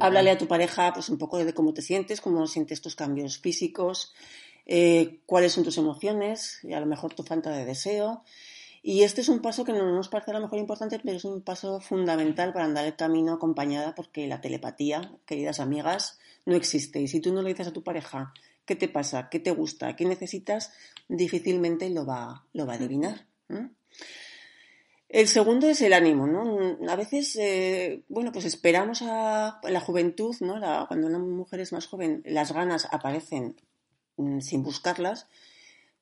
Háblale 0.00 0.30
a 0.30 0.38
tu 0.38 0.46
pareja 0.46 0.92
pues 0.92 1.08
un 1.08 1.18
poco 1.18 1.44
de 1.44 1.52
cómo 1.52 1.74
te 1.74 1.82
sientes, 1.82 2.20
cómo 2.20 2.46
sientes 2.46 2.80
tus 2.80 2.96
cambios 2.96 3.38
físicos, 3.38 4.14
eh, 4.66 5.20
cuáles 5.26 5.52
son 5.52 5.64
tus 5.64 5.78
emociones 5.78 6.60
y 6.62 6.72
a 6.72 6.80
lo 6.80 6.86
mejor 6.86 7.14
tu 7.14 7.22
falta 7.22 7.50
de 7.50 7.64
deseo. 7.64 8.22
Y 8.82 9.02
este 9.02 9.22
es 9.22 9.30
un 9.30 9.40
paso 9.40 9.64
que 9.64 9.72
no 9.72 9.90
nos 9.94 10.08
parece 10.08 10.30
a 10.30 10.34
lo 10.34 10.40
mejor 10.40 10.58
importante, 10.58 11.00
pero 11.02 11.16
es 11.16 11.24
un 11.24 11.40
paso 11.40 11.80
fundamental 11.80 12.52
para 12.52 12.66
andar 12.66 12.84
el 12.84 12.96
camino 12.96 13.32
acompañada 13.32 13.94
porque 13.94 14.26
la 14.26 14.42
telepatía, 14.42 15.12
queridas 15.24 15.58
amigas, 15.58 16.18
no 16.44 16.54
existe. 16.54 17.00
Y 17.00 17.08
si 17.08 17.20
tú 17.20 17.32
no 17.32 17.40
le 17.40 17.48
dices 17.48 17.68
a 17.68 17.72
tu 17.72 17.82
pareja 17.82 18.34
qué 18.66 18.76
te 18.76 18.88
pasa, 18.88 19.28
qué 19.30 19.40
te 19.40 19.52
gusta, 19.52 19.96
qué 19.96 20.04
necesitas, 20.04 20.72
difícilmente 21.08 21.88
lo 21.88 22.04
va, 22.04 22.44
lo 22.52 22.66
va 22.66 22.74
a 22.74 22.76
adivinar. 22.76 23.26
El 25.14 25.28
segundo 25.28 25.68
es 25.68 25.80
el 25.80 25.92
ánimo, 25.92 26.26
¿no? 26.26 26.76
A 26.90 26.96
veces, 26.96 27.36
eh, 27.36 28.02
bueno, 28.08 28.32
pues 28.32 28.44
esperamos 28.46 29.00
a 29.02 29.60
la 29.62 29.78
juventud, 29.78 30.34
¿no? 30.40 30.58
La- 30.58 30.86
cuando 30.88 31.06
una 31.06 31.20
mujer 31.20 31.60
es 31.60 31.72
más 31.72 31.86
joven, 31.86 32.20
las 32.26 32.50
ganas 32.50 32.88
aparecen 32.90 33.54
mm, 34.16 34.40
sin 34.40 34.64
buscarlas, 34.64 35.28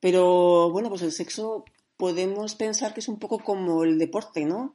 pero 0.00 0.70
bueno, 0.70 0.88
pues 0.88 1.02
el 1.02 1.12
sexo 1.12 1.66
podemos 1.98 2.54
pensar 2.54 2.94
que 2.94 3.00
es 3.00 3.08
un 3.08 3.18
poco 3.18 3.38
como 3.40 3.84
el 3.84 3.98
deporte, 3.98 4.46
¿no? 4.46 4.72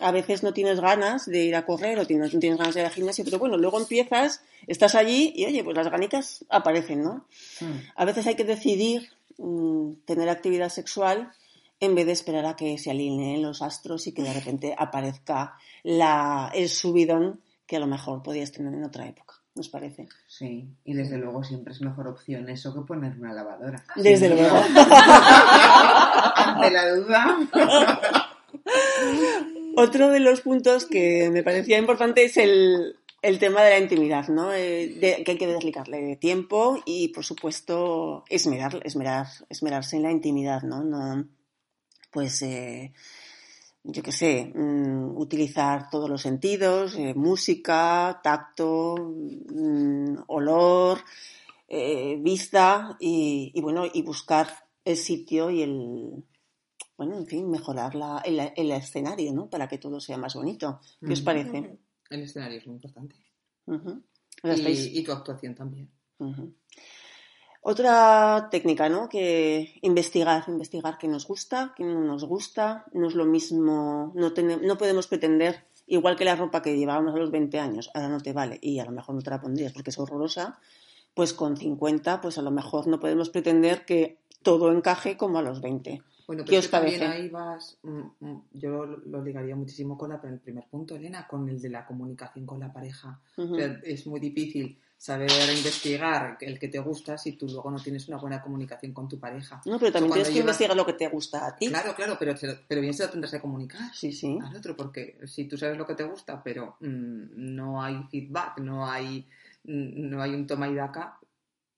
A 0.00 0.10
veces 0.10 0.42
no 0.42 0.52
tienes 0.52 0.80
ganas 0.80 1.24
de 1.26 1.44
ir 1.44 1.54
a 1.54 1.64
correr 1.64 1.96
o 2.00 2.06
tienes, 2.08 2.34
no 2.34 2.40
tienes 2.40 2.58
ganas 2.58 2.74
de 2.74 2.80
ir 2.80 2.86
al 2.86 2.92
gimnasio, 2.92 3.24
pero 3.24 3.38
bueno, 3.38 3.56
luego 3.56 3.78
empiezas, 3.78 4.42
estás 4.66 4.96
allí 4.96 5.32
y 5.36 5.44
oye, 5.46 5.62
pues 5.62 5.76
las 5.76 5.88
ganitas 5.92 6.44
aparecen, 6.48 7.04
¿no? 7.04 7.24
Mm. 7.60 7.78
A 7.94 8.04
veces 8.04 8.26
hay 8.26 8.34
que 8.34 8.42
decidir 8.44 9.10
mm, 9.38 9.92
tener 10.06 10.28
actividad 10.28 10.70
sexual 10.70 11.30
en 11.80 11.94
vez 11.94 12.06
de 12.06 12.12
esperar 12.12 12.46
a 12.46 12.56
que 12.56 12.78
se 12.78 12.90
alineen 12.90 13.42
los 13.42 13.62
astros 13.62 14.06
y 14.06 14.12
que 14.12 14.22
de 14.22 14.32
repente 14.32 14.74
aparezca 14.78 15.56
la, 15.82 16.50
el 16.54 16.68
subidón 16.68 17.40
que 17.66 17.76
a 17.76 17.80
lo 17.80 17.86
mejor 17.86 18.22
podías 18.22 18.52
tener 18.52 18.72
en 18.74 18.84
otra 18.84 19.06
época. 19.06 19.34
¿Nos 19.54 19.68
parece? 19.70 20.06
Sí, 20.26 20.68
y 20.84 20.92
desde 20.92 21.16
luego 21.16 21.42
siempre 21.42 21.72
es 21.72 21.80
mejor 21.80 22.08
opción 22.08 22.46
eso 22.50 22.74
que 22.74 22.82
poner 22.82 23.18
una 23.18 23.32
lavadora. 23.32 23.82
Desde 23.96 24.28
Sí, 24.28 24.34
luego. 24.34 24.54
Ante 26.36 26.70
la 26.70 26.94
duda. 26.94 27.38
Otro 29.76 30.10
de 30.10 30.20
los 30.20 30.40
puntos 30.42 30.84
que 30.86 31.30
me 31.30 31.42
parecía 31.42 31.78
importante 31.78 32.24
es 32.24 32.36
el, 32.36 32.96
el 33.22 33.38
tema 33.38 33.62
de 33.62 33.70
la 33.70 33.78
intimidad, 33.78 34.28
¿no? 34.28 34.52
Eh, 34.52 34.88
de- 35.00 35.22
que 35.24 35.32
hay 35.32 35.38
que 35.38 35.46
dedicarle 35.46 36.16
tiempo 36.16 36.78
y, 36.86 37.08
por 37.08 37.24
supuesto, 37.24 38.24
esmerar, 38.28 38.80
esmerar, 38.84 39.26
esmerarse 39.50 39.96
en 39.96 40.02
la 40.04 40.10
intimidad, 40.12 40.62
¿no? 40.62 40.82
No, 40.84 41.26
pues, 42.16 42.40
eh, 42.40 42.94
yo 43.84 44.02
qué 44.02 44.10
sé, 44.10 44.50
mm, 44.54 45.18
utilizar 45.18 45.90
todos 45.90 46.08
los 46.08 46.22
sentidos, 46.22 46.94
eh, 46.96 47.12
música, 47.12 48.20
tacto, 48.22 48.94
mm, 48.96 50.20
olor, 50.28 51.00
eh, 51.68 52.16
vista 52.18 52.96
y, 52.98 53.52
y, 53.54 53.60
bueno, 53.60 53.84
y 53.92 54.00
buscar 54.00 54.48
el 54.82 54.96
sitio 54.96 55.50
y 55.50 55.60
el, 55.60 56.24
bueno, 56.96 57.18
en 57.18 57.26
fin, 57.26 57.50
mejorar 57.50 57.94
la, 57.94 58.22
el, 58.24 58.40
el 58.56 58.70
escenario, 58.70 59.34
¿no? 59.34 59.50
Para 59.50 59.68
que 59.68 59.76
todo 59.76 60.00
sea 60.00 60.16
más 60.16 60.36
bonito. 60.36 60.80
¿Qué 61.06 61.12
os 61.12 61.18
Ujú. 61.18 61.26
parece? 61.26 61.78
El 62.08 62.22
escenario 62.22 62.56
es 62.56 62.66
muy 62.66 62.76
importante. 62.76 63.16
Y, 64.42 65.00
y 65.00 65.04
tu 65.04 65.12
actuación 65.12 65.54
también. 65.54 65.90
Ujú. 66.18 66.54
Otra 67.68 68.46
técnica, 68.48 68.88
¿no? 68.88 69.08
Que 69.08 69.74
investigar, 69.82 70.44
investigar 70.46 70.98
qué 70.98 71.08
nos 71.08 71.26
gusta, 71.26 71.74
qué 71.76 71.82
no 71.82 71.98
nos 72.00 72.22
gusta. 72.24 72.84
No 72.92 73.08
es 73.08 73.14
lo 73.16 73.24
mismo, 73.24 74.12
no, 74.14 74.32
tene- 74.32 74.58
no 74.58 74.78
podemos 74.78 75.08
pretender, 75.08 75.64
igual 75.88 76.14
que 76.14 76.24
la 76.24 76.36
ropa 76.36 76.62
que 76.62 76.78
llevábamos 76.78 77.12
a 77.14 77.18
los 77.18 77.32
20 77.32 77.58
años, 77.58 77.90
ahora 77.92 78.08
no 78.08 78.20
te 78.20 78.32
vale 78.32 78.60
y 78.62 78.78
a 78.78 78.84
lo 78.84 78.92
mejor 78.92 79.16
no 79.16 79.20
te 79.20 79.30
la 79.30 79.40
pondrías 79.40 79.72
porque 79.72 79.90
es 79.90 79.98
horrorosa, 79.98 80.60
pues 81.12 81.32
con 81.32 81.56
50, 81.56 82.20
pues 82.20 82.38
a 82.38 82.42
lo 82.42 82.52
mejor 82.52 82.86
no 82.86 83.00
podemos 83.00 83.30
pretender 83.30 83.84
que 83.84 84.18
todo 84.44 84.70
encaje 84.70 85.16
como 85.16 85.38
a 85.38 85.42
los 85.42 85.60
20. 85.60 86.02
Bueno, 86.28 86.44
¿Qué 86.44 86.50
pero 86.50 86.58
es 86.60 86.66
que 86.66 86.70
también 86.70 87.02
ahí 87.02 87.28
vas, 87.30 87.78
mm, 87.82 88.00
mm, 88.20 88.42
yo 88.52 88.86
lo, 88.86 88.96
lo 88.98 89.24
ligaría 89.24 89.56
muchísimo 89.56 89.98
con 89.98 90.10
la- 90.10 90.20
el 90.22 90.38
primer 90.38 90.68
punto, 90.68 90.94
Elena, 90.94 91.26
con 91.26 91.48
el 91.48 91.60
de 91.60 91.70
la 91.70 91.84
comunicación 91.84 92.46
con 92.46 92.60
la 92.60 92.72
pareja. 92.72 93.20
O 93.36 93.56
sea, 93.56 93.80
es 93.82 94.06
muy 94.06 94.20
difícil 94.20 94.78
saber 94.98 95.30
investigar 95.54 96.38
el 96.40 96.58
que 96.58 96.68
te 96.68 96.78
gusta 96.78 97.18
si 97.18 97.32
tú 97.32 97.46
luego 97.46 97.70
no 97.70 97.78
tienes 97.78 98.08
una 98.08 98.16
buena 98.16 98.40
comunicación 98.42 98.92
con 98.92 99.08
tu 99.08 99.20
pareja. 99.20 99.60
No, 99.66 99.78
pero 99.78 99.92
también 99.92 100.12
tienes 100.14 100.28
que 100.28 100.34
llevas- 100.34 100.40
investigar 100.60 100.76
lo 100.76 100.86
que 100.86 100.94
te 100.94 101.08
gusta 101.08 101.46
a 101.46 101.54
ti. 101.56 101.68
Claro, 101.68 101.94
claro, 101.94 102.16
pero, 102.18 102.34
pero 102.66 102.80
bien 102.80 102.94
se 102.94 103.04
lo 103.04 103.10
tendrás 103.10 103.30
que 103.32 103.40
comunicar 103.40 103.94
Sí, 103.94 104.10
sí. 104.12 104.38
al 104.42 104.56
otro, 104.56 104.74
porque 104.76 105.18
si 105.26 105.44
tú 105.44 105.58
sabes 105.58 105.76
lo 105.76 105.86
que 105.86 105.94
te 105.94 106.04
gusta, 106.04 106.42
pero 106.42 106.76
mm, 106.80 107.54
no 107.54 107.82
hay 107.82 108.02
feedback, 108.10 108.58
no 108.58 108.86
hay, 108.90 109.28
mm, 109.64 110.08
no 110.10 110.22
hay 110.22 110.34
un 110.34 110.46
toma 110.46 110.68
y 110.68 110.74
daca, 110.74 111.18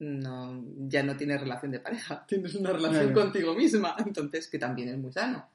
no, 0.00 0.62
ya 0.88 1.02
no 1.02 1.16
tienes 1.16 1.40
relación 1.40 1.72
de 1.72 1.80
pareja, 1.80 2.24
tienes 2.28 2.54
una 2.54 2.70
relación 2.72 3.12
Claro. 3.12 3.20
contigo 3.22 3.54
misma, 3.54 3.96
entonces 3.98 4.46
que 4.48 4.58
también 4.58 4.90
es 4.90 4.96
muy 4.98 5.12
sano, 5.12 5.48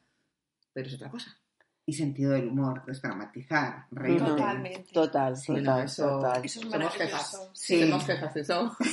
pero 0.73 0.87
es 0.89 0.93
otra 0.95 1.09
cosa. 1.09 1.37
Y 1.85 1.93
sentido 1.93 2.31
del 2.31 2.47
humor, 2.47 2.85
desdramatizar, 2.85 3.87
reírte. 3.91 4.23
Ujú. 4.23 4.35
Totalmente. 4.37 4.91
Total, 4.93 5.35
Sí, 5.35 5.47
total, 5.47 5.63
Bueno, 5.65 5.79
eso- 5.83 6.07
total. 6.09 6.45
Eso 6.45 6.59
es 6.61 6.69
Somos 6.71 6.93
jefas. 6.93 7.49
Sí. 7.53 7.81
Somos 7.81 8.05
jefas, 8.05 8.35
eso. 8.37 8.77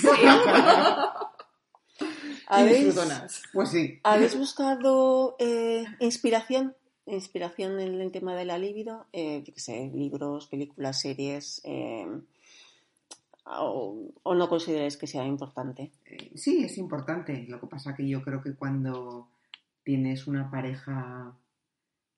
y 2.00 2.04
¿Habéis. 2.48 2.94
Pues 3.52 3.68
sí. 3.70 4.00
¿Habéis 4.02 4.36
buscado 4.36 5.36
eh, 5.38 5.84
inspiración? 6.00 6.74
Inspiración 7.06 7.80
en 7.80 8.00
el 8.00 8.10
tema 8.12 8.34
de 8.34 8.44
la 8.44 8.58
libido, 8.58 9.06
eh, 9.12 9.42
yo 9.44 9.52
qué 9.54 9.60
sé, 9.60 9.90
libros, 9.94 10.46
películas, 10.46 11.00
series, 11.00 11.60
eh, 11.64 12.06
o, 13.46 14.12
o 14.22 14.34
no 14.34 14.48
consideráis 14.48 14.96
que 14.96 15.06
sea 15.08 15.24
importante? 15.24 15.90
Sí, 16.36 16.62
es 16.64 16.78
importante. 16.78 17.46
Lo 17.48 17.58
que 17.60 17.66
pasa 17.66 17.94
que 17.96 18.06
yo 18.08 18.22
creo 18.22 18.42
que 18.42 18.54
cuando 18.54 19.28
tienes 19.82 20.26
una 20.28 20.50
pareja 20.50 21.34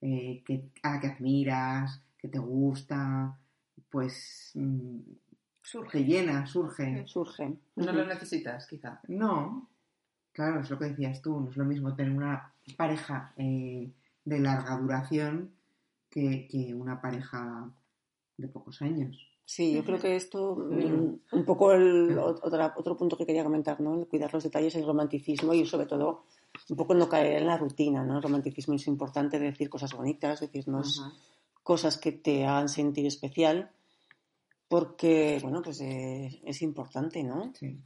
eh, 0.02 0.42
que, 0.44 0.70
a 0.82 0.94
la 0.94 1.00
que 1.00 1.06
admiras, 1.06 2.02
que 2.18 2.28
te 2.28 2.38
gusta, 2.38 3.38
pues 3.90 4.50
mm, 4.54 4.98
Surge. 5.62 5.98
te 5.98 6.04
llena, 6.04 6.44
surge. 6.46 7.06
Surge. 7.06 7.56
No 7.76 7.92
lo 7.92 8.04
necesitas, 8.06 8.66
quizá. 8.66 9.00
No, 9.08 9.70
claro, 10.32 10.60
es 10.60 10.68
lo 10.70 10.78
que 10.78 10.86
decías 10.86 11.22
tú, 11.22 11.40
no 11.40 11.50
es 11.50 11.56
lo 11.56 11.64
mismo 11.64 11.94
tener 11.94 12.12
una 12.12 12.52
pareja 12.76 13.32
eh, 13.36 13.90
de 14.24 14.38
larga 14.40 14.76
duración 14.76 15.52
que, 16.10 16.46
que 16.48 16.74
una 16.74 17.00
pareja 17.00 17.70
de 18.36 18.48
pocos 18.48 18.82
años. 18.82 19.16
Sí, 19.44 19.74
yo 19.74 19.84
creo 19.84 19.98
que 20.00 20.16
esto, 20.16 20.56
mm, 20.56 21.14
un 21.32 21.44
poco 21.44 21.72
el 21.72 22.16
otra- 22.18 22.74
otro 22.76 22.96
punto 22.96 23.16
que 23.16 23.26
quería 23.26 23.44
comentar, 23.44 23.80
¿no? 23.80 23.98
El 24.00 24.06
cuidar 24.06 24.32
los 24.32 24.44
detalles, 24.44 24.74
el 24.76 24.86
romanticismo 24.86 25.52
y 25.54 25.66
sobre 25.66 25.86
todo 25.86 26.24
un 26.68 26.76
poco 26.76 26.94
no 26.94 27.08
caer 27.08 27.38
en 27.38 27.46
la 27.46 27.56
rutina, 27.56 28.04
¿no? 28.04 28.16
El 28.16 28.22
romanticismo 28.22 28.74
es 28.74 28.86
importante 28.86 29.38
decir 29.38 29.68
cosas 29.68 29.92
bonitas, 29.92 30.40
decirnos 30.40 31.02
cosas 31.62 31.98
que 31.98 32.12
te 32.12 32.44
hagan 32.44 32.68
sentir 32.68 33.06
especial, 33.06 33.70
porque, 34.68 35.38
bueno, 35.42 35.62
pues 35.62 35.80
eh, 35.80 36.40
es 36.44 36.62
importante, 36.62 37.22
¿no? 37.22 37.52
Sí. 37.58 37.78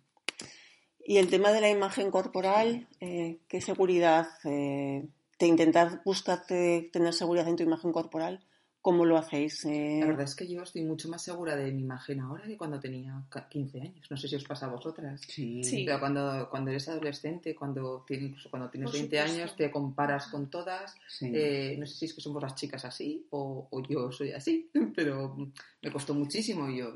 Y 1.05 1.19
el 1.19 1.29
tema 1.29 1.53
de 1.53 1.61
la 1.61 1.71
imagen 1.71 2.11
corporal, 2.11 2.89
eh, 3.01 3.39
¿qué 3.49 3.61
seguridad, 3.61 4.27
eh, 4.45 5.07
te 5.39 5.47
intentar 5.47 6.03
buscarte 6.05 6.91
tener 6.93 7.13
seguridad 7.13 7.49
en 7.49 7.57
tu 7.57 7.63
imagen 7.63 7.93
corporal? 7.93 8.45
¿Cómo 8.87 9.05
lo 9.05 9.17
hacéis? 9.17 9.65
Eh, 9.65 9.97
La 9.99 10.07
verdad 10.07 10.23
es 10.27 10.37
que 10.37 10.47
yo 10.47 10.63
estoy 10.63 10.83
mucho 10.83 11.09
más 11.09 11.21
segura 11.21 11.57
de 11.57 11.73
mi 11.73 11.83
imagen 11.83 12.21
ahora 12.21 12.45
que 12.45 12.57
cuando 12.57 12.79
tenía 12.79 13.21
ca- 13.29 13.49
15 13.49 13.81
años. 13.81 14.09
No 14.09 14.17
sé 14.17 14.29
si 14.29 14.37
os 14.37 14.45
pasa 14.45 14.67
a 14.67 14.69
vosotras. 14.69 15.21
Sí. 15.27 15.65
Sí. 15.65 15.83
Pero 15.85 15.99
cuando, 15.99 16.47
cuando 16.49 16.71
eres 16.71 16.89
adolescente, 16.89 17.57
cuando, 17.57 18.05
tienes- 18.07 18.29
incluso 18.29 18.49
cuando 18.49 18.71
tienes 18.71 18.87
Por 18.91 18.95
20 19.01 19.17
supuesto. 19.17 19.35
años, 19.41 19.57
te 19.57 19.71
comparas 19.73 20.29
con 20.29 20.49
todas. 20.51 20.95
sí. 21.09 21.33
Eh, 21.35 21.75
no 21.81 21.85
sé 21.85 21.95
si 21.97 22.05
es 22.05 22.15
que 22.15 22.21
somos 22.21 22.41
las 22.41 22.55
chicas 22.55 22.85
así 22.85 23.27
o, 23.31 23.67
o 23.69 23.83
yo 23.89 24.13
soy 24.13 24.31
así, 24.31 24.71
pero 24.95 25.35
me 25.83 25.91
costó 25.91 26.15
muchísimo. 26.15 26.71
Yo 26.71 26.95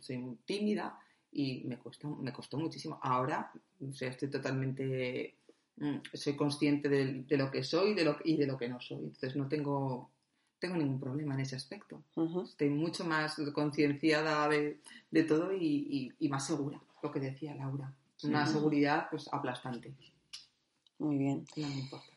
soy 0.00 0.18
muy 0.18 0.34
tímida 0.44 0.98
y 1.30 1.62
me 1.66 1.78
costó, 1.78 2.08
me 2.16 2.32
costó 2.32 2.58
muchísimo. 2.58 2.98
Ahora 3.00 3.52
o 3.88 3.92
sea, 3.92 4.08
estoy 4.08 4.28
totalmente... 4.28 5.36
mm, 5.76 5.98
Soy 6.14 6.34
consciente 6.34 6.88
de, 6.88 7.22
de 7.22 7.36
lo 7.36 7.48
que 7.48 7.62
soy 7.62 7.94
de 7.94 8.02
lo, 8.04 8.16
y 8.24 8.36
de 8.36 8.46
lo 8.48 8.58
que 8.58 8.68
no 8.68 8.80
soy. 8.80 9.04
Entonces 9.04 9.36
no 9.36 9.46
tengo, 9.46 10.10
tengo 10.58 10.76
ningún 10.76 10.98
problema 11.00 11.34
en 11.34 11.40
ese 11.40 11.56
aspecto. 11.56 12.02
ujú. 12.16 12.42
Estoy 12.42 12.70
mucho 12.70 13.04
más 13.04 13.36
concienciada 13.54 14.48
de, 14.48 14.80
de 15.10 15.22
todo 15.24 15.52
y, 15.52 15.64
y- 15.90 16.12
y 16.18 16.28
más 16.28 16.46
segura, 16.46 16.80
lo 17.02 17.10
que 17.12 17.20
decía 17.20 17.54
Laura. 17.54 17.92
Una 18.24 18.46
seguridad 18.46 19.06
pues 19.10 19.28
aplastante. 19.32 19.94
Muy 20.98 21.16
bien. 21.18 21.44
No 21.56 21.68
me 21.68 21.74
importa. 21.74 22.12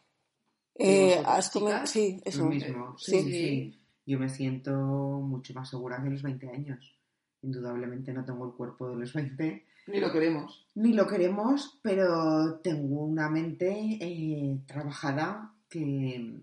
Eh, 0.75 1.21
has 1.25 1.51
chicas? 1.51 1.89
Sí, 1.89 2.19
eso. 2.25 2.43
Lo 2.43 2.49
mismo. 2.49 2.97
Sí. 2.97 3.11
Sí, 3.11 3.23
sí, 3.23 3.31
sí. 3.31 3.79
Yo 4.07 4.17
me 4.17 4.29
siento 4.29 4.71
mucho 4.73 5.53
más 5.53 5.69
segura 5.69 6.01
que 6.01 6.09
los 6.09 6.23
20 6.23 6.49
años. 6.49 6.95
Indudablemente 7.43 8.11
no 8.13 8.25
tengo 8.25 8.45
el 8.47 8.53
cuerpo 8.53 8.89
de 8.89 8.95
los 8.95 9.13
20, 9.13 9.65
Ni 9.87 9.99
lo 9.99 10.11
queremos. 10.11 10.65
ni 10.75 10.93
lo 10.93 11.05
queremos, 11.07 11.77
pero 11.83 12.55
tengo 12.63 13.01
una 13.03 13.29
mente 13.29 13.71
eh, 14.01 14.57
trabajada 14.65 15.53
que, 15.69 16.41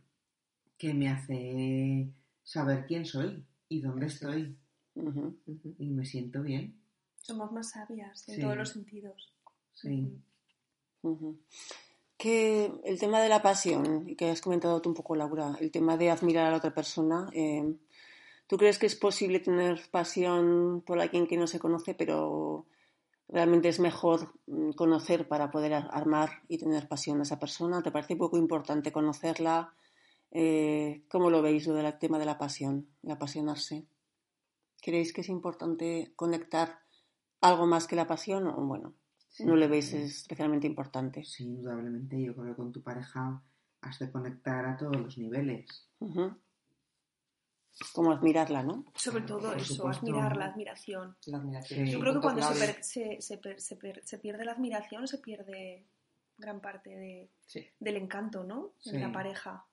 que 0.78 0.94
me 0.94 1.08
hace 1.08 2.08
saber 2.42 2.86
quién 2.86 3.04
soy 3.04 3.44
y 3.68 3.80
dónde 3.80 4.06
estoy. 4.06 4.56
Y 5.78 5.90
me 5.90 6.04
siento 6.04 6.42
bien. 6.42 6.80
Somos 7.20 7.52
más 7.52 7.70
sabias 7.70 8.28
en 8.28 8.36
Sí. 8.36 8.40
todos 8.40 8.56
los 8.56 8.70
sentidos. 8.70 9.34
Sí. 9.74 10.16
Que 12.16 12.72
el 12.84 12.98
tema 12.98 13.20
de 13.20 13.28
la 13.28 13.42
pasión, 13.42 14.08
y 14.08 14.16
que 14.16 14.30
has 14.30 14.40
comentado 14.40 14.80
tú 14.82 14.88
un 14.88 14.94
poco, 14.96 15.14
Laura, 15.14 15.56
el 15.60 15.70
tema 15.70 15.96
de 15.96 16.10
admirar 16.10 16.46
a 16.46 16.50
la 16.50 16.56
otra 16.56 16.74
persona, 16.74 17.28
eh, 17.32 17.76
¿tú 18.48 18.56
crees 18.56 18.78
que 18.78 18.86
es 18.86 18.96
posible 18.96 19.38
tener 19.38 19.80
pasión 19.92 20.82
por 20.84 20.98
alguien 21.00 21.28
que 21.28 21.36
no 21.36 21.46
se 21.46 21.60
conoce, 21.60 21.94
pero 21.94 22.66
realmente 23.28 23.68
es 23.68 23.78
mejor 23.78 24.32
mm, 24.46 24.70
conocer 24.72 25.28
para 25.28 25.50
poder 25.52 25.74
ar- 25.74 25.88
armar 25.92 26.42
y 26.48 26.58
tener 26.58 26.88
pasión 26.88 27.20
a 27.20 27.22
esa 27.22 27.38
persona? 27.38 27.82
¿Te 27.82 27.92
parece 27.92 28.16
poco 28.16 28.36
importante 28.36 28.90
conocerla? 28.90 29.72
Eh, 30.30 31.04
¿Cómo 31.08 31.30
lo 31.30 31.40
veis 31.42 31.66
lo 31.66 31.74
del 31.74 31.98
tema 31.98 32.18
de 32.18 32.26
la 32.26 32.36
pasión, 32.38 32.88
el 33.02 33.10
apasionarse? 33.12 33.86
¿Creéis 34.82 35.12
que 35.12 35.22
es 35.22 35.28
importante 35.28 36.12
conectar 36.16 36.80
algo 37.40 37.66
más 37.66 37.86
que 37.86 37.96
la 37.96 38.06
pasión 38.06 38.46
o 38.46 38.54
bueno, 38.66 38.94
Sí. 39.28 39.44
no 39.44 39.56
le 39.56 39.68
veis 39.68 39.92
especialmente 39.92 40.66
importante? 40.66 41.24
Sí, 41.24 41.44
indudablemente. 41.44 42.20
Yo 42.20 42.34
creo 42.34 42.46
que 42.46 42.56
con 42.56 42.72
tu 42.72 42.82
pareja 42.82 43.42
has 43.80 43.98
de 43.98 44.10
conectar 44.10 44.64
a 44.66 44.76
todos 44.76 44.96
los 44.96 45.16
niveles. 45.18 45.88
Como 47.94 48.10
admirarla, 48.10 48.64
¿no? 48.64 48.84
Sobre 48.96 49.22
todo 49.22 49.50
por 49.50 49.56
eso, 49.56 49.74
supuesto. 49.74 50.04
admirar 50.06 50.36
la 50.36 50.46
admiración. 50.46 51.16
La 51.26 51.38
admiración. 51.38 51.86
Sí. 51.86 51.92
Yo 51.92 52.00
creo 52.00 52.14
que 52.14 52.20
cuando 52.20 52.42
se, 52.52 52.66
per- 52.66 52.82
se, 52.84 53.20
se 53.22 53.38
per- 53.38 53.60
se 53.60 53.76
per- 53.76 54.04
se 54.04 54.18
pierde 54.18 54.44
la 54.44 54.52
admiración, 54.52 55.06
se 55.06 55.18
pierde 55.18 55.86
gran 56.36 56.60
parte 56.60 56.90
de- 56.90 57.30
Sí, 57.46 57.64
del 57.78 57.96
encanto, 57.96 58.42
¿no? 58.42 58.72
Sí. 58.78 58.90
En 58.96 59.02
la 59.02 59.12
pareja. 59.12 59.64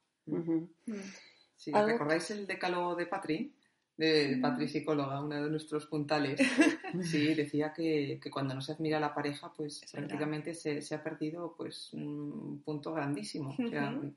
Sí. 1.55 1.71
Algo- 1.73 1.87
¿Recordáis 1.93 2.29
el 2.31 2.45
decálogo 2.47 2.95
de 2.95 3.05
Patri? 3.05 3.53
De 3.97 4.37
Patri 4.41 4.67
psicóloga, 4.67 5.21
uno 5.23 5.41
de 5.43 5.49
nuestros 5.49 5.85
puntales. 5.87 6.39
Sí, 7.01 7.33
decía 7.33 7.73
que, 7.73 8.19
que 8.21 8.31
cuando 8.31 8.53
no 8.53 8.61
se 8.61 8.71
admira 8.71 8.97
a 8.97 9.01
la 9.01 9.13
pareja, 9.13 9.51
pues 9.53 9.83
Es 9.83 9.91
prácticamente 9.91 10.53
se, 10.53 10.81
se 10.81 10.95
ha 10.95 11.03
perdido 11.03 11.53
pues 11.57 11.91
un 11.93 12.61
punto 12.63 12.93
grandísimo. 12.93 13.49
O 13.57 13.67
sea, 13.69 13.91
Ujú. 13.97 14.13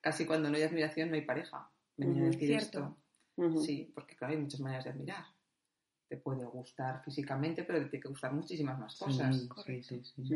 casi 0.00 0.24
cuando 0.26 0.48
no 0.48 0.56
hay 0.56 0.62
admiración 0.62 1.08
no 1.10 1.16
hay 1.16 1.22
pareja. 1.22 1.68
Venía 1.96 2.22
a 2.22 2.24
Ujú. 2.26 2.32
decir 2.32 2.48
Cierto. 2.48 2.96
esto. 3.36 3.60
Sí, 3.62 3.90
porque 3.94 4.14
claro, 4.14 4.34
hay 4.34 4.40
muchas 4.40 4.60
maneras 4.60 4.84
de 4.84 4.90
admirar. 4.90 5.24
Te 6.08 6.16
puede 6.18 6.44
gustar 6.44 7.02
físicamente, 7.04 7.64
pero 7.64 7.80
te 7.80 7.86
tiene 7.86 8.02
que 8.02 8.08
gustar 8.08 8.32
muchísimas 8.32 8.78
más 8.78 8.96
cosas. 8.96 9.34
Sí, 9.34 9.42
sí, 9.42 9.48
correcto. 9.48 9.88
sí, 9.88 10.02
sí. 10.24 10.34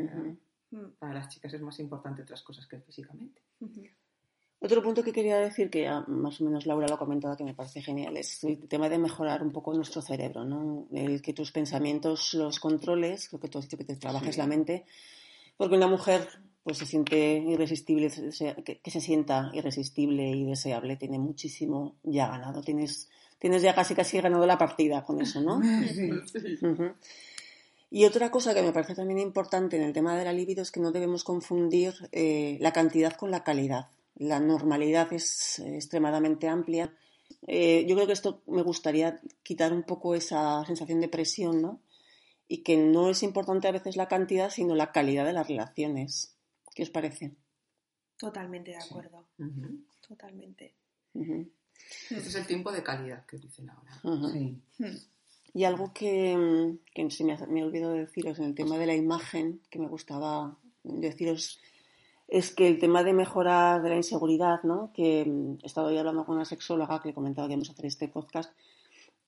Ujú. 0.71 0.95
Para 0.99 1.13
las 1.13 1.29
chicas 1.29 1.53
es 1.53 1.61
más 1.61 1.79
importante 1.79 2.23
otras 2.23 2.41
cosas 2.43 2.65
que 2.67 2.79
físicamente. 2.81 3.41
Otro 4.59 4.81
punto 4.81 5.03
que 5.03 5.11
quería 5.11 5.37
decir, 5.37 5.69
que 5.69 5.83
ya 5.83 6.01
más 6.07 6.41
o 6.41 6.45
menos 6.45 6.65
Laura 6.65 6.87
lo 6.87 6.95
ha 6.95 6.99
comentado, 6.99 7.35
que 7.37 7.43
me 7.43 7.53
parece 7.53 7.81
genial, 7.81 8.17
es 8.17 8.43
el 8.43 8.67
tema 8.67 8.89
de 8.89 8.97
mejorar 8.97 9.43
un 9.43 9.51
poco 9.51 9.73
nuestro 9.73 10.01
cerebro, 10.01 10.43
¿no? 10.45 10.87
El 10.91 11.21
que 11.21 11.33
tus 11.33 11.51
pensamientos 11.51 12.33
los 12.33 12.59
controles, 12.59 13.31
lo 13.31 13.39
que 13.39 13.47
tú 13.47 13.59
has 13.59 13.65
dicho, 13.65 13.77
que 13.77 13.83
te 13.83 13.95
trabajes 13.95 14.35
Sí. 14.35 14.41
la 14.41 14.47
mente, 14.47 14.85
porque 15.57 15.75
una 15.75 15.87
mujer 15.87 16.27
pues 16.63 16.79
se 16.79 16.87
siente 16.87 17.37
irresistible, 17.37 18.09
que, 18.65 18.79
que 18.79 18.91
se 18.91 18.99
sienta 18.99 19.51
irresistible 19.53 20.27
y 20.31 20.45
deseable, 20.45 20.95
tiene 20.95 21.19
muchísimo 21.19 21.95
ya 22.01 22.27
ganado, 22.27 22.61
tienes, 22.63 23.07
tienes 23.37 23.61
ya 23.61 23.75
casi 23.75 23.93
casi 23.93 24.19
ganado 24.19 24.47
la 24.47 24.57
partida 24.57 25.03
con 25.05 25.21
eso, 25.21 25.41
¿no? 25.41 25.61
Sí. 25.85 26.09
Y 27.91 28.05
otra 28.05 28.31
cosa 28.31 28.53
que 28.53 28.63
me 28.63 28.73
parece 28.73 28.95
también 28.95 29.19
importante 29.19 29.77
en 29.77 29.83
el 29.83 29.93
tema 29.93 30.17
de 30.17 30.25
la 30.25 30.33
libido 30.33 30.63
es 30.63 30.71
que 30.71 30.79
no 30.79 30.91
debemos 30.91 31.23
confundir 31.23 31.93
eh, 32.11 32.57
la 32.59 32.73
cantidad 32.73 33.13
con 33.13 33.29
la 33.29 33.43
calidad. 33.43 33.87
La 34.15 34.39
normalidad 34.39 35.11
es 35.13 35.59
eh, 35.59 35.75
extremadamente 35.75 36.47
amplia. 36.47 36.93
Eh, 37.47 37.85
yo 37.87 37.95
creo 37.95 38.07
que 38.07 38.13
esto 38.13 38.41
me 38.47 38.61
gustaría 38.63 39.19
quitar 39.43 39.73
un 39.73 39.83
poco 39.83 40.15
esa 40.15 40.63
sensación 40.65 40.99
de 41.01 41.09
presión, 41.09 41.61
¿no? 41.61 41.81
Y 42.47 42.59
que 42.63 42.77
no 42.77 43.09
es 43.09 43.23
importante 43.23 43.67
a 43.67 43.71
veces 43.71 43.97
la 43.97 44.07
cantidad, 44.07 44.49
sino 44.49 44.75
la 44.75 44.91
calidad 44.91 45.25
de 45.25 45.33
las 45.33 45.47
relaciones. 45.47 46.35
¿Qué 46.73 46.83
os 46.83 46.89
parece? 46.89 47.31
Totalmente 48.17 48.71
de 48.71 48.77
acuerdo. 48.77 49.25
Totalmente. 50.07 50.73
Este 51.13 52.17
es 52.17 52.35
el 52.35 52.45
tiempo 52.47 52.71
de 52.71 52.83
calidad 52.83 53.25
que 53.25 53.37
dicen 53.37 53.69
ahora. 53.69 53.99
Sí. 54.31 54.55
Mm. 54.77 54.97
Y 55.53 55.63
algo 55.63 55.93
que, 55.93 56.75
que 56.93 57.09
se 57.11 57.23
me, 57.23 57.33
ha- 57.33 57.47
me 57.47 57.63
olvidó 57.63 57.91
deciros 57.93 58.37
en 58.39 58.45
el 58.45 58.55
tema 58.55 58.77
de 58.77 58.85
la 58.85 58.95
imagen, 58.95 59.61
que 59.69 59.79
me 59.79 59.87
gustaba 59.87 60.57
deciros, 60.83 61.59
es 62.27 62.53
que 62.53 62.67
el 62.67 62.79
tema 62.79 63.03
de 63.03 63.13
mejorar 63.13 63.81
de 63.81 63.89
la 63.89 63.95
inseguridad, 63.95 64.63
¿no? 64.63 64.91
que 64.93 65.25
mm, 65.25 65.59
he 65.63 65.67
estado 65.67 65.87
hoy 65.87 65.97
hablando 65.97 66.25
con 66.25 66.35
una 66.35 66.45
sexóloga 66.45 66.99
que 66.99 67.09
le 67.09 67.11
he 67.11 67.15
comentado 67.15 67.47
que 67.47 67.53
íbamos 67.53 67.69
a 67.69 67.73
hacer 67.73 67.85
este 67.85 68.07
podcast 68.07 68.51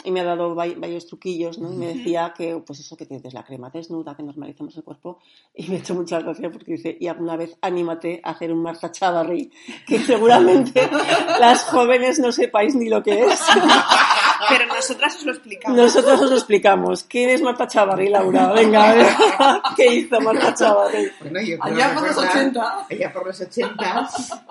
y 0.04 0.12
me 0.12 0.22
ha 0.22 0.24
dado 0.24 0.54
varios 0.54 1.08
truquillos, 1.08 1.58
¿no? 1.58 1.74
Y 1.74 1.76
me 1.76 1.88
decía 1.88 2.34
que, 2.36 2.62
pues 2.66 2.80
eso, 2.80 2.96
que 2.96 3.06
te 3.06 3.20
des 3.20 3.34
la 3.34 3.44
crema 3.44 3.70
desnuda, 3.70 4.16
que 4.16 4.22
normalicemos 4.22 4.76
el 4.78 4.84
cuerpo. 4.84 5.20
Y 5.56 5.68
me 5.68 5.78
ha 5.78 5.80
hecho 5.80 5.96
mucha 5.96 6.20
gracia 6.20 6.52
porque 6.52 6.74
dice, 6.74 6.98
y 7.00 7.08
alguna 7.08 7.36
vez 7.36 7.58
anímate 7.62 8.22
a 8.24 8.32
hacer 8.32 8.54
un 8.54 8.62
Marta 8.62 8.92
Chavarri, 8.92 9.52
que 9.88 10.00
seguramente 10.00 10.88
las 11.40 11.64
jóvenes 11.64 12.20
no 12.20 12.32
sepáis 12.32 12.76
ni 12.76 12.90
lo 12.90 13.02
que 13.02 13.24
es. 13.24 13.42
Pero 14.50 14.66
nosotras 14.68 15.16
os 15.18 15.24
lo 15.26 15.32
explicamos. 15.34 15.78
Nosotros 15.78 16.22
os 16.22 16.30
lo 16.30 16.38
explicamos. 16.38 17.04
¿Quién 17.04 17.30
es 17.30 17.42
Marta 17.42 17.68
Chavarri, 17.68 18.10
Laura? 18.10 18.52
Venga, 18.54 18.90
a 18.92 18.94
ver. 18.96 19.08
¿Qué 19.76 19.86
hizo 19.96 20.20
Marta 20.22 20.54
Chavarri? 20.54 21.12
Bueno, 21.20 21.42
yo 21.42 21.58
creo 21.60 21.76
Allá 21.76 21.94
por 21.94 22.04
los 22.08 22.16
recordar- 22.16 22.38
80. 22.38 22.86
Allá 22.90 23.14
por 23.14 23.28
los 23.28 23.42
80, 23.42 24.00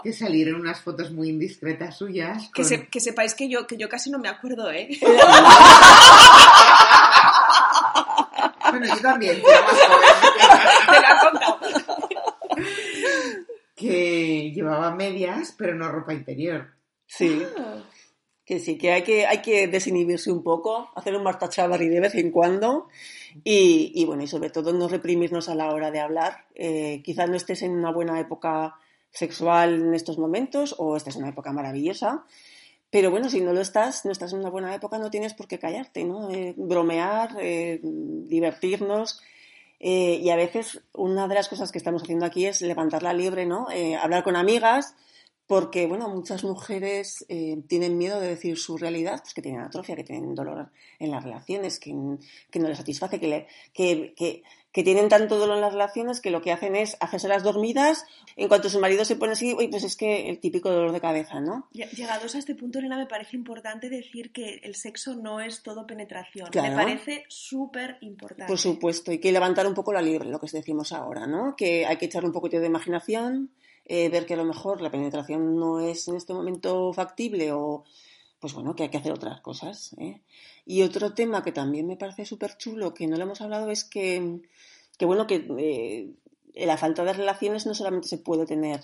que 0.03 0.13
salieron 0.13 0.61
unas 0.61 0.81
fotos 0.81 1.11
muy 1.13 1.29
indiscretas 1.31 1.97
suyas. 1.99 2.51
Que, 2.55 2.65
se- 2.65 2.87
que 2.89 3.01
sepáis 3.01 3.35
que 3.35 3.49
yo, 3.49 3.67
que 3.67 3.77
yo 3.77 3.89
casi 3.89 4.11
no 4.11 4.19
me 4.19 4.29
acuerdo, 4.29 4.71
¿eh? 4.71 4.89
Bueno, 8.71 8.87
yo 8.95 9.01
también. 9.01 9.41
Te 9.43 11.01
lo 11.01 11.07
han 11.07 11.19
contado. 11.31 11.61
Que 13.75 14.53
llevaba 14.55 14.91
medias, 14.95 15.55
pero 15.57 15.75
no 15.75 15.89
ropa 15.89 16.13
interior. 16.15 16.67
Sí. 17.07 17.47
Que 18.47 18.61
sí, 18.61 18.79
que 18.79 18.93
hay 18.93 19.03
que, 19.03 19.27
hay 19.27 19.43
que 19.43 19.67
desinhibirse 19.67 20.31
un 20.31 20.43
poco, 20.45 20.89
hacer 20.95 21.17
un 21.17 21.25
Marta 21.25 21.49
Chavarri 21.49 21.89
de 21.89 22.01
vez 22.01 22.15
en 22.15 22.31
cuando 22.31 22.87
y, 23.43 23.91
y 23.95 24.05
bueno, 24.05 24.23
y 24.23 24.29
sobre 24.29 24.51
todo 24.51 24.73
no 24.73 24.87
reprimirnos 24.89 25.49
a 25.49 25.57
la 25.57 25.75
hora 25.75 25.91
de 25.91 25.99
hablar. 25.99 26.47
Eh, 26.55 27.03
quizás 27.05 27.29
no 27.29 27.35
estés 27.37 27.63
en 27.63 27.73
una 27.73 27.91
buena 27.91 28.21
época 28.21 28.77
sexual 29.11 29.75
en 29.75 29.95
estos 29.95 30.17
momentos 30.19 30.77
o 30.79 30.97
estés 30.97 31.17
en 31.17 31.23
una 31.23 31.33
época 31.33 31.53
maravillosa, 31.53 32.25
pero 32.89 33.11
bueno, 33.11 33.29
si 33.29 33.41
no 33.41 33.53
lo 33.53 33.61
estás, 33.61 34.05
no 34.05 34.13
estás 34.13 34.33
en 34.33 34.39
una 34.39 34.51
buena 34.51 34.73
época, 34.75 34.97
no 34.99 35.11
tienes 35.11 35.35
por 35.35 35.49
qué 35.49 35.59
callarte, 35.59 36.05
¿no? 36.05 36.31
Eh, 36.31 36.55
bromear, 36.57 37.37
eh, 37.41 37.81
divertirnos. 37.83 39.21
eh, 39.81 40.21
y 40.23 40.31
a 40.31 40.37
veces 40.37 40.81
una 40.95 41.27
de 41.29 41.35
las 41.35 41.49
cosas 41.49 41.73
que 41.73 41.79
estamos 41.79 42.03
haciendo 42.03 42.25
aquí 42.25 42.47
es 42.47 42.63
levantar 42.63 43.03
la 43.03 43.13
liebre, 43.13 43.45
¿no? 43.45 43.67
Hablar 44.01 44.23
con 44.23 44.37
amigas, 44.37 44.95
porque, 45.47 45.87
bueno, 45.87 46.09
muchas 46.09 46.43
mujeres 46.43 47.25
eh, 47.29 47.63
tienen 47.69 47.97
miedo 47.97 48.21
de 48.21 48.29
decir 48.29 48.59
su 48.59 48.77
realidad, 48.77 49.21
pues 49.21 49.33
que 49.33 49.43
tienen 49.43 49.61
atrofia, 49.61 49.95
que 49.95 50.03
tienen 50.03 50.35
dolor 50.35 50.71
en 50.99 51.11
las 51.13 51.23
relaciones, 51.23 51.79
que, 51.79 51.95
que 52.51 52.59
no 52.59 52.69
les 52.69 52.79
satisface, 52.79 53.21
que, 53.21 53.29
le, 53.29 53.47
que, 53.73 54.13
que, 54.17 54.43
que, 54.73 54.83
tienen 54.83 55.09
tanto 55.09 55.39
dolor 55.39 55.57
en 55.57 55.61
las 55.61 55.73
relaciones 55.73 56.21
que 56.21 56.31
lo 56.33 56.43
que 56.43 56.51
hacen 56.51 56.75
es 56.75 56.97
hacerse 56.99 57.29
las 57.29 57.45
dormidas. 57.45 58.05
En 58.35 58.49
cuanto 58.49 58.69
su 58.69 58.81
marido 58.81 59.05
se 59.05 59.15
pone 59.15 59.33
así, 59.33 59.55
uy, 59.55 59.69
pues 59.69 59.85
es 59.85 59.97
que 59.97 60.29
el 60.29 60.41
típico 60.41 60.69
dolor 60.69 60.91
de 60.91 61.01
cabeza, 61.01 61.39
¿no? 61.41 61.69
Llegados 61.73 62.35
a 62.35 62.39
este 62.39 62.57
punto, 62.57 62.81
Elena, 62.81 62.97
me 62.97 63.07
parece 63.07 63.37
importante 63.37 63.89
decir 63.89 64.33
que 64.33 64.61
el 64.65 64.75
sexo 64.75 65.15
no 65.15 65.41
es 65.41 65.63
todo 65.63 65.87
penetración. 65.87 66.49
Claro. 66.51 66.77
Me 66.77 66.83
parece 66.83 67.25
súper 67.29 67.99
importante. 68.01 68.51
Por 68.51 68.59
supuesto, 68.59 69.13
y 69.13 69.19
que 69.19 69.31
levantar 69.31 69.69
un 69.69 69.75
poco 69.75 69.93
la 69.93 70.03
libre, 70.03 70.29
lo 70.29 70.41
que 70.41 70.49
decimos 70.51 70.93
ahora, 70.93 71.29
¿no? 71.29 71.55
Que 71.57 71.87
hay 71.87 71.99
que 71.99 72.07
echar 72.07 72.25
un 72.25 72.33
poquito 72.33 72.59
de 72.59 72.67
imaginación 72.67 73.51
eh, 73.87 74.09
ver 74.09 74.27
que 74.27 74.35
a 74.35 74.37
lo 74.37 74.45
mejor 74.45 74.81
la 74.81 74.91
penetración 74.91 75.57
no 75.57 75.81
es 75.81 76.09
en 76.09 76.17
este 76.17 76.35
momento 76.35 76.93
factible 76.93 77.53
o 77.53 77.85
pues 78.41 78.53
bueno, 78.53 78.75
que 78.77 78.85
hay 78.85 78.89
que 78.91 78.99
hacer 78.99 79.13
otras 79.13 79.41
cosas. 79.41 79.95
¿eh? 79.99 80.21
Y 80.67 80.83
otro 80.83 81.15
tema 81.15 81.43
que 81.43 81.53
también 81.53 81.87
me 81.87 81.97
parece 81.97 82.27
súper 82.27 82.57
chulo, 82.59 82.93
que 82.93 83.07
no 83.07 83.17
lo 83.17 83.23
hemos 83.23 83.41
hablado, 83.41 83.71
es 83.71 83.85
que, 83.85 84.41
que 84.99 85.07
bueno, 85.07 85.27
que 85.27 85.47
eh, 85.59 86.67
la 86.67 86.77
falta 86.77 87.05
de 87.05 87.13
relaciones 87.13 87.67
no 87.67 87.75
solamente 87.75 88.09
se 88.09 88.19
puede 88.19 88.47
tener 88.47 88.81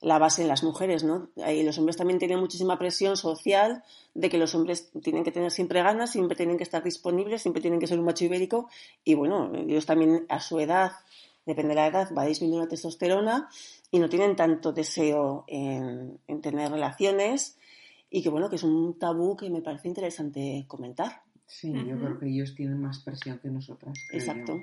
la 0.00 0.18
base 0.18 0.42
en 0.42 0.48
las 0.48 0.62
mujeres, 0.62 1.04
¿no? 1.04 1.30
Y 1.36 1.62
los 1.62 1.78
hombres 1.78 1.96
también 1.96 2.18
tienen 2.18 2.38
muchísima 2.38 2.78
presión 2.78 3.16
social 3.16 3.82
de 4.14 4.28
que 4.28 4.36
los 4.36 4.54
hombres 4.54 4.90
tienen 5.02 5.24
que 5.24 5.32
tener 5.32 5.50
siempre 5.50 5.82
ganas, 5.82 6.12
siempre 6.12 6.36
tienen 6.36 6.58
que 6.58 6.64
estar 6.64 6.82
disponibles, 6.84 7.42
siempre 7.42 7.62
tienen 7.62 7.80
que 7.80 7.86
ser 7.86 7.98
un 7.98 8.04
macho 8.04 8.26
ibérico 8.26 8.68
y 9.04 9.14
bueno, 9.14 9.50
ellos 9.54 9.86
también 9.86 10.26
a 10.28 10.40
su 10.40 10.60
edad, 10.60 10.92
depende 11.46 11.70
de 11.70 11.76
la 11.76 11.86
edad, 11.86 12.12
va 12.16 12.22
a 12.22 12.26
disminuir 12.26 12.60
la 12.60 12.68
testosterona 12.68 13.48
y 13.90 14.00
no 14.00 14.08
tienen 14.08 14.34
tanto 14.34 14.72
deseo 14.72 15.44
en, 15.46 16.18
tener 16.42 16.70
relaciones 16.70 17.56
y 18.10 18.22
que 18.22 18.28
bueno, 18.28 18.50
que 18.50 18.56
es 18.56 18.64
un 18.64 18.98
tabú 18.98 19.36
que 19.36 19.48
me 19.48 19.62
parece 19.62 19.88
interesante 19.88 20.64
comentar. 20.66 21.22
Sí, 21.46 21.72
yo 21.72 21.96
creo 21.98 22.18
que 22.18 22.28
ellos 22.28 22.54
tienen 22.54 22.80
más 22.80 23.02
presión 23.02 23.38
que 23.38 23.48
nosotras. 23.48 23.96
Exacto. 24.12 24.60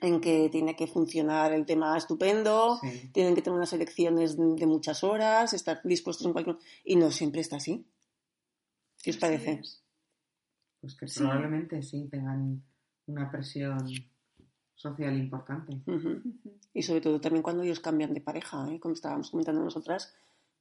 En 0.00 0.20
que 0.20 0.48
tiene 0.50 0.74
que 0.74 0.86
funcionar 0.86 1.52
el 1.52 1.66
tema 1.66 1.96
estupendo, 1.96 2.80
tienen 3.12 3.34
que 3.34 3.42
tener 3.42 3.56
unas 3.56 3.72
elecciones 3.72 4.36
de 4.36 4.66
muchas 4.66 5.04
horas, 5.04 5.52
estar 5.52 5.80
dispuestos 5.84 6.26
en 6.26 6.32
cualquier... 6.32 6.56
Y 6.84 6.96
no 6.96 7.10
siempre 7.10 7.42
está 7.42 7.56
así. 7.56 7.84
¿Qué 9.02 9.10
os 9.10 9.18
parece? 9.18 9.60
Pues 10.80 10.96
que 10.96 11.06
probablemente 11.06 11.82
sí 11.82 12.08
tengan 12.10 12.62
una 13.06 13.30
presión 13.30 13.86
social 14.80 15.16
importante. 15.16 15.80
Y 16.72 16.82
sobre 16.82 17.00
todo 17.00 17.20
también 17.20 17.42
cuando 17.42 17.62
ellos 17.62 17.80
cambian 17.80 18.14
de 18.14 18.20
pareja, 18.20 18.66
¿eh? 18.72 18.80
como 18.80 18.94
estábamos 18.94 19.30
comentando 19.30 19.62
nosotras, 19.62 20.14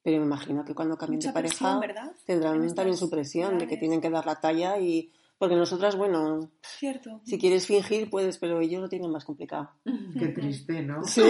pero 0.04 0.18
me 0.20 0.26
imagino 0.26 0.66
que 0.66 0.76
cuando 0.76 0.98
cambien 0.98 1.20
de 1.22 1.32
pareja 1.32 1.80
tendrán 2.26 2.74
también 2.76 2.98
su 2.98 3.10
presión 3.10 3.58
de 3.58 3.68
que 3.68 3.78
tienen 3.78 4.02
que 4.02 4.10
dar 4.10 4.26
la 4.26 4.40
talla 4.40 4.78
y 4.80 5.12
porque 5.38 5.56
nosotras, 5.56 5.96
bueno, 5.96 6.52
Cierto. 6.62 7.22
si 7.24 7.38
quieres 7.40 7.66
fingir 7.66 8.10
puedes, 8.10 8.38
pero 8.38 8.60
ellos 8.60 8.82
lo 8.82 8.90
tienen 8.90 9.10
más 9.10 9.24
complicado. 9.24 9.72
Qué 10.20 10.28
triste, 10.28 10.82
¿no? 10.84 11.02
Sí. 11.06 11.22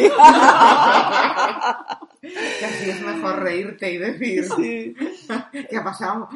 Casi 2.59 2.89
es 2.89 3.01
mejor 3.01 3.39
reírte 3.39 3.93
y 3.93 3.97
decir, 3.97 4.45
Sí. 4.45 4.95
¿qué 5.69 5.77
ha 5.77 5.83
pasado? 5.83 6.27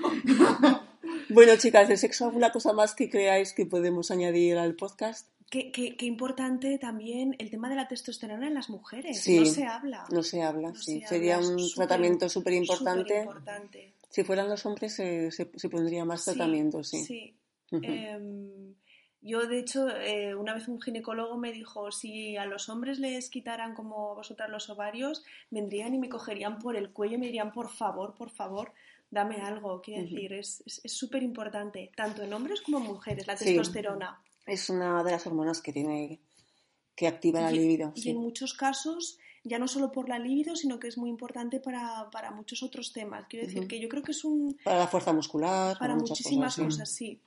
Bueno, 1.30 1.54
chicas, 1.58 1.88
¿de 1.88 1.98
sexo 1.98 2.26
alguna 2.26 2.52
cosa 2.52 2.74
más 2.74 2.94
que 2.96 3.10
creáis 3.10 3.54
que 3.54 3.66
podemos 3.66 4.12
añadir 4.12 4.58
al 4.58 4.76
podcast? 4.76 5.28
Qué, 5.54 5.72
qué, 5.72 5.96
qué, 5.96 6.08
importante 6.08 6.80
también 6.80 7.36
el 7.38 7.52
tema 7.52 7.70
de 7.70 7.76
la 7.76 7.88
testosterona 7.88 8.48
en 8.48 8.56
las 8.56 8.72
mujeres. 8.72 9.22
Sí, 9.22 9.38
no 9.38 9.46
se 9.46 9.66
habla. 9.66 10.04
No 10.12 10.24
se 10.24 10.42
habla, 10.42 10.70
No 10.70 10.76
sí. 10.76 11.00
se 11.02 11.08
Sería 11.08 11.36
habla, 11.36 11.48
un 11.50 11.60
es 11.60 11.66
súper- 11.72 11.76
tratamiento 11.88 12.28
súper 12.28 12.54
importante. 12.54 13.94
Si 14.10 14.24
fueran 14.24 14.50
los 14.50 14.66
hombres 14.66 14.96
se, 14.96 15.30
se, 15.30 15.52
se 15.56 15.70
pondría 15.70 16.06
más 16.06 16.24
Sí, 16.24 16.32
tratamiento, 16.32 16.84
sí. 16.84 17.04
sí. 17.04 17.38
Em, 17.72 18.74
yo, 19.22 19.46
de 19.48 19.60
hecho, 19.60 19.88
eh, 19.90 20.34
una 20.36 20.54
vez 20.56 20.68
un 20.68 20.82
ginecólogo 20.82 21.38
me 21.38 21.52
dijo, 21.52 21.92
si 21.92 22.36
a 22.36 22.46
los 22.46 22.68
hombres 22.70 22.98
les 23.00 23.30
quitaran 23.30 23.76
como 23.76 24.16
vosotras 24.16 24.50
los 24.50 24.70
ovarios, 24.72 25.24
vendrían 25.52 25.94
y 25.94 26.00
me 26.00 26.10
cogerían 26.10 26.58
por 26.60 26.76
el 26.76 26.92
cuello 26.92 27.16
y 27.16 27.20
me 27.20 27.26
dirían, 27.28 27.52
por 27.52 27.70
favor, 27.70 28.16
por 28.16 28.30
favor, 28.32 28.74
dame 29.12 29.38
algo. 29.38 29.82
Quiero 29.82 30.02
decir, 30.04 30.34
es 30.34 30.64
es- 30.66 30.82
es 30.84 30.92
súper 30.94 31.22
importante, 31.24 31.92
tanto 31.96 32.24
en 32.24 32.34
hombres 32.34 32.62
como 32.62 32.80
en 32.80 32.86
mujeres, 32.86 33.28
la 33.28 33.38
Sí. 33.38 33.56
Es 34.46 34.70
una 34.70 35.04
de 35.04 35.12
las 35.12 35.26
hormonas 35.28 35.62
que 35.62 35.74
tiene 35.74 36.22
que 36.96 37.08
activa 37.08 37.42
la 37.42 37.52
libido. 37.52 37.92
Y 37.96 38.02
sí. 38.02 38.10
en 38.12 38.18
muchos 38.18 38.54
casos, 38.54 39.18
ya 39.44 39.58
no 39.58 39.68
solo 39.68 39.92
por 39.92 40.10
la 40.10 40.20
libido, 40.20 40.56
sino 40.56 40.80
que 40.80 40.88
es 40.90 40.98
muy 40.98 41.10
importante 41.10 41.60
para, 41.60 42.10
para 42.12 42.32
muchos 42.32 42.62
otros 42.62 42.94
temas. 42.94 43.26
Quiero 43.30 43.48
decir 43.48 43.68
que 43.68 43.80
yo 43.80 43.90
creo 43.90 44.04
que 44.04 44.12
es 44.12 44.24
un... 44.24 44.58
Para 44.64 44.80
la 44.80 44.88
fuerza 44.88 45.12
muscular, 45.14 45.78
Para 45.80 45.96
muchas 45.96 46.10
muchísimas 46.12 46.56
cosas. 46.56 46.66
sí. 46.66 46.66
cosas, 46.66 46.90
sí. 46.96 47.22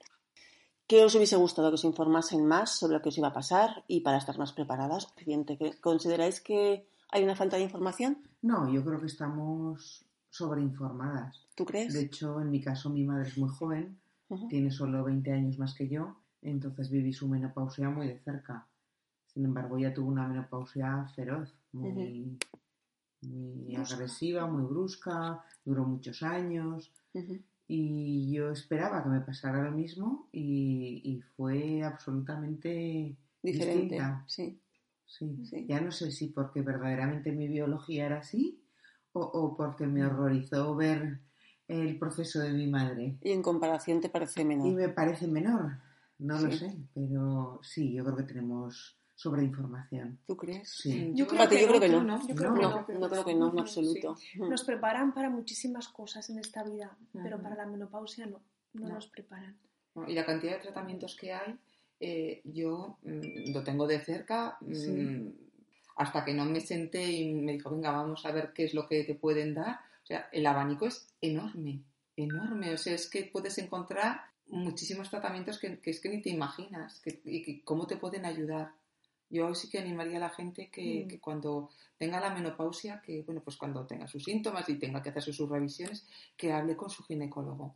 ¿Qué 0.86 1.02
os 1.04 1.14
hubiese 1.16 1.34
gustado 1.34 1.68
que 1.70 1.74
os 1.74 1.84
informasen 1.84 2.46
más 2.46 2.78
sobre 2.78 2.94
lo 2.94 3.02
que 3.02 3.08
os 3.08 3.18
iba 3.18 3.26
a 3.28 3.32
pasar 3.32 3.82
y 3.88 4.02
para 4.02 4.18
estar 4.18 4.38
más 4.38 4.52
preparadas? 4.52 5.02
Suficiente. 5.04 5.58
¿Que- 5.58 5.80
¿Consideráis 5.80 6.40
que 6.40 6.86
hay 7.10 7.24
una 7.24 7.34
falta 7.34 7.56
de 7.56 7.64
información? 7.64 8.22
No, 8.42 8.72
yo 8.72 8.84
creo 8.84 9.00
que 9.00 9.06
estamos 9.06 10.04
sobreinformadas. 10.30 11.44
¿Tú 11.56 11.64
crees? 11.64 11.92
De 11.92 12.02
hecho, 12.02 12.40
en 12.40 12.50
mi 12.52 12.60
caso, 12.60 12.88
mi 12.90 13.04
madre 13.04 13.28
es 13.28 13.36
muy 13.36 13.48
joven, 13.48 13.98
tiene 14.48 14.70
solo 14.70 15.02
20 15.04 15.32
años 15.32 15.58
más 15.58 15.74
que 15.74 15.88
yo, 15.88 16.16
entonces 16.51 16.90
viví 16.90 17.12
su 17.12 17.28
menopausia 17.28 17.90
muy 17.90 18.07
de 18.07 18.18
cerca. 18.20 18.66
Sin 19.26 19.44
embargo, 19.44 19.76
ella 19.76 19.92
tuvo 19.92 20.09
una 20.09 20.26
menopausia 20.26 21.07
feroz, 21.14 21.55
muy, 21.72 22.38
muy 23.22 23.76
agresiva, 23.76 24.47
muy 24.47 24.64
brusca, 24.64 25.42
duró 25.64 25.84
muchos 25.84 26.22
años. 26.22 26.92
Y 27.68 28.32
yo 28.32 28.51
esperaba 28.51 29.03
que 29.03 29.09
me 29.09 29.20
pasara 29.20 29.62
lo 29.62 29.72
mismo 29.72 30.28
y, 30.32 31.03
y 31.05 31.20
fue 31.36 31.82
absolutamente 31.82 33.16
Diferente. 33.42 33.80
distinta. 33.82 34.24
Sí. 34.26 34.61
Sí. 35.05 35.44
Sí. 35.44 35.66
Ya 35.68 35.80
no 35.80 35.90
sé 35.90 36.11
si 36.11 36.28
porque 36.28 36.62
verdaderamente 36.62 37.32
mi 37.32 37.49
biología 37.49 38.07
era 38.07 38.18
así 38.18 38.61
o, 39.12 39.20
o 39.20 39.57
porque 39.57 39.86
me 39.86 40.05
horrorizó 40.05 40.74
ver 40.74 41.20
el 41.68 41.99
proceso 41.99 42.40
de 42.40 42.53
mi 42.53 42.66
madre. 42.68 43.16
Y 43.22 43.32
en 43.32 43.42
comparación 43.42 44.01
te 44.01 44.09
parece 44.09 44.44
menor. 44.44 44.66
Y 44.68 44.74
me 44.74 44.88
parece 44.88 45.26
menor, 45.26 45.78
no 46.18 46.40
lo 46.40 46.50
sé, 46.52 46.76
pero 46.94 47.60
sí, 47.62 47.92
yo 47.92 48.04
creo 48.04 48.16
que 48.16 48.22
tenemos 48.24 48.96
sobreinformación. 49.14 50.18
¿Tú 50.26 50.36
crees? 50.36 50.68
Sí. 50.70 51.12
Yo 51.14 51.26
creo 51.26 51.40
Fíjate, 51.40 51.56
que 51.56 51.62
yo 51.62 51.68
creo 51.68 51.80
no, 51.80 51.80
que 51.80 51.88
no. 51.88 52.02
¿no? 52.04 52.28
Yo 52.28 52.34
creo 52.34 52.50
No, 52.50 52.56
que 52.56 52.62
No, 52.62 52.98
no. 52.98 52.98
no 53.00 53.08
creo 53.10 53.24
que 53.24 53.34
no, 53.34 53.52
en 53.52 53.58
absoluto. 53.60 54.16
Nos 54.36 54.64
preparan 54.64 55.14
para 55.14 55.30
muchísimas 55.30 55.88
cosas 55.88 56.28
en 56.30 56.38
esta 56.38 56.62
vida, 56.64 56.96
pero 57.12 57.36
Ujú. 57.36 57.42
para 57.42 57.56
la 57.56 57.66
menopausia 57.66 58.26
no, 58.26 58.40
no, 58.74 58.88
No. 58.88 58.94
nos 58.94 59.06
preparan. 59.08 59.56
¿no? 59.94 60.06
Y 60.08 60.14
la 60.14 60.26
cantidad 60.26 60.52
de 60.52 60.62
tratamientos 60.62 61.16
que 61.16 61.32
hay, 61.32 61.58
eh, 61.98 62.42
yo 62.44 62.98
mm, 63.02 63.52
lo 63.54 63.62
tengo 63.64 63.86
de 63.86 64.00
cerca. 64.00 64.58
mm, 64.60 64.74
Sí. 64.74 65.34
Hasta 65.98 66.22
que 66.26 66.34
no 66.34 66.44
me 66.44 66.60
senté 66.60 67.10
y 67.10 67.32
me 67.32 67.52
dijo, 67.52 67.70
venga, 67.70 67.90
vamos 67.90 68.26
a 68.26 68.30
ver 68.32 68.52
qué 68.52 68.64
es 68.64 68.74
lo 68.74 68.86
que 68.86 69.02
te 69.04 69.14
pueden 69.14 69.54
dar. 69.54 69.76
O 70.02 70.06
sea, 70.06 70.28
el 70.30 70.44
abanico 70.46 70.86
es 70.86 71.08
enorme, 71.22 71.80
enorme. 72.16 72.74
O 72.74 72.76
sea, 72.76 72.94
es 72.94 73.08
que 73.08 73.30
puedes 73.32 73.56
encontrar 73.56 74.20
muchísimos 74.49 75.11
tratamientos 75.11 75.59
que, 75.59 75.78
que 75.80 75.90
es 75.90 76.01
que 76.01 76.09
ni 76.09 76.20
te 76.22 76.30
imaginas 76.30 77.01
que, 77.01 77.20
y 77.24 77.42
que 77.42 77.62
cómo 77.62 77.86
te 77.86 77.97
pueden 77.97 78.24
ayudar. 78.24 78.72
Yo 79.28 79.55
sí 79.55 79.68
que 79.68 79.78
animaría 79.80 80.18
a 80.18 80.20
la 80.20 80.30
gente 80.30 80.70
que, 80.70 81.05
Mm. 81.05 81.09
que 81.09 81.18
cuando 81.20 81.70
tenga 81.99 82.20
la 82.20 82.32
menopausia, 82.32 83.01
que 83.05 83.22
bueno, 83.22 83.40
pues 83.42 83.57
cuando 83.57 83.84
tenga 83.86 84.07
sus 84.07 84.22
síntomas 84.22 84.68
y 84.68 84.78
tenga 84.78 85.03
que 85.03 85.09
hacerse 85.11 85.32
sus 85.32 85.49
revisiones, 85.49 86.07
que 86.36 86.53
hable 86.53 86.76
con 86.76 86.90
su 86.90 87.03
ginecólogo 87.03 87.74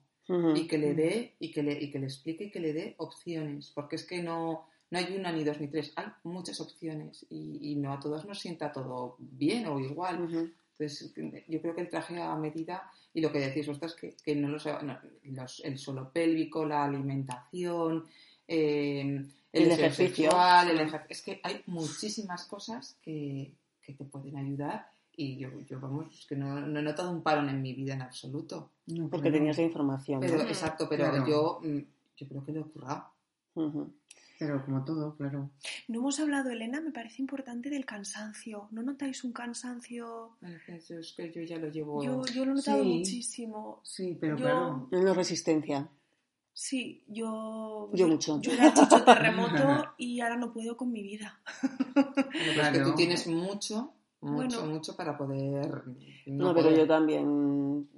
y 0.56 0.68
que 0.68 0.78
le 0.78 0.94
dé 0.94 1.34
y 1.40 1.50
que 1.50 1.62
le, 1.64 1.72
y 1.72 1.90
que 1.90 1.98
le 1.98 2.06
explique 2.06 2.44
y 2.44 2.50
que 2.52 2.60
le 2.60 2.72
dé 2.72 2.94
opciones, 2.98 3.72
porque 3.74 3.96
es 3.96 4.04
que 4.06 4.22
no, 4.22 4.68
no 4.90 4.98
hay 4.98 5.16
una 5.16 5.32
ni 5.32 5.42
dos 5.42 5.58
ni 5.60 5.66
tres, 5.66 5.92
hay 5.96 6.06
muchas 6.22 6.60
opciones 6.60 7.26
y, 7.30 7.72
y 7.72 7.74
no 7.74 7.92
a 7.92 7.98
todos 7.98 8.24
nos 8.26 8.38
sienta 8.38 8.70
todo 8.70 9.16
bien 9.18 9.66
o 9.66 9.80
igual. 9.80 10.54
Entonces, 10.80 11.44
yo 11.48 11.60
creo 11.60 11.74
que 11.74 11.82
el 11.82 11.88
traje 11.90 12.20
a 12.20 12.34
medida 12.36 12.90
y 13.12 13.20
lo 13.20 13.30
que 13.30 13.40
decís 13.40 13.66
vosotras, 13.66 13.94
que, 13.94 14.14
que 14.24 14.34
no 14.34 14.48
los, 14.48 14.64
no, 14.66 14.98
los- 15.24 15.60
el 15.64 15.78
suelo 15.78 16.10
pélvico, 16.12 16.64
la 16.64 16.84
alimentación, 16.84 18.06
eh, 18.48 19.24
el, 19.52 19.70
ejercicio. 19.70 20.30
sexual, 20.30 20.70
el 20.70 20.78
ejer- 20.88 21.06
es 21.08 21.22
que 21.22 21.40
hay 21.42 21.62
muchísimas 21.66 22.44
cosas 22.46 22.96
que, 23.02 23.52
que 23.82 23.92
te 23.94 24.04
pueden 24.04 24.36
ayudar 24.36 24.88
y 25.16 25.36
yo, 25.36 25.50
yo 25.68 25.78
vamos, 25.80 26.18
es 26.18 26.26
que 26.26 26.36
no, 26.36 26.60
no 26.60 26.78
he 26.80 26.82
notado 26.82 27.10
un 27.10 27.22
parón 27.22 27.48
en 27.48 27.60
mi 27.60 27.74
vida 27.74 27.94
en 27.94 28.02
absoluto. 28.02 28.70
No, 28.86 29.08
Porque 29.10 29.24
pero- 29.24 29.34
tenías 29.38 29.58
la 29.58 29.64
información. 29.64 30.20
¿no? 30.20 30.26
Pero, 30.26 30.42
exacto, 30.42 30.86
pero 30.88 31.10
Claro. 31.10 31.26
yo, 31.26 31.60
mm, 31.62 31.78
yo 32.16 32.28
creo 32.28 32.44
que 32.44 32.52
lo 32.52 32.60
he 32.60 32.64
currado. 32.64 33.04
Ujú. 33.54 33.92
Pero 34.40 34.64
como 34.64 34.82
todo, 34.86 35.14
claro. 35.16 35.50
No 35.86 35.98
hemos 35.98 36.18
hablado, 36.18 36.48
Elena, 36.48 36.80
me 36.80 36.92
parece 36.92 37.20
importante 37.20 37.68
del 37.68 37.84
cansancio. 37.84 38.68
¿No 38.70 38.82
notáis 38.82 39.22
un 39.22 39.32
cansancio? 39.34 40.38
Bueno, 40.40 40.56
es 40.66 40.90
es 40.90 41.12
que 41.14 41.30
yo 41.30 41.42
ya 41.42 41.58
lo 41.58 41.68
llevo. 41.68 42.02
Yo, 42.02 42.24
yo 42.24 42.46
lo 42.46 42.52
he 42.52 42.54
notado 42.54 42.82
Sí. 42.82 42.88
muchísimo. 42.88 43.80
Sí, 43.84 44.16
pero 44.18 44.36
Yo- 44.38 44.42
claro. 44.44 44.88
Menos 44.90 45.14
resistencia. 45.14 45.86
Sí, 46.54 47.04
yo... 47.06 47.90
Yo 47.92 48.08
mucho. 48.08 48.40
Yo 48.40 48.52
era 48.52 48.72
chicho 48.72 49.04
terremoto 49.04 49.92
y 49.98 50.20
ahora 50.20 50.36
no 50.36 50.54
puedo 50.54 50.74
con 50.74 50.90
mi 50.90 51.02
vida. 51.02 51.38
Es 51.62 52.24
que 52.32 52.54
Claro. 52.54 52.84
tú 52.90 52.94
tienes 52.94 53.26
mucho 53.26 53.92
Mucho, 54.22 54.58
Bueno. 54.60 54.74
mucho 54.74 54.94
para 54.96 55.16
poder. 55.16 55.82
No, 56.26 56.52
pero 56.54 56.66
poder. 56.66 56.78
yo 56.80 56.86
también 56.86 57.88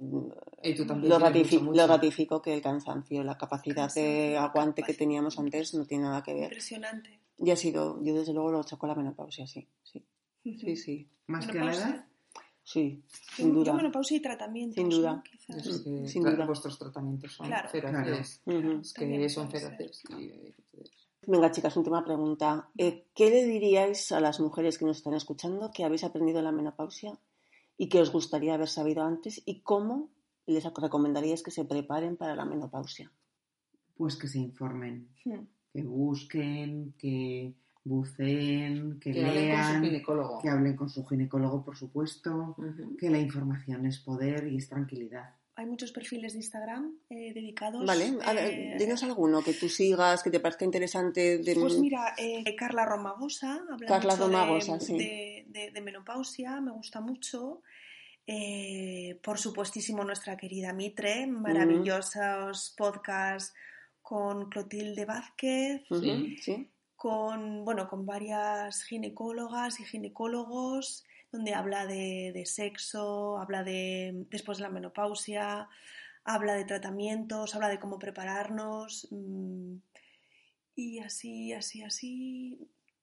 Y 0.63 0.73
tú 0.73 0.85
también 0.85 1.09
lo, 1.09 1.17
tienes 1.19 1.33
ratifi- 1.51 1.53
mucho, 1.59 1.63
mucho. 1.65 1.81
lo 1.81 1.87
ratifico 1.87 2.41
que 2.41 2.53
el 2.53 2.61
cansancio, 2.61 3.23
la 3.23 3.37
capacidad 3.37 3.75
de 3.75 3.81
Cansancio, 3.81 4.39
aguante 4.39 4.75
que 4.75 4.81
capacidad. 4.83 4.97
teníamos 4.99 5.37
antes 5.39 5.73
no 5.73 5.85
tiene 5.85 6.05
nada 6.05 6.23
que 6.23 6.33
ver. 6.33 6.43
Impresionante. 6.45 7.19
Y 7.39 7.51
ha 7.51 7.55
sido, 7.57 8.01
yo 8.03 8.13
desde 8.15 8.31
luego 8.33 8.51
lo 8.51 8.63
choco 8.63 8.87
la 8.87 8.95
menopausia, 8.95 9.45
sí. 9.47 9.67
Sí, 9.83 10.05
sí, 10.57 10.75
sí. 10.77 11.09
Más 11.27 11.45
que 11.47 11.51
a 11.59 11.63
la 11.65 11.71
Menopausia. 11.71 11.95
edad. 11.95 12.07
Sí, 12.65 13.03
Yo, 13.05 13.17
sin 13.35 13.47
yo 13.49 13.53
duda. 13.55 13.73
menopausia 13.73 14.15
y 14.17 14.21
tratamientos. 14.21 14.75
Sin 14.75 14.89
duda. 14.89 15.15
¿no? 15.15 15.23
Quizás. 15.23 15.67
Es 15.67 15.81
que 15.81 16.07
Sin 16.07 16.23
duda. 16.23 16.45
vuestros 16.45 16.79
tratamientos 16.79 17.33
son 17.33 17.47
Claro. 17.47 17.67
Ujú. 17.67 18.79
Es 18.79 18.93
que 18.93 19.01
También 19.01 19.29
son 19.29 19.51
feroces. 19.51 20.03
y- 20.17 20.53
Venga, 21.25 21.51
chicas, 21.51 21.77
última 21.77 22.03
pregunta. 22.03 22.69
Eh, 22.77 23.07
¿Qué 23.15 23.29
le 23.29 23.45
diríais 23.45 24.11
a 24.11 24.19
las 24.19 24.39
mujeres 24.39 24.77
que 24.77 24.85
nos 24.85 24.97
están 24.97 25.13
escuchando 25.13 25.71
que 25.73 25.83
habéis 25.85 26.03
aprendido 26.03 26.41
la 26.41 26.51
menopausia 26.51 27.17
y 27.77 27.87
que 27.89 28.01
os 28.01 28.11
gustaría 28.11 28.55
haber 28.55 28.67
sabido 28.67 29.03
antes 29.03 29.41
y 29.45 29.61
cómo 29.61 30.09
les 30.45 30.63
recomendaríais 30.65 31.41
que 31.41 31.51
se 31.51 31.63
preparen 31.65 32.17
para 32.17 32.35
la 32.35 32.45
menopausia? 32.45 33.11
Pues 33.95 34.15
que 34.17 34.27
se 34.27 34.39
informen, 34.39 35.07
Hmm. 35.23 35.45
que 35.71 35.83
busquen, 35.83 36.93
que 36.97 37.53
buceen, 37.85 38.99
que, 38.99 39.11
Que 39.13 39.25
hablen 39.25 39.49
con 39.55 39.63
su 39.63 39.71
lean, 39.71 39.83
ginecólogo. 39.83 40.39
que 40.41 40.49
hablen 40.49 40.75
con 40.75 40.89
su 40.89 41.05
ginecólogo, 41.05 41.63
por 41.63 41.77
supuesto, 41.77 42.55
que 42.99 43.09
la 43.09 43.19
información 43.19 43.85
es 43.85 43.99
poder 43.99 44.47
y 44.51 44.57
es 44.57 44.67
tranquilidad. 44.67 45.35
Hay 45.55 45.65
muchos 45.67 45.91
perfiles 45.91 46.33
de 46.33 46.39
Instagram 46.39 46.97
eh, 47.11 47.31
dedicados. 47.33 47.85
Vale, 47.85 48.17
a 48.23 48.33
ver, 48.33 48.53
eh, 48.53 48.75
dinos 48.79 49.03
alguno 49.03 49.43
que 49.43 49.53
tú 49.53 49.69
sigas, 49.69 50.23
que 50.23 50.31
te 50.31 50.39
parezca 50.39 50.65
interesante. 50.65 51.37
De... 51.37 51.53
Pues 51.55 51.77
mira, 51.77 52.15
eh, 52.17 52.55
Carla 52.55 52.85
Romagosa, 52.85 53.61
habla 53.71 53.87
Carla 53.87 54.13
mucho 54.15 54.25
Romagosa, 54.27 54.73
de, 54.77 54.79
sí. 54.79 54.97
de- 54.97 55.45
de- 55.49 55.71
de 55.71 55.81
menopausia, 55.81 56.59
me 56.59 56.71
gusta 56.71 57.01
mucho. 57.01 57.61
Eh, 58.25 59.19
por 59.21 59.37
supuestísimo, 59.37 60.03
nuestra 60.03 60.37
querida 60.37 60.73
Mitre, 60.73 61.27
maravillosos 61.27 62.73
podcasts 62.77 63.53
con 64.01 64.49
Clotilde 64.49 65.05
Vázquez, 65.05 65.83
sí. 66.41 66.69
con, 66.95 67.63
bueno, 67.65 67.87
con 67.87 68.05
varias 68.05 68.83
ginecólogas 68.83 69.79
y 69.79 69.83
ginecólogos, 69.85 71.05
donde 71.33 71.53
habla 71.53 71.85
de, 71.85 72.31
de 72.33 72.45
sexo, 72.45 73.37
habla 73.39 73.63
de 73.63 74.25
después 74.29 74.59
de 74.59 74.63
la 74.63 74.69
menopausia, 74.69 75.67
habla 76.23 76.53
de 76.53 76.63
tratamientos, 76.63 77.53
habla 77.55 77.67
de 77.69 77.79
cómo 77.79 77.99
prepararnos. 77.99 79.07
mm, 79.11 79.75
y 80.75 80.99
así, 80.99 81.51
así, 81.53 81.83
así. 81.83 82.57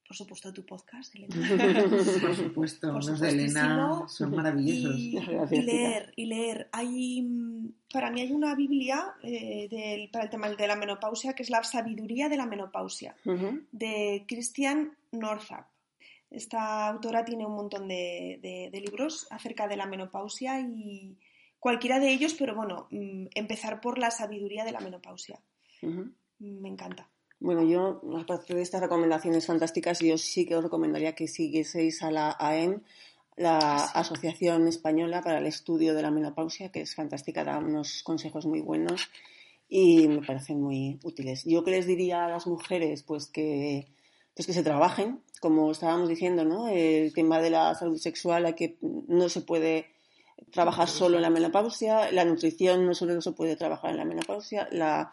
Por 0.09 0.17
supuesto, 0.17 0.53
tu 0.53 0.67
podcast, 0.67 1.15
Elena. 1.15 1.37
Por 2.21 2.35
supuesto, 2.35 2.89
Por 2.93 3.05
los 3.05 3.21
de 3.21 3.29
Elena 3.29 4.03
son 4.09 4.35
maravillosos. 4.35 4.99
Y, 4.99 5.63
leer, 5.63 6.13
y 6.17 6.25
leer. 6.27 6.69
Hay, 6.73 7.23
mm, 7.23 7.69
para 7.93 8.11
mí 8.11 8.21
hay 8.21 8.33
una 8.33 8.57
Biblia 8.57 9.15
eh, 9.23 9.69
del- 9.71 10.11
para 10.11 10.25
el 10.25 10.31
tema 10.31 10.49
de 10.51 10.67
la 10.67 10.75
menopausia 10.75 11.33
que 11.35 11.45
es 11.45 11.51
la 11.51 11.63
sabiduría 11.63 12.29
de 12.29 12.37
la 12.37 12.47
menopausia 12.47 13.15
de 13.71 14.25
Christian 14.27 14.97
Northrup. 15.13 15.65
Esta 16.31 16.89
autora 16.89 17.25
tiene 17.25 17.45
un 17.47 17.55
montón 17.55 17.89
de, 17.89 18.39
de- 18.43 18.71
de 18.73 18.81
libros 18.81 19.27
acerca 19.31 19.67
de 19.69 19.77
la 19.77 19.87
menopausia 19.87 20.61
y 20.61 21.17
cualquiera 21.59 21.99
de 21.99 22.11
ellos, 22.13 22.35
pero 22.39 22.55
bueno, 22.55 22.87
mm, 22.91 23.27
empezar 23.35 23.81
por 23.81 23.99
la 23.99 24.11
sabiduría 24.11 24.65
de 24.65 24.73
la 24.73 24.81
menopausia. 24.81 25.41
Me 26.39 26.69
encanta. 26.69 27.09
Bueno, 27.41 27.63
yo, 27.65 28.03
aparte 28.19 28.55
de 28.55 28.63
estas 28.63 28.81
recomendaciones 28.83 29.47
fantásticas, 29.47 29.99
yo 30.01 30.17
sí 30.19 30.47
que 30.47 30.57
os 30.57 30.63
recomendaría 30.63 31.15
que 31.15 31.27
siguieseis 31.27 32.03
a 32.03 32.11
la 32.11 32.37
AEM, 32.39 32.83
la 33.37 33.59
Asociación 33.95 34.69
Española 34.69 35.23
para 35.23 35.39
el 35.39 35.47
Estudio 35.47 35.95
de 35.95 36.03
la 36.03 36.11
Menopausia, 36.11 36.71
que 36.71 36.83
es 36.83 36.95
fantástica, 36.95 37.43
da 37.45 37.59
unos 37.59 38.03
consejos 38.03 38.45
muy 38.45 38.61
buenos 38.61 39.09
y 39.69 40.07
me 40.09 40.21
parecen 40.21 40.61
muy 40.61 40.99
útiles. 41.03 41.45
Yo 41.47 41.65
que 41.65 41.71
les 41.71 41.87
diría 41.87 42.27
a 42.27 42.29
las 42.29 42.47
mujeres, 42.47 43.03
pues 43.05 43.27
que, 43.27 43.87
pues 44.35 44.47
que 44.47 44.53
se 44.53 44.63
trabajen, 44.63 45.23
como 45.41 45.73
estábamos 45.73 46.09
diciendo, 46.09 46.45
¿no? 46.45 46.69
El 46.69 47.13
tema 47.13 47.41
de 47.41 47.51
la 47.51 47.75
salud 47.75 47.99
sexual, 47.99 48.47
hay 48.47 48.55
que, 48.55 48.77
no 48.81 49.29
se 49.29 49.41
puede 49.41 49.87
trabajar 50.53 50.89
solo 50.89 51.17
en 51.17 51.23
la 51.23 51.31
menopausia, 51.31 52.13
la 52.13 52.25
nutrición 52.25 52.87
no 52.87 52.95
solo 52.95 53.21
se 53.21 53.33
puede 53.33 53.57
trabajar 53.57 53.91
en 53.91 53.97
la 53.97 54.05
menopausia, 54.05 54.69
la, 54.71 55.13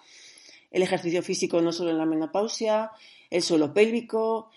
el 0.72 0.82
ejercicio 0.84 1.22
físico 1.24 1.62
no 1.62 1.72
solo 1.72 1.91
en 1.91 1.98
la 1.98 2.06
menopausia, 2.06 2.91
el 3.30 3.41
suelo 3.41 3.74
pélvico, 3.74 4.49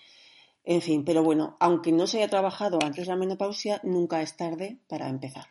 en 0.63 0.81
fin, 0.81 1.03
pero 1.03 1.23
bueno, 1.23 1.55
aunque 1.59 1.91
no 1.91 2.05
se 2.05 2.17
haya 2.17 2.29
trabajado 2.29 2.77
antes 2.83 3.07
la 3.07 3.15
menopausia, 3.15 3.79
nunca 3.83 4.21
es 4.21 4.35
tarde 4.37 4.77
para 4.87 5.07
empezar. 5.09 5.47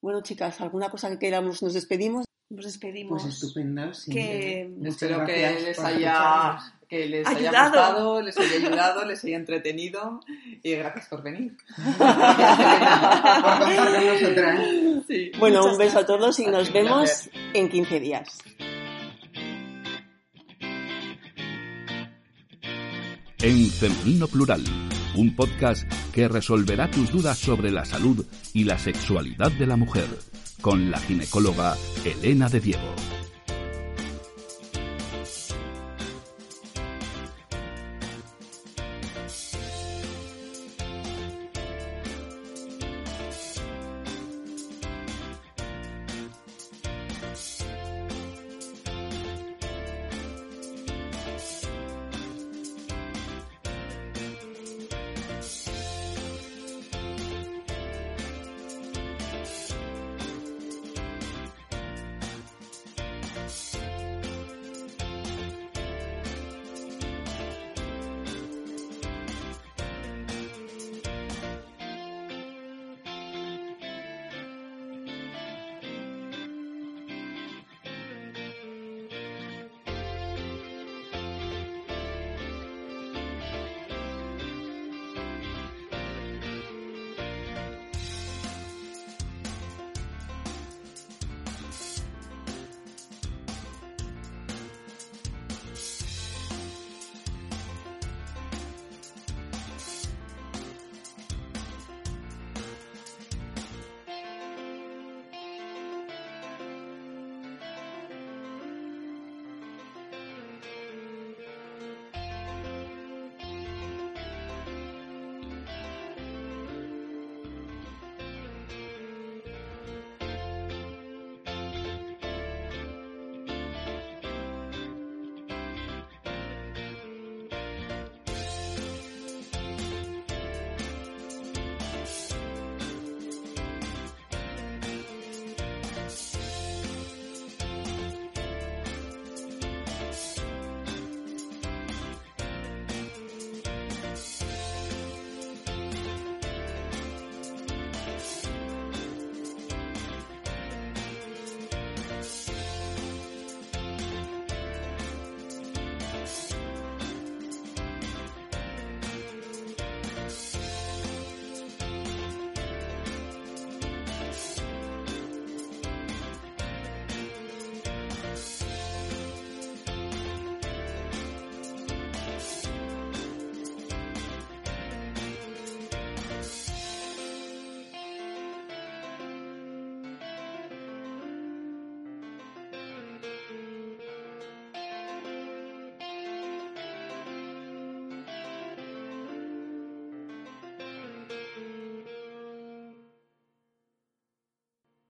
Bueno, 0.00 0.20
chicas, 0.22 0.60
¿alguna 0.60 0.90
cosa 0.90 1.10
que 1.10 1.18
queramos? 1.18 1.62
¿Nos 1.62 1.74
despedimos? 1.74 2.24
Nos 2.50 2.64
despedimos. 2.64 3.22
Pues 3.22 3.34
estupendo. 3.34 3.94
sí. 3.94 4.12
Que- 4.12 4.70
Espero 4.84 5.24
que 5.24 5.32
les 5.36 5.78
haya, 5.78 6.00
escucharnos. 6.00 6.72
Que 6.92 7.06
les 7.06 7.26
haya 7.26 7.50
gustado, 7.50 8.20
les 8.20 8.36
haya 8.36 8.56
ayudado, 8.56 9.04
les 9.06 9.24
haya 9.24 9.36
entretenido 9.36 10.20
y 10.62 10.72
gracias 10.72 11.08
por 11.08 11.22
venir. 11.22 11.56
Sí. 15.08 15.32
Bueno, 15.38 15.60
Muchas 15.60 15.72
un 15.72 15.78
beso 15.78 15.98
a 15.98 16.06
todos 16.06 16.38
y 16.38 16.46
nos 16.46 16.72
vemos 16.72 17.10
placer. 17.10 17.32
en 17.54 17.68
15 17.68 18.00
días. 18.00 18.38
En 23.40 23.70
Femenino 23.70 24.28
Plural, 24.28 24.62
un 25.16 25.34
podcast 25.34 25.90
que 26.12 26.28
resolverá 26.28 26.90
tus 26.90 27.10
dudas 27.10 27.38
sobre 27.38 27.70
la 27.70 27.84
salud 27.84 28.24
y 28.52 28.64
la 28.64 28.78
sexualidad 28.78 29.50
de 29.52 29.66
la 29.66 29.76
mujer, 29.76 30.06
con 30.60 30.90
la 30.90 30.98
ginecóloga 30.98 31.76
Elena 32.04 32.48
de 32.48 32.60
Diego. 32.60 32.94